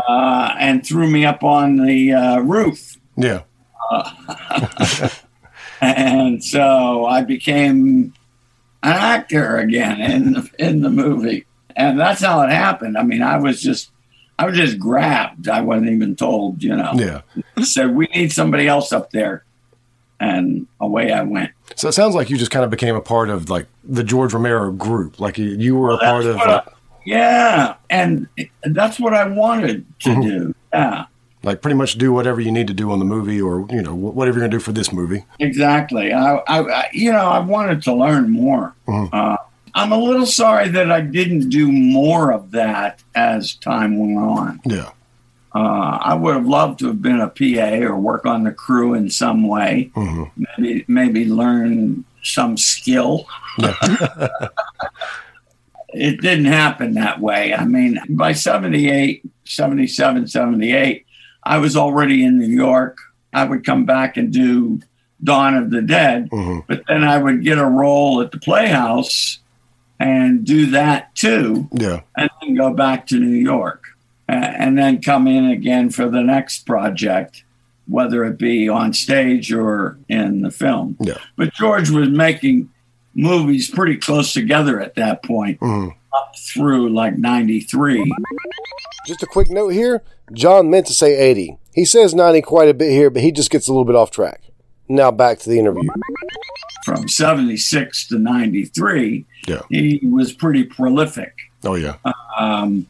uh, 0.08 0.56
and 0.60 0.86
threw 0.86 1.10
me 1.10 1.26
up 1.26 1.44
on 1.44 1.78
the 1.78 2.14
uh, 2.14 2.40
roof 2.40 2.98
Yeah. 3.18 3.42
and 5.82 6.44
so 6.44 7.06
I 7.06 7.22
became 7.24 8.14
an 8.84 8.94
actor 8.94 9.58
again 9.58 10.00
in 10.00 10.34
the, 10.34 10.50
in 10.60 10.82
the 10.82 10.90
movie 10.90 11.46
and 11.76 12.00
that's 12.00 12.22
how 12.22 12.42
it 12.42 12.50
happened 12.52 12.98
I 12.98 13.04
mean 13.04 13.22
I 13.22 13.38
was 13.38 13.62
just 13.62 13.92
I 14.40 14.46
was 14.46 14.56
just 14.58 14.80
grabbed 14.80 15.48
I 15.50 15.62
wasn't 15.62 15.90
even 15.92 16.16
told 16.16 16.62
you 16.64 16.76
know 16.76 16.92
Yeah. 16.96 17.22
said 17.64 17.96
we 17.96 18.08
need 18.16 18.32
somebody 18.32 18.68
else 18.68 18.92
up 18.94 19.12
there 19.12 19.44
and 20.20 20.66
away 20.80 21.12
I 21.12 21.24
went 21.24 21.52
So 21.76 21.88
it 21.90 21.94
sounds 21.94 22.16
like 22.16 22.30
you 22.30 22.38
just 22.38 22.52
kind 22.52 22.64
of 22.64 22.72
became 22.72 22.96
a 22.96 23.02
part 23.02 23.30
of 23.30 23.50
like 23.50 23.68
the 23.84 24.04
George 24.04 24.34
Romero 24.34 24.72
group. 24.72 25.20
Like 25.20 25.38
you, 25.38 25.46
you 25.50 25.76
were 25.76 25.92
a 25.92 25.98
part 25.98 26.26
of 26.26 26.38
I- 26.38 26.64
yeah, 27.06 27.76
and 27.90 28.28
that's 28.64 29.00
what 29.00 29.14
I 29.14 29.28
wanted 29.28 29.86
to 30.00 30.10
Mhm. 30.10 30.22
do. 30.24 30.56
Yeah, 30.74 31.06
like 31.44 31.62
pretty 31.62 31.76
much 31.78 32.00
do 32.00 32.12
whatever 32.12 32.42
you 32.42 32.52
need 32.52 32.66
to 32.68 32.74
do 32.74 32.92
on 32.92 32.98
the 32.98 33.06
movie 33.06 33.40
or 33.40 33.68
you 33.70 33.82
know 33.84 33.94
whatever 33.94 34.40
you're 34.40 34.48
gonna 34.48 34.58
do 34.58 34.64
for 34.64 34.72
this 34.72 34.92
movie. 34.92 35.24
exactly. 35.40 36.12
I, 36.14 36.38
I, 36.48 36.60
I 36.62 36.90
you 36.94 37.12
know, 37.12 37.28
I 37.28 37.40
wanted 37.40 37.84
to 37.84 37.94
learn 37.94 38.32
more. 38.32 38.74
Mhm. 38.88 39.10
Uh, 39.14 39.38
I'm 39.78 39.92
a 39.92 39.98
little 39.98 40.26
sorry 40.26 40.70
that 40.70 40.90
I 40.90 41.02
didn't 41.02 41.50
do 41.50 41.70
more 41.70 42.32
of 42.32 42.52
that 42.52 43.04
as 43.14 43.56
time 43.56 43.98
went 44.00 44.18
on. 44.18 44.62
Yeah. 44.66 44.92
Uh, 45.54 46.00
I 46.02 46.14
would 46.16 46.34
have 46.36 46.48
loved 46.48 46.80
to 46.80 46.88
have 46.88 47.02
been 47.02 47.20
a 47.20 47.28
PA 47.30 47.86
or 47.86 47.98
work 47.98 48.26
on 48.26 48.44
the 48.46 48.52
crew 48.52 48.94
in 48.94 49.10
some 49.10 49.48
way. 49.48 49.92
hmm 49.94 50.24
Maybe, 50.58 50.86
maybe 50.88 51.26
learn 51.26 52.06
some 52.24 52.56
skill. 52.58 53.28
it 55.90 56.22
didn't 56.22 56.46
happen 56.46 56.94
that 56.96 57.20
way. 57.20 57.54
I 57.54 57.66
mean, 57.66 58.00
by 58.10 58.34
78, 58.34 59.24
77, 59.46 60.28
78, 60.28 61.06
I 61.44 61.58
was 61.58 61.76
already 61.78 62.24
in 62.24 62.40
New 62.40 62.48
York. 62.48 62.98
I 63.34 63.44
would 63.46 63.66
come 63.66 63.86
back 63.86 64.18
and 64.18 64.32
do 64.32 64.80
Dawn 65.24 65.56
of 65.56 65.70
the 65.70 65.82
Dead, 65.82 66.30
hmm 66.32 66.60
but 66.68 66.84
then 66.88 67.04
I 67.04 67.18
would 67.18 67.44
get 67.44 67.58
a 67.58 67.66
role 67.66 68.22
at 68.22 68.32
the 68.32 68.40
Playhouse 68.40 69.40
and 70.00 70.44
do 70.46 70.66
that 70.72 71.16
too, 71.16 71.68
Yeah. 71.74 72.02
and 72.18 72.30
then 72.42 72.56
go 72.56 72.74
back 72.74 73.08
to 73.08 73.20
New 73.20 73.38
York 73.38 73.84
and 74.28 74.78
then 74.78 75.02
come 75.02 75.28
in 75.28 75.46
again 75.46 75.90
for 75.90 76.10
the 76.10 76.22
next 76.22 76.66
project, 76.66 77.44
whether 77.88 78.24
it 78.26 78.38
be 78.38 78.68
on 78.68 78.92
stage 78.94 79.54
or 79.54 79.98
in 80.10 80.42
the 80.42 80.52
film. 80.52 80.98
Yeah. 81.00 81.18
But 81.38 81.54
George 81.54 81.90
was 81.92 82.10
making 82.10 82.70
movies 83.14 83.70
pretty 83.70 83.96
close 83.98 84.34
together 84.34 84.82
at 84.82 84.96
that 84.96 85.24
point, 85.24 85.60
hmm 85.60 85.90
up 86.14 86.34
through 86.38 86.88
like 86.90 87.18
93. 87.18 88.10
Just 89.06 89.22
a 89.22 89.26
quick 89.26 89.50
note 89.50 89.70
here. 89.74 90.02
John 90.32 90.70
meant 90.70 90.88
to 90.88 90.94
say 90.94 91.14
80. 91.18 91.58
He 91.74 91.84
says 91.84 92.16
90 92.16 92.42
quite 92.42 92.70
a 92.70 92.74
bit 92.74 92.90
here, 92.90 93.10
but 93.10 93.22
he 93.22 93.34
just 93.34 93.52
gets 93.52 93.68
a 93.68 93.72
little 93.72 93.84
bit 93.84 93.98
off 93.98 94.12
track. 94.12 94.42
Now 94.88 95.12
back 95.12 95.40
to 95.40 95.50
the 95.50 95.60
interview. 95.60 95.90
From 96.86 97.08
76 97.08 98.08
to 98.10 98.20
93, 98.20 99.26
Yeah. 99.48 99.62
he 99.70 100.00
was 100.04 100.32
pretty 100.34 100.64
prolific. 100.64 101.34
Oh 101.64 101.76
yeah. 101.76 101.96
Um, 102.38 102.86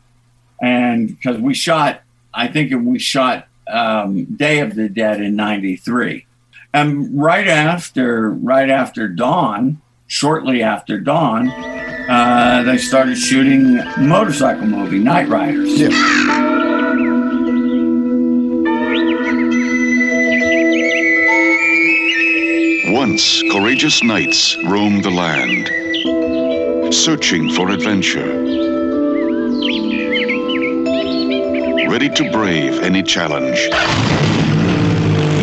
and 0.61 1.07
because 1.07 1.37
we 1.39 1.53
shot, 1.53 2.01
I 2.33 2.47
think 2.47 2.73
we 2.85 2.99
shot 2.99 3.47
um, 3.67 4.25
Day 4.25 4.59
of 4.59 4.75
the 4.75 4.89
Dead 4.89 5.21
in 5.21 5.35
93. 5.35 6.25
And 6.73 7.17
right 7.21 7.47
after, 7.47 8.29
right 8.31 8.69
after 8.69 9.07
Dawn, 9.07 9.79
shortly 10.07 10.61
after 10.61 10.99
Dawn, 10.99 11.49
uh, 11.49 12.63
they 12.65 12.77
started 12.77 13.17
shooting 13.17 13.75
motorcycle 13.97 14.67
movie, 14.67 14.99
Knightriders. 14.99 15.77
Yeah. 15.77 16.54
Once, 23.07 23.43
courageous 23.51 24.01
knights 24.01 24.57
roamed 24.63 25.03
the 25.03 25.11
land, 25.11 25.69
searching 26.91 27.51
for 27.51 27.69
adventure. 27.69 28.31
Ready 31.87 32.09
to 32.09 32.31
brave 32.31 32.81
any 32.81 33.03
challenge. 33.03 33.69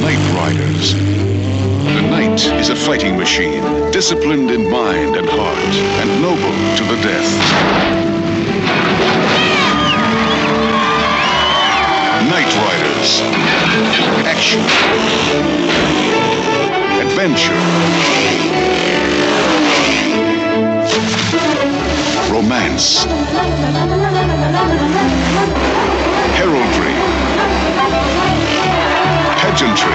Night 0.03 0.19
Riders. 0.35 0.95
The 0.95 2.03
knight 2.11 2.41
is 2.59 2.71
a 2.71 2.75
fighting 2.75 3.17
machine, 3.17 3.63
disciplined 3.93 4.51
in 4.51 4.69
mind 4.69 5.15
and 5.15 5.29
heart, 5.29 5.75
and 6.03 6.21
noble 6.21 6.55
to 6.79 6.85
the 6.85 7.01
death. 7.01 7.31
Night 12.29 12.53
Riders. 12.67 13.21
Action. 14.27 15.92
Adventure. 17.15 17.53
Romance. 22.33 23.05
Heraldry. 26.33 26.95
Pageantry. 29.37 29.93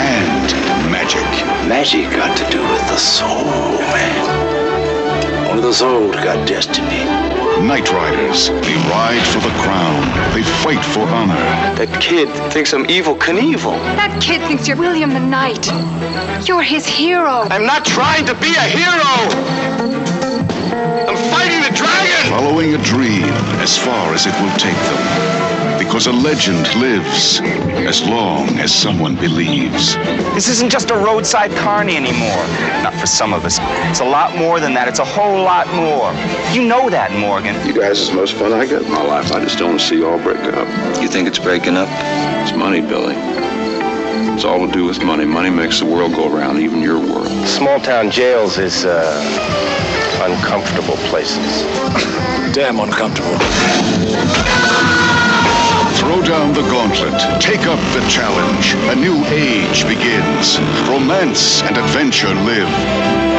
And 0.00 0.90
magic. 0.90 1.20
Magic 1.68 2.10
got 2.16 2.34
to 2.38 2.50
do 2.50 2.62
with 2.62 2.80
the 2.88 2.96
soul, 2.96 3.44
man. 3.92 5.50
Only 5.50 5.62
the 5.62 5.72
soul's 5.74 6.16
got 6.16 6.48
destiny. 6.48 7.39
Knightriders. 7.60 8.48
They 8.64 8.74
ride 8.88 9.24
for 9.26 9.40
the 9.40 9.54
crown. 9.60 10.00
They 10.34 10.42
fight 10.64 10.82
for 10.82 11.00
honor. 11.00 11.34
That 11.76 12.00
kid 12.00 12.28
thinks 12.52 12.72
I'm 12.72 12.86
Evel 12.86 13.18
Knievel. 13.18 13.76
That 13.96 14.20
kid 14.22 14.40
thinks 14.48 14.66
you're 14.66 14.78
William 14.78 15.12
the 15.12 15.20
Knight. 15.20 15.66
You're 16.48 16.62
his 16.62 16.86
hero. 16.86 17.46
I'm 17.50 17.66
not 17.66 17.84
trying 17.84 18.24
to 18.26 18.34
be 18.34 18.48
a 18.48 18.66
hero! 18.78 19.12
I'm 21.06 21.16
fighting 21.30 21.60
the 21.62 21.76
dragon! 21.76 22.30
Following 22.30 22.74
a 22.74 22.82
dream 22.82 23.24
as 23.60 23.76
far 23.76 24.14
as 24.14 24.26
it 24.26 24.34
will 24.40 24.56
take 24.56 24.74
them. 24.74 25.39
Because 25.90 26.06
a 26.06 26.12
legend 26.12 26.72
lives 26.76 27.40
as 27.84 28.06
long 28.08 28.48
as 28.60 28.72
someone 28.72 29.16
believes. 29.16 29.96
This 30.36 30.48
isn't 30.48 30.70
just 30.70 30.92
a 30.92 30.94
roadside 30.94 31.50
carny 31.56 31.96
anymore. 31.96 32.46
Not 32.84 32.94
for 32.94 33.06
some 33.06 33.32
of 33.32 33.44
us. 33.44 33.58
It's 33.90 33.98
a 33.98 34.04
lot 34.04 34.36
more 34.36 34.60
than 34.60 34.72
that. 34.74 34.86
It's 34.86 35.00
a 35.00 35.04
whole 35.04 35.42
lot 35.42 35.66
more. 35.74 36.12
You 36.54 36.64
know 36.64 36.90
that, 36.90 37.10
Morgan. 37.18 37.56
You 37.66 37.74
guys 37.74 37.98
is 37.98 38.10
the 38.10 38.14
most 38.14 38.34
fun 38.34 38.52
I 38.52 38.66
got 38.66 38.82
in 38.82 38.92
my 38.92 39.02
life. 39.02 39.32
I 39.32 39.40
just 39.40 39.58
don't 39.58 39.80
see 39.80 39.96
you 39.96 40.06
all 40.06 40.22
break 40.22 40.38
up. 40.54 40.68
You 41.02 41.08
think 41.08 41.26
it's 41.26 41.40
breaking 41.40 41.76
up? 41.76 41.88
It's 41.90 42.56
money, 42.56 42.80
Billy. 42.80 43.16
It's 44.32 44.44
all 44.44 44.64
to 44.64 44.72
do 44.72 44.84
with 44.84 45.02
money. 45.02 45.24
Money 45.24 45.50
makes 45.50 45.80
the 45.80 45.86
world 45.86 46.14
go 46.14 46.32
around, 46.32 46.60
even 46.60 46.82
your 46.82 47.00
world. 47.00 47.26
Small 47.48 47.80
town 47.80 48.12
jails 48.12 48.58
is 48.58 48.84
uh, 48.84 49.20
uncomfortable 50.22 50.98
places. 51.10 51.64
Damn 52.54 52.78
uncomfortable. 52.78 53.38
Throw 56.00 56.22
down 56.22 56.54
the 56.54 56.62
gauntlet. 56.62 57.20
Take 57.42 57.66
up 57.66 57.78
the 57.92 58.00
challenge. 58.08 58.72
A 58.88 58.96
new 58.96 59.22
age 59.26 59.86
begins. 59.86 60.58
Romance 60.88 61.62
and 61.62 61.76
adventure 61.76 62.34
live. 62.34 63.29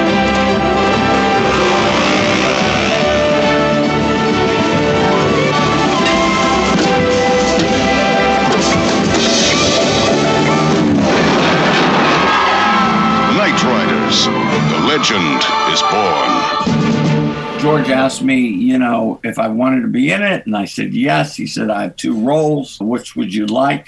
George 17.71 17.89
asked 17.89 18.21
me, 18.21 18.35
you 18.49 18.77
know, 18.77 19.21
if 19.23 19.39
I 19.39 19.47
wanted 19.47 19.83
to 19.83 19.87
be 19.87 20.11
in 20.11 20.21
it, 20.21 20.45
and 20.45 20.57
I 20.57 20.65
said 20.65 20.93
yes. 20.93 21.37
He 21.37 21.47
said, 21.47 21.69
I 21.69 21.83
have 21.83 21.95
two 21.95 22.13
roles. 22.21 22.77
Which 22.81 23.15
would 23.15 23.33
you 23.33 23.45
like? 23.45 23.87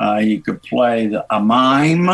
Uh, 0.00 0.16
you 0.16 0.40
could 0.40 0.62
play 0.62 1.08
the, 1.08 1.22
a 1.28 1.38
mime, 1.38 2.08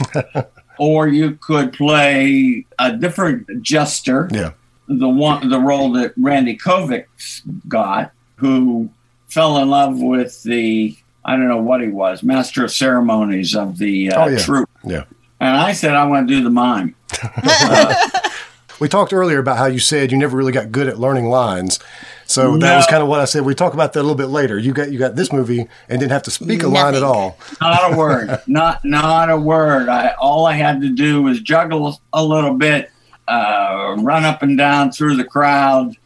or 0.78 1.08
you 1.08 1.32
could 1.40 1.72
play 1.72 2.64
a 2.78 2.96
different 2.96 3.60
jester. 3.60 4.28
Yeah. 4.32 4.52
The 4.86 5.08
one, 5.08 5.48
the 5.48 5.58
role 5.58 5.90
that 5.94 6.12
Randy 6.16 6.56
Kovitz 6.56 7.42
got, 7.66 8.12
who 8.36 8.90
fell 9.26 9.58
in 9.58 9.68
love 9.68 10.00
with 10.00 10.44
the, 10.44 10.96
I 11.24 11.34
don't 11.34 11.48
know 11.48 11.60
what 11.60 11.80
he 11.80 11.88
was, 11.88 12.22
master 12.22 12.62
of 12.64 12.70
ceremonies 12.72 13.56
of 13.56 13.78
the 13.78 14.12
uh, 14.12 14.26
Oh, 14.26 14.28
yeah. 14.28 14.38
troupe. 14.38 14.70
Yeah. 14.84 15.04
And 15.40 15.56
I 15.56 15.72
said, 15.72 15.96
I 15.96 16.06
want 16.06 16.28
to 16.28 16.34
do 16.36 16.44
the 16.44 16.50
mime. 16.50 16.94
We 18.80 18.88
talked 18.88 19.12
earlier 19.12 19.38
about 19.38 19.56
how 19.58 19.66
you 19.66 19.78
said 19.78 20.10
you 20.12 20.18
never 20.18 20.36
really 20.36 20.52
got 20.52 20.72
good 20.72 20.88
at 20.88 20.98
learning 20.98 21.26
lines. 21.26 21.78
So 22.26 22.56
that 22.58 22.76
was 22.76 22.86
kind 22.86 23.02
of 23.02 23.08
what 23.08 23.20
I 23.20 23.26
said. 23.26 23.42
We 23.44 23.54
talk 23.54 23.74
about 23.74 23.92
that 23.92 24.00
a 24.00 24.02
little 24.02 24.14
bit 24.16 24.26
later. 24.28 24.58
You 24.58 24.72
got 24.72 24.90
you 24.90 24.98
got 24.98 25.14
this 25.14 25.30
movie 25.32 25.68
and 25.88 26.00
didn't 26.00 26.12
have 26.12 26.22
to 26.24 26.30
speak 26.30 26.62
a 26.62 26.68
line 26.68 26.94
at 26.94 27.02
all. 27.02 27.38
Not 27.60 27.92
a 27.92 27.96
word. 27.96 28.40
not 28.46 28.84
not 28.84 29.30
a 29.30 29.36
word. 29.36 29.88
I 29.88 30.14
all 30.18 30.46
I 30.46 30.54
had 30.54 30.80
to 30.80 30.88
do 30.88 31.22
was 31.22 31.40
juggle 31.40 32.00
a 32.12 32.24
little 32.24 32.54
bit, 32.54 32.90
uh, 33.28 33.96
run 33.98 34.24
up 34.24 34.42
and 34.42 34.56
down 34.56 34.90
through 34.90 35.16
the 35.16 35.24
crowd, 35.24 35.96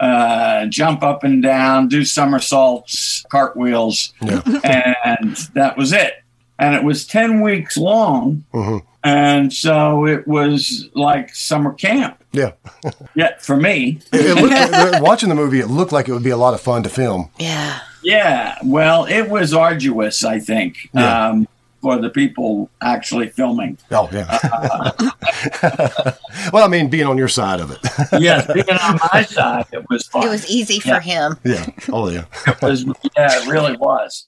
uh, 0.00 0.66
jump 0.66 1.02
up 1.02 1.24
and 1.24 1.42
down, 1.42 1.88
do 1.88 2.04
somersaults, 2.04 3.24
cartwheels, 3.30 4.12
and 4.20 5.36
that 5.54 5.74
was 5.76 5.92
it. 5.92 6.12
And 6.58 6.74
it 6.74 6.84
was 6.84 7.06
ten 7.06 7.40
weeks 7.40 7.76
long, 7.76 8.44
Mhm. 8.52 8.82
And 9.04 9.52
so 9.52 10.06
it 10.06 10.26
was 10.26 10.88
like 10.94 11.34
summer 11.34 11.72
camp. 11.72 12.22
Yeah. 12.32 12.52
Yeah, 13.14 13.38
for 13.38 13.56
me. 13.56 14.00
It, 14.12 14.36
it 14.36 14.72
looked, 14.82 15.02
watching 15.02 15.28
the 15.28 15.36
movie, 15.36 15.60
it 15.60 15.68
looked 15.68 15.92
like 15.92 16.08
it 16.08 16.12
would 16.12 16.24
be 16.24 16.30
a 16.30 16.36
lot 16.36 16.52
of 16.52 16.60
fun 16.60 16.82
to 16.82 16.88
film. 16.88 17.30
Yeah. 17.38 17.78
Yeah, 18.02 18.58
well, 18.64 19.04
it 19.04 19.30
was 19.30 19.54
arduous, 19.54 20.24
I 20.24 20.40
think, 20.40 20.76
Yeah. 20.92 21.28
um, 21.28 21.48
for 21.80 21.96
the 21.98 22.10
people 22.10 22.70
actually 22.82 23.28
filming. 23.28 23.78
Oh 23.90 24.08
yeah. 24.12 24.38
well, 26.52 26.64
I 26.64 26.68
mean, 26.68 26.88
being 26.88 27.06
on 27.06 27.18
your 27.18 27.28
side 27.28 27.60
of 27.60 27.70
it. 27.70 27.78
yes, 28.20 28.46
being 28.52 28.68
on 28.70 28.98
my 29.12 29.22
side, 29.22 29.66
it 29.72 29.84
was 29.90 30.06
fun. 30.08 30.26
It 30.26 30.30
was 30.30 30.48
easy 30.50 30.80
for 30.80 31.00
him. 31.00 31.36
yeah. 31.44 31.66
Oh 31.90 32.08
yeah. 32.08 32.24
It 32.46 32.60
was, 32.62 32.84
yeah, 33.16 33.42
it 33.42 33.46
really 33.48 33.76
was. 33.76 34.26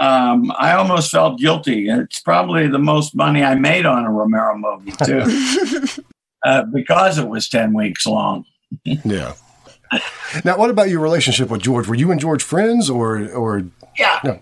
Um, 0.00 0.52
I 0.58 0.72
almost 0.72 1.10
felt 1.10 1.38
guilty. 1.38 1.88
It's 1.88 2.20
probably 2.20 2.66
the 2.66 2.78
most 2.78 3.14
money 3.14 3.44
I 3.44 3.54
made 3.54 3.86
on 3.86 4.04
a 4.04 4.10
Romero 4.10 4.56
movie 4.56 4.92
too, 5.04 6.02
uh, 6.44 6.62
because 6.64 7.18
it 7.18 7.28
was 7.28 7.48
ten 7.48 7.72
weeks 7.72 8.06
long. 8.06 8.44
Yeah. 8.84 9.34
Now, 10.44 10.56
what 10.56 10.70
about 10.70 10.88
your 10.88 11.00
relationship 11.00 11.50
with 11.50 11.60
George? 11.60 11.86
Were 11.86 11.94
you 11.94 12.10
and 12.10 12.18
George 12.20 12.42
friends, 12.42 12.88
or 12.88 13.28
or 13.32 13.62
Yeah, 13.98 14.18
No. 14.24 14.40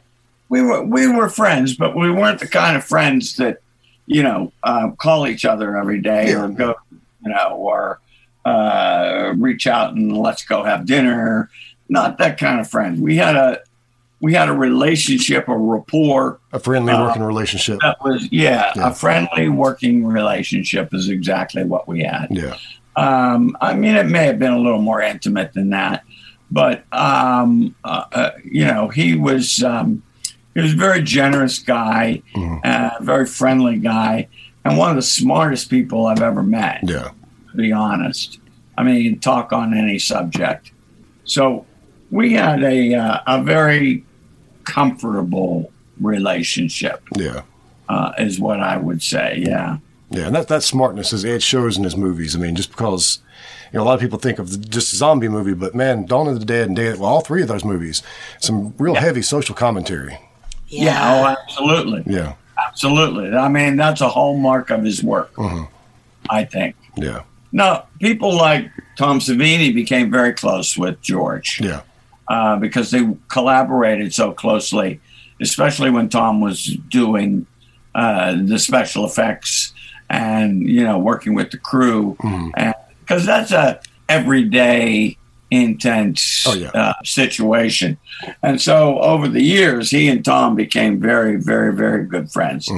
we 0.49 0.63
were 0.63 0.83
we 0.85 1.09
were 1.09 1.29
friends, 1.29 1.77
but 1.77 1.97
we 1.97 2.11
weren't 2.11 2.39
the 2.39 2.47
kind 2.49 2.77
of 2.77 2.85
friends 2.85 3.37
that 3.37 3.59
you 4.07 4.23
know 4.23 4.53
uh, 4.63 4.91
call 4.93 5.27
each 5.27 5.45
other 5.45 5.77
every 5.77 6.01
day 6.01 6.33
or 6.35 6.49
go, 6.49 6.75
you 6.93 7.33
know, 7.33 7.49
or 7.57 7.99
uh, 8.45 9.35
reach 9.37 9.67
out 9.67 9.95
and 9.95 10.17
let's 10.17 10.45
go 10.45 10.63
have 10.63 10.87
dinner. 10.87 11.51
Not 11.89 12.19
that 12.19 12.39
kind 12.39 12.61
of 12.61 12.71
friend. 12.71 13.03
We 13.03 13.17
had 13.17 13.35
a 13.35 13.59
we 14.21 14.35
had 14.35 14.49
a 14.49 14.53
relationship, 14.53 15.49
a 15.49 15.57
rapport 15.57 16.39
a 16.53 16.59
friendly 16.59 16.93
Uh, 16.93 17.05
working 17.07 17.23
relationship? 17.23 17.79
that 17.83 17.97
was 18.05 18.29
yeah, 18.31 18.73
Yeah. 18.77 18.89
a 18.89 18.93
friendly 18.95 19.49
working 19.49 20.05
relationship 20.05 20.93
is 20.93 21.09
exactly 21.09 21.65
what 21.65 21.89
we 21.89 22.03
had. 22.03 22.29
Yeah. 22.31 22.55
Um, 22.97 23.57
I 23.61 23.75
mean, 23.75 23.95
it 23.97 24.07
may 24.07 24.27
have 24.27 24.39
been 24.39 24.53
a 24.53 24.59
little 24.59 24.83
more 24.83 25.01
intimate 25.01 25.53
than 25.55 25.71
that, 25.71 26.03
but 26.51 26.85
um, 26.93 27.75
uh, 27.85 28.05
uh, 28.13 28.31
you 28.45 28.65
know, 28.67 28.89
he 28.89 29.15
was 29.17 29.63
um, 29.65 30.03
he 30.55 30.61
was 30.61 30.73
a 30.75 30.77
very 30.77 31.03
generous 31.03 31.59
guy, 31.61 32.21
uh, 32.65 32.91
very 33.01 33.25
friendly 33.27 33.79
guy, 33.79 34.27
and 34.65 34.77
one 34.77 34.91
of 34.91 34.97
the 34.97 35.03
smartest 35.03 35.71
people 35.71 36.07
I've 36.07 36.21
ever 36.23 36.43
met. 36.43 36.81
Yeah. 36.83 37.11
To 37.53 37.57
be 37.57 37.73
honest, 37.73 38.39
I 38.77 38.83
mean, 38.83 39.19
talk 39.21 39.53
on 39.53 39.73
any 39.73 39.99
subject. 39.99 40.73
So 41.25 41.65
we 42.11 42.33
had 42.35 42.63
a 42.65 42.95
uh, 42.95 43.19
a 43.27 43.43
very 43.43 44.05
comfortable 44.65 45.71
relationship, 46.01 47.03
Yeah. 47.17 47.43
uh, 47.89 48.13
is 48.19 48.39
what 48.41 48.61
I 48.61 48.77
would 48.77 49.03
say. 49.03 49.43
Yeah. 49.47 49.79
Yeah, 50.13 50.27
and 50.27 50.35
that 50.35 50.49
that 50.49 50.63
smartness 50.65 51.13
is 51.13 51.23
it 51.23 51.41
shows 51.43 51.77
in 51.79 51.85
his 51.85 51.97
movies. 51.97 52.35
I 52.35 52.41
mean, 52.41 52.57
just 52.57 52.71
because 52.73 53.21
you 53.73 53.79
know 53.79 53.85
a 53.85 53.87
lot 53.87 53.95
of 53.95 54.01
people 54.01 54.19
think 54.19 54.41
of 54.41 54.51
the, 54.51 54.59
just 54.59 54.93
a 54.93 54.97
zombie 54.97 55.29
movie, 55.29 55.55
but 55.55 55.73
man, 55.73 56.05
Dawn 56.05 56.27
of 56.27 56.37
the 56.41 56.45
Dead 56.45 56.67
and 56.67 56.75
Day, 56.75 56.93
well, 56.95 57.05
all 57.05 57.21
three 57.21 57.43
of 57.43 57.49
those 57.49 57.65
movies, 57.65 58.03
some 58.41 58.75
real 58.79 58.97
heavy 58.97 59.23
social 59.23 59.55
commentary. 59.55 60.19
Yeah. 60.67 60.99
Oh, 61.01 61.27
absolutely. 61.27 62.03
Yeah, 62.13 62.35
Absolutely. 62.67 63.37
I 63.37 63.49
mean, 63.49 63.77
that's 63.77 64.01
a 64.01 64.09
hallmark 64.09 64.71
of 64.71 64.83
his 64.85 65.03
work, 65.03 65.33
Mhm. 65.35 65.69
I 66.29 66.45
think. 66.45 66.75
yeah, 66.97 67.21
No, 67.53 67.85
people 68.01 68.37
like 68.37 68.69
Tom 68.97 69.21
Savini 69.21 69.73
became 69.73 70.11
very 70.11 70.33
close 70.33 70.77
with 70.77 71.01
George 71.03 71.61
yeah, 71.63 71.81
uh, 72.31 72.57
because 72.57 72.91
they 72.91 73.07
collaborated 73.29 74.15
so 74.15 74.33
closely, 74.33 75.01
especially 75.43 75.91
when 75.91 76.09
Tom 76.09 76.41
was 76.41 76.65
doing 76.89 77.47
uh, 77.95 78.37
the 78.43 78.59
special 78.59 79.05
effects 79.05 79.75
and 80.09 80.63
you 80.69 80.83
know 80.85 80.99
working 80.99 81.35
with 81.35 81.51
the 81.51 81.59
crew, 81.59 82.17
and 82.57 82.75
because 83.01 83.27
that's 83.27 83.51
a 83.53 83.81
everyday 84.09 85.17
intense 85.51 86.45
Oh, 86.47 86.55
yeah. 86.55 86.69
uh, 86.75 86.93
situation. 87.05 87.99
And 88.43 88.61
so 88.61 89.01
over 89.01 89.27
the 89.29 89.43
years, 89.43 89.91
he 89.91 90.09
and 90.09 90.25
Tom 90.25 90.55
became 90.55 91.01
very, 91.01 91.37
very, 91.37 91.75
very 91.75 92.05
good 92.07 92.31
friends. 92.31 92.71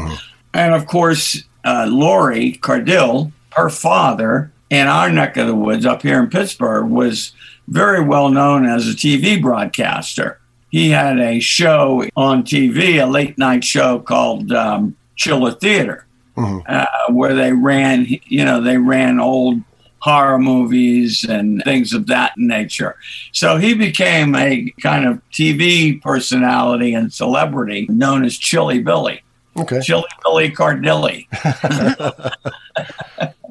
And 0.54 0.74
of 0.74 0.86
course, 0.86 1.42
uh, 1.64 1.86
Lori 1.90 2.52
Cardille, 2.62 3.30
her 3.52 3.68
father 3.68 4.50
in 4.70 4.86
our 4.86 5.10
neck 5.10 5.36
of 5.36 5.46
the 5.46 5.54
woods 5.54 5.84
up 5.84 6.00
here 6.02 6.18
in 6.22 6.30
Pittsburgh, 6.30 6.86
was 6.86 7.32
very 7.68 8.04
well 8.04 8.30
known 8.30 8.66
as 8.66 8.88
a 8.88 8.92
TV 8.92 9.40
broadcaster. 9.40 10.38
He 10.70 10.90
had 10.90 11.18
a 11.18 11.38
show 11.40 12.04
on 12.16 12.44
TV, 12.44 13.02
a 13.02 13.06
late 13.06 13.36
night 13.36 13.62
show 13.62 14.00
called 14.00 14.52
um, 14.52 14.96
Chiller 15.16 15.52
Theater, 15.52 16.06
uh, 16.36 16.86
where 17.10 17.34
they 17.34 17.52
ran, 17.52 18.06
you 18.08 18.44
know, 18.44 18.62
they 18.62 18.78
ran 18.78 19.20
old 19.20 19.60
horror 19.98 20.38
movies 20.38 21.24
and 21.28 21.62
things 21.62 21.92
of 21.92 22.06
that 22.06 22.32
nature. 22.36 22.96
So 23.32 23.58
he 23.58 23.74
became 23.74 24.34
a 24.34 24.72
kind 24.82 25.06
of 25.06 25.20
TV 25.30 26.00
personality 26.00 26.94
and 26.94 27.12
celebrity 27.12 27.86
known 27.88 28.24
as 28.24 28.36
Chilly 28.36 28.80
Billy. 28.80 29.22
okay, 29.56 29.80
Chilly 29.80 30.08
Billy 30.24 30.50
Cardille. 30.50 31.26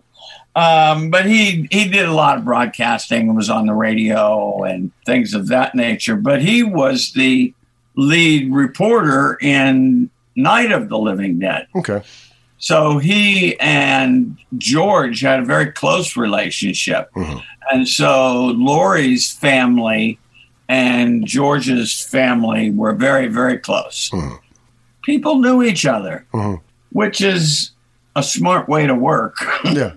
um, 0.56 1.10
but 1.10 1.26
he 1.26 1.68
he 1.72 1.88
did 1.88 2.06
a 2.06 2.14
lot 2.14 2.38
of 2.38 2.46
broadcasting 2.46 3.28
and 3.28 3.36
was 3.36 3.50
on 3.50 3.68
the 3.68 3.74
radio 3.74 4.64
and 4.64 4.92
things 5.06 5.34
of 5.34 5.48
that 5.48 5.76
nature. 5.76 6.16
But 6.16 6.42
he 6.42 6.64
was 6.64 7.14
the 7.14 7.54
lead 7.96 8.52
reporter 8.54 9.38
in 9.42 10.10
Night 10.36 10.72
of 10.72 10.90
the 10.90 10.98
Living 10.98 11.40
Dead. 11.40 11.68
okay, 11.76 12.02
So 12.58 12.98
he 12.98 13.58
and 13.60 14.38
George 14.58 15.22
had 15.22 15.40
a 15.40 15.46
very 15.46 15.72
close 15.72 16.18
relationship. 16.18 17.12
Mm-hmm. 17.16 17.40
And 17.72 17.88
so 17.88 18.48
Lori's 18.48 19.32
family 19.32 20.20
and 20.68 21.26
George's 21.26 22.02
family 22.02 22.72
were 22.72 22.94
very, 22.94 23.28
very 23.28 23.58
close. 23.58 24.10
Mm-hmm. 24.10 24.36
People 25.04 25.40
knew 25.40 25.64
each 25.64 25.86
other, 25.86 26.26
mm-hmm. 26.34 26.62
which 26.92 27.22
is 27.22 27.72
a 28.16 28.24
smart 28.24 28.68
way 28.68 28.88
to 28.88 28.96
work 28.96 29.36
yeah, 29.66 29.94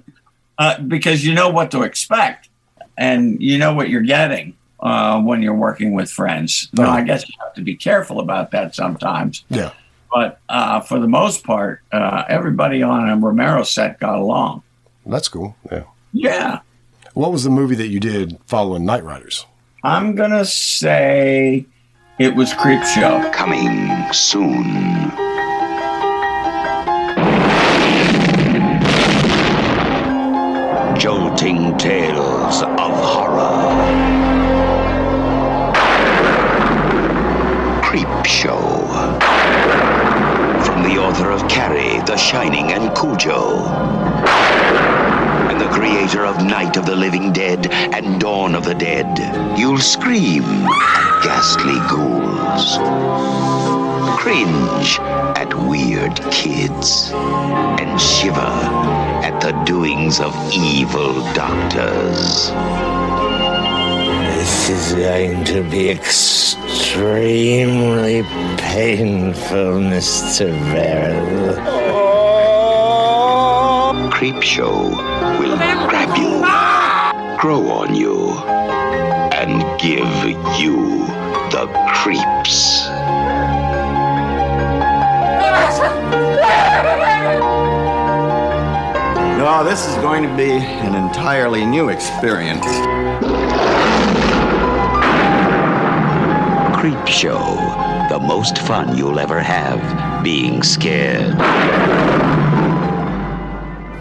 uh, 0.58 0.80
because 0.80 1.24
you 1.24 1.34
know 1.34 1.50
what 1.50 1.70
to 1.72 1.82
expect 1.82 2.48
and 2.96 3.40
you 3.42 3.58
know 3.58 3.74
what 3.74 3.88
you're 3.88 4.02
getting 4.02 4.56
uh, 4.80 5.20
when 5.20 5.42
you're 5.42 5.54
working 5.54 5.94
with 5.94 6.10
friends. 6.10 6.68
Now, 6.72 6.90
I 6.90 7.02
guess 7.02 7.28
you 7.28 7.34
have 7.42 7.54
to 7.54 7.62
be 7.62 7.74
careful 7.74 8.20
about 8.20 8.50
that 8.52 8.74
sometimes 8.74 9.44
yeah, 9.48 9.72
But 10.12 10.40
uh, 10.48 10.80
for 10.80 10.98
the 11.00 11.08
most 11.08 11.44
part, 11.44 11.82
uh, 11.92 12.24
everybody 12.28 12.82
on 12.82 13.08
a 13.08 13.16
Romero 13.16 13.62
set 13.62 13.98
got 13.98 14.16
along. 14.18 14.62
That's 15.06 15.28
cool. 15.28 15.56
Yeah. 15.70 15.84
Yeah. 16.12 16.60
What 17.14 17.32
was 17.32 17.44
the 17.44 17.50
movie 17.50 17.76
that 17.76 17.88
you 17.88 18.00
did 18.00 18.38
following 18.46 18.84
Knightriders? 18.84 19.44
I'm 19.82 20.14
going 20.14 20.30
to 20.30 20.44
say 20.44 21.66
it 22.18 22.34
was 22.34 22.52
Creepshow. 22.52 23.32
Coming 23.32 24.12
soon. 24.12 25.23
Jolting 31.04 31.76
tales 31.76 32.62
of 32.62 32.78
horror. 32.78 33.68
Creepshow. 37.82 38.88
From 40.64 40.82
the 40.82 40.96
author 40.98 41.30
of 41.30 41.46
Carrie, 41.46 42.00
The 42.06 42.16
Shining, 42.16 42.72
and 42.72 42.96
Cujo. 42.96 43.66
And 45.50 45.60
the 45.60 45.68
creator 45.68 46.24
of 46.24 46.42
Night 46.42 46.78
of 46.78 46.86
the 46.86 46.96
Living 46.96 47.34
Dead 47.34 47.70
and 47.70 48.18
Dawn 48.18 48.54
of 48.54 48.64
the 48.64 48.74
Dead. 48.74 49.58
You'll 49.58 49.76
scream 49.76 50.44
at 50.44 51.22
ghastly 51.22 51.80
ghouls. 51.90 52.78
Cringe 54.18 54.98
at 55.36 55.52
weird 55.68 56.16
kids. 56.30 57.10
And 57.12 58.00
shiver 58.00 59.03
the 59.44 59.52
doings 59.66 60.20
of 60.20 60.34
evil 60.54 61.20
doctors. 61.34 62.50
This 64.32 64.70
is 64.70 64.94
going 64.94 65.44
to 65.44 65.62
be 65.68 65.90
extremely 65.90 66.62
painful, 68.56 69.80
Mr. 69.92 70.50
Verrill. 70.72 71.56
Creepshow 74.08 74.96
will 75.38 75.56
grab 75.90 76.16
you, 76.16 76.40
grow 77.38 77.68
on 77.68 77.94
you, 77.94 78.32
and 79.34 79.62
give 79.78 80.08
you 80.58 81.04
the 81.50 81.66
creeps. 81.92 82.93
No, 89.44 89.62
this 89.62 89.86
is 89.86 89.94
going 89.96 90.22
to 90.22 90.36
be 90.38 90.52
an 90.52 90.94
entirely 90.94 91.66
new 91.66 91.90
experience. 91.90 92.64
Creepshow, 96.74 98.08
the 98.08 98.18
most 98.20 98.56
fun 98.56 98.96
you'll 98.96 99.18
ever 99.18 99.42
have 99.42 100.24
being 100.24 100.62
scared. 100.62 101.34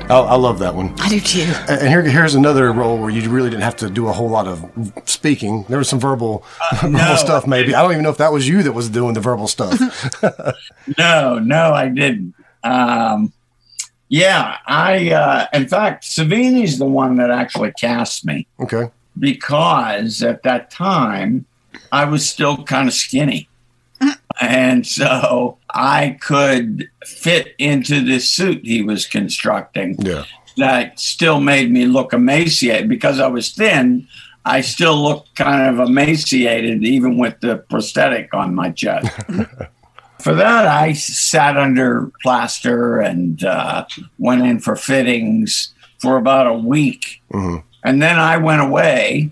I, 0.09 0.17
I 0.17 0.35
love 0.35 0.59
that 0.59 0.75
one. 0.75 0.93
I 1.01 1.09
do 1.09 1.19
too. 1.19 1.41
And 1.41 1.71
and 1.71 1.89
here, 1.89 2.03
here's 2.03 2.35
another 2.35 2.71
role 2.71 2.97
where 2.97 3.09
you 3.09 3.29
really 3.29 3.49
didn't 3.49 3.63
have 3.63 3.75
to 3.77 3.89
do 3.89 4.07
a 4.07 4.13
whole 4.13 4.29
lot 4.29 4.47
of 4.47 4.63
speaking. 5.03 5.65
There 5.67 5.77
was 5.77 5.89
some 5.89 5.99
verbal, 5.99 6.45
verbal 6.81 7.17
stuff, 7.17 7.45
maybe. 7.45 7.75
I 7.75 7.81
don't 7.81 7.91
even 7.91 8.03
know 8.03 8.11
if 8.11 8.17
that 8.19 8.31
was 8.31 8.47
you 8.47 8.63
that 8.63 8.71
was 8.71 8.87
doing 8.87 9.13
the 9.13 9.19
verbal 9.19 9.49
stuff. 9.49 9.77
No, 10.97 11.39
no, 11.39 11.73
I 11.73 11.89
didn't. 11.89 12.33
Um, 12.63 13.33
yeah, 14.13 14.57
I, 14.67 15.09
uh, 15.09 15.47
in 15.53 15.67
fact, 15.67 16.03
Savini's 16.03 16.77
the 16.77 16.85
one 16.85 17.15
that 17.15 17.31
actually 17.31 17.71
cast 17.71 18.23
me 18.23 18.45
okay. 18.59 18.91
because 19.17 20.21
at 20.21 20.43
that 20.43 20.69
time 20.69 21.47
I 21.91 22.05
was 22.05 22.29
still 22.29 22.63
kind 22.63 22.87
of 22.87 22.93
skinny. 22.93 23.49
And 24.39 24.85
so 24.85 25.57
I 25.73 26.19
could 26.21 26.89
fit 27.03 27.55
into 27.57 28.05
this 28.05 28.29
suit 28.29 28.63
he 28.63 28.83
was 28.83 29.07
constructing 29.07 29.95
Yeah. 29.97 30.25
that 30.57 30.99
still 30.99 31.39
made 31.41 31.71
me 31.71 31.87
look 31.87 32.13
emaciated 32.13 32.87
because 32.89 33.19
I 33.19 33.25
was 33.25 33.51
thin. 33.51 34.07
I 34.45 34.61
still 34.61 35.01
looked 35.01 35.35
kind 35.35 35.73
of 35.73 35.87
emaciated, 35.89 36.83
even 36.83 37.17
with 37.17 37.39
the 37.39 37.57
prosthetic 37.57 38.31
on 38.35 38.53
my 38.53 38.69
chest. 38.69 39.09
for 40.23 40.33
that, 40.35 40.65
I 40.65 40.93
sat 40.93 41.57
under 41.57 42.09
plaster 42.21 42.99
and 43.01 43.43
uh, 43.43 43.85
went 44.17 44.43
in 44.43 44.59
for 44.59 44.77
fittings 44.77 45.73
for 45.99 46.15
about 46.15 46.47
a 46.47 46.53
week. 46.53 47.21
And 47.83 48.01
then 48.01 48.17
I 48.17 48.37
went 48.37 48.61
away, 48.61 49.31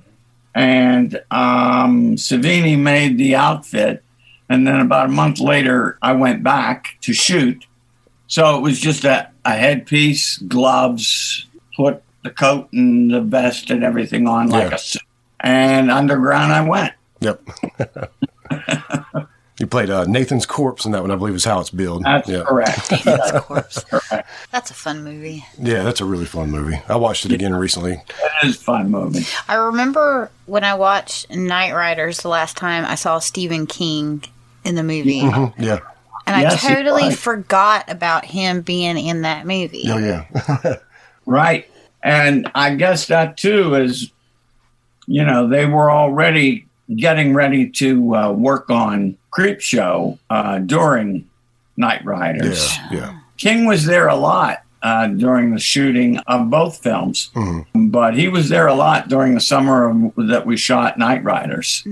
and 0.53 1.15
um, 1.31 2.15
Savini 2.17 2.77
made 2.77 3.17
the 3.17 3.35
outfit. 3.35 4.03
And 4.49 4.67
then 4.67 4.81
about 4.81 5.05
a 5.05 5.11
month 5.11 5.39
later, 5.39 5.97
I 6.01 6.11
went 6.11 6.43
back 6.43 6.97
to 7.01 7.13
shoot. 7.13 7.65
So 8.27 8.57
it 8.57 8.61
was 8.61 8.77
just 8.77 9.05
a, 9.05 9.29
a 9.45 9.51
headpiece, 9.51 10.39
gloves, 10.39 11.45
put 11.73 12.03
the 12.23 12.31
coat 12.31 12.67
and 12.73 13.09
the 13.09 13.21
vest 13.21 13.71
and 13.71 13.81
everything 13.83 14.27
on 14.27 14.49
like 14.49 14.73
a 14.73 14.77
suit. 14.77 15.01
And 15.39 15.89
underground 15.89 16.51
I 16.51 16.67
went. 16.67 16.93
Yep. 17.21 17.41
you 19.61 19.67
played 19.67 19.89
uh, 19.89 20.03
Nathan's 20.05 20.45
corpse 20.45 20.85
in 20.85 20.91
that 20.91 21.01
one, 21.01 21.11
I 21.11 21.15
believe 21.15 21.35
is 21.35 21.45
how 21.45 21.59
it's 21.59 21.69
billed. 21.69 22.03
That's 22.03 22.27
yeah. 22.27 22.43
correct. 22.43 22.91
Nathan's 23.05 23.31
Corpse. 23.43 23.83
correct. 23.85 24.29
That's 24.51 24.71
a 24.71 24.73
fun 24.73 25.03
movie. 25.03 25.45
Yeah, 25.57 25.83
that's 25.83 26.01
a 26.01 26.05
really 26.05 26.25
fun 26.25 26.49
movie. 26.51 26.81
I 26.89 26.95
watched 26.97 27.25
it 27.25 27.31
again 27.31 27.53
recently. 27.55 27.93
It 27.93 28.47
is 28.47 28.55
a 28.57 28.59
fun 28.59 28.89
movie. 28.91 29.23
I 29.47 29.55
remember 29.55 30.31
when 30.47 30.63
I 30.63 30.73
watched 30.73 31.29
Knightriders 31.29 32.21
the 32.23 32.27
last 32.29 32.57
time 32.57 32.85
I 32.85 32.95
saw 32.95 33.19
Stephen 33.19 33.67
King 33.67 34.23
in 34.65 34.75
the 34.75 34.83
movie. 34.83 35.21
Mhm, 35.21 35.53
Yeah. 35.57 35.79
And 36.27 36.41
Yes, 36.41 36.63
I 36.65 36.75
totally 36.75 37.05
was. 37.05 37.19
forgot 37.19 37.85
about 37.89 38.25
him 38.25 38.61
being 38.61 38.97
in 38.97 39.21
that 39.23 39.45
movie. 39.45 39.85
Oh, 39.87 39.97
yeah. 39.97 40.75
Right. 41.25 41.69
And 42.03 42.49
I 42.55 42.73
guess 42.75 43.07
that 43.07 43.37
too 43.37 43.75
is, 43.75 44.11
you 45.05 45.23
know, 45.23 45.47
they 45.47 45.65
were 45.67 45.91
already 45.91 46.65
getting 46.95 47.33
ready 47.33 47.69
to 47.69 48.15
uh, 48.15 48.31
work 48.31 48.69
on 48.69 49.17
Creepshow 49.31 50.17
uh, 50.29 50.59
during 50.59 51.27
Knightriders. 51.77 52.77
yeah. 52.91 52.97
Yeah. 52.97 53.19
King 53.37 53.65
was 53.65 53.85
there 53.85 54.07
a 54.07 54.15
lot 54.15 54.63
uh, 54.83 55.07
during 55.07 55.51
the 55.53 55.59
shooting 55.59 56.17
of 56.27 56.49
both 56.49 56.77
films, 56.77 57.31
but 57.73 58.15
he 58.15 58.27
was 58.27 58.49
there 58.49 58.67
a 58.67 58.73
lot 58.73 59.09
during 59.09 59.33
the 59.33 59.41
summer 59.41 59.89
of, 59.89 60.13
that 60.27 60.45
we 60.45 60.57
shot 60.57 60.99
Knightriders. 60.99 61.83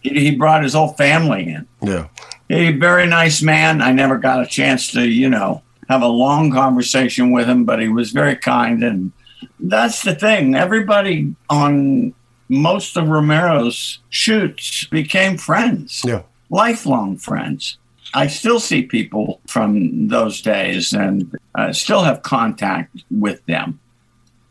He, 0.00 0.10
he 0.10 0.30
brought 0.36 0.62
his 0.62 0.74
whole 0.74 0.92
family 0.92 1.48
in. 1.48 1.66
Yeah. 1.80 2.08
He 2.48 2.68
a 2.68 2.72
very 2.72 3.06
nice 3.06 3.42
man. 3.42 3.80
I 3.80 3.92
never 3.92 4.18
got 4.18 4.42
a 4.42 4.46
chance 4.46 4.92
to, 4.92 5.08
you 5.08 5.30
know, 5.30 5.62
have 5.88 6.02
a 6.02 6.08
long 6.08 6.52
conversation 6.52 7.32
with 7.32 7.48
him, 7.48 7.64
but 7.64 7.80
he 7.80 7.88
was 7.88 8.10
very 8.12 8.36
kind. 8.36 8.82
And 8.84 9.12
that's 9.58 10.02
the 10.02 10.14
thing. 10.14 10.54
Everybody 10.54 11.34
on 11.48 12.14
most 12.52 12.96
of 12.98 13.08
Romero's 13.08 13.98
shoots 14.10 14.84
became 14.84 15.38
friends, 15.38 16.02
Yeah. 16.04 16.22
lifelong 16.50 17.16
friends. 17.16 17.78
I 18.14 18.26
still 18.26 18.60
see 18.60 18.82
people 18.82 19.40
from 19.46 20.08
those 20.08 20.42
days 20.42 20.92
and 20.92 21.34
uh, 21.54 21.72
still 21.72 22.02
have 22.02 22.20
contact 22.22 23.02
with 23.10 23.44
them. 23.46 23.80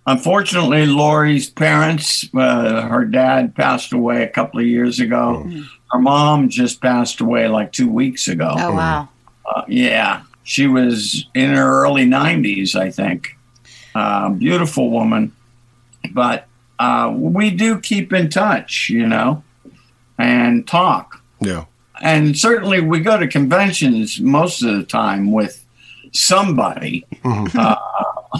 Unfortunately, 0.08 0.88
Lori's 0.88 1.48
parents, 1.48 2.28
uh, 2.34 2.82
her 2.88 3.06
dad 3.06 3.54
passed 3.56 3.94
away 3.94 4.24
a 4.24 4.28
couple 4.30 4.60
of 4.60 4.66
years 4.66 5.00
ago. 5.00 5.48
Her 5.92 6.00
mom 6.00 6.50
just 6.50 6.82
passed 6.82 7.22
away 7.22 7.48
like 7.48 7.72
two 7.72 7.88
weeks 7.90 8.28
ago. 8.28 8.56
Oh, 8.58 8.74
wow. 8.74 9.10
Uh, 9.46 9.62
yeah, 9.68 10.24
she 10.44 10.66
was 10.66 11.28
in 11.36 11.52
her 11.52 11.84
early 11.84 12.06
90s, 12.08 12.74
I 12.76 12.90
think. 12.90 13.38
Uh, 13.94 14.30
beautiful 14.30 14.90
woman. 14.90 15.34
But 16.12 16.48
uh, 16.82 17.12
we 17.12 17.52
do 17.52 17.80
keep 17.80 18.12
in 18.12 18.28
touch, 18.28 18.90
you 18.90 19.06
know, 19.06 19.44
and 20.18 20.68
talk. 20.68 21.24
Yeah. 21.40 21.66
And 22.02 22.36
certainly 22.36 22.82
we 22.82 23.02
go 23.02 23.20
to 23.20 23.28
conventions 23.28 24.20
most 24.20 24.64
of 24.64 24.76
the 24.76 24.84
time 24.84 25.32
with 25.32 25.64
somebody 26.12 27.06
uh, 27.24 27.76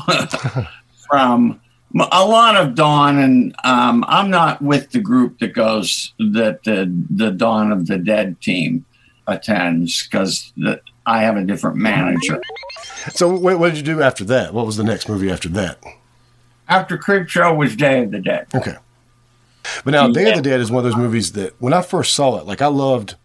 from 1.08 1.62
a 1.94 2.26
lot 2.26 2.56
of 2.56 2.74
Dawn. 2.74 3.20
And 3.20 3.56
um, 3.64 4.04
I'm 4.08 4.32
not 4.32 4.60
with 4.60 4.90
the 4.90 5.02
group 5.02 5.38
that 5.38 5.54
goes 5.54 6.12
that 6.18 6.64
the, 6.64 6.92
the 7.12 7.30
Dawn 7.30 7.72
of 7.72 7.86
the 7.86 8.00
Dead 8.00 8.42
team 8.42 8.86
attends 9.28 10.02
because 10.08 10.52
I 11.06 11.22
have 11.22 11.38
a 11.38 11.44
different 11.44 11.78
manager. 11.78 12.42
So, 13.12 13.38
what, 13.38 13.60
what 13.60 13.70
did 13.70 13.78
you 13.78 13.96
do 13.96 14.02
after 14.02 14.24
that? 14.26 14.52
What 14.52 14.66
was 14.66 14.78
the 14.78 14.84
next 14.84 15.08
movie 15.08 15.30
after 15.30 15.50
that? 15.50 15.78
After 16.72 16.98
Creepshow 16.98 17.56
was 17.58 17.76
Day 17.76 18.04
of 18.04 18.12
the 18.12 18.20
Dead. 18.20 18.48
Okay. 18.56 18.76
But 19.84 19.92
now, 19.92 20.08
Day 20.08 20.30
of 20.32 20.38
the 20.38 20.42
Dead 20.42 20.60
is 20.62 20.72
one 20.72 20.84
of 20.84 20.90
those 20.92 20.98
movies 21.00 21.34
that 21.34 21.54
when 21.62 21.74
I 21.74 21.82
first 21.82 22.14
saw 22.14 22.38
it, 22.40 22.46
like 22.48 22.62
I 22.62 22.68
loved 22.68 23.16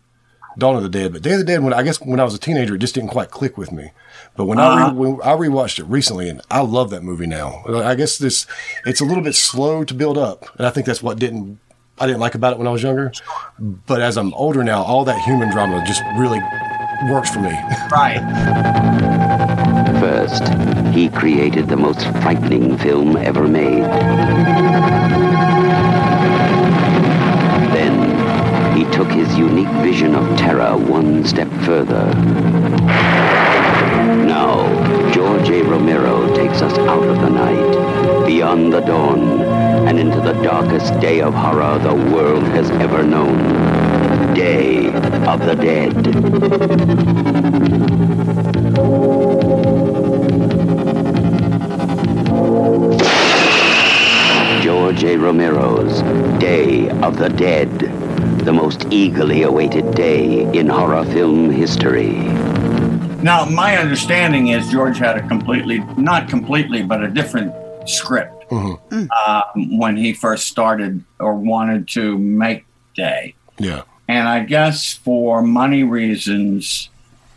Dawn 0.58 0.74
of 0.76 0.82
the 0.82 0.88
Dead, 0.88 1.12
but 1.12 1.22
Day 1.22 1.32
of 1.32 1.38
the 1.38 1.44
Dead, 1.44 1.62
when 1.62 1.72
I 1.72 1.82
guess 1.82 2.00
when 2.00 2.18
I 2.20 2.24
was 2.24 2.34
a 2.34 2.38
teenager, 2.38 2.74
it 2.74 2.78
just 2.78 2.94
didn't 2.94 3.10
quite 3.10 3.30
click 3.30 3.56
with 3.56 3.70
me. 3.72 3.92
But 4.36 4.46
when 4.46 4.58
I 4.58 4.66
Uh-huh. 4.66 4.92
re, 4.94 5.10
when 5.12 5.22
I 5.22 5.32
rewatched 5.34 5.78
it 5.78 5.84
recently, 5.84 6.28
and 6.28 6.40
I 6.50 6.60
love 6.60 6.90
that 6.90 7.02
movie 7.04 7.26
now. 7.26 7.62
I 7.68 7.94
guess 7.94 8.18
this 8.18 8.46
it's 8.84 9.00
a 9.00 9.04
little 9.04 9.22
bit 9.22 9.34
slow 9.34 9.84
to 9.84 9.94
build 9.94 10.18
up, 10.18 10.44
and 10.58 10.66
I 10.66 10.70
think 10.70 10.86
that's 10.86 11.02
what 11.02 11.18
didn't 11.18 11.58
I 11.98 12.06
didn't 12.06 12.20
like 12.20 12.34
about 12.34 12.52
it 12.52 12.58
when 12.58 12.66
I 12.66 12.70
was 12.70 12.82
younger. 12.82 13.12
But 13.58 14.02
as 14.02 14.18
I'm 14.18 14.34
older 14.34 14.62
now, 14.64 14.82
all 14.82 15.04
that 15.06 15.18
human 15.22 15.50
drama 15.50 15.82
just 15.86 16.02
really 16.18 16.40
works 17.10 17.30
for 17.30 17.40
me. 17.40 17.52
Right. 17.90 18.20
First, 20.00 20.42
he 20.96 21.10
created 21.10 21.68
the 21.68 21.76
most 21.76 22.06
frightening 22.22 22.78
film 22.78 23.18
ever 23.18 23.46
made. 23.46 23.84
Then, 27.76 28.74
he 28.74 28.84
took 28.96 29.08
his 29.08 29.36
unique 29.36 29.68
vision 29.82 30.14
of 30.14 30.38
terror 30.38 30.74
one 30.74 31.22
step 31.26 31.50
further. 31.66 32.06
Now, 34.24 35.12
George 35.12 35.50
A. 35.50 35.62
Romero 35.64 36.34
takes 36.34 36.62
us 36.62 36.78
out 36.78 37.04
of 37.04 37.20
the 37.20 37.28
night, 37.28 38.26
beyond 38.26 38.72
the 38.72 38.80
dawn, 38.80 39.42
and 39.86 39.98
into 39.98 40.22
the 40.22 40.32
darkest 40.42 40.98
day 40.98 41.20
of 41.20 41.34
horror 41.34 41.78
the 41.78 41.94
world 42.14 42.44
has 42.44 42.70
ever 42.70 43.02
known. 43.02 43.36
Day 44.34 44.86
of 45.26 45.40
the 45.40 45.56
Dead. 45.56 45.94
George 54.96 55.12
A. 55.12 55.18
Romero's 55.18 56.00
Day 56.40 56.88
of 56.88 57.18
the 57.18 57.28
Dead, 57.28 57.70
the 58.46 58.52
most 58.52 58.86
eagerly 58.90 59.42
awaited 59.42 59.94
day 59.94 60.50
in 60.58 60.68
horror 60.68 61.04
film 61.04 61.50
history. 61.50 62.12
Now, 63.22 63.44
my 63.44 63.76
understanding 63.76 64.48
is 64.48 64.70
George 64.70 64.96
had 64.96 65.18
a 65.18 65.28
completely, 65.28 65.80
not 65.98 66.30
completely, 66.30 66.82
but 66.82 67.02
a 67.04 67.08
different 67.08 67.52
script 67.86 68.32
Mm-hmm. 68.50 69.06
um, 69.10 69.78
when 69.78 69.96
he 69.96 70.12
first 70.14 70.46
started 70.46 71.02
or 71.18 71.34
wanted 71.34 71.88
to 71.88 72.16
make 72.16 72.64
Day. 72.94 73.34
Yeah. 73.58 73.82
And 74.08 74.26
I 74.26 74.44
guess 74.44 74.94
for 74.94 75.42
money 75.42 75.82
reasons, 75.82 76.88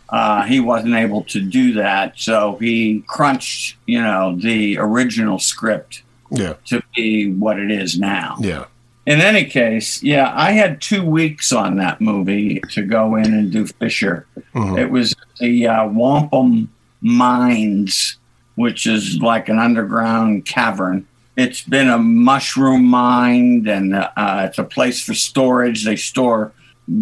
uh, 0.08 0.44
he 0.44 0.60
wasn't 0.60 0.94
able 0.94 1.24
to 1.24 1.42
do 1.42 1.74
that. 1.74 2.14
So 2.18 2.58
he 2.62 3.04
crunched, 3.08 3.76
you 3.88 4.02
know, 4.02 4.38
the 4.38 4.78
original 4.78 5.40
script 5.40 6.04
Yeah. 6.32 6.54
to 6.66 6.82
be 6.96 7.32
what 7.32 7.60
it 7.60 7.72
is 7.72 7.98
now. 8.00 8.38
Yeah. 8.40 8.66
In 9.06 9.22
any 9.22 9.46
case, 9.46 10.04
yeah, 10.04 10.32
I 10.36 10.52
had 10.52 10.82
two 10.82 11.04
weeks 11.04 11.52
on 11.52 11.78
that 11.78 12.00
movie 12.00 12.60
to 12.72 12.84
go 12.84 13.16
in 13.16 13.34
and 13.34 13.52
do 13.52 13.66
Fisher. 13.66 14.28
Mhm. 14.54 14.78
It 14.78 14.92
was 14.92 15.16
the 15.40 15.68
uh, 15.68 15.88
Wampum 15.88 16.70
Mines, 17.02 18.18
which 18.56 18.86
is 18.86 19.18
like 19.22 19.50
an 19.50 19.58
underground 19.60 20.46
cavern. 20.46 21.06
It's 21.36 21.62
been 21.62 21.90
a 21.90 21.98
mushroom 21.98 22.84
mine, 22.86 23.66
and 23.68 23.96
uh, 23.96 24.10
it's 24.48 24.58
a 24.58 24.64
place 24.64 25.02
for 25.04 25.14
storage. 25.14 25.86
They 25.86 25.96
store 25.96 26.52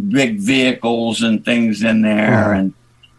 big 0.09 0.39
vehicles 0.39 1.21
and 1.23 1.43
things 1.43 1.83
in 1.83 2.01
there, 2.03 2.45
Mhm. 2.53 2.59
and 2.59 2.73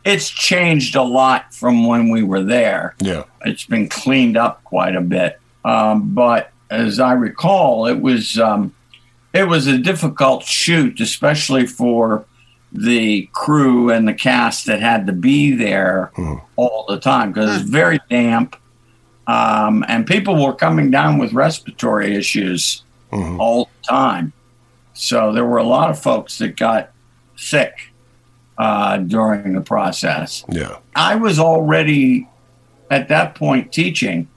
it's 0.05 0.31
changed 0.31 0.95
a 0.97 1.03
lot 1.03 1.53
from 1.53 1.87
when 1.87 2.09
we 2.09 2.23
were 2.23 2.43
there 2.43 2.95
Yeah. 3.01 3.25
it's 3.45 3.65
been 3.65 3.89
cleaned 3.89 4.37
up 4.37 4.63
quite 4.65 4.95
a 4.95 5.01
bit. 5.01 5.38
Um, 5.65 6.15
but 6.15 6.53
as 6.71 7.01
I 7.01 7.13
recall, 7.13 7.87
it 7.87 8.01
was 8.01 8.39
um, 8.39 8.75
it 9.33 9.45
was 9.45 9.67
a 9.67 9.79
difficult 9.79 10.45
shoot, 10.45 11.01
especially 11.01 11.67
for 11.67 12.25
the 12.73 13.29
crew 13.33 13.91
and 13.91 14.07
the 14.07 14.15
cast 14.15 14.67
that 14.67 14.81
had 14.81 15.07
to 15.07 15.13
be 15.13 15.55
there 15.55 16.13
all 16.57 16.85
the 16.89 16.99
time 16.99 17.33
because 17.33 17.61
it's 17.61 17.69
very 17.69 17.99
damp, 18.11 18.57
um, 19.27 19.85
and 19.89 20.07
people 20.07 20.43
were 20.43 20.55
coming 20.55 20.91
down 20.91 21.19
with 21.19 21.33
respiratory 21.33 22.15
issues 22.15 22.83
all 23.11 23.65
the 23.65 23.87
time. 23.89 24.33
So 24.93 25.33
there 25.33 25.45
were 25.45 25.59
a 25.59 25.65
lot 25.65 25.91
of 25.91 25.99
folks 25.99 26.39
that 26.39 26.57
got 26.57 26.91
sick 27.37 27.93
uh, 28.59 28.99
during 28.99 29.55
the 29.55 29.61
process. 29.61 30.45
Yeah. 30.51 30.79
I 30.95 31.15
was 31.15 31.39
already 31.39 32.29
at 32.91 33.09
that 33.09 33.35
point 33.35 33.73
teaching 33.73 34.29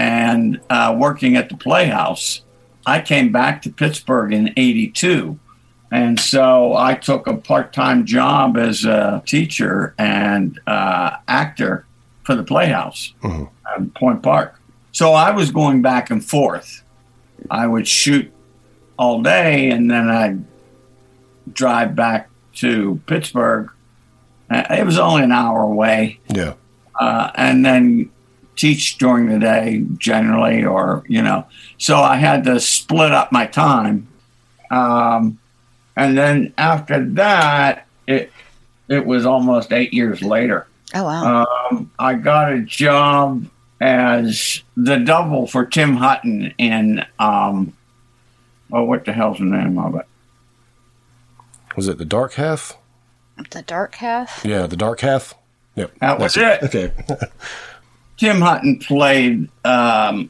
and 0.00 0.58
uh, 0.70 0.96
working 0.98 1.36
at 1.36 1.50
the 1.50 1.56
Playhouse. 1.56 2.40
I 2.86 3.02
came 3.02 3.30
back 3.30 3.60
to 3.62 3.70
Pittsburgh 3.70 4.32
in 4.32 4.52
82. 4.56 5.38
And 5.92 6.18
so 6.18 6.74
I 6.74 6.94
took 6.94 7.26
a 7.26 7.36
part 7.36 7.72
time 7.74 8.06
job 8.06 8.56
as 8.56 8.84
a 8.86 9.22
teacher 9.26 9.94
and 9.98 10.58
uh, 10.66 11.16
actor 11.28 11.84
for 12.24 12.34
the 12.34 12.42
Playhouse 12.44 13.12
at 13.22 13.94
Point 13.94 14.22
Park. 14.22 14.58
So 14.92 15.12
I 15.12 15.30
was 15.32 15.50
going 15.50 15.82
back 15.82 16.10
and 16.10 16.24
forth. 16.24 16.82
I 17.50 17.66
would 17.66 17.86
shoot 17.86 18.32
all 18.98 19.20
day 19.22 19.70
and 19.70 19.90
then 19.90 20.08
I'd 20.08 20.44
drive 21.52 21.94
back 21.94 22.30
to 22.56 23.00
Pittsburgh. 23.06 23.70
Uh, 24.50 24.64
It 24.70 24.86
was 24.86 24.98
only 24.98 25.22
an 25.24 25.32
hour 25.32 25.60
away 25.62 26.20
Yeah. 26.28 26.54
uh, 26.98 27.30
and 27.34 27.64
then 27.64 28.10
teach 28.60 28.98
during 28.98 29.28
the 29.28 29.38
day 29.38 29.84
generally, 29.96 30.64
or 30.64 31.04
you 31.08 31.22
know. 31.22 31.46
So 31.78 31.96
I 31.96 32.16
had 32.16 32.44
to 32.44 32.60
split 32.60 33.12
up 33.12 33.32
my 33.32 33.46
time, 33.46 34.06
um, 34.70 35.38
and 35.96 36.16
then 36.16 36.52
after 36.58 37.04
that, 37.04 37.86
it 38.06 38.30
it 38.88 39.06
was 39.06 39.24
almost 39.24 39.72
eight 39.72 39.94
years 39.94 40.22
later. 40.22 40.66
Oh 40.94 41.04
wow! 41.04 41.46
Um, 41.70 41.90
I 41.98 42.14
got 42.14 42.52
a 42.52 42.60
job 42.60 43.46
as 43.80 44.62
the 44.76 44.98
double 44.98 45.46
for 45.46 45.64
Tim 45.64 45.96
Hutton 45.96 46.52
in 46.58 47.04
um, 47.18 47.72
oh, 48.72 48.84
what 48.84 49.04
the 49.06 49.12
hell's 49.12 49.38
the 49.38 49.44
name 49.44 49.78
of 49.78 49.94
it? 49.94 50.06
Was 51.76 51.88
it 51.88 51.98
the 51.98 52.04
dark 52.04 52.34
half? 52.34 52.76
the 53.52 53.62
dark 53.62 53.94
half. 53.94 54.44
Yeah, 54.44 54.66
the 54.66 54.76
dark 54.76 55.00
half. 55.00 55.34
Yep. 55.76 55.98
That 56.00 56.18
was 56.18 56.34
that's 56.34 56.74
it. 56.74 56.94
Okay. 56.98 57.26
Tim 58.20 58.42
Hutton 58.42 58.78
played 58.80 59.48
um, 59.64 60.28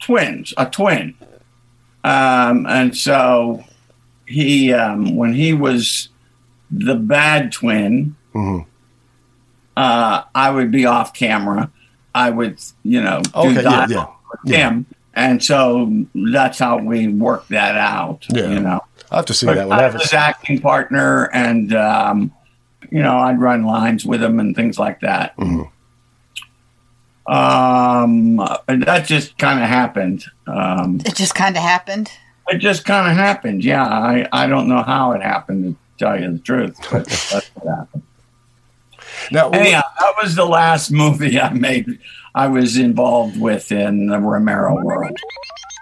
twins, 0.00 0.54
a 0.56 0.66
twin, 0.66 1.14
um, 2.04 2.64
and 2.68 2.96
so 2.96 3.64
he, 4.24 4.72
um, 4.72 5.16
when 5.16 5.32
he 5.34 5.52
was 5.52 6.10
the 6.70 6.94
bad 6.94 7.50
twin, 7.50 8.14
Mhm. 8.32 8.66
uh, 9.76 10.22
I 10.32 10.50
would 10.50 10.70
be 10.70 10.86
off 10.86 11.12
camera. 11.12 11.70
I 12.14 12.30
would, 12.30 12.58
you 12.84 13.02
know, 13.02 13.20
do 13.22 13.30
Okay, 13.34 13.62
yeah, 13.64 13.86
yeah, 13.88 14.06
with 14.44 14.54
him, 14.54 14.86
and 15.12 15.42
so 15.42 15.90
that's 16.14 16.60
how 16.60 16.78
we 16.78 17.08
worked 17.08 17.48
that 17.48 17.76
out. 17.76 18.26
Yeah. 18.30 18.46
you 18.50 18.60
know. 18.60 18.80
I'll 19.10 19.18
have 19.18 19.26
to 19.26 19.34
see 19.34 19.46
But 19.46 19.56
that 19.56 19.68
one. 19.68 19.78
I 19.80 19.82
I 19.82 19.90
was 19.92 20.02
his 20.02 20.12
acting 20.14 20.60
partner, 20.60 21.24
and 21.32 21.74
um, 21.74 22.30
you 22.92 23.02
know, 23.02 23.16
I'd 23.18 23.40
run 23.40 23.64
lines 23.64 24.06
with 24.06 24.22
him 24.22 24.38
and 24.38 24.54
things 24.54 24.78
like 24.78 25.00
that. 25.00 25.36
Mhm. 25.36 25.68
Um, 27.28 28.36
that 28.68 29.04
just 29.06 29.36
kind 29.38 29.60
of 29.62 29.68
happened. 29.68 30.24
Um, 30.46 31.00
It 31.04 31.14
just 31.16 31.34
kind 31.34 31.56
of 31.56 31.62
happened. 31.62 32.10
it 32.48 32.58
just 32.58 32.84
kind 32.84 33.10
of 33.10 33.16
happened. 33.16 33.64
Yeah, 33.64 33.84
I, 33.84 34.28
I 34.32 34.46
don't 34.46 34.68
know 34.68 34.82
how 34.82 35.12
it 35.12 35.22
happened 35.22 35.76
to 35.98 36.04
tell 36.04 36.20
you 36.20 36.32
the 36.32 36.38
truth, 36.38 36.76
but 36.90 37.06
that's 37.06 37.48
what 37.54 37.66
happened. 37.78 38.02
Now, 39.32 39.50
Anyhow, 39.50 39.82
that 39.98 40.14
was 40.22 40.34
the 40.36 40.44
last 40.44 40.90
movie 40.92 41.40
I 41.40 41.52
made. 41.52 41.98
I 42.34 42.46
was 42.48 42.76
involved 42.76 43.40
with 43.40 43.72
in 43.72 44.06
the 44.06 44.18
Romero 44.20 44.80
world. 44.84 45.16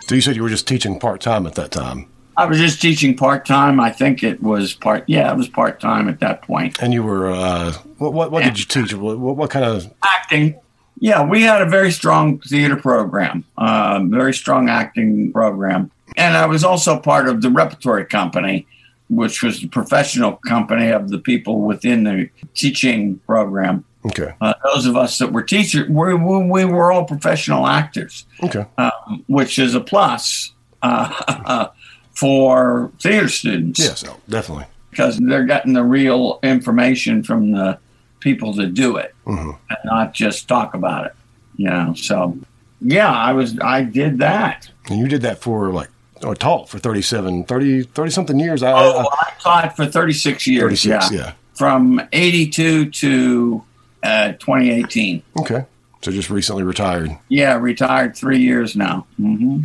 So 0.06 0.14
you 0.14 0.20
said 0.20 0.36
you 0.36 0.42
were 0.42 0.48
just 0.48 0.68
teaching 0.68 0.98
part 1.00 1.20
time 1.20 1.46
at 1.46 1.54
that 1.56 1.70
time, 1.72 2.08
I 2.36 2.46
was 2.46 2.58
just 2.58 2.80
teaching 2.82 3.16
part 3.16 3.46
time. 3.46 3.78
I 3.80 3.90
think 3.90 4.22
it 4.24 4.42
was 4.42 4.74
part. 4.74 5.04
Yeah, 5.06 5.30
it 5.30 5.36
was 5.36 5.48
part 5.48 5.80
time 5.80 6.08
at 6.08 6.18
that 6.20 6.42
point. 6.42 6.82
and 6.82 6.92
you 6.92 7.02
were 7.02 7.30
uh, 7.30 7.72
what? 7.98 8.12
What, 8.12 8.30
what 8.32 8.42
did 8.44 8.58
you 8.58 8.64
teach? 8.64 8.92
What, 8.94 9.18
what, 9.18 9.36
what 9.36 9.50
kind 9.50 9.64
of? 9.64 9.92
acting. 10.02 10.56
Yeah, 11.00 11.24
we 11.24 11.42
had 11.42 11.60
a 11.62 11.68
very 11.68 11.90
strong 11.90 12.38
theater 12.40 12.76
program, 12.76 13.44
um, 13.58 14.10
very 14.10 14.32
strong 14.32 14.68
acting 14.68 15.32
program. 15.32 15.90
And 16.16 16.36
I 16.36 16.46
was 16.46 16.62
also 16.64 16.98
part 16.98 17.28
of 17.28 17.42
the 17.42 17.50
repertory 17.50 18.04
company, 18.04 18.66
which 19.10 19.42
was 19.42 19.60
the 19.60 19.68
professional 19.68 20.32
company 20.46 20.90
of 20.90 21.10
the 21.10 21.18
people 21.18 21.62
within 21.62 22.04
the 22.04 22.30
teaching 22.54 23.18
program. 23.26 23.84
Okay. 24.06 24.34
Uh, 24.40 24.54
those 24.64 24.86
of 24.86 24.96
us 24.96 25.18
that 25.18 25.32
were 25.32 25.42
teachers, 25.42 25.88
we, 25.88 26.14
we, 26.14 26.44
we 26.44 26.64
were 26.64 26.92
all 26.92 27.04
professional 27.04 27.66
actors, 27.66 28.26
Okay. 28.42 28.64
um, 28.78 29.24
which 29.26 29.58
is 29.58 29.74
a 29.74 29.80
plus 29.80 30.52
uh, 30.82 31.68
for 32.14 32.92
theater 33.00 33.28
students 33.28 33.80
Yes, 33.80 34.04
oh, 34.06 34.16
definitely. 34.28 34.66
because 34.90 35.18
they're 35.18 35.44
getting 35.46 35.72
the 35.72 35.82
real 35.82 36.38
information 36.42 37.22
from 37.24 37.52
the 37.52 37.78
people 38.24 38.52
to 38.54 38.66
do 38.66 38.96
it 38.96 39.14
Mhm. 39.26 39.56
and 39.70 39.78
not 39.84 40.12
just 40.14 40.48
talk 40.48 40.74
about 40.74 41.06
it. 41.06 41.12
You 41.56 41.70
know, 41.70 41.94
so 41.94 42.36
yeah, 42.80 43.12
I 43.12 43.32
was 43.32 43.56
I 43.60 43.82
did 43.84 44.18
that. 44.18 44.68
And 44.90 44.98
you 44.98 45.06
did 45.06 45.22
that 45.22 45.38
for 45.40 45.70
like 45.70 45.90
or 46.24 46.34
taught 46.34 46.68
for 46.68 46.78
37, 46.78 47.44
30, 47.44 47.82
30 47.82 48.10
something 48.10 48.40
years. 48.40 48.62
I, 48.62 48.72
Oh, 48.72 49.00
I, 49.12 49.28
I 49.28 49.32
taught 49.40 49.76
for 49.76 49.86
36 49.86 50.46
years. 50.46 50.62
36, 50.82 51.10
yeah. 51.12 51.18
yeah. 51.18 51.32
From 51.54 52.00
82 52.12 52.90
to 52.90 53.62
uh, 54.02 54.32
2018. 54.32 55.22
okay. 55.40 55.64
So 56.02 56.10
just 56.10 56.28
recently 56.30 56.62
retired. 56.64 57.16
Yeah, 57.28 57.54
retired 57.54 58.16
three 58.16 58.38
years 58.40 58.74
now. 58.76 59.06
hmm 59.16 59.62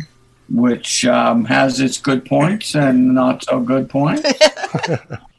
Which 0.48 1.04
um, 1.06 1.44
has 1.46 1.80
its 1.80 1.98
good 1.98 2.24
points 2.24 2.74
and 2.74 3.14
not 3.14 3.44
so 3.44 3.60
good 3.60 3.88
points. 3.90 4.22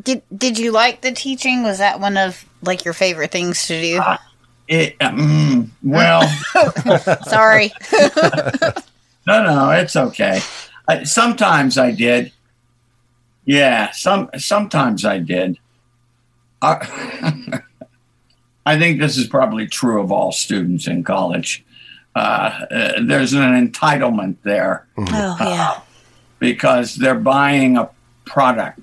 Did 0.00 0.22
Did 0.36 0.58
you 0.58 0.70
like 0.72 1.02
the 1.02 1.12
teaching? 1.12 1.62
Was 1.62 1.78
that 1.78 2.00
one 2.00 2.16
of 2.16 2.44
like 2.62 2.84
your 2.84 2.94
favorite 2.94 3.30
things 3.30 3.66
to 3.66 3.80
do? 3.80 4.00
It, 4.68 4.98
mm, 5.00 5.68
well, 5.82 6.22
Sorry. 7.24 7.72
no, 9.26 9.44
no, 9.44 9.70
it's 9.70 9.96
okay. 9.96 10.40
I, 10.88 11.02
sometimes 11.04 11.76
I 11.76 11.90
did. 11.90 12.32
Yeah, 13.44 13.90
some 13.90 14.30
sometimes 14.38 15.04
I 15.04 15.18
did. 15.18 15.58
I, 16.62 17.60
I 18.66 18.78
think 18.78 19.00
this 19.00 19.18
is 19.18 19.26
probably 19.26 19.66
true 19.66 20.00
of 20.00 20.12
all 20.12 20.32
students 20.32 20.86
in 20.86 21.02
college. 21.04 21.64
Uh, 22.14 22.66
uh, 22.70 22.92
there's 23.02 23.32
an 23.32 23.68
entitlement 23.68 24.36
there 24.42 24.86
Oh 24.96 25.36
yeah. 25.40 25.80
because 26.38 26.94
they're 26.96 27.14
buying 27.18 27.76
a 27.76 27.88
product. 28.26 28.80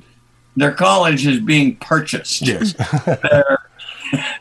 Their 0.56 0.74
college 0.74 1.26
is 1.26 1.40
being 1.40 1.76
purchased. 1.78 2.42
Yes. 2.42 2.76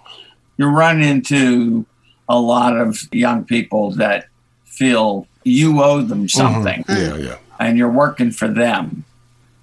You 0.58 0.66
run 0.66 1.00
into 1.00 1.86
a 2.28 2.38
lot 2.38 2.76
of 2.76 2.98
young 3.12 3.44
people 3.44 3.92
that 3.92 4.26
feel 4.64 5.26
you 5.44 5.82
owe 5.82 6.02
them 6.02 6.26
mm-hmm. 6.26 6.38
something 6.38 6.84
Yeah, 6.88 7.16
yeah. 7.16 7.38
and 7.58 7.78
you're 7.78 7.90
working 7.90 8.32
for 8.32 8.48
them, 8.48 9.04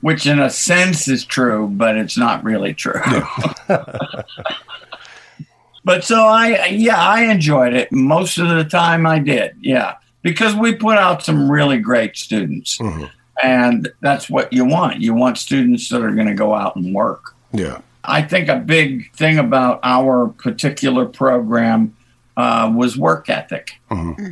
which 0.01 0.25
in 0.25 0.39
a 0.39 0.49
sense 0.49 1.07
is 1.07 1.25
true, 1.25 1.67
but 1.67 1.97
it's 1.97 2.17
not 2.17 2.43
really 2.45 2.73
true. 2.73 3.01
but 5.83 6.03
so 6.03 6.23
I, 6.23 6.67
yeah, 6.67 6.97
I 6.97 7.23
enjoyed 7.25 7.73
it. 7.73 7.91
Most 7.91 8.37
of 8.37 8.47
the 8.47 8.63
time 8.63 9.05
I 9.05 9.19
did. 9.19 9.57
Yeah. 9.59 9.95
Because 10.21 10.55
we 10.55 10.73
put 10.75 10.97
out 10.97 11.23
some 11.23 11.51
really 11.51 11.77
great 11.77 12.17
students. 12.17 12.77
Mm-hmm. 12.77 13.05
And 13.43 13.91
that's 14.01 14.29
what 14.29 14.51
you 14.53 14.65
want. 14.65 15.01
You 15.01 15.13
want 15.13 15.37
students 15.37 15.89
that 15.89 16.01
are 16.01 16.11
going 16.11 16.27
to 16.27 16.33
go 16.33 16.53
out 16.53 16.75
and 16.75 16.93
work. 16.93 17.35
Yeah. 17.51 17.81
I 18.03 18.21
think 18.21 18.49
a 18.49 18.57
big 18.57 19.11
thing 19.13 19.37
about 19.37 19.79
our 19.83 20.27
particular 20.27 21.05
program 21.05 21.95
uh, 22.37 22.71
was 22.75 22.97
work 22.97 23.29
ethic. 23.29 23.71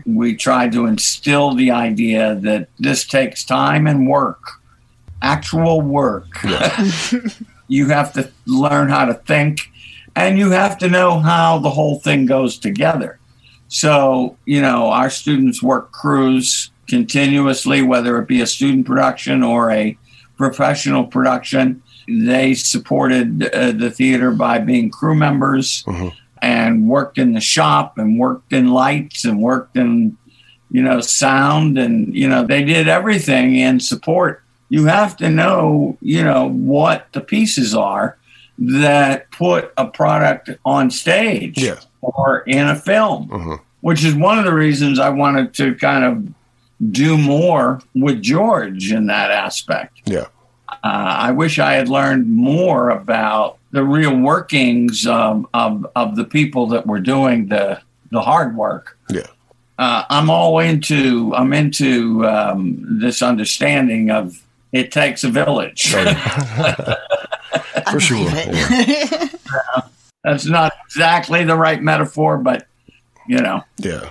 We 0.06 0.36
tried 0.36 0.72
to 0.74 0.86
instill 0.86 1.54
the 1.54 1.72
idea 1.72 2.36
that 2.36 2.70
this 2.80 3.06
takes 3.06 3.44
time 3.44 3.88
and 3.88 4.08
work, 4.08 4.42
actual 5.22 5.82
work. 5.82 6.28
you 7.68 7.88
have 7.88 8.14
to 8.14 8.30
learn 8.46 8.90
how 8.90 9.06
to 9.06 9.14
think 9.14 9.72
and 10.16 10.38
you 10.38 10.52
have 10.52 10.78
to 10.80 10.90
know 10.90 11.20
how 11.20 11.60
the 11.60 11.70
whole 11.70 12.00
thing 12.00 12.26
goes 12.26 12.58
together. 12.58 13.20
So, 13.68 14.38
you 14.46 14.62
know, 14.62 14.92
our 14.92 15.10
students 15.10 15.64
work 15.64 15.92
crews 15.92 16.70
continuously, 16.88 17.82
whether 17.82 18.18
it 18.20 18.28
be 18.28 18.42
a 18.42 18.48
student 18.48 18.86
production 18.86 19.44
or 19.44 19.72
a 19.72 19.98
professional 20.38 21.06
production. 21.06 21.82
They 22.08 22.54
supported 22.54 23.44
uh, 23.54 23.72
the 23.72 23.90
theater 23.92 24.32
by 24.32 24.60
being 24.60 24.90
crew 24.90 25.16
members 25.16 25.86
and 26.42 26.88
worked 26.88 27.18
in 27.18 27.34
the 27.34 27.40
shop 27.40 27.98
and 27.98 28.20
worked 28.20 28.52
in 28.52 28.70
lights 28.70 29.24
and 29.24 29.40
worked 29.42 29.78
in, 29.78 30.18
you 30.72 30.82
know, 30.82 31.00
sound 31.00 31.78
and, 31.78 32.14
you 32.14 32.28
know, 32.28 32.46
they 32.46 32.64
did 32.64 32.88
everything 32.90 33.56
in 33.56 33.80
support. 33.80 34.42
You 34.70 34.86
have 34.86 35.16
to 35.18 35.30
know, 35.30 35.98
you 36.02 36.24
know, 36.24 36.50
what 36.50 37.08
the 37.14 37.22
pieces 37.22 37.74
are 37.74 38.18
that 38.58 39.32
put 39.32 39.72
a 39.78 39.86
product 39.88 40.50
on 40.66 40.92
stage 40.92 41.58
Yeah. 41.60 41.76
or 42.02 42.40
in 42.42 42.68
a 42.68 42.76
film, 42.76 43.60
which 43.82 44.04
is 44.04 44.14
one 44.14 44.38
of 44.40 44.46
the 44.46 44.54
reasons 44.54 45.00
I 45.00 45.10
wanted 45.10 45.54
to 45.56 45.76
kind 45.76 46.04
of 46.04 46.34
do 46.92 47.18
more 47.18 47.82
with 47.96 48.22
George 48.22 48.92
in 48.92 49.08
that 49.08 49.32
aspect. 49.32 50.02
Yeah. 50.06 50.28
Uh, 50.70 50.78
I 50.84 51.32
wish 51.32 51.60
I 51.60 51.74
had 51.74 51.88
learned 51.88 52.30
more 52.30 52.90
about 52.90 53.58
the 53.72 53.84
real 53.84 54.16
workings 54.18 55.08
um, 55.08 55.48
of 55.54 55.86
of 55.96 56.16
the 56.16 56.26
people 56.26 56.68
that 56.68 56.86
were 56.88 57.00
doing 57.00 57.48
the 57.48 57.82
the 58.12 58.22
hard 58.22 58.56
work. 58.56 58.98
Yeah. 59.10 59.28
Uh, 59.78 60.04
I'm 60.10 60.30
all 60.30 60.60
into 60.60 61.34
I'm 61.36 61.54
into 61.54 62.26
um, 62.28 63.00
this 63.00 63.22
understanding 63.22 64.12
of 64.12 64.42
it 64.72 64.92
takes 64.92 65.24
a 65.24 65.30
village. 65.30 65.94
For 67.92 68.00
sure. 68.00 68.30
Yeah. 68.30 69.30
That's 70.24 70.46
not 70.46 70.74
exactly 70.86 71.44
the 71.44 71.56
right 71.56 71.82
metaphor, 71.82 72.38
but 72.38 72.66
you 73.28 73.40
know, 73.40 73.62
Yeah. 73.78 74.10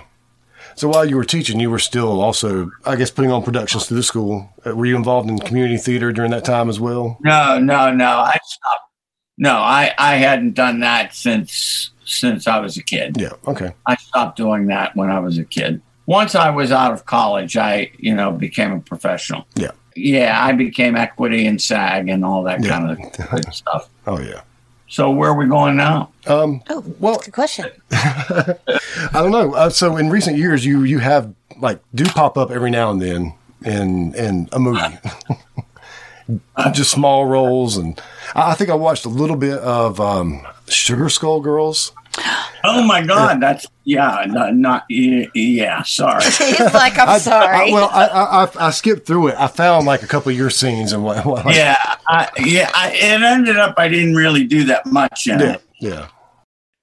So 0.75 0.89
while 0.89 1.05
you 1.05 1.15
were 1.15 1.23
teaching, 1.23 1.59
you 1.59 1.69
were 1.69 1.79
still 1.79 2.21
also, 2.21 2.71
I 2.85 2.95
guess, 2.95 3.11
putting 3.11 3.31
on 3.31 3.43
productions 3.43 3.85
through 3.85 3.97
the 3.97 4.03
school. 4.03 4.49
Uh, 4.65 4.75
were 4.75 4.85
you 4.85 4.95
involved 4.95 5.29
in 5.29 5.39
community 5.39 5.77
theater 5.77 6.11
during 6.11 6.31
that 6.31 6.45
time 6.45 6.69
as 6.69 6.79
well? 6.79 7.17
no, 7.21 7.59
no, 7.59 7.91
no. 7.93 8.05
I 8.07 8.37
stopped. 8.43 8.89
No, 9.37 9.55
I 9.55 9.91
I 9.97 10.15
hadn't 10.15 10.53
done 10.53 10.81
that 10.81 11.15
since 11.15 11.91
since 12.05 12.47
I 12.47 12.59
was 12.59 12.77
a 12.77 12.83
kid. 12.83 13.17
Yeah. 13.19 13.31
Okay. 13.47 13.73
I 13.87 13.95
stopped 13.95 14.37
doing 14.37 14.67
that 14.67 14.95
when 14.95 15.09
I 15.09 15.19
was 15.19 15.37
a 15.37 15.43
kid. 15.43 15.81
Once 16.05 16.35
I 16.35 16.49
was 16.49 16.71
out 16.71 16.91
of 16.91 17.05
college, 17.05 17.55
I, 17.55 17.89
you 17.97 18.13
know, 18.13 18.31
became 18.31 18.73
a 18.73 18.79
professional. 18.79 19.45
Yeah. 19.55 19.71
Yeah, 19.95 20.43
I 20.43 20.51
became 20.51 20.95
equity 20.95 21.45
and 21.45 21.61
SAG 21.61 22.09
and 22.09 22.25
all 22.25 22.43
that 22.43 22.63
kind 22.63 22.91
of 22.91 23.53
stuff. 23.53 23.89
Oh 24.05 24.19
yeah. 24.19 24.41
So 24.93 25.09
where 25.09 25.31
are 25.31 25.35
we 25.35 25.47
going 25.47 25.75
now? 25.75 26.11
Um, 26.27 26.61
oh, 26.69 26.85
well, 26.99 27.17
good 27.17 27.33
question. 27.33 27.65
I 27.91 28.55
don't 29.11 29.31
know. 29.31 29.55
Uh, 29.55 29.71
so 29.71 29.97
in 29.97 30.11
recent 30.11 30.37
years, 30.37 30.63
you 30.63 30.83
you 30.83 30.99
have 30.99 31.33
like 31.57 31.79
do 31.95 32.05
pop 32.05 32.37
up 32.37 32.51
every 32.51 32.69
now 32.69 32.91
and 32.91 33.01
then 33.01 33.33
in 33.65 34.13
in 34.13 34.49
a 34.51 34.59
movie, 34.59 34.99
just 36.73 36.91
small 36.91 37.25
roles, 37.25 37.75
and 37.75 37.99
I 38.35 38.51
I 38.51 38.53
think 38.53 38.69
I 38.69 38.75
watched 38.75 39.05
a 39.05 39.09
little 39.09 39.35
bit 39.35 39.57
of 39.57 39.99
um, 39.99 40.45
Sugar 40.69 41.09
Skull 41.09 41.41
Girls. 41.41 41.91
Oh 42.65 42.81
my 42.81 43.05
God, 43.05 43.41
that's 43.41 43.65
yeah, 43.83 44.23
not, 44.25 44.55
not 44.55 44.85
yeah, 44.87 45.25
yeah. 45.35 45.83
Sorry. 45.83 46.23
He's 46.23 46.59
like, 46.73 46.97
I'm 46.97 47.09
I- 47.09 47.17
sorry. 47.17 47.71
I, 47.71 47.73
well, 47.73 47.89
I, 47.91 48.05
I 48.05 48.43
I- 48.45 48.67
I 48.67 48.69
skipped 48.71 49.05
through 49.05 49.27
it. 49.29 49.35
I 49.37 49.47
found 49.47 49.85
like 49.85 50.01
a 50.01 50.07
couple 50.07 50.31
of 50.31 50.37
your 50.37 50.49
scenes 50.49 50.93
and 50.93 51.03
what. 51.03 51.25
what 51.25 51.45
yeah, 51.53 51.75
I, 52.07 52.29
yeah. 52.37 52.71
I, 52.73 52.91
it 52.93 53.21
ended 53.21 53.57
up 53.57 53.75
I 53.77 53.89
didn't 53.89 54.15
really 54.15 54.45
do 54.45 54.63
that 54.65 54.85
much 54.85 55.27
in 55.27 55.41
yeah, 55.41 55.51
it, 55.55 55.61
yeah. 55.81 56.07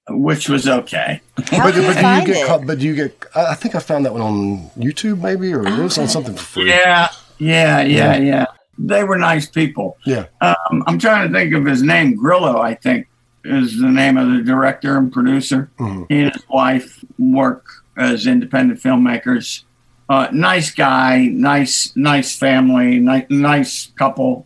which 0.09 0.49
was 0.49 0.67
okay. 0.67 1.21
How 1.47 1.63
but, 1.63 1.73
do 1.73 1.81
you 1.81 1.87
but 1.87 1.93
do 1.95 2.07
you 2.21 2.25
get 2.35 2.43
it? 2.43 2.47
caught, 2.47 2.67
but 2.67 2.77
do 2.77 2.85
you 2.85 2.93
get 2.93 3.25
I 3.33 3.45
I 3.47 3.55
think 3.55 3.73
I 3.73 3.79
found 3.79 4.05
that 4.05 4.13
one 4.13 4.21
on 4.21 4.69
YouTube 4.77 5.19
maybe 5.23 5.51
or 5.51 5.65
it 5.65 5.79
was 5.79 5.97
on 5.97 6.07
something 6.07 6.35
for 6.35 6.43
free. 6.43 6.69
Yeah, 6.69 7.09
yeah, 7.39 7.81
Yeah. 7.81 8.15
yeah, 8.15 8.17
yeah. 8.17 8.45
They 8.77 9.03
were 9.03 9.17
nice 9.17 9.47
people. 9.47 9.97
Yeah. 10.05 10.25
Um, 10.41 10.83
I'm 10.85 10.99
trying 10.99 11.27
to 11.27 11.33
think 11.33 11.53
of 11.55 11.65
his 11.65 11.81
name. 11.81 12.15
Grillo, 12.15 12.59
I 12.59 12.75
think, 12.75 13.07
is 13.43 13.79
the 13.79 13.89
name 13.89 14.17
of 14.17 14.29
the 14.31 14.41
director 14.43 14.97
and 14.97 15.11
producer. 15.11 15.69
Mhm. 15.79 16.05
He 16.09 16.21
and 16.21 16.33
his 16.33 16.43
wife 16.49 17.03
work 17.17 17.65
as 17.97 18.27
independent 18.27 18.79
filmmakers. 18.79 19.63
Uh, 20.09 20.27
nice 20.31 20.71
guy, 20.71 21.27
nice, 21.31 21.93
nice 21.95 22.37
family, 22.37 22.99
nice, 22.99 23.25
nice 23.29 23.91
couple. 23.97 24.45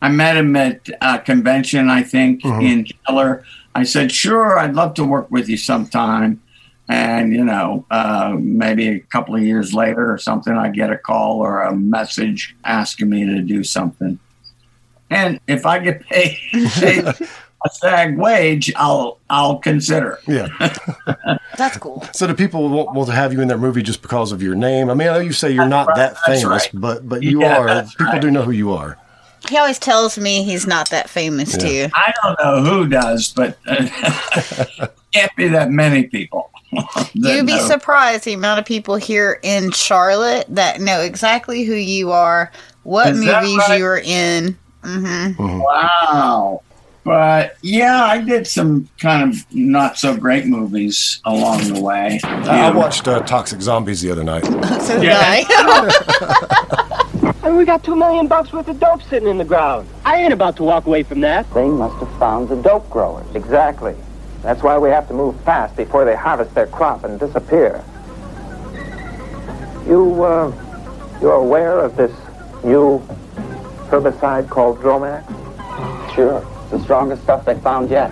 I 0.00 0.08
met 0.08 0.36
him 0.36 0.56
at 0.56 0.88
a 1.00 1.18
convention, 1.18 1.88
I 1.90 2.02
think, 2.02 2.42
Mhm. 2.42 2.62
in 2.64 2.86
Keller. 3.06 3.44
I 3.74 3.84
said, 3.84 4.10
"Sure, 4.10 4.58
I'd 4.58 4.74
love 4.74 4.94
to 4.94 5.04
work 5.04 5.30
with 5.30 5.48
you 5.48 5.56
sometime." 5.56 6.40
And 6.88 7.32
you 7.32 7.44
know, 7.44 7.86
uh, 7.90 8.36
maybe 8.38 8.88
a 8.88 8.98
couple 9.00 9.34
of 9.36 9.42
years 9.42 9.72
later 9.72 10.10
or 10.12 10.18
something, 10.18 10.52
I 10.54 10.68
get 10.70 10.90
a 10.90 10.96
call 10.98 11.38
or 11.38 11.62
a 11.62 11.74
message 11.74 12.56
asking 12.64 13.08
me 13.08 13.24
to 13.24 13.40
do 13.40 13.62
something. 13.62 14.18
And 15.10 15.38
if 15.46 15.64
I 15.66 15.78
get 15.78 16.02
paid 16.08 16.36
a 17.64 17.70
SAG 17.70 18.16
wage, 18.18 18.72
I'll 18.76 19.18
I'll 19.30 19.58
consider. 19.58 20.18
Yeah. 20.26 20.48
That's 21.56 21.76
cool. 21.78 22.06
So 22.12 22.26
do 22.26 22.34
people 22.34 22.68
want, 22.68 22.92
want 22.94 23.08
to 23.08 23.14
have 23.14 23.32
you 23.32 23.40
in 23.40 23.48
their 23.48 23.58
movie 23.58 23.82
just 23.82 24.02
because 24.02 24.32
of 24.32 24.42
your 24.42 24.54
name? 24.54 24.90
I 24.90 24.94
mean, 24.94 25.08
I 25.08 25.14
know 25.14 25.18
you 25.20 25.32
say 25.32 25.50
you're 25.52 25.66
not 25.68 25.94
that 25.96 26.18
famous, 26.20 26.44
right. 26.46 26.70
but 26.74 27.08
but 27.08 27.22
you 27.22 27.40
Yeah, 27.42 27.58
are. 27.58 27.82
People 27.84 28.04
right. 28.06 28.22
do 28.22 28.30
know 28.30 28.42
who 28.42 28.52
you 28.52 28.72
are. 28.72 28.98
He 29.48 29.56
always 29.56 29.78
tells 29.78 30.18
me 30.18 30.44
he's 30.44 30.66
not 30.66 30.90
that 30.90 31.10
famous 31.10 31.52
Yeah. 31.54 31.88
too. 31.88 31.88
I 31.94 32.12
don't 32.22 32.38
know 32.40 32.70
who 32.70 32.86
does, 32.88 33.32
but 33.32 33.58
uh, 33.66 34.86
can't 35.12 35.34
be 35.36 35.48
that 35.48 35.70
many 35.70 36.04
people. 36.04 36.50
that 36.72 37.10
You'd 37.14 37.46
be 37.46 37.56
know. 37.56 37.66
surprised 37.66 38.24
the 38.24 38.32
amount 38.34 38.60
of 38.60 38.64
people 38.66 38.94
here 38.96 39.38
in 39.42 39.72
Charlotte 39.72 40.46
that 40.48 40.80
know 40.80 41.00
exactly 41.00 41.64
who 41.64 41.74
you 41.74 42.12
are, 42.12 42.50
what 42.84 43.08
Is 43.08 43.18
movies 43.18 43.58
right? 43.58 43.78
you 43.78 43.84
were 43.84 43.98
in. 43.98 44.56
hmm 44.84 45.32
Wow. 45.38 46.62
But 47.04 47.56
yeah, 47.62 48.04
I 48.04 48.20
did 48.20 48.46
some 48.46 48.88
kind 48.98 49.28
of 49.28 49.44
not 49.54 49.98
so 49.98 50.16
great 50.16 50.46
movies 50.46 51.20
along 51.24 51.72
the 51.72 51.80
way. 51.80 52.20
I 52.22 52.68
I 52.68 52.70
watched 52.70 53.08
uh, 53.08 53.20
Toxic 53.20 53.60
Zombies 53.60 54.00
the 54.00 54.10
other 54.12 54.24
night. 54.24 54.44
So 54.82 55.00
did 55.00 55.10
I. 55.12 56.88
And 57.44 57.56
we 57.56 57.64
got 57.64 57.82
two 57.82 57.96
million 57.96 58.28
bucks 58.28 58.52
worth 58.52 58.68
of 58.68 58.78
dope 58.78 59.02
sitting 59.02 59.28
in 59.28 59.36
the 59.36 59.44
ground. 59.44 59.88
I 60.04 60.16
ain't 60.22 60.32
about 60.32 60.56
to 60.56 60.62
walk 60.62 60.86
away 60.86 61.02
from 61.02 61.20
that. 61.20 61.52
They 61.54 61.68
must 61.68 61.96
have 61.96 62.18
found 62.18 62.48
the 62.48 62.56
dope 62.62 62.88
growers. 62.88 63.26
Exactly. 63.34 63.96
That's 64.42 64.62
why 64.62 64.78
we 64.78 64.90
have 64.90 65.08
to 65.08 65.14
move 65.14 65.40
fast 65.42 65.76
before 65.76 66.04
they 66.04 66.14
harvest 66.14 66.54
their 66.54 66.68
crop 66.68 67.02
and 67.02 67.18
disappear. 67.18 67.84
You, 69.86 70.22
uh, 70.22 71.18
you're 71.20 71.34
aware 71.34 71.80
of 71.80 71.96
this 71.96 72.12
new 72.62 73.00
herbicide 73.88 74.48
called 74.48 74.78
Dromax? 74.78 75.26
Sure. 76.14 76.46
The 76.72 76.80
strongest 76.80 77.22
stuff 77.22 77.44
they 77.44 77.54
found 77.56 77.90
yet. 77.90 78.10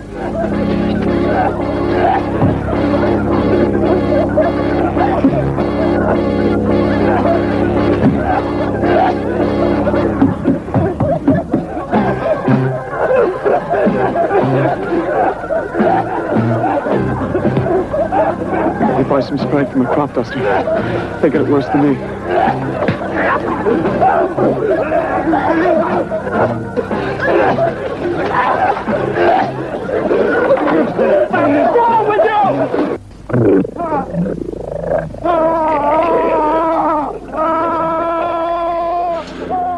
They 18.95 19.03
buy 19.09 19.21
some 19.21 19.39
spray 19.39 19.65
from 19.65 19.81
a 19.81 19.85
crop 19.91 20.13
duster. 20.13 20.39
They 21.19 21.31
get 21.31 21.41
it 21.41 21.47
worse 21.47 21.65
than 21.69 21.93
me. 21.93 21.97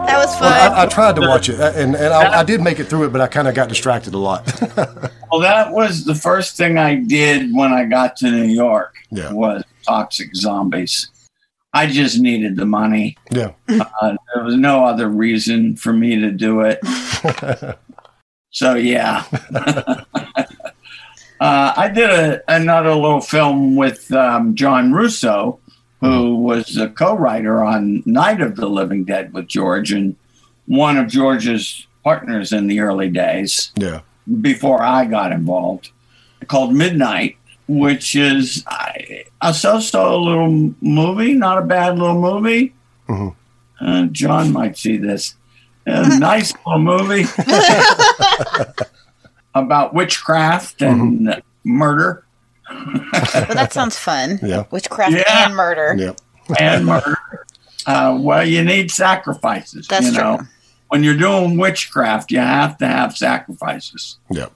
That 0.05 0.17
was 0.17 0.33
fun. 0.35 0.41
Well, 0.51 0.73
I, 0.73 0.83
I 0.83 0.85
tried 0.87 1.15
to 1.15 1.21
watch 1.21 1.49
it, 1.49 1.59
and, 1.59 1.95
and 1.95 2.13
I, 2.13 2.39
I 2.39 2.43
did 2.43 2.61
make 2.61 2.79
it 2.79 2.85
through 2.85 3.05
it, 3.05 3.09
but 3.13 3.21
I 3.21 3.27
kind 3.27 3.47
of 3.47 3.55
got 3.55 3.69
distracted 3.69 4.13
a 4.13 4.17
lot. 4.17 4.51
Well, 5.33 5.41
that 5.41 5.71
was 5.71 6.05
the 6.05 6.13
first 6.13 6.57
thing 6.57 6.77
I 6.77 6.93
did 6.93 7.55
when 7.55 7.73
I 7.73 7.85
got 7.85 8.15
to 8.17 8.29
New 8.29 8.43
York. 8.43 8.93
Yeah. 9.09 9.33
Was 9.33 9.63
Toxic 9.81 10.35
Zombies. 10.35 11.09
I 11.73 11.87
just 11.87 12.19
needed 12.19 12.55
the 12.55 12.67
money. 12.67 13.17
yeah. 13.31 13.53
Uh, 13.67 14.15
there 14.35 14.43
was 14.43 14.55
no 14.55 14.85
other 14.85 15.09
reason 15.09 15.75
for 15.75 15.91
me 15.91 16.17
to 16.17 16.29
do 16.29 16.61
it. 16.61 16.79
so 18.53 18.75
yeah. 18.75 19.25
uh, 19.53 20.05
I 21.39 21.89
did 21.93 22.09
a, 22.09 22.41
another 22.47 22.93
little 22.95 23.19
film 23.21 23.75
with 23.75 24.11
um, 24.13 24.55
John 24.55 24.93
Russo, 24.93 25.59
who 25.99 26.35
was 26.37 26.77
a 26.77 26.87
co-writer 26.89 27.61
on 27.63 28.03
Night 28.05 28.41
of 28.41 28.55
the 28.55 28.69
Living 28.69 29.03
Dead 29.03 29.33
with 29.33 29.47
George, 29.47 29.91
and 29.91 30.15
one 30.67 30.97
of 30.97 31.07
George's 31.07 31.87
partners 32.03 32.51
in 32.53 32.67
the 32.67 32.79
early 32.79 33.09
days 33.09 33.71
Yeah. 33.75 34.01
before 34.41 34.81
I 34.83 35.05
got 35.05 35.31
involved, 35.31 35.91
called 36.47 36.73
Midnight, 36.75 37.37
which 37.67 38.15
is 38.15 38.63
I, 38.67 39.25
a 39.41 39.53
so-so 39.53 40.21
little 40.21 40.73
movie, 40.81 41.33
not 41.33 41.57
a 41.57 41.61
bad 41.65 41.97
little 41.97 42.19
movie. 42.21 42.73
Mhm. 43.09 43.35
Uh, 43.81 44.03
John 44.11 44.51
might 44.53 44.77
see 44.77 44.97
this. 44.97 45.35
A 45.85 46.17
nice 46.19 46.53
little 46.65 46.79
movie 46.79 47.25
about 49.55 49.93
witchcraft 49.93 50.81
and 50.81 51.41
murder 51.63 52.23
well, 52.73 53.47
that 53.53 53.73
sounds 53.73 53.97
fun. 53.97 54.39
Yeah. 54.41 54.65
Witchcraft 54.71 55.13
Yeah. 55.13 55.45
and 55.47 55.55
murder. 55.55 55.95
Yeah. 55.97 56.13
and 56.59 56.85
murder. 56.85 57.17
Uh, 57.85 58.17
well, 58.19 58.47
you 58.47 58.63
need 58.63 58.91
sacrifices. 58.91 59.87
That's 59.87 60.07
you 60.07 60.11
know, 60.13 60.37
true. 60.37 60.47
when 60.87 61.03
you're 61.03 61.17
doing 61.17 61.57
witchcraft, 61.57 62.31
you 62.31 62.39
have 62.39 62.77
to 62.77 62.87
have 62.87 63.15
sacrifices. 63.15 64.17
Yeah. 64.31 64.47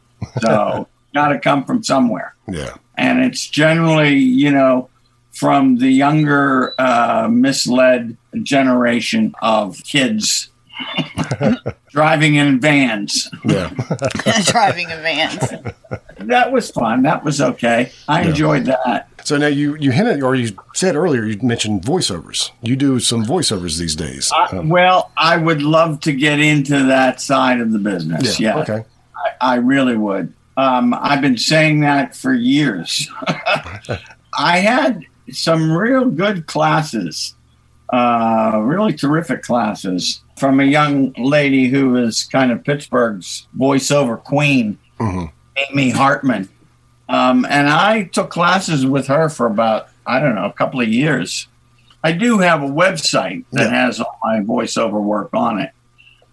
So, 0.42 0.88
got 1.14 1.30
to 1.30 1.40
come 1.40 1.64
from 1.66 1.84
somewhere. 1.84 2.34
Yeah. 2.50 2.76
and 2.98 3.20
it's 3.24 3.46
generally 3.48 4.16
you 4.16 4.52
know 4.52 4.90
from 5.34 5.78
the 5.78 5.90
younger 5.90 6.74
uh, 6.80 7.28
misled 7.30 8.16
generation 8.42 9.36
of 9.42 9.84
kids 9.84 10.50
driving 11.92 12.36
in 12.36 12.60
vans 12.60 13.30
Yeah. 13.46 13.70
Driving 14.46 14.92
a 14.92 14.98
van. 14.98 15.74
that 16.20 16.52
was 16.52 16.70
fun 16.72 17.04
that 17.04 17.24
was 17.24 17.42
okay 17.42 17.92
i 18.08 18.22
Yeah. 18.22 18.30
enjoyed 18.30 18.66
that 18.66 19.10
So 19.24 19.38
now 19.38 19.48
you 19.48 19.76
you 19.80 19.92
hinted 19.92 20.22
or 20.24 20.36
you 20.36 20.56
said 20.74 20.96
earlier 20.96 21.24
you 21.26 21.38
mentioned 21.42 21.82
voiceovers. 21.84 22.52
You 22.62 22.76
do 22.76 23.00
some 23.00 23.26
voiceovers 23.26 23.78
these 23.78 23.96
days. 23.96 24.32
Uh, 24.36 24.62
well 24.64 25.12
i 25.18 25.38
would 25.38 25.62
love 25.62 26.00
to 26.02 26.12
get 26.14 26.40
into 26.40 26.84
that 26.86 27.22
side 27.22 27.60
of 27.60 27.72
the 27.72 27.80
business 27.80 28.40
yeah, 28.40 28.58
Okay. 28.60 28.84
I, 29.16 29.54
I 29.54 29.56
really 29.56 29.98
would 29.98 30.34
um, 30.58 30.94
i've 31.00 31.22
been 31.22 31.38
saying 31.38 31.82
that 31.82 32.16
for 32.16 32.34
years 32.34 33.10
i 34.38 34.60
had 34.60 35.04
some 35.32 35.72
real 35.72 36.06
good 36.10 36.48
classes 36.48 37.36
uh, 37.94 38.60
really 38.64 38.94
terrific 38.94 39.42
classes 39.44 40.22
from 40.38 40.60
a 40.60 40.64
young 40.66 41.14
lady 41.18 41.68
who 41.68 41.96
is 41.96 42.24
kind 42.32 42.52
of 42.52 42.64
Pittsburgh's 42.64 43.48
voiceover 43.58 44.22
queen, 44.24 44.78
Mhm. 45.00 45.32
Amy 45.72 45.90
Hartman. 45.92 46.50
Um, 47.10 47.46
and 47.50 47.70
I 47.70 48.04
took 48.04 48.30
classes 48.30 48.86
with 48.86 49.08
her 49.08 49.30
for 49.30 49.48
about, 49.48 49.88
I 50.06 50.20
don't 50.20 50.36
know, 50.36 50.46
a 50.46 50.54
couple 50.54 50.82
of 50.82 50.88
years. 50.90 51.48
I 52.04 52.12
do 52.12 52.40
have 52.40 52.62
a 52.62 52.68
website 52.68 53.46
that 53.54 53.72
Yeah. 53.72 53.86
has 53.86 54.00
all 54.00 54.18
my 54.24 54.40
voiceover 54.42 55.02
work 55.02 55.30
on 55.34 55.60
it, 55.60 55.72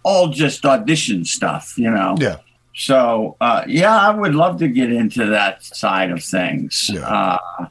all 0.03 0.27
just 0.27 0.65
audition 0.65 1.25
stuff, 1.25 1.73
you 1.77 1.89
know. 1.89 2.15
Yeah. 2.19 2.37
So, 2.75 3.37
uh, 3.39 3.63
yeah, 3.67 3.95
I 3.97 4.09
would 4.11 4.35
love 4.35 4.59
to 4.59 4.67
get 4.67 4.91
into 4.91 5.25
that 5.27 5.63
side 5.63 6.11
of 6.11 6.21
things. 6.23 6.91
Yeah. 6.93 6.99
Uh, 7.01 7.67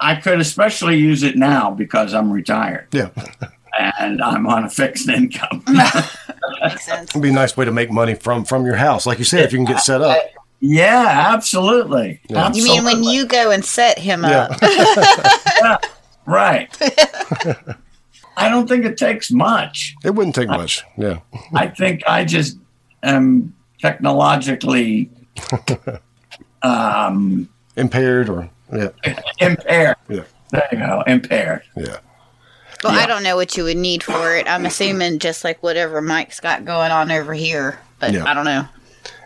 I 0.00 0.16
could 0.16 0.40
especially 0.40 0.96
use 0.98 1.22
it 1.22 1.36
now 1.36 1.70
because 1.70 2.12
I'm 2.12 2.32
retired 2.32 2.88
Yeah. 2.92 3.10
and 3.98 4.22
I'm 4.22 4.46
on 4.46 4.64
a 4.64 4.70
fixed 4.70 5.08
income. 5.08 5.62
Makes 6.62 6.84
sense. 6.86 7.10
It'd 7.10 7.22
be 7.22 7.28
a 7.30 7.32
nice 7.32 7.56
way 7.56 7.64
to 7.64 7.72
make 7.72 7.90
money 7.90 8.14
from 8.14 8.44
from 8.44 8.64
your 8.66 8.76
house, 8.76 9.06
like 9.06 9.18
you 9.18 9.24
said, 9.24 9.44
if 9.44 9.52
you 9.52 9.58
can 9.58 9.64
get 9.66 9.80
set 9.80 10.00
up. 10.02 10.16
yeah, 10.60 11.30
absolutely. 11.32 12.20
Yeah. 12.28 12.50
You 12.52 12.64
mean 12.64 12.84
when 12.84 13.04
you 13.04 13.26
go 13.26 13.50
and 13.50 13.64
set 13.64 13.98
him 13.98 14.22
Yeah. 14.24 14.48
up? 15.62 15.84
Right. 16.26 16.68
I 18.36 18.50
don't 18.50 18.68
think 18.68 18.84
it 18.84 18.98
takes 18.98 19.30
much. 19.30 19.94
It 20.04 20.14
wouldn't 20.14 20.34
take 20.34 20.48
much. 20.48 20.84
Yeah. 20.98 21.20
I 21.54 21.68
think 21.68 22.02
I 22.06 22.24
just 22.26 22.58
am 23.02 23.54
technologically 23.80 25.10
um, 26.62 27.48
Impaired 27.76 28.28
or 28.28 28.50
yeah. 28.70 28.88
impaired. 29.40 29.96
Yeah. 30.08 30.24
There 30.50 30.68
you 30.72 30.78
go, 30.78 31.02
impaired. 31.06 31.62
Yeah. 31.76 31.98
Well, 32.84 32.98
I 32.98 33.06
don't 33.06 33.22
know 33.22 33.36
what 33.36 33.56
you 33.56 33.64
would 33.64 33.76
need 33.76 34.02
for 34.02 34.36
it. 34.36 34.48
I'm 34.48 34.64
assuming 34.66 35.18
just 35.18 35.44
like 35.44 35.62
whatever 35.62 36.00
Mike's 36.00 36.40
got 36.40 36.64
going 36.64 36.90
on 36.90 37.10
over 37.10 37.34
here, 37.34 37.78
but 37.98 38.12
Yeah. 38.12 38.24
I 38.24 38.34
don't 38.34 38.44
know. 38.44 38.66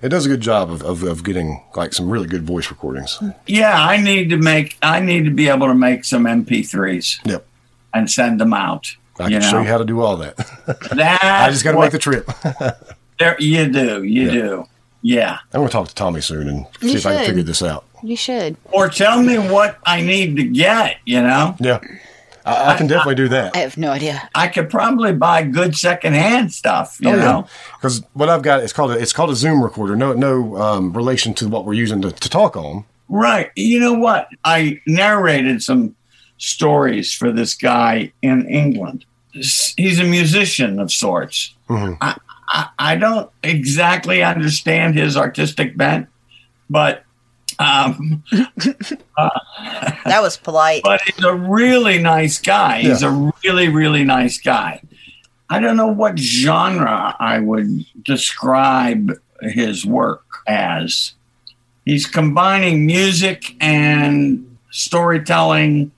It 0.02 0.08
does 0.08 0.26
a 0.26 0.28
good 0.28 0.40
job 0.40 0.70
of, 0.70 0.82
of, 0.82 1.02
of 1.04 1.22
getting 1.24 1.62
like 1.76 1.92
some 1.92 2.08
really 2.10 2.26
good 2.26 2.42
voice 2.42 2.70
recordings. 2.70 3.20
Yeah, 3.46 3.80
I 3.80 3.96
need 3.98 4.30
to 4.30 4.36
make. 4.36 4.76
I 4.82 4.98
need 5.00 5.24
to 5.26 5.30
be 5.30 5.48
able 5.48 5.66
to 5.68 5.74
make 5.74 6.04
some 6.04 6.24
MP3s 6.24 7.20
Yep. 7.24 7.46
and 7.94 8.10
send 8.10 8.40
them 8.40 8.52
out. 8.52 8.96
I 9.20 9.24
you 9.28 9.38
can 9.38 9.42
show 9.48 9.60
you 9.60 9.68
how 9.68 9.78
to 9.78 9.84
do 9.84 10.00
all 10.00 10.16
that. 10.16 10.36
That 10.92 11.20
I 11.22 11.50
just 11.50 11.62
got 11.62 11.72
to 11.72 11.78
make 11.80 11.92
the 11.92 11.98
trip. 11.98 12.28
There, 13.18 13.36
you 13.38 13.70
do, 13.70 14.02
you 14.02 14.22
Yeah. 14.26 14.32
do. 14.32 14.64
Yeah. 15.02 15.38
I'm 15.52 15.60
going 15.60 15.68
to 15.68 15.72
talk 15.72 15.86
to 15.88 15.94
Tommy 15.94 16.20
soon 16.20 16.48
and 16.48 16.66
see 16.80 16.90
You 16.92 16.96
if 16.96 17.06
I 17.06 17.16
can 17.16 17.26
figure 17.26 17.42
this 17.44 17.62
out. 17.62 17.84
You 18.02 18.16
should. 18.16 18.56
Or 18.72 18.88
tell 18.88 19.22
me 19.22 19.38
what 19.38 19.78
I 19.86 20.00
need 20.00 20.36
to 20.38 20.44
get. 20.44 20.96
You 21.04 21.20
know, 21.22 21.54
Yeah. 21.60 21.78
I, 22.44 22.74
I 22.74 22.76
can 22.76 22.86
definitely 22.86 23.14
do 23.16 23.28
that. 23.28 23.56
I 23.56 23.60
have 23.60 23.76
no 23.76 23.90
idea. 23.90 24.28
I 24.34 24.48
could 24.48 24.70
probably 24.70 25.12
buy 25.12 25.42
good 25.44 25.76
secondhand 25.76 26.52
stuff. 26.52 26.98
You 27.00 27.12
know. 27.12 27.46
Because 27.76 28.02
what 28.14 28.28
I've 28.28 28.42
got 28.42 28.62
is 28.62 28.72
called 28.72 28.92
a, 28.92 28.98
it's 28.98 29.12
called 29.12 29.30
a 29.30 29.36
Zoom 29.36 29.62
recorder. 29.62 29.96
No 29.96 30.12
no 30.12 30.56
um, 30.56 30.92
relation 30.92 31.34
to 31.34 31.48
what 31.48 31.64
we're 31.64 31.74
using 31.74 32.02
to, 32.02 32.10
to 32.12 32.28
talk 32.28 32.56
on. 32.56 32.84
Right. 33.08 33.50
You 33.56 33.78
know 33.78 33.94
what? 33.94 34.28
I 34.44 34.80
narrated 34.86 35.62
some 35.62 35.94
stories 36.38 37.12
for 37.12 37.30
this 37.30 37.54
guy 37.54 38.12
in 38.22 38.48
England. 38.48 39.04
He's 39.32 40.00
a 40.00 40.04
musician 40.04 40.78
of 40.80 40.90
sorts. 40.90 41.54
Mhm. 41.68 41.96
I, 42.00 42.16
I, 42.48 42.68
I 42.78 42.96
don't 42.96 43.30
exactly 43.42 44.22
understand 44.22 44.96
his 44.96 45.16
artistic 45.16 45.76
bent, 45.76 46.08
but 46.68 47.04
um, 47.58 48.22
That 50.06 50.20
was 50.20 50.36
polite. 50.36 50.82
but 50.84 51.00
he's 51.02 51.24
a 51.24 51.34
really 51.34 51.98
nice 51.98 52.38
guy. 52.40 52.80
He's 52.82 53.02
Yeah. 53.02 53.08
a 53.08 53.32
really, 53.44 53.68
really 53.68 54.04
nice 54.04 54.38
guy. 54.38 54.80
I 55.50 55.60
don't 55.60 55.76
know 55.76 55.88
what 55.88 56.18
genre 56.18 57.14
I 57.20 57.38
would 57.38 57.84
describe 58.04 59.12
his 59.42 59.84
work 59.84 60.24
as. 60.46 61.12
He's 61.84 62.06
combining 62.06 62.86
music 62.86 63.54
and 63.60 64.46
storytelling, 64.70 65.90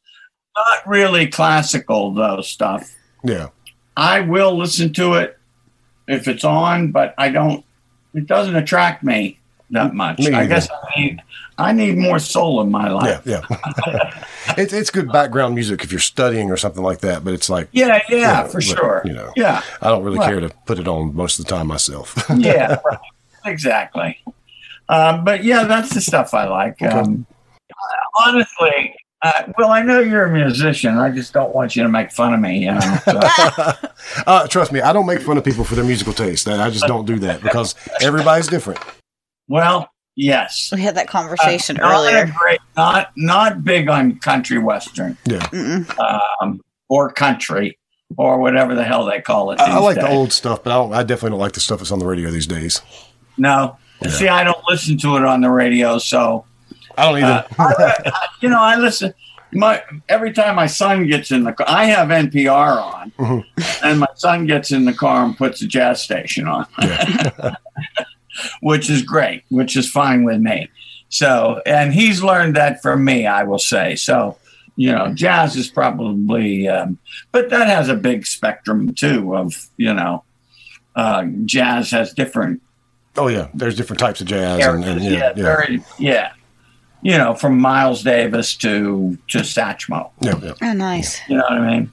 Not 0.57 0.87
really 0.89 1.27
classical 1.29 2.13
though 2.15 2.41
stuff. 2.41 2.95
Yeah. 3.23 3.49
I 3.97 4.21
will 4.21 4.57
listen 4.57 4.93
to 4.95 5.15
it 5.15 5.39
if 6.07 6.27
it's 6.29 6.45
on, 6.45 6.91
but 6.93 7.15
I 7.19 7.29
don't. 7.29 7.65
It 8.15 8.27
doesn't 8.27 8.57
attract 8.57 9.05
me 9.05 9.39
that 9.71 9.95
much. 9.95 10.27
I 10.27 10.47
guess 10.47 10.69
I 10.71 11.01
need. 11.01 11.23
I 11.59 11.73
need 11.73 11.99
more 11.99 12.19
soul 12.19 12.61
in 12.63 12.71
my 12.71 12.89
life. 12.91 13.23
Yeah, 13.27 13.43
yeah. 13.51 14.25
it's 14.59 14.73
it's 14.73 14.91
good 14.91 15.11
background 15.13 15.55
music 15.55 15.85
if 15.85 15.91
you're 15.93 16.01
studying 16.01 16.51
or 16.51 16.57
something 16.57 16.83
like 16.83 17.01
that. 17.01 17.25
But 17.25 17.35
it's 17.35 17.51
like 17.51 17.69
Yeah, 17.73 18.01
yeah, 18.09 18.45
for 18.45 18.55
but, 18.55 18.63
sure. 18.65 19.03
You 19.05 19.13
know, 19.13 19.33
Yeah. 19.37 19.63
I 19.83 19.89
don't 19.89 20.03
really 20.05 20.19
Right. 20.19 20.29
care 20.29 20.41
to 20.41 20.49
put 20.67 20.79
it 20.79 20.89
on 20.89 21.15
most 21.15 21.39
of 21.39 21.45
the 21.45 21.51
time 21.55 21.67
myself. 21.67 22.15
yeah, 22.37 22.79
right. 22.85 22.99
exactly. 23.45 24.19
Um, 24.89 25.25
but 25.25 25.45
yeah, 25.45 25.65
that's 25.65 25.93
the 25.93 26.01
stuff 26.01 26.33
I 26.35 26.47
like. 26.47 26.81
Um, 26.83 27.27
honestly, 28.25 28.95
uh, 29.23 29.45
well, 29.59 29.71
I 29.71 29.83
know 29.83 29.99
you're 30.01 30.27
a 30.27 30.33
musician. 30.33 30.97
I 30.99 31.11
just 31.11 31.33
don't 31.33 31.55
want 31.55 31.75
you 31.77 31.83
to 31.83 31.89
make 31.89 32.11
fun 32.13 32.33
of 32.35 32.41
me. 32.41 32.61
You 32.61 32.73
know, 32.75 32.99
so. 33.05 33.21
uh, 34.27 34.47
trust 34.47 34.73
me, 34.73 34.81
I 34.81 34.93
don't 34.93 35.07
make 35.07 35.21
fun 35.21 35.37
of 35.37 35.45
people 35.45 35.65
for 35.65 35.75
their 35.75 35.85
musical 35.85 36.13
taste. 36.13 36.49
I 36.49 36.67
I 36.67 36.71
just 36.71 36.87
don't 36.87 37.05
do 37.05 37.19
that 37.21 37.43
because 37.43 37.75
everybody's 38.01 38.47
different. 38.47 38.81
well, 39.49 39.91
yes. 40.19 40.71
We 40.75 40.83
had 40.83 40.95
that 40.97 41.09
conversation 41.09 41.79
Uh, 41.79 41.89
not 41.89 41.93
earlier. 41.95 42.35
great- 42.39 42.61
not 42.77 43.11
not 43.17 43.65
big 43.65 43.89
on 43.89 44.19
country 44.19 44.59
western 44.59 45.17
Yeah, 45.25 45.47
um, 46.41 46.61
or 46.89 47.11
country 47.13 47.79
or 48.17 48.39
whatever 48.39 48.75
the 48.75 48.85
hell 48.85 49.05
they 49.05 49.21
call 49.21 49.51
it. 49.53 49.61
I, 49.61 49.65
I 49.67 49.75
these 49.75 49.83
like 49.83 49.97
the 49.97 50.09
old 50.09 50.33
stuff, 50.33 50.63
but 50.65 50.71
I, 50.73 50.75
don't, 50.77 50.93
I 50.95 51.03
definitely 51.03 51.31
don't 51.31 51.41
like 51.41 51.53
the 51.53 51.61
stuff 51.61 51.79
that's 51.79 51.93
on 51.93 51.99
the 51.99 52.07
radio 52.07 52.31
these 52.31 52.47
days. 52.47 52.83
No, 53.37 53.77
see, 54.09 54.29
I 54.29 54.45
don't 54.45 54.59
listen 54.69 54.99
to 54.99 55.17
it 55.17 55.25
on 55.25 55.41
the 55.41 55.51
radio, 55.51 55.99
so 55.99 56.45
I 56.97 57.05
don't 57.13 57.23
either. 57.23 57.47
Uh, 57.59 58.11
you 58.41 58.49
know, 58.49 58.61
I 58.61 58.77
listen. 58.77 59.15
My 59.53 59.83
every 60.11 60.33
time 60.33 60.57
my 60.57 60.67
son 60.67 61.07
gets 61.07 61.31
in 61.31 61.45
the 61.45 61.53
car, 61.55 61.67
I 61.69 61.85
have 61.87 62.09
NPR 62.09 62.83
on, 62.83 63.13
Mm-hmm. 63.19 63.87
and 63.87 63.99
my 64.01 64.07
son 64.15 64.45
gets 64.47 64.73
in 64.73 64.85
the 64.85 64.93
car 64.93 65.25
and 65.25 65.37
puts 65.39 65.63
a 65.63 65.67
jazz 65.67 66.03
station 66.03 66.47
on, 66.49 66.67
which 68.61 68.91
is 68.91 69.03
great, 69.03 69.45
which 69.51 69.77
is 69.77 69.91
fine 69.91 70.25
with 70.25 70.41
me. 70.41 70.69
So, 71.09 71.63
and 71.65 71.93
he's 71.93 72.23
learned 72.23 72.57
that 72.57 72.83
from 72.83 73.05
me, 73.05 73.27
I 73.27 73.45
will 73.45 73.59
say. 73.59 73.97
So, 73.97 74.37
you 74.77 74.93
know, 74.93 75.13
jazz 75.15 75.57
is 75.57 75.69
probably, 75.69 76.69
um, 76.69 76.99
but 77.33 77.51
that 77.51 77.67
has 77.67 77.89
a 77.89 77.97
big 77.97 78.27
spectrum 78.27 78.95
too. 78.95 79.35
Of 79.35 79.69
you 79.77 79.93
know, 79.93 80.25
uh, 80.95 81.25
jazz 81.45 81.91
has 81.91 82.13
different 82.13 82.63
oh 83.19 83.29
yeah, 83.29 83.49
there's 83.53 83.77
different 83.77 84.01
types 84.01 84.21
of 84.21 84.27
jazz, 84.27 84.65
and, 84.65 84.85
and 84.85 85.03
yeah, 85.03 85.11
yeah, 85.11 85.33
yeah, 85.37 85.43
very, 85.43 85.85
yeah. 85.99 86.33
You 87.03 87.17
know, 87.17 87.35
from 87.35 87.59
Miles 87.59 88.03
Davis 88.03 88.57
to 88.57 89.19
to 89.29 89.39
Satchmo. 89.39 90.11
yeah, 90.21 90.39
yeah. 90.43 90.53
Oh, 90.63 90.73
nice. 90.73 91.21
You 91.29 91.37
know 91.37 91.43
what 91.43 91.53
I 91.53 91.79
mean? 91.79 91.91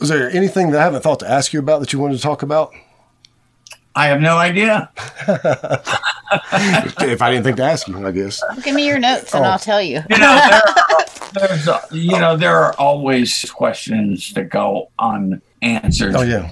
Is 0.00 0.08
there 0.08 0.30
anything 0.30 0.70
that 0.70 0.80
I 0.80 0.84
haven't 0.84 1.02
thought 1.02 1.20
to 1.20 1.30
ask 1.30 1.52
you 1.52 1.60
about 1.60 1.80
that 1.80 1.92
you 1.92 1.98
wanted 1.98 2.16
to 2.16 2.22
talk 2.22 2.42
about? 2.42 2.72
I 3.94 4.06
have 4.06 4.20
no 4.20 4.36
idea. 4.38 4.90
if 7.00 7.22
I 7.22 7.30
didn't 7.30 7.44
think 7.44 7.56
to 7.58 7.64
ask 7.64 7.86
you, 7.88 8.06
I 8.06 8.10
guess. 8.10 8.42
Give 8.62 8.74
me 8.74 8.86
your 8.86 8.98
notes 8.98 9.34
and 9.34 9.44
Oh. 9.44 9.48
I'll 9.50 9.58
tell 9.58 9.82
you. 9.82 10.00
You 10.08 10.18
know, 10.18 10.40
there 10.50 10.62
are, 10.66 11.48
there's, 11.48 11.68
uh, 11.68 11.80
you 11.90 12.18
know, 12.18 12.36
there 12.36 12.56
are 12.56 12.74
always 12.74 13.50
questions 13.50 14.32
that 14.34 14.48
go 14.50 14.90
unanswered. 14.98 16.14
Oh 16.16 16.22
yeah. 16.22 16.50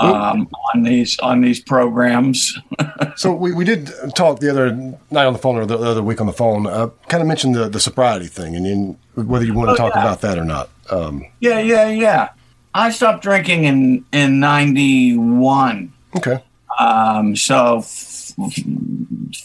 Um, 0.00 0.48
on 0.74 0.82
these 0.84 1.18
on 1.20 1.40
these 1.40 1.60
programs. 1.60 2.58
So 3.16 3.32
we, 3.34 3.52
we 3.52 3.64
did 3.64 3.90
talk 4.14 4.38
the 4.40 4.50
other 4.50 4.72
night 5.10 5.26
on 5.26 5.32
the 5.32 5.38
phone 5.38 5.56
or 5.56 5.66
the 5.66 5.76
other 5.76 6.02
week 6.02 6.20
on 6.20 6.26
the 6.26 6.32
phone. 6.32 6.66
Uh, 6.66 6.88
kind 7.08 7.20
of 7.20 7.26
mentioned 7.26 7.54
the, 7.54 7.68
the 7.68 7.80
sobriety 7.80 8.26
thing, 8.28 8.54
and 8.56 8.64
then 8.64 8.98
whether 9.26 9.44
you 9.44 9.52
want 9.52 9.68
to 9.68 9.72
Oh, 9.72 9.76
talk 9.76 9.94
yeah. 9.94 10.00
about 10.02 10.20
that 10.22 10.38
or 10.38 10.44
not. 10.44 10.70
Um, 10.90 11.24
Yeah, 11.40 11.58
yeah, 11.60 11.88
yeah. 11.88 12.28
I 12.72 12.90
stopped 12.92 13.22
drinking 13.22 13.64
in 13.64 14.04
in 14.12 14.38
'91. 14.40 15.92
okay. 16.16 16.42
Um, 16.80 17.36
so 17.36 17.78
f- 17.78 18.32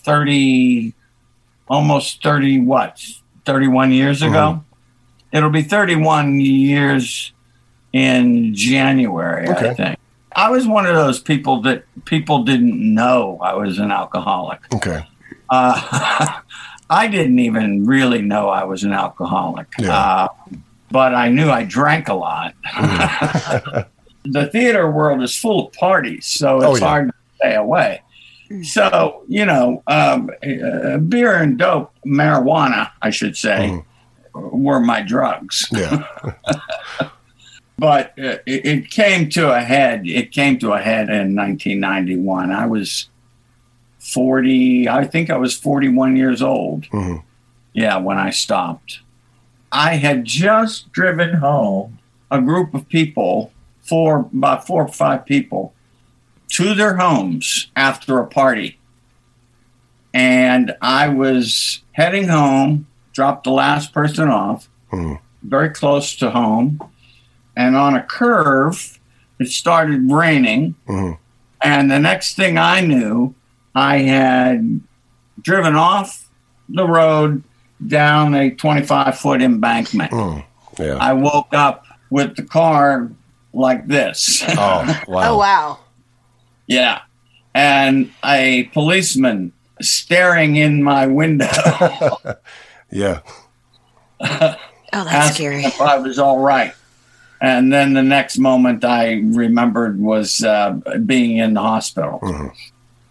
thirty, 0.04 0.94
almost 1.68 2.24
thirty. 2.24 2.60
What? 2.60 3.04
Thirty-one 3.46 3.92
years 3.92 4.22
ago. 4.22 4.64
It'll 5.32 5.50
be 5.50 5.62
thirty-one 5.62 6.40
years 6.40 7.34
in 7.94 8.56
January. 8.56 9.48
I 9.50 9.74
think. 9.74 10.00
I 10.36 10.50
was 10.50 10.68
one 10.68 10.86
of 10.86 10.96
those 10.96 11.20
people 11.20 11.62
that 11.62 11.84
people 12.06 12.44
didn't 12.44 12.94
know 12.94 13.40
I 13.42 13.54
was 13.54 13.80
an 13.80 13.92
alcoholic. 13.92 14.60
Okay. 14.74 15.06
Uh, 15.50 16.40
I 16.90 17.08
didn't 17.08 17.40
even 17.40 17.86
really 17.86 18.22
know 18.22 18.50
I 18.50 18.64
was 18.66 18.84
an 18.84 18.92
alcoholic. 18.94 19.68
Yeah. 19.80 19.96
Uh, 19.98 20.28
but 20.92 21.14
I 21.16 21.30
knew 21.30 21.50
I 21.50 21.64
drank 21.64 22.10
a 22.10 22.14
lot. 22.14 22.54
the 24.26 24.48
theater 24.52 24.90
world 24.90 25.22
is 25.24 25.36
full 25.36 25.68
of 25.68 25.74
parties, 25.74 26.26
so 26.26 26.58
it's 26.58 26.66
Oh, 26.66 26.76
yeah. 26.76 26.86
hard 26.86 27.08
to 27.10 27.14
stay 27.46 27.56
away. 27.56 28.02
So, 28.64 29.24
you 29.28 29.46
know, 29.46 29.82
um, 29.88 30.30
uh, 30.44 30.98
beer 30.98 31.36
and 31.36 31.58
dope, 31.58 31.94
marijuana, 32.06 32.92
I 33.02 33.10
should 33.10 33.36
say, 33.36 33.84
were 34.34 34.80
my 34.80 35.02
drugs. 35.02 35.68
Yeah. 35.72 36.06
but 37.80 38.10
uh, 38.20 38.38
it, 38.46 38.66
it 38.66 38.90
came 38.92 39.30
to 39.32 39.52
a 39.52 39.62
head. 39.62 40.08
It 40.08 40.32
came 40.32 40.60
to 40.60 40.74
a 40.74 40.80
head 40.80 41.10
in 41.10 41.36
1991. 41.36 42.52
I 42.52 42.68
was 42.68 43.10
40, 43.98 44.88
I 44.90 45.06
think 45.06 45.32
I 45.32 45.38
was 45.38 45.58
41 45.58 46.16
years 46.16 46.44
old. 46.44 46.84
Mhm. 46.90 47.24
Yeah, 47.74 47.98
when 47.98 48.18
I 48.18 48.30
stopped. 48.30 49.00
I 49.72 49.96
had 49.96 50.24
just 50.24 50.92
driven 50.92 51.34
home 51.34 51.98
a 52.30 52.40
group 52.40 52.74
of 52.76 52.88
people, 52.88 53.52
four, 53.82 54.20
about 54.20 54.68
four 54.68 54.84
or 54.84 54.88
five 54.88 55.26
people, 55.26 55.75
to 56.50 56.74
their 56.74 56.96
homes 56.96 57.68
after 57.76 58.20
a 58.20 58.28
party. 58.28 58.78
And 60.14 60.76
I 60.82 61.10
was 61.10 61.82
heading 61.94 62.28
home, 62.28 62.88
dropped 63.14 63.44
the 63.44 63.52
last 63.52 63.94
person 63.94 64.30
off, 64.30 64.70
Mhm. 64.92 65.20
very 65.44 65.70
close 65.70 66.16
to 66.18 66.32
home. 66.32 66.80
And 67.56 67.76
on 67.76 67.96
a 67.96 68.04
curve, 68.04 69.00
it 69.40 69.50
started 69.50 70.10
raining. 70.12 70.76
Mhm. 70.88 71.18
And 71.62 71.92
the 71.92 72.00
next 72.00 72.36
thing 72.36 72.58
I 72.58 72.82
knew, 72.82 73.34
I 73.74 74.00
had 74.00 74.82
driven 75.42 75.76
off 75.76 76.28
the 76.70 76.88
road 76.88 77.44
down 77.86 78.34
a 78.34 78.50
25 78.52 79.18
foot 79.18 79.42
embankment. 79.42 80.12
Mm. 80.12 80.44
Yeah. 80.80 80.98
I 81.00 81.14
woke 81.14 81.54
up 81.54 81.86
with 82.10 82.36
the 82.36 82.44
car 82.44 83.10
like 83.54 83.88
this. 83.88 84.44
Oh 84.58 85.02
wow. 85.08 85.34
Oh, 85.34 85.38
wow. 85.38 85.78
Yeah. 86.68 87.02
and 87.54 88.12
a 88.24 88.64
policeman 88.74 89.52
staring 89.82 90.56
in 90.56 90.84
my 90.84 91.08
window. 91.08 91.48
Yeah. 92.92 93.22
Oh, 94.22 94.56
that's 94.94 95.36
scary. 95.36 95.66
If 95.66 95.82
I 95.82 95.98
was 95.98 96.18
all 96.20 96.40
right. 96.40 96.74
And 97.42 97.74
then 97.74 97.94
the 97.94 98.04
next 98.04 98.38
moment 98.38 98.86
I 98.86 99.22
remembered 99.26 100.00
was 100.00 100.42
uh, 100.44 100.80
being 101.06 101.38
in 101.38 101.56
the 101.56 101.62
hospital. 101.62 102.22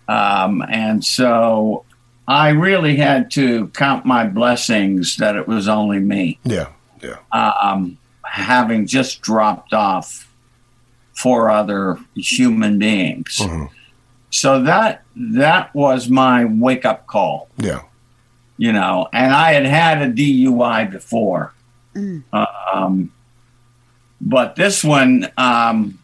Um, 0.08 0.64
and 0.68 1.04
so 1.04 1.84
I 2.26 2.50
really 2.50 2.96
had 2.96 3.30
to 3.32 3.68
count 3.68 4.06
my 4.06 4.26
blessings 4.26 5.16
that 5.16 5.36
it 5.36 5.46
was 5.46 5.68
only 5.68 5.98
me. 5.98 6.38
Yeah. 6.44 6.68
Yeah. 7.02 7.18
Um, 7.32 7.98
having 8.24 8.86
just 8.86 9.20
dropped 9.20 9.74
off 9.74 10.32
four 11.14 11.50
other 11.50 11.98
human 12.14 12.78
beings. 12.78 13.40
So 14.30 14.62
that 14.62 15.02
that 15.16 15.74
was 15.74 16.08
my 16.08 16.44
wake 16.44 16.84
up 16.84 17.06
call 17.06 17.48
Yeah. 17.56 17.82
you 18.56 18.72
know, 18.72 19.08
and 19.12 19.32
I 19.32 19.52
had 19.52 19.64
had 19.66 20.02
a 20.02 20.12
DUI 20.12 20.90
before. 20.90 21.52
Um, 22.32 23.12
but 24.20 24.56
this 24.56 24.82
one, 24.82 25.28
um, 25.36 25.98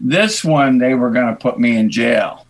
this 0.00 0.44
one, 0.44 0.78
they 0.78 0.94
were 0.94 1.10
going 1.10 1.26
to 1.28 1.34
put 1.40 1.58
me 1.58 1.76
in 1.76 1.90
jail. 1.90 2.46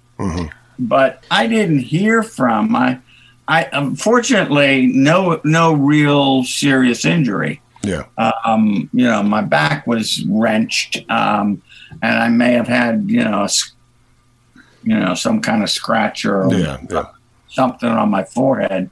But 0.78 1.24
I 1.30 1.46
didn't 1.46 1.80
hear 1.80 2.22
from 2.22 2.74
I. 2.76 3.00
I 3.48 3.68
unfortunately 3.72 4.86
no 4.86 5.40
no 5.44 5.72
real 5.72 6.44
serious 6.44 7.04
injury. 7.04 7.60
Yeah. 7.82 8.04
Um, 8.44 8.88
you 8.92 9.04
know, 9.06 9.22
my 9.22 9.40
back 9.40 9.86
was 9.86 10.22
wrenched, 10.26 11.02
um, 11.10 11.62
and 12.02 12.18
I 12.18 12.28
may 12.28 12.52
have 12.52 12.68
had 12.68 13.04
you 13.08 13.24
know, 13.24 13.46
you 14.82 14.98
know, 14.98 15.14
some 15.14 15.40
kind 15.40 15.62
of 15.62 15.70
scratch 15.70 16.24
or 16.24 16.48
Yeah. 16.52 16.78
Yeah. 16.90 17.04
something 17.48 17.88
on 17.88 18.10
my 18.10 18.24
forehead. 18.24 18.90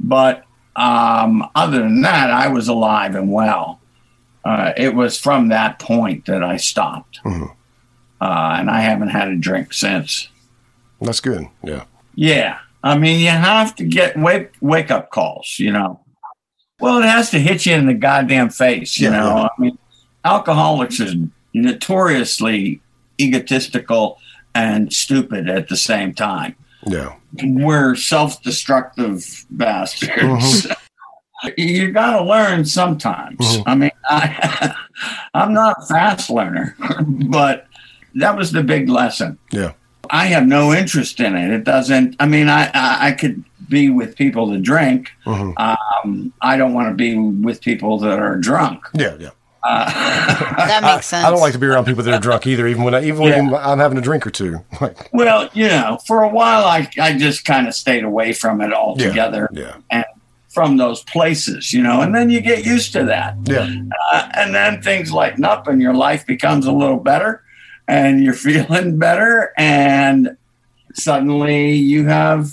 But 0.00 0.44
um, 0.76 1.48
other 1.54 1.80
than 1.80 2.00
that, 2.02 2.30
I 2.30 2.48
was 2.48 2.68
alive 2.68 3.14
and 3.14 3.30
well. 3.30 3.80
Uh, 4.44 4.72
it 4.76 4.94
was 4.94 5.18
from 5.18 5.48
that 5.48 5.78
point 5.78 6.24
that 6.26 6.42
I 6.42 6.56
stopped, 6.56 7.20
Mhm. 7.24 7.50
uh, 8.20 8.56
and 8.58 8.68
I 8.70 8.80
haven't 8.80 9.10
had 9.10 9.28
a 9.28 9.36
drink 9.36 9.72
since. 9.72 10.28
That's 11.00 11.20
good. 11.20 11.46
Yeah. 11.62 11.84
Yeah, 12.16 12.58
I 12.82 12.96
mean, 12.98 13.20
you 13.20 13.28
have 13.28 13.74
to 13.76 13.84
get 13.84 14.18
wake 14.18 14.52
wake 14.60 14.90
up 14.90 15.10
calls. 15.10 15.56
You 15.58 15.72
know, 15.72 16.00
well, 16.80 16.98
it 16.98 17.04
has 17.04 17.30
to 17.30 17.38
hit 17.38 17.66
you 17.66 17.74
in 17.74 17.86
the 17.86 17.94
goddamn 17.94 18.48
face. 18.50 18.98
You 18.98 19.10
Yeah, 19.10 19.20
know, 19.20 19.36
yeah. 19.36 19.42
I 19.44 19.60
mean, 19.60 19.78
alcoholics 20.24 21.00
are 21.00 21.12
notoriously 21.54 22.80
egotistical 23.20 24.18
and 24.54 24.92
stupid 24.92 25.48
at 25.48 25.68
the 25.68 25.76
same 25.76 26.14
time. 26.14 26.56
Yeah. 26.86 27.14
we're 27.42 27.94
self-destructive 27.94 29.46
bastards. 29.50 30.66
you 31.56 31.92
got 31.92 32.18
to 32.18 32.24
learn 32.24 32.64
sometimes. 32.64 33.58
I 33.66 33.74
mean, 33.74 33.90
I, 34.08 34.74
I'm 35.34 35.54
not 35.54 35.76
a 35.78 35.86
fast 35.86 36.28
learner, 36.30 36.76
but 37.06 37.66
that 38.16 38.36
was 38.36 38.52
the 38.52 38.62
big 38.62 38.88
lesson. 38.88 39.38
Yeah. 39.50 39.72
I 40.10 40.26
have 40.26 40.46
no 40.46 40.72
interest 40.74 41.20
in 41.20 41.36
it. 41.36 41.52
It 41.54 41.64
doesn't. 41.64 42.16
I 42.20 42.26
mean, 42.26 42.48
I 42.48 42.66
I, 42.74 43.08
I 43.08 43.12
could 43.12 43.44
be 43.68 43.88
with 43.88 44.16
people 44.16 44.48
that 44.48 44.62
drink. 44.62 45.10
Mhm. 45.24 45.54
Um, 45.58 46.32
I 46.42 46.56
don't 46.56 46.74
want 46.74 46.88
to 46.88 46.94
be 46.94 47.16
with 47.16 47.62
people 47.62 47.98
that 48.00 48.18
are 48.18 48.36
drunk. 48.36 48.84
Yeah. 48.92 49.16
Yeah. 49.18 49.30
That 49.64 50.80
makes 50.82 51.06
sense. 51.06 51.24
I 51.24 51.30
don't 51.30 51.40
like 51.40 51.52
to 51.52 51.58
be 51.58 51.66
around 51.66 51.84
people 51.86 52.02
that 52.04 52.12
are 52.14 52.20
drunk 52.20 52.46
either, 52.46 52.66
even 52.66 52.82
when 52.84 52.94
I, 52.94 53.04
even 53.04 53.20
when 53.20 53.54
I'm 53.54 53.78
having 53.78 53.98
a 53.98 54.00
drink 54.00 54.26
or 54.26 54.30
two. 54.30 54.64
Like, 54.80 55.08
Well, 55.12 55.48
you 55.52 55.68
know, 55.68 55.98
for 56.06 56.22
a 56.22 56.28
while, 56.28 56.64
I 56.64 56.88
I 57.00 57.16
just 57.16 57.44
kind 57.44 57.68
of 57.68 57.74
stayed 57.74 58.04
away 58.04 58.32
from 58.32 58.60
it 58.60 58.72
altogether. 58.72 59.48
Yeah. 59.52 59.76
And 59.90 60.04
from 60.48 60.76
those 60.76 61.02
places, 61.04 61.72
you 61.72 61.82
know, 61.82 62.02
and 62.02 62.14
then 62.14 62.28
you 62.28 62.40
get 62.40 62.66
used 62.66 62.92
to 62.92 63.04
that. 63.04 63.36
Yeah. 63.44 63.72
Uh, 64.12 64.28
and 64.34 64.54
then 64.54 64.82
things 64.82 65.10
lighten 65.12 65.44
up 65.44 65.66
and 65.66 65.80
your 65.80 65.94
life 65.94 66.26
becomes 66.26 66.66
a 66.66 66.72
little 66.72 66.98
better 66.98 67.42
and 67.88 68.22
you're 68.22 68.34
feeling 68.48 68.98
better 68.98 69.52
and 69.56 70.36
suddenly 70.94 71.72
you 71.74 72.06
have 72.06 72.50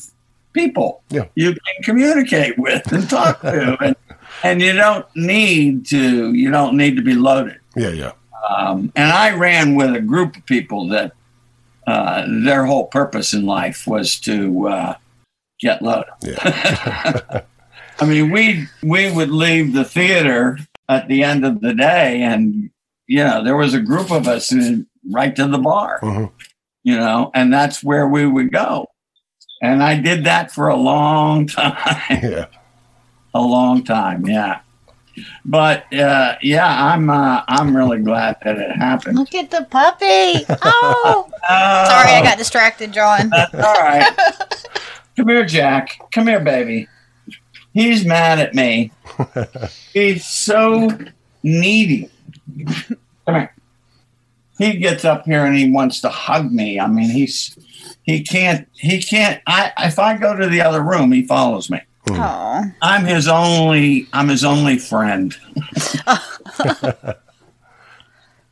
people 0.54 1.02
Yeah. 1.10 1.26
you 1.36 1.52
can 1.52 1.84
communicate 1.84 2.58
with 2.58 2.90
and 2.92 3.10
talk 3.10 3.42
to 3.42 3.78
and, 3.84 3.96
and 4.44 4.62
you 4.62 4.74
don't 4.74 5.06
need 5.16 5.86
to 5.88 6.34
you 6.34 6.50
don't 6.52 6.76
need 6.78 6.96
to 6.96 7.02
be 7.02 7.16
loaded 7.16 7.60
Yeah. 7.76 7.90
Yeah. 7.90 8.12
um, 8.50 8.92
and 8.96 9.12
I 9.12 9.36
ran 9.36 9.76
with 9.76 9.96
a 9.96 10.02
group 10.02 10.36
of 10.38 10.46
people 10.46 10.88
that 10.90 11.14
uh, 11.88 12.26
their 12.44 12.66
whole 12.66 12.88
purpose 12.88 13.34
in 13.34 13.46
life 13.46 13.88
was 13.88 14.20
to 14.22 14.68
uh, 14.68 14.94
get 15.60 15.82
loaded. 15.82 16.14
Yeah. 16.22 17.42
I 18.00 18.06
mean, 18.06 18.30
we 18.32 18.68
we 18.84 19.12
would 19.12 19.30
leave 19.32 19.74
the 19.74 19.84
theater 19.84 20.58
at 20.88 21.08
the 21.08 21.24
end 21.24 21.44
of 21.46 21.62
the 21.62 21.74
day, 21.74 22.22
and 22.22 22.70
you 23.08 23.24
know 23.24 23.44
there 23.44 23.58
was 23.58 23.74
a 23.74 23.80
group 23.82 24.12
of 24.12 24.28
us 24.28 24.54
right 25.12 25.36
to 25.36 25.48
the 25.48 25.58
bar, 25.58 26.00
Mhm. 26.02 26.32
you 26.84 26.96
know, 26.96 27.32
and 27.34 27.52
that's 27.52 27.84
where 27.84 28.08
we 28.08 28.26
would 28.26 28.52
go. 28.52 28.86
And 29.62 29.84
I 29.84 29.96
did 30.00 30.24
that 30.26 30.52
for 30.52 30.70
a 30.70 30.76
long 30.78 31.48
time, 31.60 32.20
Yeah. 32.24 32.46
A 33.34 33.42
long 33.42 33.84
time, 33.84 34.26
yeah. 34.26 34.62
But 35.44 35.92
uh, 35.94 36.36
yeah, 36.42 36.94
I'm 36.94 37.10
uh, 37.10 37.44
I'm 37.48 37.76
really 37.76 38.00
glad 38.00 38.38
that 38.44 38.58
it 38.58 38.72
happened. 38.76 39.18
Look 39.18 39.36
at 39.36 39.52
the 39.52 39.68
puppy. 39.70 40.46
Oh, 40.62 41.30
Oh, 41.52 41.86
sorry, 41.88 42.12
I 42.12 42.22
got 42.24 42.38
distracted, 42.38 42.94
John. 42.94 43.30
That's 43.30 43.54
all 43.54 43.74
right. 43.74 44.08
Come 45.18 45.28
here, 45.28 45.46
Jack. 45.46 46.00
Come 46.14 46.28
here, 46.28 46.40
baby. 46.40 46.88
He's 47.74 48.06
mad 48.06 48.40
at 48.40 48.54
me. 48.56 48.92
He's 49.94 50.26
so 50.26 50.90
needy. 51.44 52.10
Come 53.26 53.36
here. 53.36 53.54
He 54.58 54.78
gets 54.78 55.06
up 55.06 55.26
here 55.26 55.46
and 55.46 55.56
he 55.58 55.72
wants 55.72 56.02
to 56.02 56.10
hug 56.10 56.52
me. 56.52 56.80
I 56.80 56.88
mean, 56.88 57.10
he's 57.10 57.58
he 58.04 58.22
can't 58.24 58.68
he 58.74 59.02
can't. 59.02 59.42
I 59.48 59.72
if 59.80 59.98
I 59.98 60.18
go 60.18 60.36
to 60.36 60.48
the 60.48 60.60
other 60.62 60.82
room, 60.84 61.12
he 61.14 61.26
follows 61.26 61.70
me. 61.70 61.82
Oh, 62.10 62.64
I'm 62.82 63.06
his 63.06 63.28
only 63.28 64.08
I'm 64.14 64.30
his 64.30 64.44
only 64.44 64.78
friend. 64.78 65.36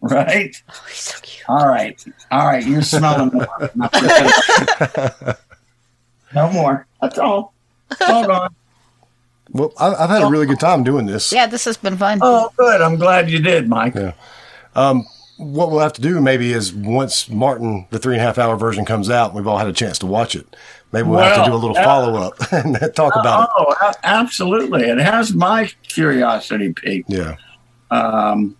right? 0.01 0.61
he's 0.87 0.95
so 0.95 1.17
cute. 1.21 1.49
All 1.49 1.67
right. 1.67 2.03
All 2.31 2.45
right. 2.45 2.65
You're 2.65 2.81
smelling 2.81 3.31
more. 3.33 3.71
no 6.35 6.51
more. 6.51 6.87
That's 7.01 7.17
all. 7.17 7.53
Hold 8.01 8.29
on. 8.29 8.55
Well, 9.51 9.73
I, 9.77 9.93
I've 9.95 10.09
had 10.09 10.23
a 10.23 10.27
really 10.27 10.45
good 10.45 10.59
time 10.59 10.83
doing 10.83 11.05
this. 11.05 11.31
Yeah, 11.31 11.47
this 11.47 11.65
has 11.65 11.77
been 11.77 11.97
fun. 11.97 12.19
Oh, 12.21 12.51
good. 12.57 12.81
I'm 12.81 12.97
glad 12.97 13.29
you 13.29 13.39
did, 13.39 13.69
Mike. 13.69 13.95
Yeah. 13.95 14.13
Um, 14.75 15.05
what 15.37 15.71
we'll 15.71 15.79
have 15.79 15.93
to 15.93 16.01
do 16.01 16.19
maybe 16.19 16.51
is 16.51 16.73
once 16.73 17.29
Martin, 17.29 17.87
the 17.91 17.99
three 17.99 18.15
and 18.15 18.21
a 18.21 18.25
half 18.25 18.37
hour 18.37 18.57
version 18.57 18.85
comes 18.85 19.09
out, 19.09 19.33
we've 19.33 19.47
all 19.47 19.57
had 19.57 19.67
a 19.67 19.73
chance 19.73 19.99
to 19.99 20.05
watch 20.05 20.35
it. 20.35 20.55
Maybe 20.91 21.07
we'll 21.07 21.19
have 21.19 21.43
to 21.43 21.51
do 21.51 21.55
a 21.55 21.57
little 21.57 21.75
yeah. 21.75 21.83
follow 21.83 22.15
up 22.15 22.33
and 22.51 22.75
talk 22.95 23.15
about 23.15 23.43
it. 23.43 23.49
oh, 23.57 23.93
absolutely. 24.03 24.83
It 24.83 24.99
has 24.99 25.33
my 25.33 25.69
curiosity 25.87 26.73
piqued. 26.73 27.11
it. 27.11 27.17
Yeah. 27.17 27.35
Um, 27.91 28.55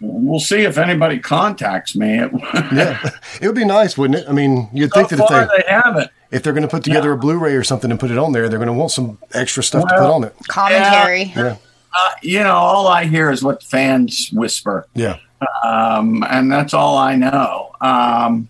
we'll 0.00 0.40
see 0.40 0.62
if 0.62 0.78
anybody 0.78 1.18
contacts 1.18 1.94
me. 1.94 2.22
Yeah. 2.72 3.10
It 3.40 3.46
would 3.46 3.56
be 3.56 3.64
nice, 3.64 3.96
wouldn't 3.96 4.20
it? 4.20 4.28
I 4.28 4.32
mean, 4.32 4.68
you'd 4.72 4.92
so 4.92 5.04
think 5.04 5.10
that 5.10 5.20
if 5.20 5.28
they, 5.28 5.62
they 5.62 5.72
haven't. 5.72 6.10
if 6.30 6.42
they're 6.42 6.52
going 6.52 6.62
to 6.62 6.68
put 6.68 6.82
together 6.82 7.12
a 7.12 7.16
Blu 7.18 7.38
ray 7.38 7.54
or 7.54 7.62
something 7.62 7.90
and 7.90 8.00
put 8.00 8.10
it 8.10 8.18
on 8.18 8.32
there, 8.32 8.48
they're 8.48 8.58
going 8.58 8.66
to 8.68 8.72
want 8.72 8.90
some 8.90 9.18
extra 9.32 9.62
stuff 9.62 9.86
to 9.88 9.94
put 9.94 10.02
on 10.02 10.24
it. 10.24 10.34
Commentary. 10.48 11.32
Yeah. 11.36 11.56
Uh, 11.94 12.10
you 12.22 12.40
know, 12.40 12.54
all 12.54 12.88
I 12.88 13.04
hear 13.04 13.30
is 13.30 13.42
what 13.42 13.62
fans 13.62 14.30
whisper. 14.32 14.86
Yeah. 14.94 15.18
um, 15.62 16.24
and 16.28 16.50
that's 16.50 16.74
all 16.74 16.98
I 16.98 17.14
know. 17.16 17.70
Um, 17.80 18.48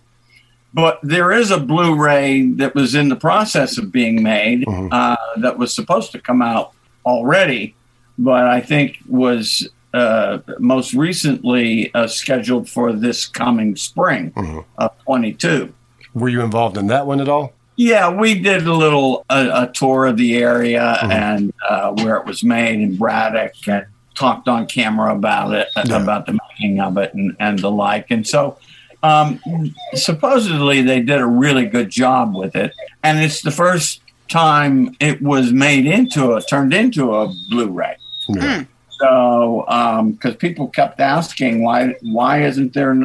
but 0.77 0.99
there 1.01 1.31
is 1.31 1.49
a 1.49 1.59
Blu-ray 1.59 2.51
that 2.51 2.75
was 2.75 2.93
in 2.93 3.09
the 3.09 3.15
process 3.15 3.79
of 3.79 3.91
being 3.91 4.21
made 4.21 4.63
Mhm. 4.63 4.89
uh, 4.91 5.15
that 5.37 5.57
was 5.57 5.73
supposed 5.73 6.11
to 6.11 6.19
come 6.19 6.39
out 6.43 6.71
already, 7.03 7.73
but 8.19 8.45
I 8.45 8.61
think 8.61 8.99
was 9.07 9.67
uh, 9.93 10.37
most 10.59 10.93
recently 10.93 11.91
uh, 11.95 12.05
scheduled 12.05 12.69
for 12.69 12.93
this 12.93 13.25
coming 13.25 13.75
spring 13.75 14.31
Mhm. 14.35 14.63
of 14.77 14.91
22. 15.05 15.73
Were 16.13 16.29
you 16.29 16.41
involved 16.41 16.77
in 16.77 16.85
that 16.87 17.07
one 17.07 17.19
at 17.21 17.27
all? 17.27 17.53
Yeah, 17.77 18.09
we 18.11 18.35
did 18.39 18.67
a 18.67 18.73
little 18.73 19.25
a, 19.31 19.63
a 19.63 19.71
tour 19.73 20.05
of 20.05 20.17
the 20.17 20.35
area 20.37 20.97
and 21.01 21.51
uh, 21.67 21.91
where 21.93 22.17
it 22.17 22.25
was 22.27 22.43
made 22.43 22.79
in 22.81 22.97
Braddock 22.97 23.53
and 23.67 23.85
talked 24.13 24.47
on 24.47 24.67
camera 24.67 25.15
about 25.15 25.53
it, 25.53 25.67
Yeah. 25.85 26.03
about 26.03 26.27
the 26.27 26.37
making 26.49 26.79
of 26.81 26.97
it 26.99 27.13
and, 27.15 27.35
and 27.39 27.57
the 27.57 27.71
like. 27.71 28.11
And 28.11 28.27
so 28.27 28.57
um, 29.03 29.39
supposedly 29.93 30.81
they 30.81 30.99
did 30.99 31.19
a 31.19 31.25
really 31.25 31.65
good 31.65 31.89
job 31.89 32.35
with 32.35 32.55
it. 32.55 32.73
And 33.03 33.19
it's 33.19 33.41
the 33.41 33.51
first 33.51 34.01
time 34.29 34.95
it 34.99 35.21
was 35.21 35.51
made 35.51 35.85
into 35.85 36.33
a 36.33 36.41
turned 36.41 36.73
into 36.73 37.15
a 37.15 37.33
Blu-ray. 37.49 37.97
Yeah. 38.29 38.65
So 38.89 39.65
because 40.11 40.35
people 40.37 40.67
kept 40.67 40.99
asking 40.99 41.63
why 41.63 41.95
why 42.01 42.43
isn't 42.43 42.73
there 42.73 42.95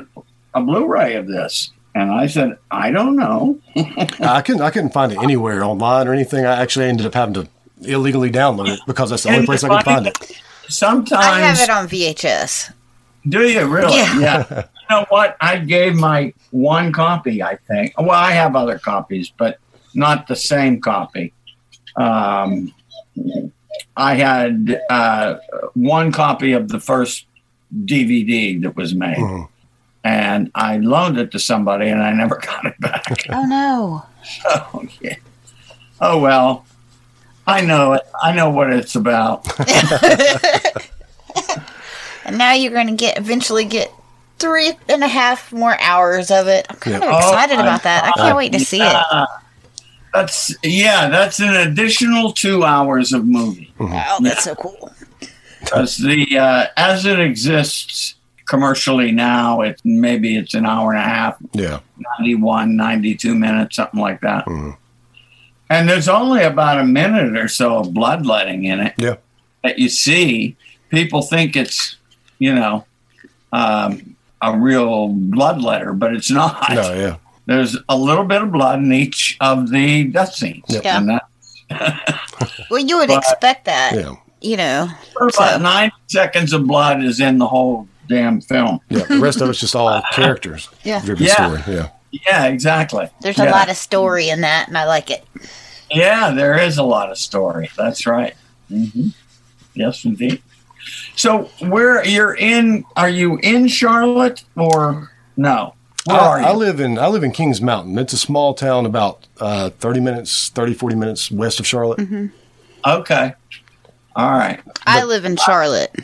a 0.55 0.63
Blu-ray 0.63 1.15
of 1.17 1.27
this? 1.27 1.71
And 1.95 2.11
I 2.11 2.27
said, 2.27 2.57
I 2.71 2.91
don't 2.91 3.17
know. 3.17 3.61
I 3.77 4.41
couldn't 4.41 4.63
I 4.63 4.71
couldn't 4.71 4.93
find 4.93 5.13
it 5.13 5.19
anywhere 5.19 5.63
online 5.63 6.09
or 6.09 6.15
anything. 6.15 6.47
I 6.47 6.61
actually 6.61 6.87
ended 6.87 7.07
up 7.07 7.15
having 7.15 7.35
to 7.35 7.49
illegally 7.83 8.31
download 8.31 8.69
it 8.69 8.81
because 8.87 9.11
that's 9.11 9.25
the 9.25 9.31
only 9.31 9.47
place 9.47 9.63
I 9.63 9.69
could 9.69 9.85
find 9.85 10.07
it. 10.07 10.17
Sometimes 10.69 11.25
I 11.25 11.41
have 11.41 11.59
it 11.61 11.69
on 11.69 11.87
VHS. 11.87 12.73
Do 13.29 13.47
you 13.49 13.65
really? 13.67 13.97
Yeah. 13.97 14.19
Yeah. 14.21 14.65
you 14.65 14.87
know 14.91 15.07
what? 15.09 15.37
I 15.41 15.59
gave 15.59 15.95
my 15.95 16.33
one 16.51 16.93
copy, 16.93 17.43
I 17.43 17.57
think. 17.69 17.95
Well, 17.99 18.11
I 18.11 18.33
have 18.33 18.57
other 18.57 18.79
copies, 18.79 19.33
but 19.37 19.59
not 19.95 20.27
the 20.27 20.37
same 20.37 20.81
copy. 20.81 21.33
Um, 21.97 22.73
I 23.97 24.15
had 24.15 24.81
uh, 24.91 25.37
one 25.75 26.11
copy 26.13 26.53
of 26.53 26.69
the 26.69 26.81
first 26.81 27.27
DVD 27.85 28.61
that 28.63 28.75
was 28.77 28.95
made, 28.95 29.17
Mhm. 29.19 29.49
and 30.05 30.51
I 30.55 30.79
loaned 30.79 31.19
it 31.19 31.31
to 31.33 31.39
somebody, 31.39 31.89
and 31.89 32.03
I 32.03 32.13
never 32.13 32.37
got 32.43 32.65
it 32.67 32.79
back. 32.81 33.05
Oh 33.31 33.45
no. 33.45 34.03
oh 34.47 34.85
yeah. 35.01 35.17
Oh 36.01 36.19
well. 36.19 36.65
I 37.47 37.61
know 37.61 37.95
it. 37.95 38.03
I 38.23 38.33
know 38.33 38.51
what 38.51 38.73
it's 38.73 38.95
about. 38.95 39.47
And 42.25 42.39
now 42.39 42.53
you're 42.53 42.73
going 42.73 42.87
to 42.89 42.95
get 42.97 43.19
eventually 43.19 43.65
get 43.65 43.91
three 44.39 44.73
and 44.89 45.03
a 45.03 45.09
half 45.09 45.53
more 45.53 45.79
hours 45.81 46.31
of 46.31 46.49
it. 46.49 46.67
I'm 46.71 46.77
kind 46.77 47.03
Yeah. 47.03 47.11
of 47.11 47.17
excited 47.19 47.57
Oh, 47.59 47.61
about 47.63 47.83
that. 47.85 48.05
I 48.05 48.13
can't 48.13 48.37
wait 48.37 48.53
to 48.53 48.61
see 48.61 48.79
it. 48.79 48.81
Yeah. 48.83 49.27
That's 50.13 50.55
yeah. 50.63 51.09
That's 51.09 51.41
an 51.41 51.55
additional 51.55 52.33
two 52.33 52.65
hours 52.65 53.13
of 53.13 53.27
movie. 53.27 53.73
Oh, 53.81 54.19
that's 54.21 54.45
so 54.45 54.55
cool. 54.55 54.93
Because 55.61 55.97
the 55.97 56.39
uh, 56.39 56.67
as 56.77 57.07
it 57.07 57.19
exists 57.21 58.15
commercially 58.47 59.13
now, 59.13 59.63
it 59.63 59.81
maybe 59.85 60.37
it's 60.37 60.53
an 60.55 60.67
hour 60.67 60.93
and 60.93 61.01
a 61.01 61.05
half, 61.05 61.37
Yeah. 61.53 61.79
91, 62.19 62.77
92 62.77 63.35
minutes, 63.35 63.77
something 63.77 64.01
like 64.01 64.21
that. 64.21 64.45
And 65.71 65.89
there's 65.89 66.09
only 66.09 66.43
about 66.43 66.79
a 66.79 66.85
minute 66.85 67.35
or 67.37 67.49
so 67.49 67.79
of 67.79 67.95
bloodletting 67.95 68.65
in 68.65 68.81
it 68.81 68.95
Yeah. 68.99 69.15
that 69.63 69.79
you 69.79 69.89
see. 69.89 70.57
People 70.91 71.23
think 71.23 71.57
it's, 71.57 71.97
you 72.43 72.53
know, 72.55 72.85
um, 73.53 74.17
a 74.41 74.57
real 74.59 75.09
bloodletter, 75.11 75.97
but 75.97 76.13
it's 76.15 76.31
not. 76.31 76.75
No, 76.75 76.93
yeah. 76.95 77.17
There's 77.47 77.77
a 77.89 77.97
little 77.97 78.25
bit 78.25 78.43
of 78.43 78.51
blood 78.53 78.81
in 78.81 78.93
each 78.93 79.37
of 79.41 79.71
the 79.71 80.05
death 80.05 80.35
scenes. 80.35 80.65
Yeah. 80.69 80.99
And 80.99 81.21
Well, 82.71 82.81
you 82.81 82.99
would 82.99 83.09
But- 83.09 83.19
expect 83.19 83.65
that. 83.67 83.95
Yeah. 83.95 84.15
You 84.41 84.57
know. 84.57 84.89
about 85.21 85.61
90 85.61 85.95
seconds 86.09 86.53
of 86.53 86.67
blood 86.67 87.05
is 87.05 87.21
in 87.21 87.39
the 87.39 87.47
whole 87.47 87.87
damn 88.09 88.41
film. 88.41 88.81
Yeah. 88.89 89.05
The 89.05 89.19
rest 89.19 89.41
of 89.41 89.49
it's 89.51 89.61
just 89.61 89.77
all 89.77 90.03
characters. 90.13 90.69
Yeah. 90.83 91.01
Driven 91.05 91.27
Yeah. 91.27 91.35
story. 91.61 91.77
Yeah. 91.77 91.89
Yeah, 92.27 92.47
exactly. 92.47 93.09
There's 93.21 93.39
a 93.39 93.45
lot 93.47 93.71
of 93.71 93.77
story 93.77 94.29
in 94.29 94.41
that, 94.43 94.67
and 94.69 94.77
I 94.77 94.85
like 94.85 95.11
it. 95.11 95.25
Yeah, 95.91 96.31
there 96.33 96.59
is 96.59 96.77
a 96.77 96.83
lot 96.83 97.11
of 97.11 97.17
story. 97.19 97.71
That's 97.77 98.07
right. 98.07 98.35
Mm-hmm. 98.71 99.09
Yes, 99.75 100.05
indeed. 100.05 100.43
So, 101.17 101.51
where 101.61 102.05
you're 102.05 102.35
in? 102.35 102.85
Are 102.97 103.09
you 103.09 103.39
in 103.43 103.69
Charlotte 103.69 104.45
or 104.57 105.11
no? 105.37 105.75
Where 106.05 106.19
I, 106.21 106.27
are 106.27 106.41
you? 106.41 106.47
I 106.47 106.53
live 106.53 106.81
in 106.81 106.99
I 106.99 107.07
live 107.09 107.23
in 107.23 107.31
Kings 107.33 107.61
Mountain. 107.61 107.99
It's 107.99 108.13
a 108.13 108.19
small 108.19 108.55
town 108.55 108.87
about 108.87 109.27
uh, 109.39 109.71
30 109.71 110.01
minutes, 110.01 110.49
30, 110.51 110.75
40 110.75 110.97
minutes 110.97 111.31
west 111.31 111.61
of 111.61 111.67
Charlotte. 111.67 111.99
Mm-hmm. 112.01 112.27
okay. 112.85 113.35
All 114.17 114.31
right. 114.33 114.61
I 114.85 115.05
live 115.05 115.25
in 115.25 115.37
Charlotte. 115.37 115.95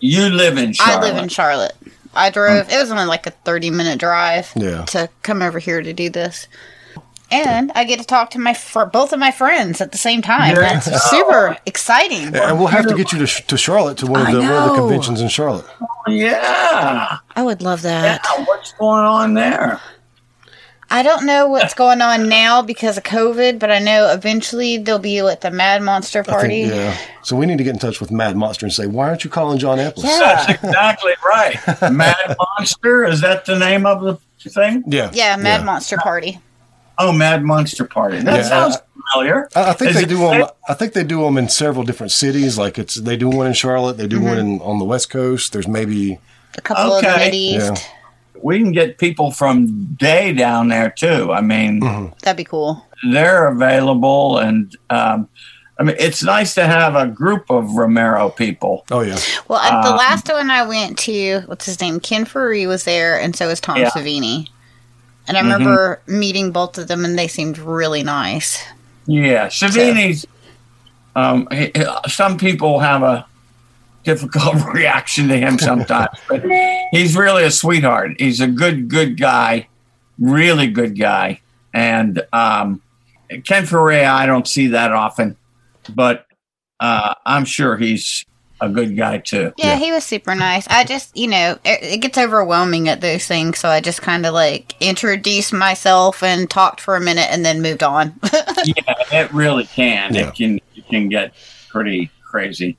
You 0.00 0.28
live 0.30 0.56
in 0.56 0.72
Charlotte. 0.72 0.96
I 1.08 1.12
live 1.12 1.22
in 1.22 1.28
Charlotte. 1.28 1.76
I 2.14 2.30
drove. 2.30 2.70
It 2.70 2.76
was 2.78 2.90
only 2.90 3.04
like 3.04 3.26
a 3.26 3.30
thirty-minute 3.30 3.98
drive 3.98 4.50
Yeah. 4.56 4.84
to 4.86 5.08
come 5.22 5.42
over 5.42 5.58
here 5.58 5.82
to 5.82 5.92
do 5.92 6.08
this, 6.10 6.48
and 7.30 7.70
I 7.74 7.84
get 7.84 7.98
to 8.00 8.04
talk 8.06 8.30
to 8.30 8.38
my 8.38 8.54
fr- 8.54 8.84
both 8.84 9.12
of 9.12 9.18
my 9.18 9.30
friends 9.30 9.80
at 9.80 9.92
the 9.92 9.98
same 9.98 10.22
time. 10.22 10.54
Yeah. 10.56 10.78
That's 10.80 11.10
super 11.10 11.56
exciting. 11.66 12.34
And 12.34 12.58
we'll 12.58 12.68
have 12.68 12.86
to 12.88 12.94
get 12.94 13.12
you 13.12 13.18
to, 13.20 13.26
sh- 13.26 13.46
to 13.46 13.56
Charlotte 13.56 13.98
to 13.98 14.06
one 14.06 14.20
of 14.26 14.32
the 14.32 14.40
one 14.40 14.52
of 14.52 14.70
the 14.70 14.74
conventions 14.76 15.20
in 15.20 15.28
Charlotte. 15.28 15.66
Oh, 15.80 16.10
yeah. 16.10 17.18
I 17.36 17.42
would 17.42 17.62
love 17.62 17.82
that. 17.82 18.22
Yeah, 18.24 18.44
What's 18.44 18.72
going 18.72 19.04
on 19.04 19.34
there? 19.34 19.80
I 20.92 21.04
don't 21.04 21.24
know 21.24 21.46
what's 21.46 21.72
going 21.72 22.02
on 22.02 22.28
now 22.28 22.62
because 22.62 22.98
of 22.98 23.04
COVID, 23.04 23.60
but 23.60 23.70
I 23.70 23.78
know 23.78 24.10
eventually 24.12 24.76
there'll 24.76 24.98
be 24.98 25.22
like 25.22 25.40
the 25.40 25.52
Mad 25.52 25.82
Monster 25.82 26.24
Party. 26.24 26.62
think, 26.64 26.74
yeah. 26.74 26.98
So 27.22 27.36
we 27.36 27.46
need 27.46 27.58
to 27.58 27.64
get 27.64 27.74
in 27.74 27.78
touch 27.78 28.00
with 28.00 28.10
Mad 28.10 28.36
Monster 28.36 28.66
and 28.66 28.72
say, 28.72 28.88
why 28.88 29.06
aren't 29.08 29.22
you 29.22 29.30
calling 29.30 29.60
John 29.60 29.78
Amplas? 29.78 30.02
That's 30.02 30.50
exactly 30.64 31.12
right. 31.24 31.56
Mad 31.92 32.36
Monster 32.58 33.04
is 33.04 33.20
that 33.20 33.44
the 33.44 33.56
name 33.56 33.86
of 33.86 34.00
the 34.02 34.50
thing? 34.50 34.82
Yeah. 34.88 35.10
Yeah, 35.12 35.36
Mad 35.36 35.60
Yeah. 35.60 35.64
Monster 35.64 35.96
Party. 35.98 36.40
Oh, 37.00 37.12
Mad 37.12 37.42
Monster 37.42 37.84
Party. 37.86 38.18
That 38.20 38.36
Yeah, 38.36 38.42
sounds 38.42 38.76
familiar. 39.12 39.48
I, 39.56 39.70
I 39.70 39.72
think 39.72 39.90
Is 39.90 39.96
they 39.96 40.02
it 40.02 40.08
do 40.08 40.18
them. 40.18 40.46
I 40.68 40.74
think 40.74 40.92
they 40.92 41.04
do 41.04 41.22
them 41.22 41.38
in 41.38 41.48
several 41.48 41.84
different 41.84 42.12
cities. 42.12 42.58
Like 42.58 42.78
it's 42.78 42.94
they 42.96 43.16
do 43.16 43.28
one 43.28 43.46
in 43.46 43.52
Charlotte. 43.54 43.96
They 43.96 44.06
do 44.06 44.20
one 44.20 44.36
Mm-hmm. 44.36 44.54
in 44.56 44.60
on 44.60 44.78
the 44.78 44.84
West 44.84 45.10
Coast. 45.10 45.52
There's 45.52 45.66
maybe 45.68 46.18
A 46.58 46.60
couple 46.60 46.92
of 46.94 47.02
the 47.02 47.16
Mid 47.16 47.34
East. 47.34 47.66
Yeah. 47.66 47.76
We 48.42 48.58
can 48.58 48.72
get 48.72 48.96
people 48.98 49.30
from 49.32 49.84
Day 49.98 50.32
down 50.32 50.68
there 50.68 50.90
too. 50.90 51.32
I 51.32 51.40
mean, 51.40 51.80
Mm-hmm. 51.80 52.14
That'd 52.22 52.36
be 52.36 52.44
cool. 52.44 52.86
they're 53.12 53.48
available, 53.48 54.38
and 54.38 54.74
um, 54.90 55.28
I 55.78 55.82
mean, 55.82 55.96
it's 55.98 56.22
nice 56.22 56.54
to 56.56 56.66
have 56.66 56.94
a 56.94 57.06
group 57.06 57.50
of 57.50 57.72
Romero 57.76 58.28
people. 58.28 58.84
oh 58.90 59.00
yeah 59.00 59.18
Well, 59.48 59.58
at 59.60 59.82
the 59.82 59.90
Um, 59.90 59.96
last 59.96 60.28
one 60.28 60.50
I 60.50 60.66
went 60.66 60.98
to, 61.00 61.40
what's 61.46 61.64
his 61.64 61.80
name? 61.80 62.00
Ken 62.00 62.24
Foree 62.26 62.66
was 62.68 62.84
there, 62.84 63.18
and 63.18 63.34
so 63.34 63.46
was 63.48 63.60
Tom 63.60 63.78
Yeah. 63.78 63.88
Savini. 63.90 64.48
And 65.30 65.38
I 65.38 65.42
Mhm. 65.42 65.52
remember 65.52 66.00
meeting 66.08 66.50
both 66.50 66.76
of 66.76 66.88
them, 66.88 67.04
and 67.04 67.16
they 67.16 67.28
seemed 67.28 67.56
really 67.56 68.02
nice. 68.02 68.60
Yeah, 69.06 69.46
Savini's. 69.46 70.26
Um, 71.14 71.46
he- 71.52 71.70
he- 71.74 71.84
some 72.08 72.36
people 72.36 72.80
have 72.80 73.04
a 73.04 73.24
difficult 74.02 74.56
reaction 74.74 75.28
to 75.28 75.36
him 75.36 75.56
sometimes, 75.58 76.18
but 76.28 76.42
he's 76.90 77.16
really 77.16 77.44
a 77.44 77.50
sweetheart. 77.52 78.12
He's 78.18 78.40
a 78.40 78.48
good, 78.48 78.88
good 78.88 79.18
guy, 79.20 79.68
really 80.18 80.66
good 80.66 80.98
guy. 80.98 81.40
And 81.72 82.22
um, 82.32 82.80
Ken 83.46 83.66
Foree, 83.66 84.04
I 84.04 84.26
don't 84.26 84.48
see 84.48 84.66
that 84.68 84.90
often, 84.90 85.36
but 85.94 86.26
uh, 86.80 87.14
I'm 87.24 87.44
sure 87.44 87.76
he's 87.76 88.24
a 88.60 88.68
good 88.68 88.96
guy 88.96 89.18
too. 89.18 89.52
Yeah, 89.56 89.76
he 89.76 89.92
was 89.92 90.04
super 90.04 90.34
nice. 90.34 90.66
I 90.68 90.84
just, 90.84 91.16
you 91.16 91.28
know, 91.28 91.58
it, 91.64 91.82
it 91.82 91.98
gets 91.98 92.18
overwhelming 92.18 92.88
at 92.88 93.00
those 93.00 93.26
things, 93.26 93.58
so 93.58 93.68
I 93.68 93.80
just 93.80 94.02
kind 94.02 94.26
of 94.26 94.34
like 94.34 94.74
introduced 94.80 95.52
myself 95.52 96.22
and 96.22 96.48
talked 96.48 96.80
for 96.80 96.96
a 96.96 97.00
minute 97.00 97.28
and 97.30 97.44
then 97.44 97.62
moved 97.62 97.82
on. 97.82 98.14
yeah, 98.64 98.94
it 99.12 99.32
really 99.32 99.64
can. 99.64 100.14
Yeah. 100.14 100.28
It 100.28 100.34
can 100.34 100.60
it 100.76 100.88
can 100.88 101.08
get 101.08 101.34
pretty 101.68 102.10
crazy. 102.22 102.76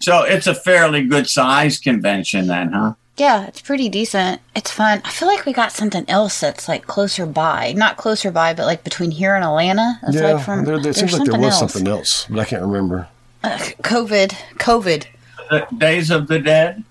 So 0.00 0.22
it's 0.22 0.46
a 0.46 0.54
fairly 0.54 1.04
good 1.04 1.28
size 1.28 1.78
convention 1.78 2.46
then, 2.46 2.72
huh? 2.72 2.94
yeah, 3.16 3.46
it's 3.46 3.60
pretty 3.60 3.88
decent. 3.88 4.40
It's 4.56 4.70
fun. 4.70 5.02
I 5.04 5.10
feel 5.10 5.28
like 5.28 5.44
we 5.44 5.52
got 5.52 5.72
something 5.72 6.04
else 6.08 6.40
that's 6.40 6.68
like 6.68 6.86
closer 6.86 7.26
by. 7.26 7.72
Not 7.72 7.96
closer 7.96 8.30
by, 8.30 8.54
but 8.54 8.66
like 8.66 8.84
between 8.84 9.10
here 9.10 9.34
and 9.34 9.44
Atlanta. 9.44 10.00
It's 10.04 10.16
yeah. 10.16 10.32
like 10.32 10.44
from, 10.44 10.64
there, 10.64 10.80
there 10.80 10.92
seems 10.92 11.18
like 11.18 11.28
there 11.28 11.38
was 11.38 11.60
else. 11.60 11.72
something 11.72 11.86
else, 11.86 12.26
but 12.28 12.40
I 12.40 12.44
can't 12.44 12.62
remember. 12.62 13.08
Uh, 13.44 13.58
COVID. 13.82 14.30
COVID. 14.58 15.06
The 15.52 15.66
Days 15.76 16.10
of 16.10 16.26
the 16.28 16.38
Dead. 16.38 16.82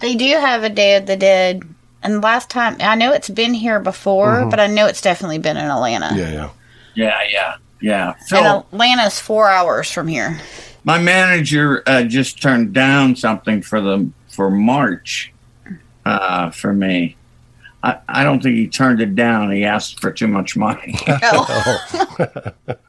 They 0.00 0.14
do 0.14 0.24
have 0.38 0.62
a 0.62 0.68
Day 0.70 0.94
of 0.96 1.06
the 1.06 1.16
Dead. 1.16 1.62
And 2.02 2.22
last 2.22 2.48
time, 2.48 2.76
I 2.80 2.94
know 2.94 3.12
it's 3.12 3.28
been 3.28 3.54
here 3.54 3.80
before, 3.80 4.42
Mhm. 4.44 4.50
but 4.50 4.60
I 4.60 4.68
know 4.68 4.86
it's 4.86 5.00
definitely 5.00 5.38
been 5.38 5.56
in 5.56 5.64
Atlanta. 5.66 6.10
Yeah, 6.14 6.30
yeah. 6.30 6.48
Yeah, 6.94 7.18
yeah, 7.30 7.54
yeah. 7.80 8.14
And 8.32 8.46
Atlanta's 8.46 9.18
four 9.20 9.48
hours 9.48 9.90
from 9.90 10.06
here. 10.08 10.38
my 10.84 10.98
manager 10.98 11.82
uh, 11.86 12.02
just 12.04 12.40
turned 12.40 12.72
down 12.72 13.14
something 13.16 13.60
for 13.62 13.80
the 13.80 14.08
for 14.28 14.48
March 14.50 15.32
uh, 16.06 16.50
for 16.50 16.72
me. 16.72 17.16
I, 17.82 17.96
I 18.08 18.24
don't 18.24 18.42
think 18.42 18.56
he 18.56 18.68
turned 18.68 19.00
it 19.00 19.14
down. 19.14 19.50
He 19.52 19.64
asked 19.64 20.00
for 20.00 20.10
too 20.12 20.28
much 20.28 20.56
money, 20.56 20.96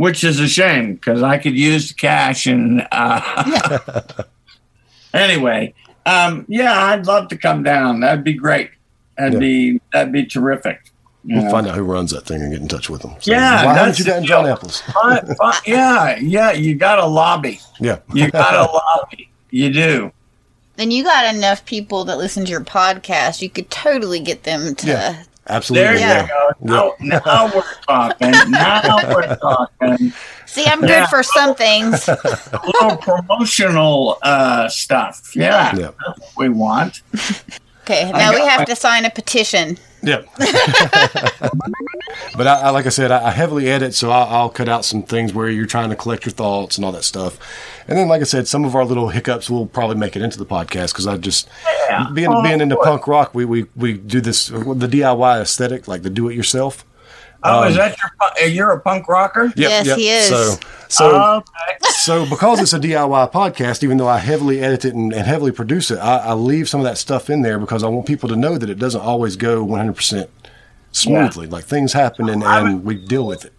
which 0.00 0.24
is 0.24 0.40
a 0.40 0.48
shame 0.48 0.94
because 0.94 1.22
I 1.22 1.36
could 1.36 1.54
use 1.54 1.88
the 1.88 1.94
cash. 1.94 2.46
And 2.46 2.86
uh, 2.90 4.00
anyway, 5.14 5.74
um, 6.06 6.46
yeah, 6.48 6.72
I'd 6.86 7.06
love 7.06 7.28
to 7.28 7.36
come 7.36 7.62
down. 7.62 8.00
That'd 8.00 8.24
be 8.24 8.32
great. 8.32 8.70
That'd 9.18 9.34
Yeah. 9.34 9.38
be 9.40 9.80
that'd 9.92 10.12
be 10.12 10.24
terrific. 10.24 10.90
you 11.22 11.36
We'll 11.36 11.44
know. 11.44 11.50
find 11.50 11.66
out 11.68 11.74
who 11.76 11.82
runs 11.82 12.12
that 12.12 12.24
thing 12.24 12.40
and 12.40 12.50
get 12.50 12.62
in 12.62 12.68
touch 12.68 12.88
with 12.88 13.02
them. 13.02 13.12
So, 13.20 13.30
Yeah, 13.30 13.66
why 13.66 13.74
haven't 13.74 13.98
you 13.98 14.04
the 14.06 14.10
gotten 14.12 14.24
John. 14.24 14.44
Amplas? 14.46 14.80
Fine, 14.80 15.34
fine. 15.36 15.60
yeah, 15.66 16.16
yeah, 16.18 16.52
you 16.52 16.74
got 16.76 16.98
a 16.98 17.04
lobby. 17.04 17.60
Yeah, 17.78 17.98
You 18.14 18.30
got 18.30 18.54
a 18.54 18.72
lobby. 18.72 19.28
You 19.50 19.70
do. 19.70 20.12
Then 20.76 20.90
you 20.90 21.04
got 21.04 21.34
enough 21.34 21.66
people 21.66 22.06
that 22.06 22.16
listen 22.16 22.46
to 22.46 22.50
your 22.50 22.62
podcast, 22.64 23.42
you 23.42 23.50
could 23.50 23.68
totally 23.68 24.18
get 24.20 24.44
them 24.44 24.74
to. 24.76 24.86
Yeah. 24.86 25.22
Absolutely. 25.50 25.98
There 25.98 26.22
you 26.22 26.28
go. 26.28 26.50
Now, 26.60 26.94
now 27.00 27.50
we're 27.54 27.74
talking. 27.86 28.30
Now 28.50 28.96
we're 29.14 29.36
talking. 29.36 30.12
See, 30.46 30.64
I'm 30.66 30.82
Yeah. 30.82 31.00
good 31.00 31.08
for 31.08 31.22
some 31.22 31.54
things. 31.54 32.08
A 32.08 32.18
little 32.64 32.96
promotional 32.96 34.18
uh, 34.22 34.68
stuff. 34.68 35.32
Yeah, 35.34 35.74
Yeah. 35.76 35.90
that's 36.06 36.18
what 36.20 36.36
we 36.36 36.48
want. 36.48 37.02
Okay, 37.84 38.04
I 38.04 38.10
now 38.12 38.32
we 38.34 38.40
have 38.46 38.60
my- 38.60 38.64
to 38.66 38.76
sign 38.76 39.04
a 39.04 39.10
petition. 39.10 39.78
Yep. 40.02 40.28
but 42.36 42.46
I, 42.46 42.60
I, 42.62 42.70
like 42.70 42.86
I 42.86 42.90
said, 42.90 43.10
I, 43.10 43.28
I 43.28 43.30
heavily 43.30 43.68
edit, 43.68 43.94
so 43.94 44.10
I'll, 44.10 44.28
I'll 44.34 44.48
cut 44.48 44.68
out 44.68 44.84
some 44.84 45.02
things 45.02 45.32
where 45.34 45.48
you're 45.48 45.66
trying 45.66 45.90
to 45.90 45.96
collect 45.96 46.24
your 46.24 46.32
thoughts 46.32 46.76
and 46.76 46.84
all 46.84 46.92
that 46.92 47.04
stuff. 47.04 47.38
And 47.86 47.98
then, 47.98 48.08
like 48.08 48.20
I 48.20 48.24
said, 48.24 48.48
some 48.48 48.64
of 48.64 48.74
our 48.74 48.84
little 48.84 49.08
hiccups 49.08 49.50
will 49.50 49.66
probably 49.66 49.96
make 49.96 50.16
it 50.16 50.22
into 50.22 50.38
the 50.38 50.46
podcast 50.46 50.92
because 50.92 51.06
I 51.06 51.16
just 51.16 51.48
Yeah. 51.88 52.08
being 52.14 52.28
Oh, 52.30 52.42
being 52.42 52.60
into 52.60 52.78
of 52.78 52.84
punk 52.84 53.06
rock, 53.06 53.34
we, 53.34 53.44
we 53.44 53.66
we 53.76 53.94
do 53.94 54.20
this 54.20 54.48
the 54.48 54.88
DIY 54.88 55.40
aesthetic, 55.40 55.88
like 55.88 56.02
the 56.02 56.10
do 56.10 56.28
it 56.28 56.34
yourself. 56.34 56.84
Oh, 57.42 57.62
is 57.64 57.72
Um, 57.72 57.78
that 57.78 57.96
your? 57.98 58.10
uh, 58.20 58.44
You're 58.46 58.70
a 58.72 58.80
punk 58.80 59.08
rocker? 59.08 59.52
Yep, 59.56 59.84
yep. 59.86 59.96
He 59.98 60.08
is. 60.10 60.28
So, 60.28 60.54
so, 60.88 61.10
Oh, 61.14 61.36
okay. 61.38 61.78
so 61.90 62.28
because 62.28 62.60
it's 62.60 62.72
a 62.72 62.78
DIY 62.78 63.32
podcast, 63.32 63.82
even 63.82 63.96
though 63.96 64.08
I 64.08 64.18
heavily 64.18 64.60
edit 64.60 64.84
it 64.84 64.94
and, 64.94 65.12
and 65.12 65.26
heavily 65.26 65.52
produce 65.52 65.90
it, 65.90 65.98
I, 65.98 66.18
I 66.18 66.32
leave 66.34 66.68
some 66.68 66.80
of 66.80 66.84
that 66.84 66.98
stuff 66.98 67.30
in 67.30 67.42
there 67.42 67.58
because 67.58 67.82
I 67.82 67.88
want 67.88 68.06
people 68.06 68.28
to 68.28 68.36
know 68.36 68.58
that 68.58 68.68
it 68.68 68.78
doesn't 68.78 69.00
always 69.00 69.36
go 69.36 69.64
100% 69.64 70.28
smoothly. 70.92 71.46
Like 71.46 71.64
things 71.64 71.92
happen 71.92 72.28
and, 72.28 72.42
and 72.42 72.84
we 72.84 72.96
deal 72.96 73.26
with 73.26 73.44
it. 73.44 73.52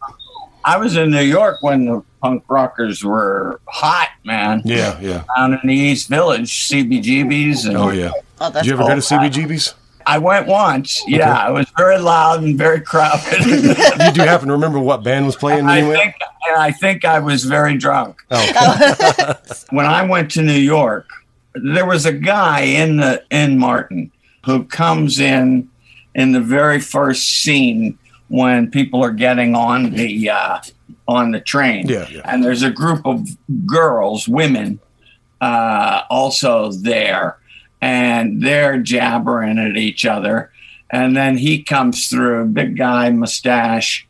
I 0.64 0.78
was 0.78 0.96
in 0.96 1.10
New 1.10 1.24
York 1.24 1.58
when 1.64 1.86
the 1.86 2.04
punk 2.22 2.44
rockers 2.48 3.04
were 3.04 3.60
hot, 3.68 4.10
man. 4.24 4.62
Yeah, 4.64 5.00
yeah. 5.00 5.24
Down 5.36 5.54
in 5.54 5.60
the 5.68 5.74
East 5.74 6.08
Village, 6.08 6.70
CBGBs. 6.70 7.66
And 7.68 7.78
Oh, 7.78 7.90
yeah. 7.90 8.12
Oh, 8.40 8.52
Did 8.52 8.66
you 8.68 8.74
ever 8.74 8.84
go 8.84 8.90
to 8.90 9.02
CBGB's? 9.02 9.74
I 10.06 10.18
went 10.18 10.48
once. 10.48 11.04
Yeah, 11.08 11.50
it 11.50 11.54
was 11.54 11.68
very 11.78 11.98
loud 12.00 12.44
and 12.44 12.58
very 12.58 12.82
crowded. 12.82 13.46
you 13.46 14.12
do 14.12 14.22
happen 14.22 14.48
to 14.48 14.54
remember 14.54 14.80
what 14.80 15.04
band 15.04 15.26
was 15.26 15.36
playing 15.36 15.66
I 15.68 15.80
you 15.80 15.88
went? 15.88 16.00
think, 16.00 16.16
and 16.48 16.58
I 16.58 16.72
think 16.72 17.06
I 17.06 17.20
was 17.20 17.44
very 17.44 17.78
drunk. 17.78 18.22
Oh. 18.32 19.34
when 19.70 19.86
I 19.86 20.06
went 20.06 20.32
to 20.32 20.42
New 20.42 20.54
York, 20.54 21.08
there 21.56 21.86
was 21.86 22.06
a 22.06 22.14
guy 22.14 22.62
in 22.62 22.98
the 22.98 23.24
in 23.30 23.58
Martin 23.58 24.12
who 24.46 24.64
comes 24.66 25.20
in 25.20 25.70
in 26.16 26.32
the 26.32 26.42
very 26.42 26.80
first 26.80 27.28
scene 27.44 27.98
when 28.28 28.72
people 28.72 29.04
are 29.04 29.12
getting 29.12 29.56
on 29.56 29.92
the 29.92 30.30
uh, 30.30 30.60
on 31.08 31.32
the 31.32 31.40
train. 31.40 31.88
Yeah, 31.88 32.08
yeah. 32.10 32.22
And 32.26 32.44
there's 32.44 32.64
a 32.64 32.72
group 32.72 33.06
of 33.06 33.28
girls, 33.66 34.28
women, 34.28 34.80
uh, 35.42 36.04
also 36.10 36.72
there, 36.72 37.38
and 37.82 38.42
they're 38.42 38.78
jabbering 38.80 39.58
at 39.58 39.78
each 39.78 40.06
other. 40.06 40.52
And 40.90 41.16
then 41.16 41.38
he 41.38 41.64
comes 41.64 42.08
through, 42.08 42.48
big 42.48 42.78
guy, 42.78 43.10
mustache. 43.10 44.08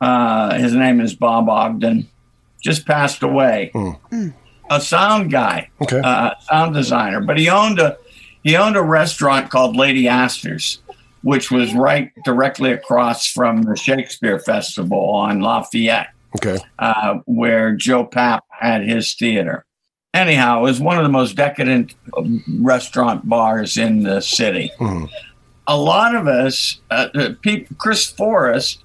Uh, 0.00 0.54
his 0.58 0.74
name 0.74 1.00
is 1.00 1.14
Bob 1.14 1.48
Ogden. 1.48 2.08
Just 2.62 2.84
passed 2.86 3.22
away. 3.22 3.72
A 4.68 4.80
sound 4.80 5.30
guy, 5.30 5.70
okay, 5.80 6.00
uh, 6.02 6.32
sound 6.40 6.74
designer, 6.74 7.20
but 7.20 7.38
he 7.38 7.48
owned 7.48 7.78
a 7.78 7.96
he 8.42 8.56
owned 8.56 8.76
a 8.76 8.82
restaurant 8.82 9.48
called 9.50 9.76
Lady 9.76 10.08
Astor's, 10.08 10.80
which 11.22 11.52
was 11.52 11.72
right 11.74 12.10
directly 12.24 12.72
across 12.72 13.28
from 13.30 13.62
the 13.62 13.76
Shakespeare 13.76 14.40
Festival 14.40 14.98
on 15.10 15.40
Lafayette 15.40 16.08
Okay. 16.36 16.58
uh, 16.80 17.18
where 17.26 17.76
Joe 17.76 18.04
Papp 18.04 18.40
had 18.50 18.82
his 18.82 19.14
theater. 19.14 19.64
Anyhow, 20.14 20.60
it 20.60 20.62
was 20.62 20.80
one 20.80 20.96
of 20.96 21.02
the 21.02 21.10
most 21.10 21.36
decadent 21.36 21.94
um, 22.16 22.42
restaurant 22.60 23.28
bars 23.28 23.76
in 23.76 24.02
the 24.02 24.20
city. 24.20 24.72
Mhm. 24.78 25.08
A 25.66 25.76
lot 25.76 26.14
of 26.14 26.26
us, 26.26 26.80
uh, 26.90 27.08
uh, 27.14 27.28
people, 27.42 27.76
Chris 27.78 28.06
Forrest, 28.06 28.82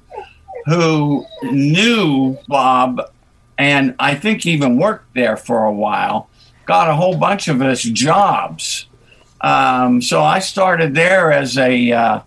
who 0.65 1.25
knew 1.43 2.37
Bob, 2.47 3.01
and 3.57 3.95
I 3.99 4.15
think 4.15 4.45
even 4.45 4.77
worked 4.77 5.13
there 5.13 5.37
for 5.37 5.63
a 5.65 5.71
while, 5.71 6.27
got 6.65 6.89
a 6.89 6.95
whole 6.95 7.15
bunch 7.15 7.47
of 7.47 7.61
us 7.61 7.81
jobs. 7.81 8.87
Um, 9.41 10.01
so 10.01 10.21
I 10.21 10.39
started 10.39 10.93
there 10.95 11.31
as 11.31 11.57
a 11.57 11.91
uh, 11.91 12.19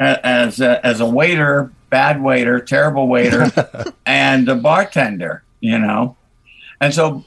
as 0.00 0.60
a, 0.60 0.84
as 0.84 1.00
a 1.00 1.06
waiter, 1.06 1.70
bad 1.90 2.22
waiter, 2.22 2.58
terrible 2.60 3.06
waiter, 3.06 3.50
and 4.06 4.48
a 4.48 4.54
bartender. 4.54 5.42
You 5.60 5.78
know, 5.78 6.16
and 6.80 6.92
so 6.94 7.24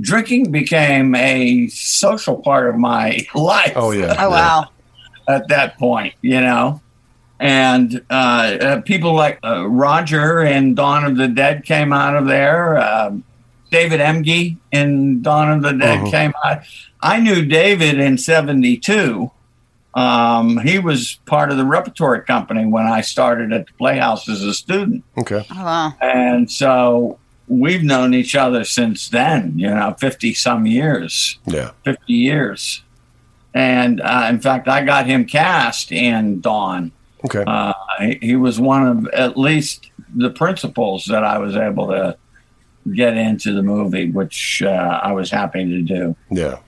drinking 0.00 0.50
became 0.52 1.14
a 1.14 1.68
social 1.68 2.36
part 2.38 2.68
of 2.68 2.76
my 2.76 3.26
life. 3.34 3.72
Oh, 3.76 3.90
yeah. 3.92 4.16
Oh, 4.18 4.30
wow. 4.30 4.66
At 5.28 5.48
that 5.48 5.78
point, 5.78 6.14
you 6.22 6.40
know. 6.40 6.80
And 7.38 8.00
uh, 8.08 8.12
uh, 8.14 8.80
people 8.82 9.12
like 9.14 9.38
uh, 9.44 9.66
Roger 9.68 10.40
and 10.40 10.74
Dawn 10.74 11.04
of 11.04 11.16
the 11.16 11.28
Dead 11.28 11.64
came 11.64 11.92
out 11.92 12.16
of 12.16 12.26
there. 12.26 12.78
Um 12.78 13.24
David 13.68 13.98
Emge 14.00 14.56
in 14.70 15.22
Dawn 15.22 15.50
of 15.50 15.62
the 15.62 15.72
Dead 15.72 15.98
Mhm. 16.00 16.10
came 16.12 16.32
out. 16.44 16.60
I 17.02 17.18
knew 17.18 17.44
David 17.44 17.98
in 17.98 18.16
72. 18.16 19.30
Um, 19.94 20.58
he 20.58 20.78
was 20.78 21.18
part 21.26 21.50
of 21.50 21.56
the 21.56 21.64
repertory 21.64 22.22
company 22.22 22.64
when 22.64 22.86
I 22.86 23.00
started 23.00 23.52
at 23.52 23.66
the 23.66 23.72
Playhouse 23.72 24.28
as 24.28 24.42
a 24.44 24.54
student. 24.54 25.02
Okay. 25.18 25.44
Oh, 25.50 25.64
wow. 25.64 25.94
And 26.00 26.48
so 26.50 27.18
we've 27.48 27.82
known 27.82 28.14
each 28.14 28.34
other 28.34 28.64
since 28.64 29.08
then, 29.08 29.58
you 29.58 29.68
know, 29.68 29.94
50 29.98 30.34
some 30.34 30.66
years, 30.66 31.38
Yeah. 31.46 31.70
50 31.84 32.12
years. 32.12 32.82
And 33.54 34.00
uh, 34.00 34.26
in 34.28 34.40
fact, 34.40 34.68
I 34.68 34.84
got 34.84 35.06
him 35.06 35.24
cast 35.24 35.90
in 35.92 36.40
Dawn. 36.40 36.92
Okay. 37.24 37.44
Uh, 37.46 37.72
he, 38.00 38.18
he 38.20 38.36
was 38.36 38.60
one 38.60 38.86
of 38.86 39.06
at 39.08 39.38
least 39.38 39.90
the 40.14 40.30
principals 40.30 41.06
that 41.06 41.24
I 41.24 41.38
was 41.38 41.56
able 41.56 41.88
to 41.88 42.16
get 42.94 43.16
into 43.16 43.52
the 43.52 43.62
movie, 43.62 44.10
which 44.10 44.62
uh, 44.64 45.00
I 45.02 45.12
was 45.12 45.30
happy 45.30 45.64
to 45.64 45.82
do. 45.82 46.16
Yeah. 46.30 46.58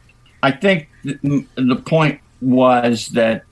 I 0.42 0.50
think 0.52 0.88
th- 1.02 1.18
the 1.56 1.76
point 1.84 2.20
was 2.40 3.08
that 3.08 3.44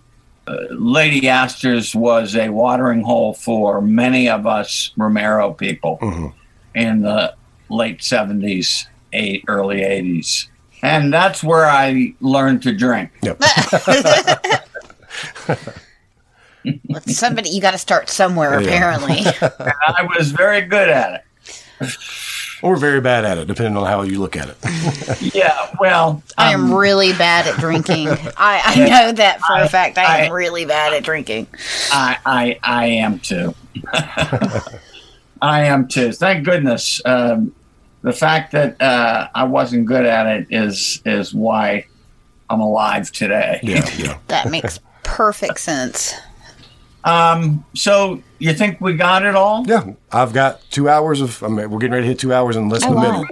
uh, 0.48 0.56
Lady 0.70 1.28
Astor's 1.28 1.94
was 1.94 2.34
a 2.36 2.48
watering 2.50 3.02
hole 3.02 3.34
for 3.34 3.80
many 3.80 4.28
of 4.28 4.46
us 4.46 4.92
Romero 4.96 5.52
people 5.52 5.98
Mhm. 6.00 6.32
In 6.76 7.00
the 7.02 7.34
late 7.68 7.98
70s, 7.98 8.86
eight, 9.12 9.42
early 9.48 9.78
80s. 9.80 10.46
And 10.82 11.12
that's 11.12 11.42
where 11.42 11.64
I 11.66 12.14
learned 12.20 12.62
to 12.62 12.72
drink. 12.72 13.10
Yep. 13.22 13.40
With 16.88 17.10
somebody, 17.12 17.50
you 17.50 17.60
got 17.60 17.70
to 17.72 17.78
start 17.78 18.10
somewhere, 18.10 18.60
Yeah. 18.60 18.66
apparently. 18.68 19.18
and 19.18 19.72
I 19.86 20.06
was 20.16 20.32
very 20.32 20.62
good 20.62 20.88
at 20.88 21.24
it. 21.80 21.96
Or 22.62 22.76
very 22.76 23.00
bad 23.00 23.24
at 23.24 23.38
it, 23.38 23.46
depending 23.46 23.76
on 23.76 23.86
how 23.86 24.02
you 24.02 24.18
look 24.20 24.36
at 24.36 24.48
it. 24.48 24.56
Yeah, 25.34 25.70
well, 25.80 26.22
I 26.38 26.52
am 26.52 26.64
um, 26.66 26.74
really 26.74 27.12
bad 27.12 27.46
at 27.46 27.58
drinking. 27.60 28.08
I, 28.08 28.60
I 28.64 28.76
know 28.88 29.12
that 29.12 29.40
for 29.40 29.54
a 29.54 29.64
I- 29.64 29.68
fact. 29.68 29.96
I, 29.98 30.04
I- 30.04 30.18
am 30.24 30.32
really 30.32 30.64
bad 30.64 30.92
at 30.92 31.04
drinking. 31.04 31.46
I, 31.92 32.18
I, 32.26 32.58
I 32.62 32.86
am 32.86 33.18
too. 33.20 33.54
I 35.42 35.64
am 35.66 35.88
too. 35.88 36.12
Thank 36.12 36.44
goodness. 36.44 37.00
Um, 37.04 37.54
the 38.02 38.12
fact 38.12 38.52
that 38.52 38.80
uh, 38.80 39.28
I 39.34 39.44
wasn't 39.44 39.86
good 39.86 40.06
at 40.06 40.26
it 40.26 40.46
is 40.50 41.02
is 41.04 41.34
why 41.34 41.86
I'm 42.48 42.60
alive 42.60 43.10
today. 43.12 43.60
Yeah, 43.62 43.88
yeah. 43.96 44.18
That 44.28 44.50
makes 44.50 44.78
perfect 45.02 45.60
sense. 45.60 46.14
Um, 47.04 47.64
so 47.74 48.22
you 48.38 48.52
think 48.52 48.80
we 48.80 48.94
got 48.94 49.24
it 49.24 49.34
all? 49.36 49.64
Yeah. 49.66 49.92
I've 50.10 50.32
got 50.32 50.60
two 50.70 50.88
hours 50.88 51.20
of, 51.20 51.40
I 51.42 51.48
mean, 51.48 51.70
we're 51.70 51.78
getting 51.78 51.92
ready 51.92 52.02
to 52.04 52.08
hit 52.08 52.18
two 52.18 52.32
hours 52.34 52.56
in 52.56 52.68
less 52.68 52.82
than 52.82 52.94
Oh, 52.94 52.98
a 52.98 53.00
wow. 53.04 53.12
minute. 53.20 53.30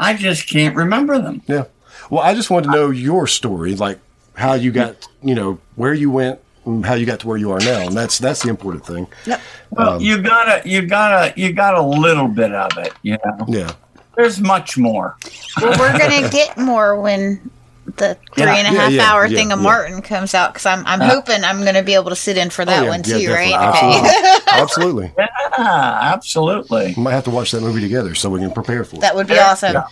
I 0.00 0.14
just 0.14 0.48
can't 0.48 0.74
remember 0.74 1.20
them. 1.20 1.40
Yeah. 1.46 1.64
Well, 2.10 2.20
I 2.22 2.34
just 2.34 2.50
wanted 2.50 2.66
to 2.66 2.72
know 2.72 2.90
your 2.90 3.26
story, 3.28 3.76
like 3.76 4.00
how 4.34 4.54
you 4.54 4.72
got, 4.72 5.06
you 5.22 5.34
know, 5.36 5.58
where 5.76 5.94
you 5.94 6.10
went, 6.10 6.40
and 6.40 6.45
how 6.84 6.94
you 6.94 7.06
got 7.06 7.20
to 7.20 7.28
where 7.28 7.36
you 7.36 7.52
are 7.52 7.60
now, 7.60 7.78
and 7.86 7.96
that's 7.96 8.18
that's 8.18 8.42
the 8.42 8.48
important 8.50 8.84
thing. 8.84 9.06
Yeah. 9.24 9.40
Well, 9.70 9.94
Um, 9.94 10.00
you 10.02 10.20
gotta, 10.20 10.68
you 10.68 10.82
gotta, 10.82 11.32
you 11.40 11.52
got 11.52 11.74
a 11.74 11.82
little 11.82 12.28
bit 12.28 12.52
of 12.52 12.76
it. 12.78 12.92
You 13.02 13.18
know, 13.24 13.44
Yeah. 13.48 13.72
there's 14.16 14.40
much 14.40 14.76
more. 14.76 15.16
Well, 15.60 15.78
we're 15.78 15.96
gonna 15.98 16.28
get 16.28 16.56
more 16.58 17.00
when 17.00 17.50
the 17.96 18.16
three 18.34 18.44
Yeah, 18.44 18.54
and 18.56 18.76
a 18.76 18.80
half 18.80 18.90
yeah, 18.92 19.12
hour 19.12 19.26
yeah, 19.26 19.36
thing 19.36 19.52
of 19.52 19.60
yeah. 19.60 19.62
Martin 19.64 20.02
comes 20.02 20.34
out 20.34 20.52
because 20.52 20.66
I'm 20.66 20.84
I'm 20.86 21.00
Uh, 21.00 21.08
hoping 21.08 21.44
I'm 21.44 21.64
gonna 21.64 21.84
be 21.84 21.94
able 21.94 22.10
to 22.10 22.16
sit 22.16 22.36
in 22.36 22.50
for 22.50 22.64
that 22.64 22.80
Oh, 22.80 22.82
yeah, 22.84 22.88
one 22.88 23.02
yeah, 23.06 23.18
too, 23.18 23.26
definitely. 23.26 23.52
right? 23.52 23.68
Okay. 23.68 24.60
Absolutely. 24.60 25.12
Absolutely. 25.18 25.24
Yeah, 25.58 25.98
absolutely. 26.02 26.94
We 26.96 27.02
might 27.02 27.12
have 27.12 27.24
to 27.24 27.30
watch 27.30 27.52
that 27.52 27.60
movie 27.62 27.80
together 27.80 28.14
so 28.14 28.28
we 28.28 28.40
can 28.40 28.50
prepare 28.52 28.84
for 28.84 28.96
it. 28.96 29.00
that 29.02 29.14
would 29.14 29.26
be 29.28 29.38
awesome. 29.38 29.72
Yeah. 29.74 29.84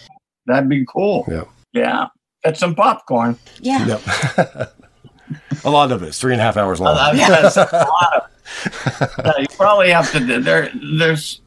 That'd 0.46 0.68
be 0.68 0.84
cool. 0.86 1.24
Yeah. 1.28 1.44
Yeah, 1.72 2.06
get 2.44 2.56
some 2.59 2.74
popcorn. 2.74 3.38
Yeah. 3.60 3.86
Yep. 3.86 4.72
a 5.64 5.70
lot 5.70 5.92
of 5.92 6.02
it. 6.02 6.06
It's 6.09 6.20
three 6.20 6.32
and 6.32 6.40
a 6.40 6.44
half 6.44 6.56
hours 6.56 6.80
long. 6.80 6.96
Uh, 6.98 7.12
that's 7.14 7.56
a 7.56 7.60
lot 7.62 8.14
of- 8.16 9.14
Yeah, 9.24 9.32
you 9.38 9.46
probably 9.56 9.90
have 9.90 10.10
to. 10.12 10.40
There, 10.40 10.70
there's 10.98 11.40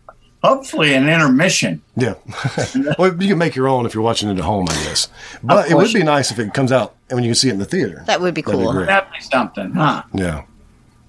hopefully 0.44 0.94
an 0.94 1.08
intermission. 1.10 1.82
Yeah. 1.96 2.16
well, 2.98 3.14
you 3.22 3.30
can 3.30 3.38
make 3.38 3.56
your 3.56 3.68
own 3.68 3.86
if 3.86 3.94
you're 3.94 4.04
watching 4.04 4.30
it 4.30 4.38
at 4.38 4.44
home, 4.44 4.66
I 4.70 4.74
guess. 4.84 5.08
But 5.44 5.70
it 5.70 5.76
would 5.76 5.94
be 5.94 6.04
nice 6.04 6.32
if 6.32 6.40
it 6.40 6.54
comes 6.54 6.72
out 6.72 6.96
and 7.10 7.18
when 7.18 7.24
you 7.24 7.30
can 7.30 7.36
see 7.36 7.50
it 7.50 7.54
in 7.54 7.60
the 7.60 7.66
theater. 7.66 8.04
That 8.08 8.20
would 8.22 8.34
be 8.34 8.42
That'd 8.42 8.60
be 8.60 8.64
cool. 8.66 8.74
great. 8.74 8.88
That'd 8.88 9.12
be 9.14 9.20
something, 9.22 9.72
huh? 9.74 10.04
Yeah. 10.14 10.44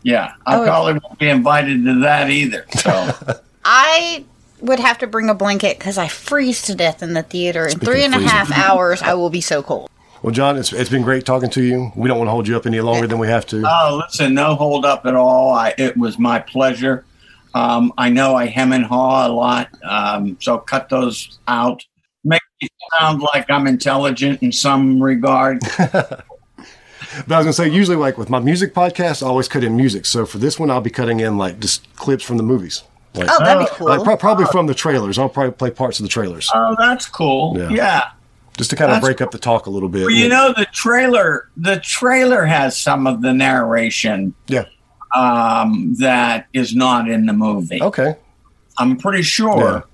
Yeah, 0.02 0.32
I 0.46 0.56
Oh. 0.56 0.64
probably 0.64 0.92
won't 1.02 1.18
be 1.18 1.28
invited 1.28 1.84
to 1.84 2.00
that 2.00 2.30
either. 2.30 2.64
So 2.78 3.14
I 3.64 4.24
would 4.60 4.78
have 4.80 4.98
to 4.98 5.06
bring 5.06 5.28
a 5.28 5.34
blanket 5.34 5.78
because 5.78 5.98
I 5.98 6.08
freeze 6.08 6.62
to 6.62 6.74
death 6.74 7.02
in 7.02 7.14
the 7.14 7.22
theater. 7.22 7.64
In 7.64 7.70
Speaking 7.72 7.86
three 7.86 8.04
of 8.04 8.12
and 8.12 8.24
a 8.24 8.28
half 8.28 8.48
freezing. 8.48 8.62
hours, 8.64 9.02
I 9.02 9.14
will 9.14 9.30
be 9.30 9.40
so 9.40 9.62
cold. 9.62 9.90
Well, 10.22 10.32
John, 10.32 10.56
it's, 10.56 10.72
it's 10.72 10.90
been 10.90 11.02
great 11.02 11.24
talking 11.24 11.50
to 11.50 11.62
you. 11.62 11.92
We 11.94 12.08
don't 12.08 12.18
want 12.18 12.28
to 12.28 12.32
hold 12.32 12.48
you 12.48 12.56
up 12.56 12.66
any 12.66 12.80
longer 12.80 13.06
than 13.06 13.18
we 13.18 13.28
have 13.28 13.46
to. 13.46 13.62
Oh, 13.64 14.02
listen, 14.04 14.34
no 14.34 14.54
hold 14.56 14.84
up 14.84 15.06
at 15.06 15.14
all. 15.14 15.52
I, 15.52 15.74
it 15.78 15.96
was 15.96 16.18
my 16.18 16.38
pleasure. 16.40 17.04
Um, 17.54 17.92
I 17.96 18.10
know 18.10 18.34
I 18.34 18.46
hem 18.46 18.72
and 18.72 18.84
haw 18.84 19.26
a 19.26 19.32
lot, 19.32 19.68
um, 19.82 20.36
so 20.40 20.58
cut 20.58 20.88
those 20.88 21.38
out. 21.48 21.82
Make 22.24 22.42
me 22.60 22.68
sound 22.98 23.22
like 23.22 23.48
I'm 23.50 23.66
intelligent 23.66 24.42
in 24.42 24.52
some 24.52 25.02
regard. 25.02 25.60
But 27.26 27.34
I 27.34 27.38
was 27.38 27.44
gonna 27.46 27.52
say, 27.54 27.68
usually, 27.68 27.96
like 27.96 28.18
with 28.18 28.28
my 28.28 28.38
music 28.38 28.74
podcast, 28.74 29.22
I 29.22 29.26
always 29.26 29.48
cut 29.48 29.64
in 29.64 29.76
music. 29.76 30.04
So 30.04 30.26
for 30.26 30.38
this 30.38 30.58
one, 30.58 30.70
I'll 30.70 30.80
be 30.82 30.90
cutting 30.90 31.20
in 31.20 31.38
like 31.38 31.58
just 31.58 31.92
clips 31.96 32.22
from 32.22 32.36
the 32.36 32.42
movies. 32.42 32.82
Like, 33.14 33.28
Oh, 33.30 33.38
that'd 33.42 33.66
be 33.66 33.72
cool. 33.74 33.88
Like 33.88 34.20
probably 34.20 34.44
from 34.46 34.66
the 34.66 34.74
trailers. 34.74 35.18
I'll 35.18 35.28
probably 35.28 35.52
play 35.52 35.70
parts 35.70 35.98
of 35.98 36.02
the 36.04 36.08
trailers. 36.10 36.50
Oh, 36.54 36.76
that's 36.78 37.06
cool. 37.06 37.56
Yeah. 37.58 37.70
Yeah. 37.70 38.10
Just 38.58 38.70
to 38.70 38.76
kind 38.76 38.90
of 38.90 38.96
that's 38.96 39.06
break 39.06 39.20
up 39.22 39.30
the 39.30 39.38
talk 39.38 39.66
a 39.66 39.70
little 39.70 39.88
bit. 39.88 40.02
Well, 40.02 40.10
you 40.10 40.28
know, 40.28 40.52
the 40.54 40.66
trailer, 40.72 41.48
the 41.56 41.78
trailer 41.80 42.44
has 42.44 42.78
some 42.78 43.06
of 43.06 43.22
the 43.22 43.32
narration 43.32 44.34
Yeah. 44.48 44.64
um, 45.16 45.94
that 45.98 46.48
is 46.52 46.74
not 46.74 47.08
in 47.08 47.24
the 47.26 47.32
movie. 47.32 47.80
Okay. 47.82 48.16
I'm 48.78 48.96
pretty 48.98 49.22
sure 49.22 49.84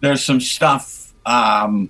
there's 0.00 0.24
some 0.24 0.40
stuff 0.40 1.12
um, 1.24 1.88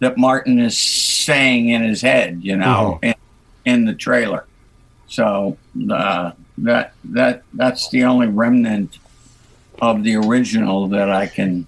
that 0.00 0.18
Martin 0.18 0.58
is 0.58 0.76
saying 0.76 1.68
in 1.68 1.82
his 1.82 2.02
head, 2.02 2.40
you 2.42 2.56
know, 2.56 2.98
in, 3.02 3.14
in 3.64 3.84
the 3.84 3.94
trailer. 3.94 4.46
So 5.08 5.56
uh, 5.90 6.32
that 6.58 6.92
that 7.04 7.42
that's 7.54 7.88
the 7.90 8.04
only 8.04 8.26
remnant 8.26 8.98
of 9.80 10.02
the 10.02 10.16
original 10.16 10.88
that 10.88 11.10
I 11.10 11.26
can 11.26 11.66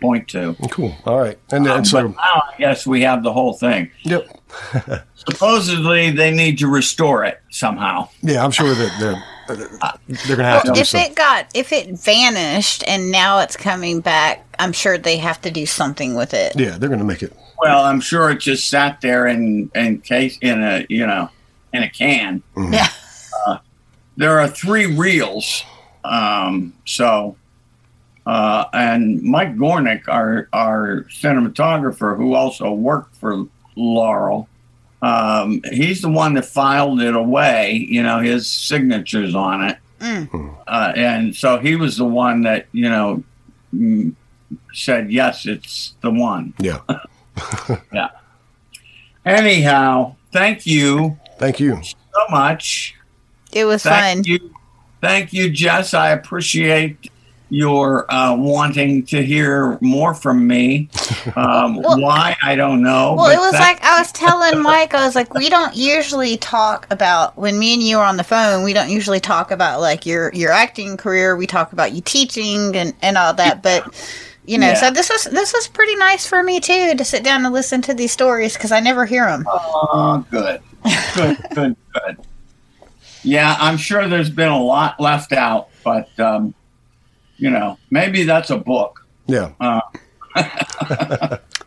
point 0.00 0.28
to. 0.28 0.54
Cool. 0.70 0.94
All 1.04 1.18
right. 1.18 1.38
And 1.52 1.64
then 1.66 1.78
Um, 1.78 1.84
so, 1.84 2.08
but 2.08 2.16
now 2.16 2.42
I 2.52 2.54
guess 2.58 2.86
we 2.86 3.02
have 3.02 3.22
the 3.22 3.32
whole 3.32 3.52
thing. 3.54 3.90
yep. 4.02 4.28
Supposedly 5.14 6.10
they 6.10 6.30
need 6.30 6.58
to 6.58 6.68
restore 6.68 7.24
it 7.24 7.40
somehow. 7.50 8.08
Yeah, 8.22 8.44
I'm 8.44 8.50
sure 8.50 8.74
that 8.74 8.96
they're 9.00 9.22
they're 10.26 10.36
gonna 10.36 10.48
have 10.48 10.64
to 10.64 10.72
if 10.72 10.88
something. 10.88 11.10
it 11.12 11.16
got 11.16 11.46
if 11.54 11.72
it 11.72 11.90
vanished 11.98 12.84
and 12.86 13.10
now 13.10 13.38
it's 13.40 13.56
coming 13.56 14.00
back, 14.00 14.44
I'm 14.58 14.72
sure 14.72 14.98
they 14.98 15.16
have 15.18 15.40
to 15.42 15.50
do 15.50 15.66
something 15.66 16.14
with 16.14 16.34
it. 16.34 16.52
Yeah, 16.56 16.78
they're 16.78 16.88
gonna 16.88 17.04
make 17.04 17.22
it. 17.22 17.32
Well, 17.58 17.84
I'm 17.84 18.00
sure 18.00 18.30
it 18.30 18.38
just 18.40 18.68
sat 18.68 19.00
there 19.00 19.26
in 19.26 19.70
in 19.74 20.00
case 20.00 20.38
in 20.40 20.62
a 20.62 20.86
you 20.88 21.06
know 21.06 21.30
in 21.72 21.82
a 21.82 21.88
can. 21.90 22.42
Yeah. 22.56 22.88
Uh, 23.46 23.58
there 24.16 24.38
are 24.40 24.48
three 24.48 24.86
reels, 24.86 25.62
um, 26.04 26.72
so 26.84 27.36
uh, 28.26 28.64
and 28.72 29.22
Mike 29.22 29.56
Gornick, 29.56 30.08
our 30.08 30.48
our 30.52 31.02
cinematographer, 31.08 32.16
who 32.16 32.34
also 32.34 32.72
worked 32.72 33.16
for 33.16 33.46
Laurel, 33.76 34.48
um, 35.02 35.60
he's 35.72 36.02
the 36.02 36.08
one 36.10 36.34
that 36.34 36.44
filed 36.44 37.00
it 37.00 37.14
away. 37.14 37.86
You 37.88 38.02
know, 38.02 38.18
his 38.20 38.48
signatures 38.50 39.34
on 39.34 39.62
it, 39.64 39.78
Mm. 40.00 40.54
uh, 40.66 40.92
and 40.96 41.34
so 41.34 41.58
he 41.58 41.74
was 41.76 41.96
the 41.96 42.04
one 42.04 42.42
that 42.42 42.66
you 42.72 42.88
know 42.88 43.22
mm, 43.74 44.12
said 44.74 45.10
yes, 45.10 45.46
it's 45.46 45.94
the 46.02 46.10
one. 46.10 46.52
Yeah. 46.58 46.80
Yeah. 47.92 48.08
Anyhow, 49.24 50.14
thank 50.32 50.66
you 50.66 51.18
Thank 51.38 51.60
you. 51.60 51.82
so 51.82 52.20
much. 52.30 52.94
It 53.52 53.64
was 53.64 53.82
Thank 53.82 54.24
fun. 54.26 54.32
you, 54.32 54.54
thank 55.00 55.32
you, 55.32 55.50
Jess. 55.50 55.94
I 55.94 56.10
appreciate 56.10 57.10
your 57.56 58.10
uh, 58.12 58.36
wanting 58.36 59.02
to 59.06 59.22
hear 59.24 59.78
more 59.80 60.14
from 60.14 60.46
me. 60.46 60.88
Um, 61.34 61.82
why 61.82 62.36
I 62.40 62.54
don't 62.54 62.82
know. 62.82 63.14
Well, 63.18 63.30
it 63.30 63.36
was 63.38 63.50
thank- 63.50 63.80
like 63.82 63.84
I 63.84 63.98
was 63.98 64.12
telling 64.12 64.62
Mike, 64.62 64.94
I 64.94 65.04
was 65.04 65.16
like, 65.16 65.34
we 65.34 65.48
don't 65.48 65.74
usually 65.76 66.36
talk 66.36 66.86
about 66.90 67.36
when 67.36 67.58
me 67.58 67.74
and 67.74 67.82
you 67.82 67.98
are 67.98 68.04
on 68.06 68.16
the 68.16 68.22
phone. 68.24 68.62
We 68.62 68.72
don't 68.72 68.88
usually 68.90 69.18
talk 69.18 69.50
about 69.50 69.80
like 69.80 70.06
your 70.06 70.32
your 70.32 70.52
acting 70.52 70.96
career. 70.96 71.34
We 71.36 71.48
talk 71.48 71.72
about 71.72 71.92
you 71.92 72.00
teaching 72.00 72.76
and 72.76 72.94
and 73.02 73.18
all 73.18 73.34
that. 73.34 73.60
But 73.62 73.92
you 74.46 74.56
know, 74.56 74.68
Yeah. 74.68 74.74
so 74.74 74.90
this 74.92 75.10
was 75.10 75.24
this 75.24 75.52
was 75.52 75.66
pretty 75.66 75.96
nice 75.96 76.24
for 76.26 76.44
me 76.44 76.60
too 76.60 76.94
to 76.94 77.04
sit 77.04 77.24
down 77.24 77.44
and 77.44 77.52
listen 77.52 77.82
to 77.82 77.92
these 77.94 78.12
stories 78.12 78.54
because 78.54 78.70
I 78.70 78.78
never 78.78 79.04
hear 79.04 79.26
them. 79.26 79.44
Oh, 79.48 80.24
good, 80.30 80.60
good, 81.16 81.38
good, 81.54 81.76
good. 81.92 82.16
Yeah, 83.24 83.56
I'm 83.58 83.76
sure 83.76 84.06
there's 84.08 84.30
been 84.30 84.52
a 84.52 84.62
lot 84.62 85.00
left 85.00 85.32
out, 85.32 85.70
but 85.82 86.08
um, 86.20 86.54
you 87.38 87.50
know, 87.50 87.78
maybe 87.90 88.24
that's 88.24 88.50
a 88.50 88.56
book. 88.58 89.06
Yeah. 89.26 89.52
Uh, 89.60 89.80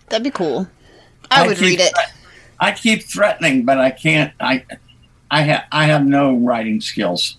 That'd 0.09 0.23
be 0.23 0.31
cool. 0.31 0.67
I, 1.31 1.45
would 1.47 1.57
keep 1.57 1.65
read 1.67 1.79
it. 1.79 1.91
threat- 1.93 2.13
I 2.59 2.71
keep 2.71 3.03
threatening, 3.03 3.63
but 3.65 3.77
I 3.77 3.91
can't. 3.91 4.33
I, 4.39 4.65
I 5.31 5.41
have, 5.41 5.63
I 5.71 5.85
have 5.85 6.05
no 6.05 6.35
writing 6.35 6.81
skills. 6.81 7.37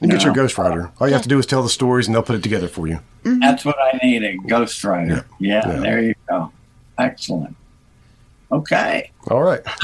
You 0.00 0.08
get 0.08 0.24
your 0.24 0.32
ghostwriter. 0.34 0.90
All 1.00 1.06
you 1.08 1.12
have 1.12 1.22
to 1.22 1.28
do 1.28 1.38
is 1.38 1.46
tell 1.46 1.62
the 1.62 1.68
stories, 1.68 2.06
and 2.06 2.14
they'll 2.14 2.22
put 2.22 2.36
it 2.36 2.42
together 2.42 2.68
for 2.68 2.86
you. 2.86 3.00
That's 3.24 3.64
what 3.64 3.76
I 3.78 3.98
need 4.02 4.22
a 4.22 4.36
ghostwriter. 4.38 5.24
Yeah, 5.40 5.68
Yeah. 5.68 5.80
there 5.80 6.00
you 6.02 6.14
go. 6.28 6.52
Excellent. 6.98 7.56
Okay. 8.50 9.10
All 9.28 9.42
right. 9.42 9.60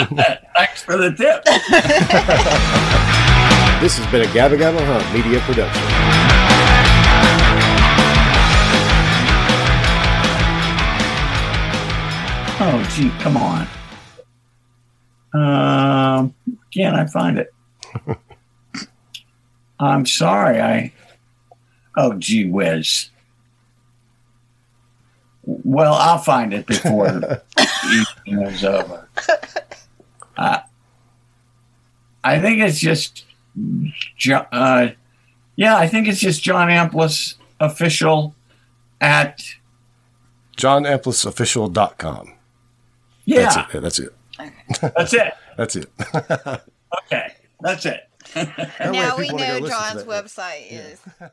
Thanks 0.56 0.82
for 0.82 0.96
the 0.96 1.12
tip. 1.12 1.44
This 3.80 3.98
has 3.98 4.06
been 4.10 4.22
a 4.22 4.26
Gabba 4.32 4.56
Gabba 4.56 4.80
Huh 4.86 5.12
media 5.12 5.40
production. 5.40 5.82
Oh, 12.60 12.88
gee, 12.94 13.10
come 13.18 13.36
on. 13.36 13.66
Um, 15.34 16.34
can't 16.72 16.94
I 16.94 17.06
find 17.06 17.38
it? 17.38 17.52
I'm 19.80 20.06
sorry. 20.06 20.60
I. 20.60 20.92
Oh, 21.96 22.14
gee 22.14 22.44
whiz. 22.44 23.10
Well, 25.42 25.94
I'll 25.94 26.18
find 26.18 26.54
it 26.54 26.66
before 26.66 27.10
the 27.10 27.42
evening 28.26 28.46
is 28.46 28.64
over. 28.64 29.08
Uh, 30.36 30.58
I 32.22 32.40
think 32.40 32.60
it's 32.60 32.78
just, 32.78 33.24
uh, 34.52 34.88
yeah, 35.56 35.76
I 35.76 35.86
think 35.88 36.08
it's 36.08 36.20
just 36.20 36.42
John 36.42 36.68
Amplas 36.68 37.34
official 37.60 38.34
at 39.00 39.42
JohnAmplasOfficial.com. 40.56 42.33
yeah. 43.24 43.66
That's 43.72 43.98
it. 43.98 44.14
That's 44.80 45.14
it. 45.14 45.34
That's 45.56 45.76
it. 45.76 45.90
Okay, 47.06 47.32
that's 47.60 47.86
it. 47.86 48.08
now 48.80 49.16
we 49.16 49.24
people 49.24 49.38
wanna 49.38 49.46
go 49.46 49.58
know 49.60 49.68
John's 49.68 50.04
that. 50.04 50.06
website 50.06 50.66
is. 50.70 51.00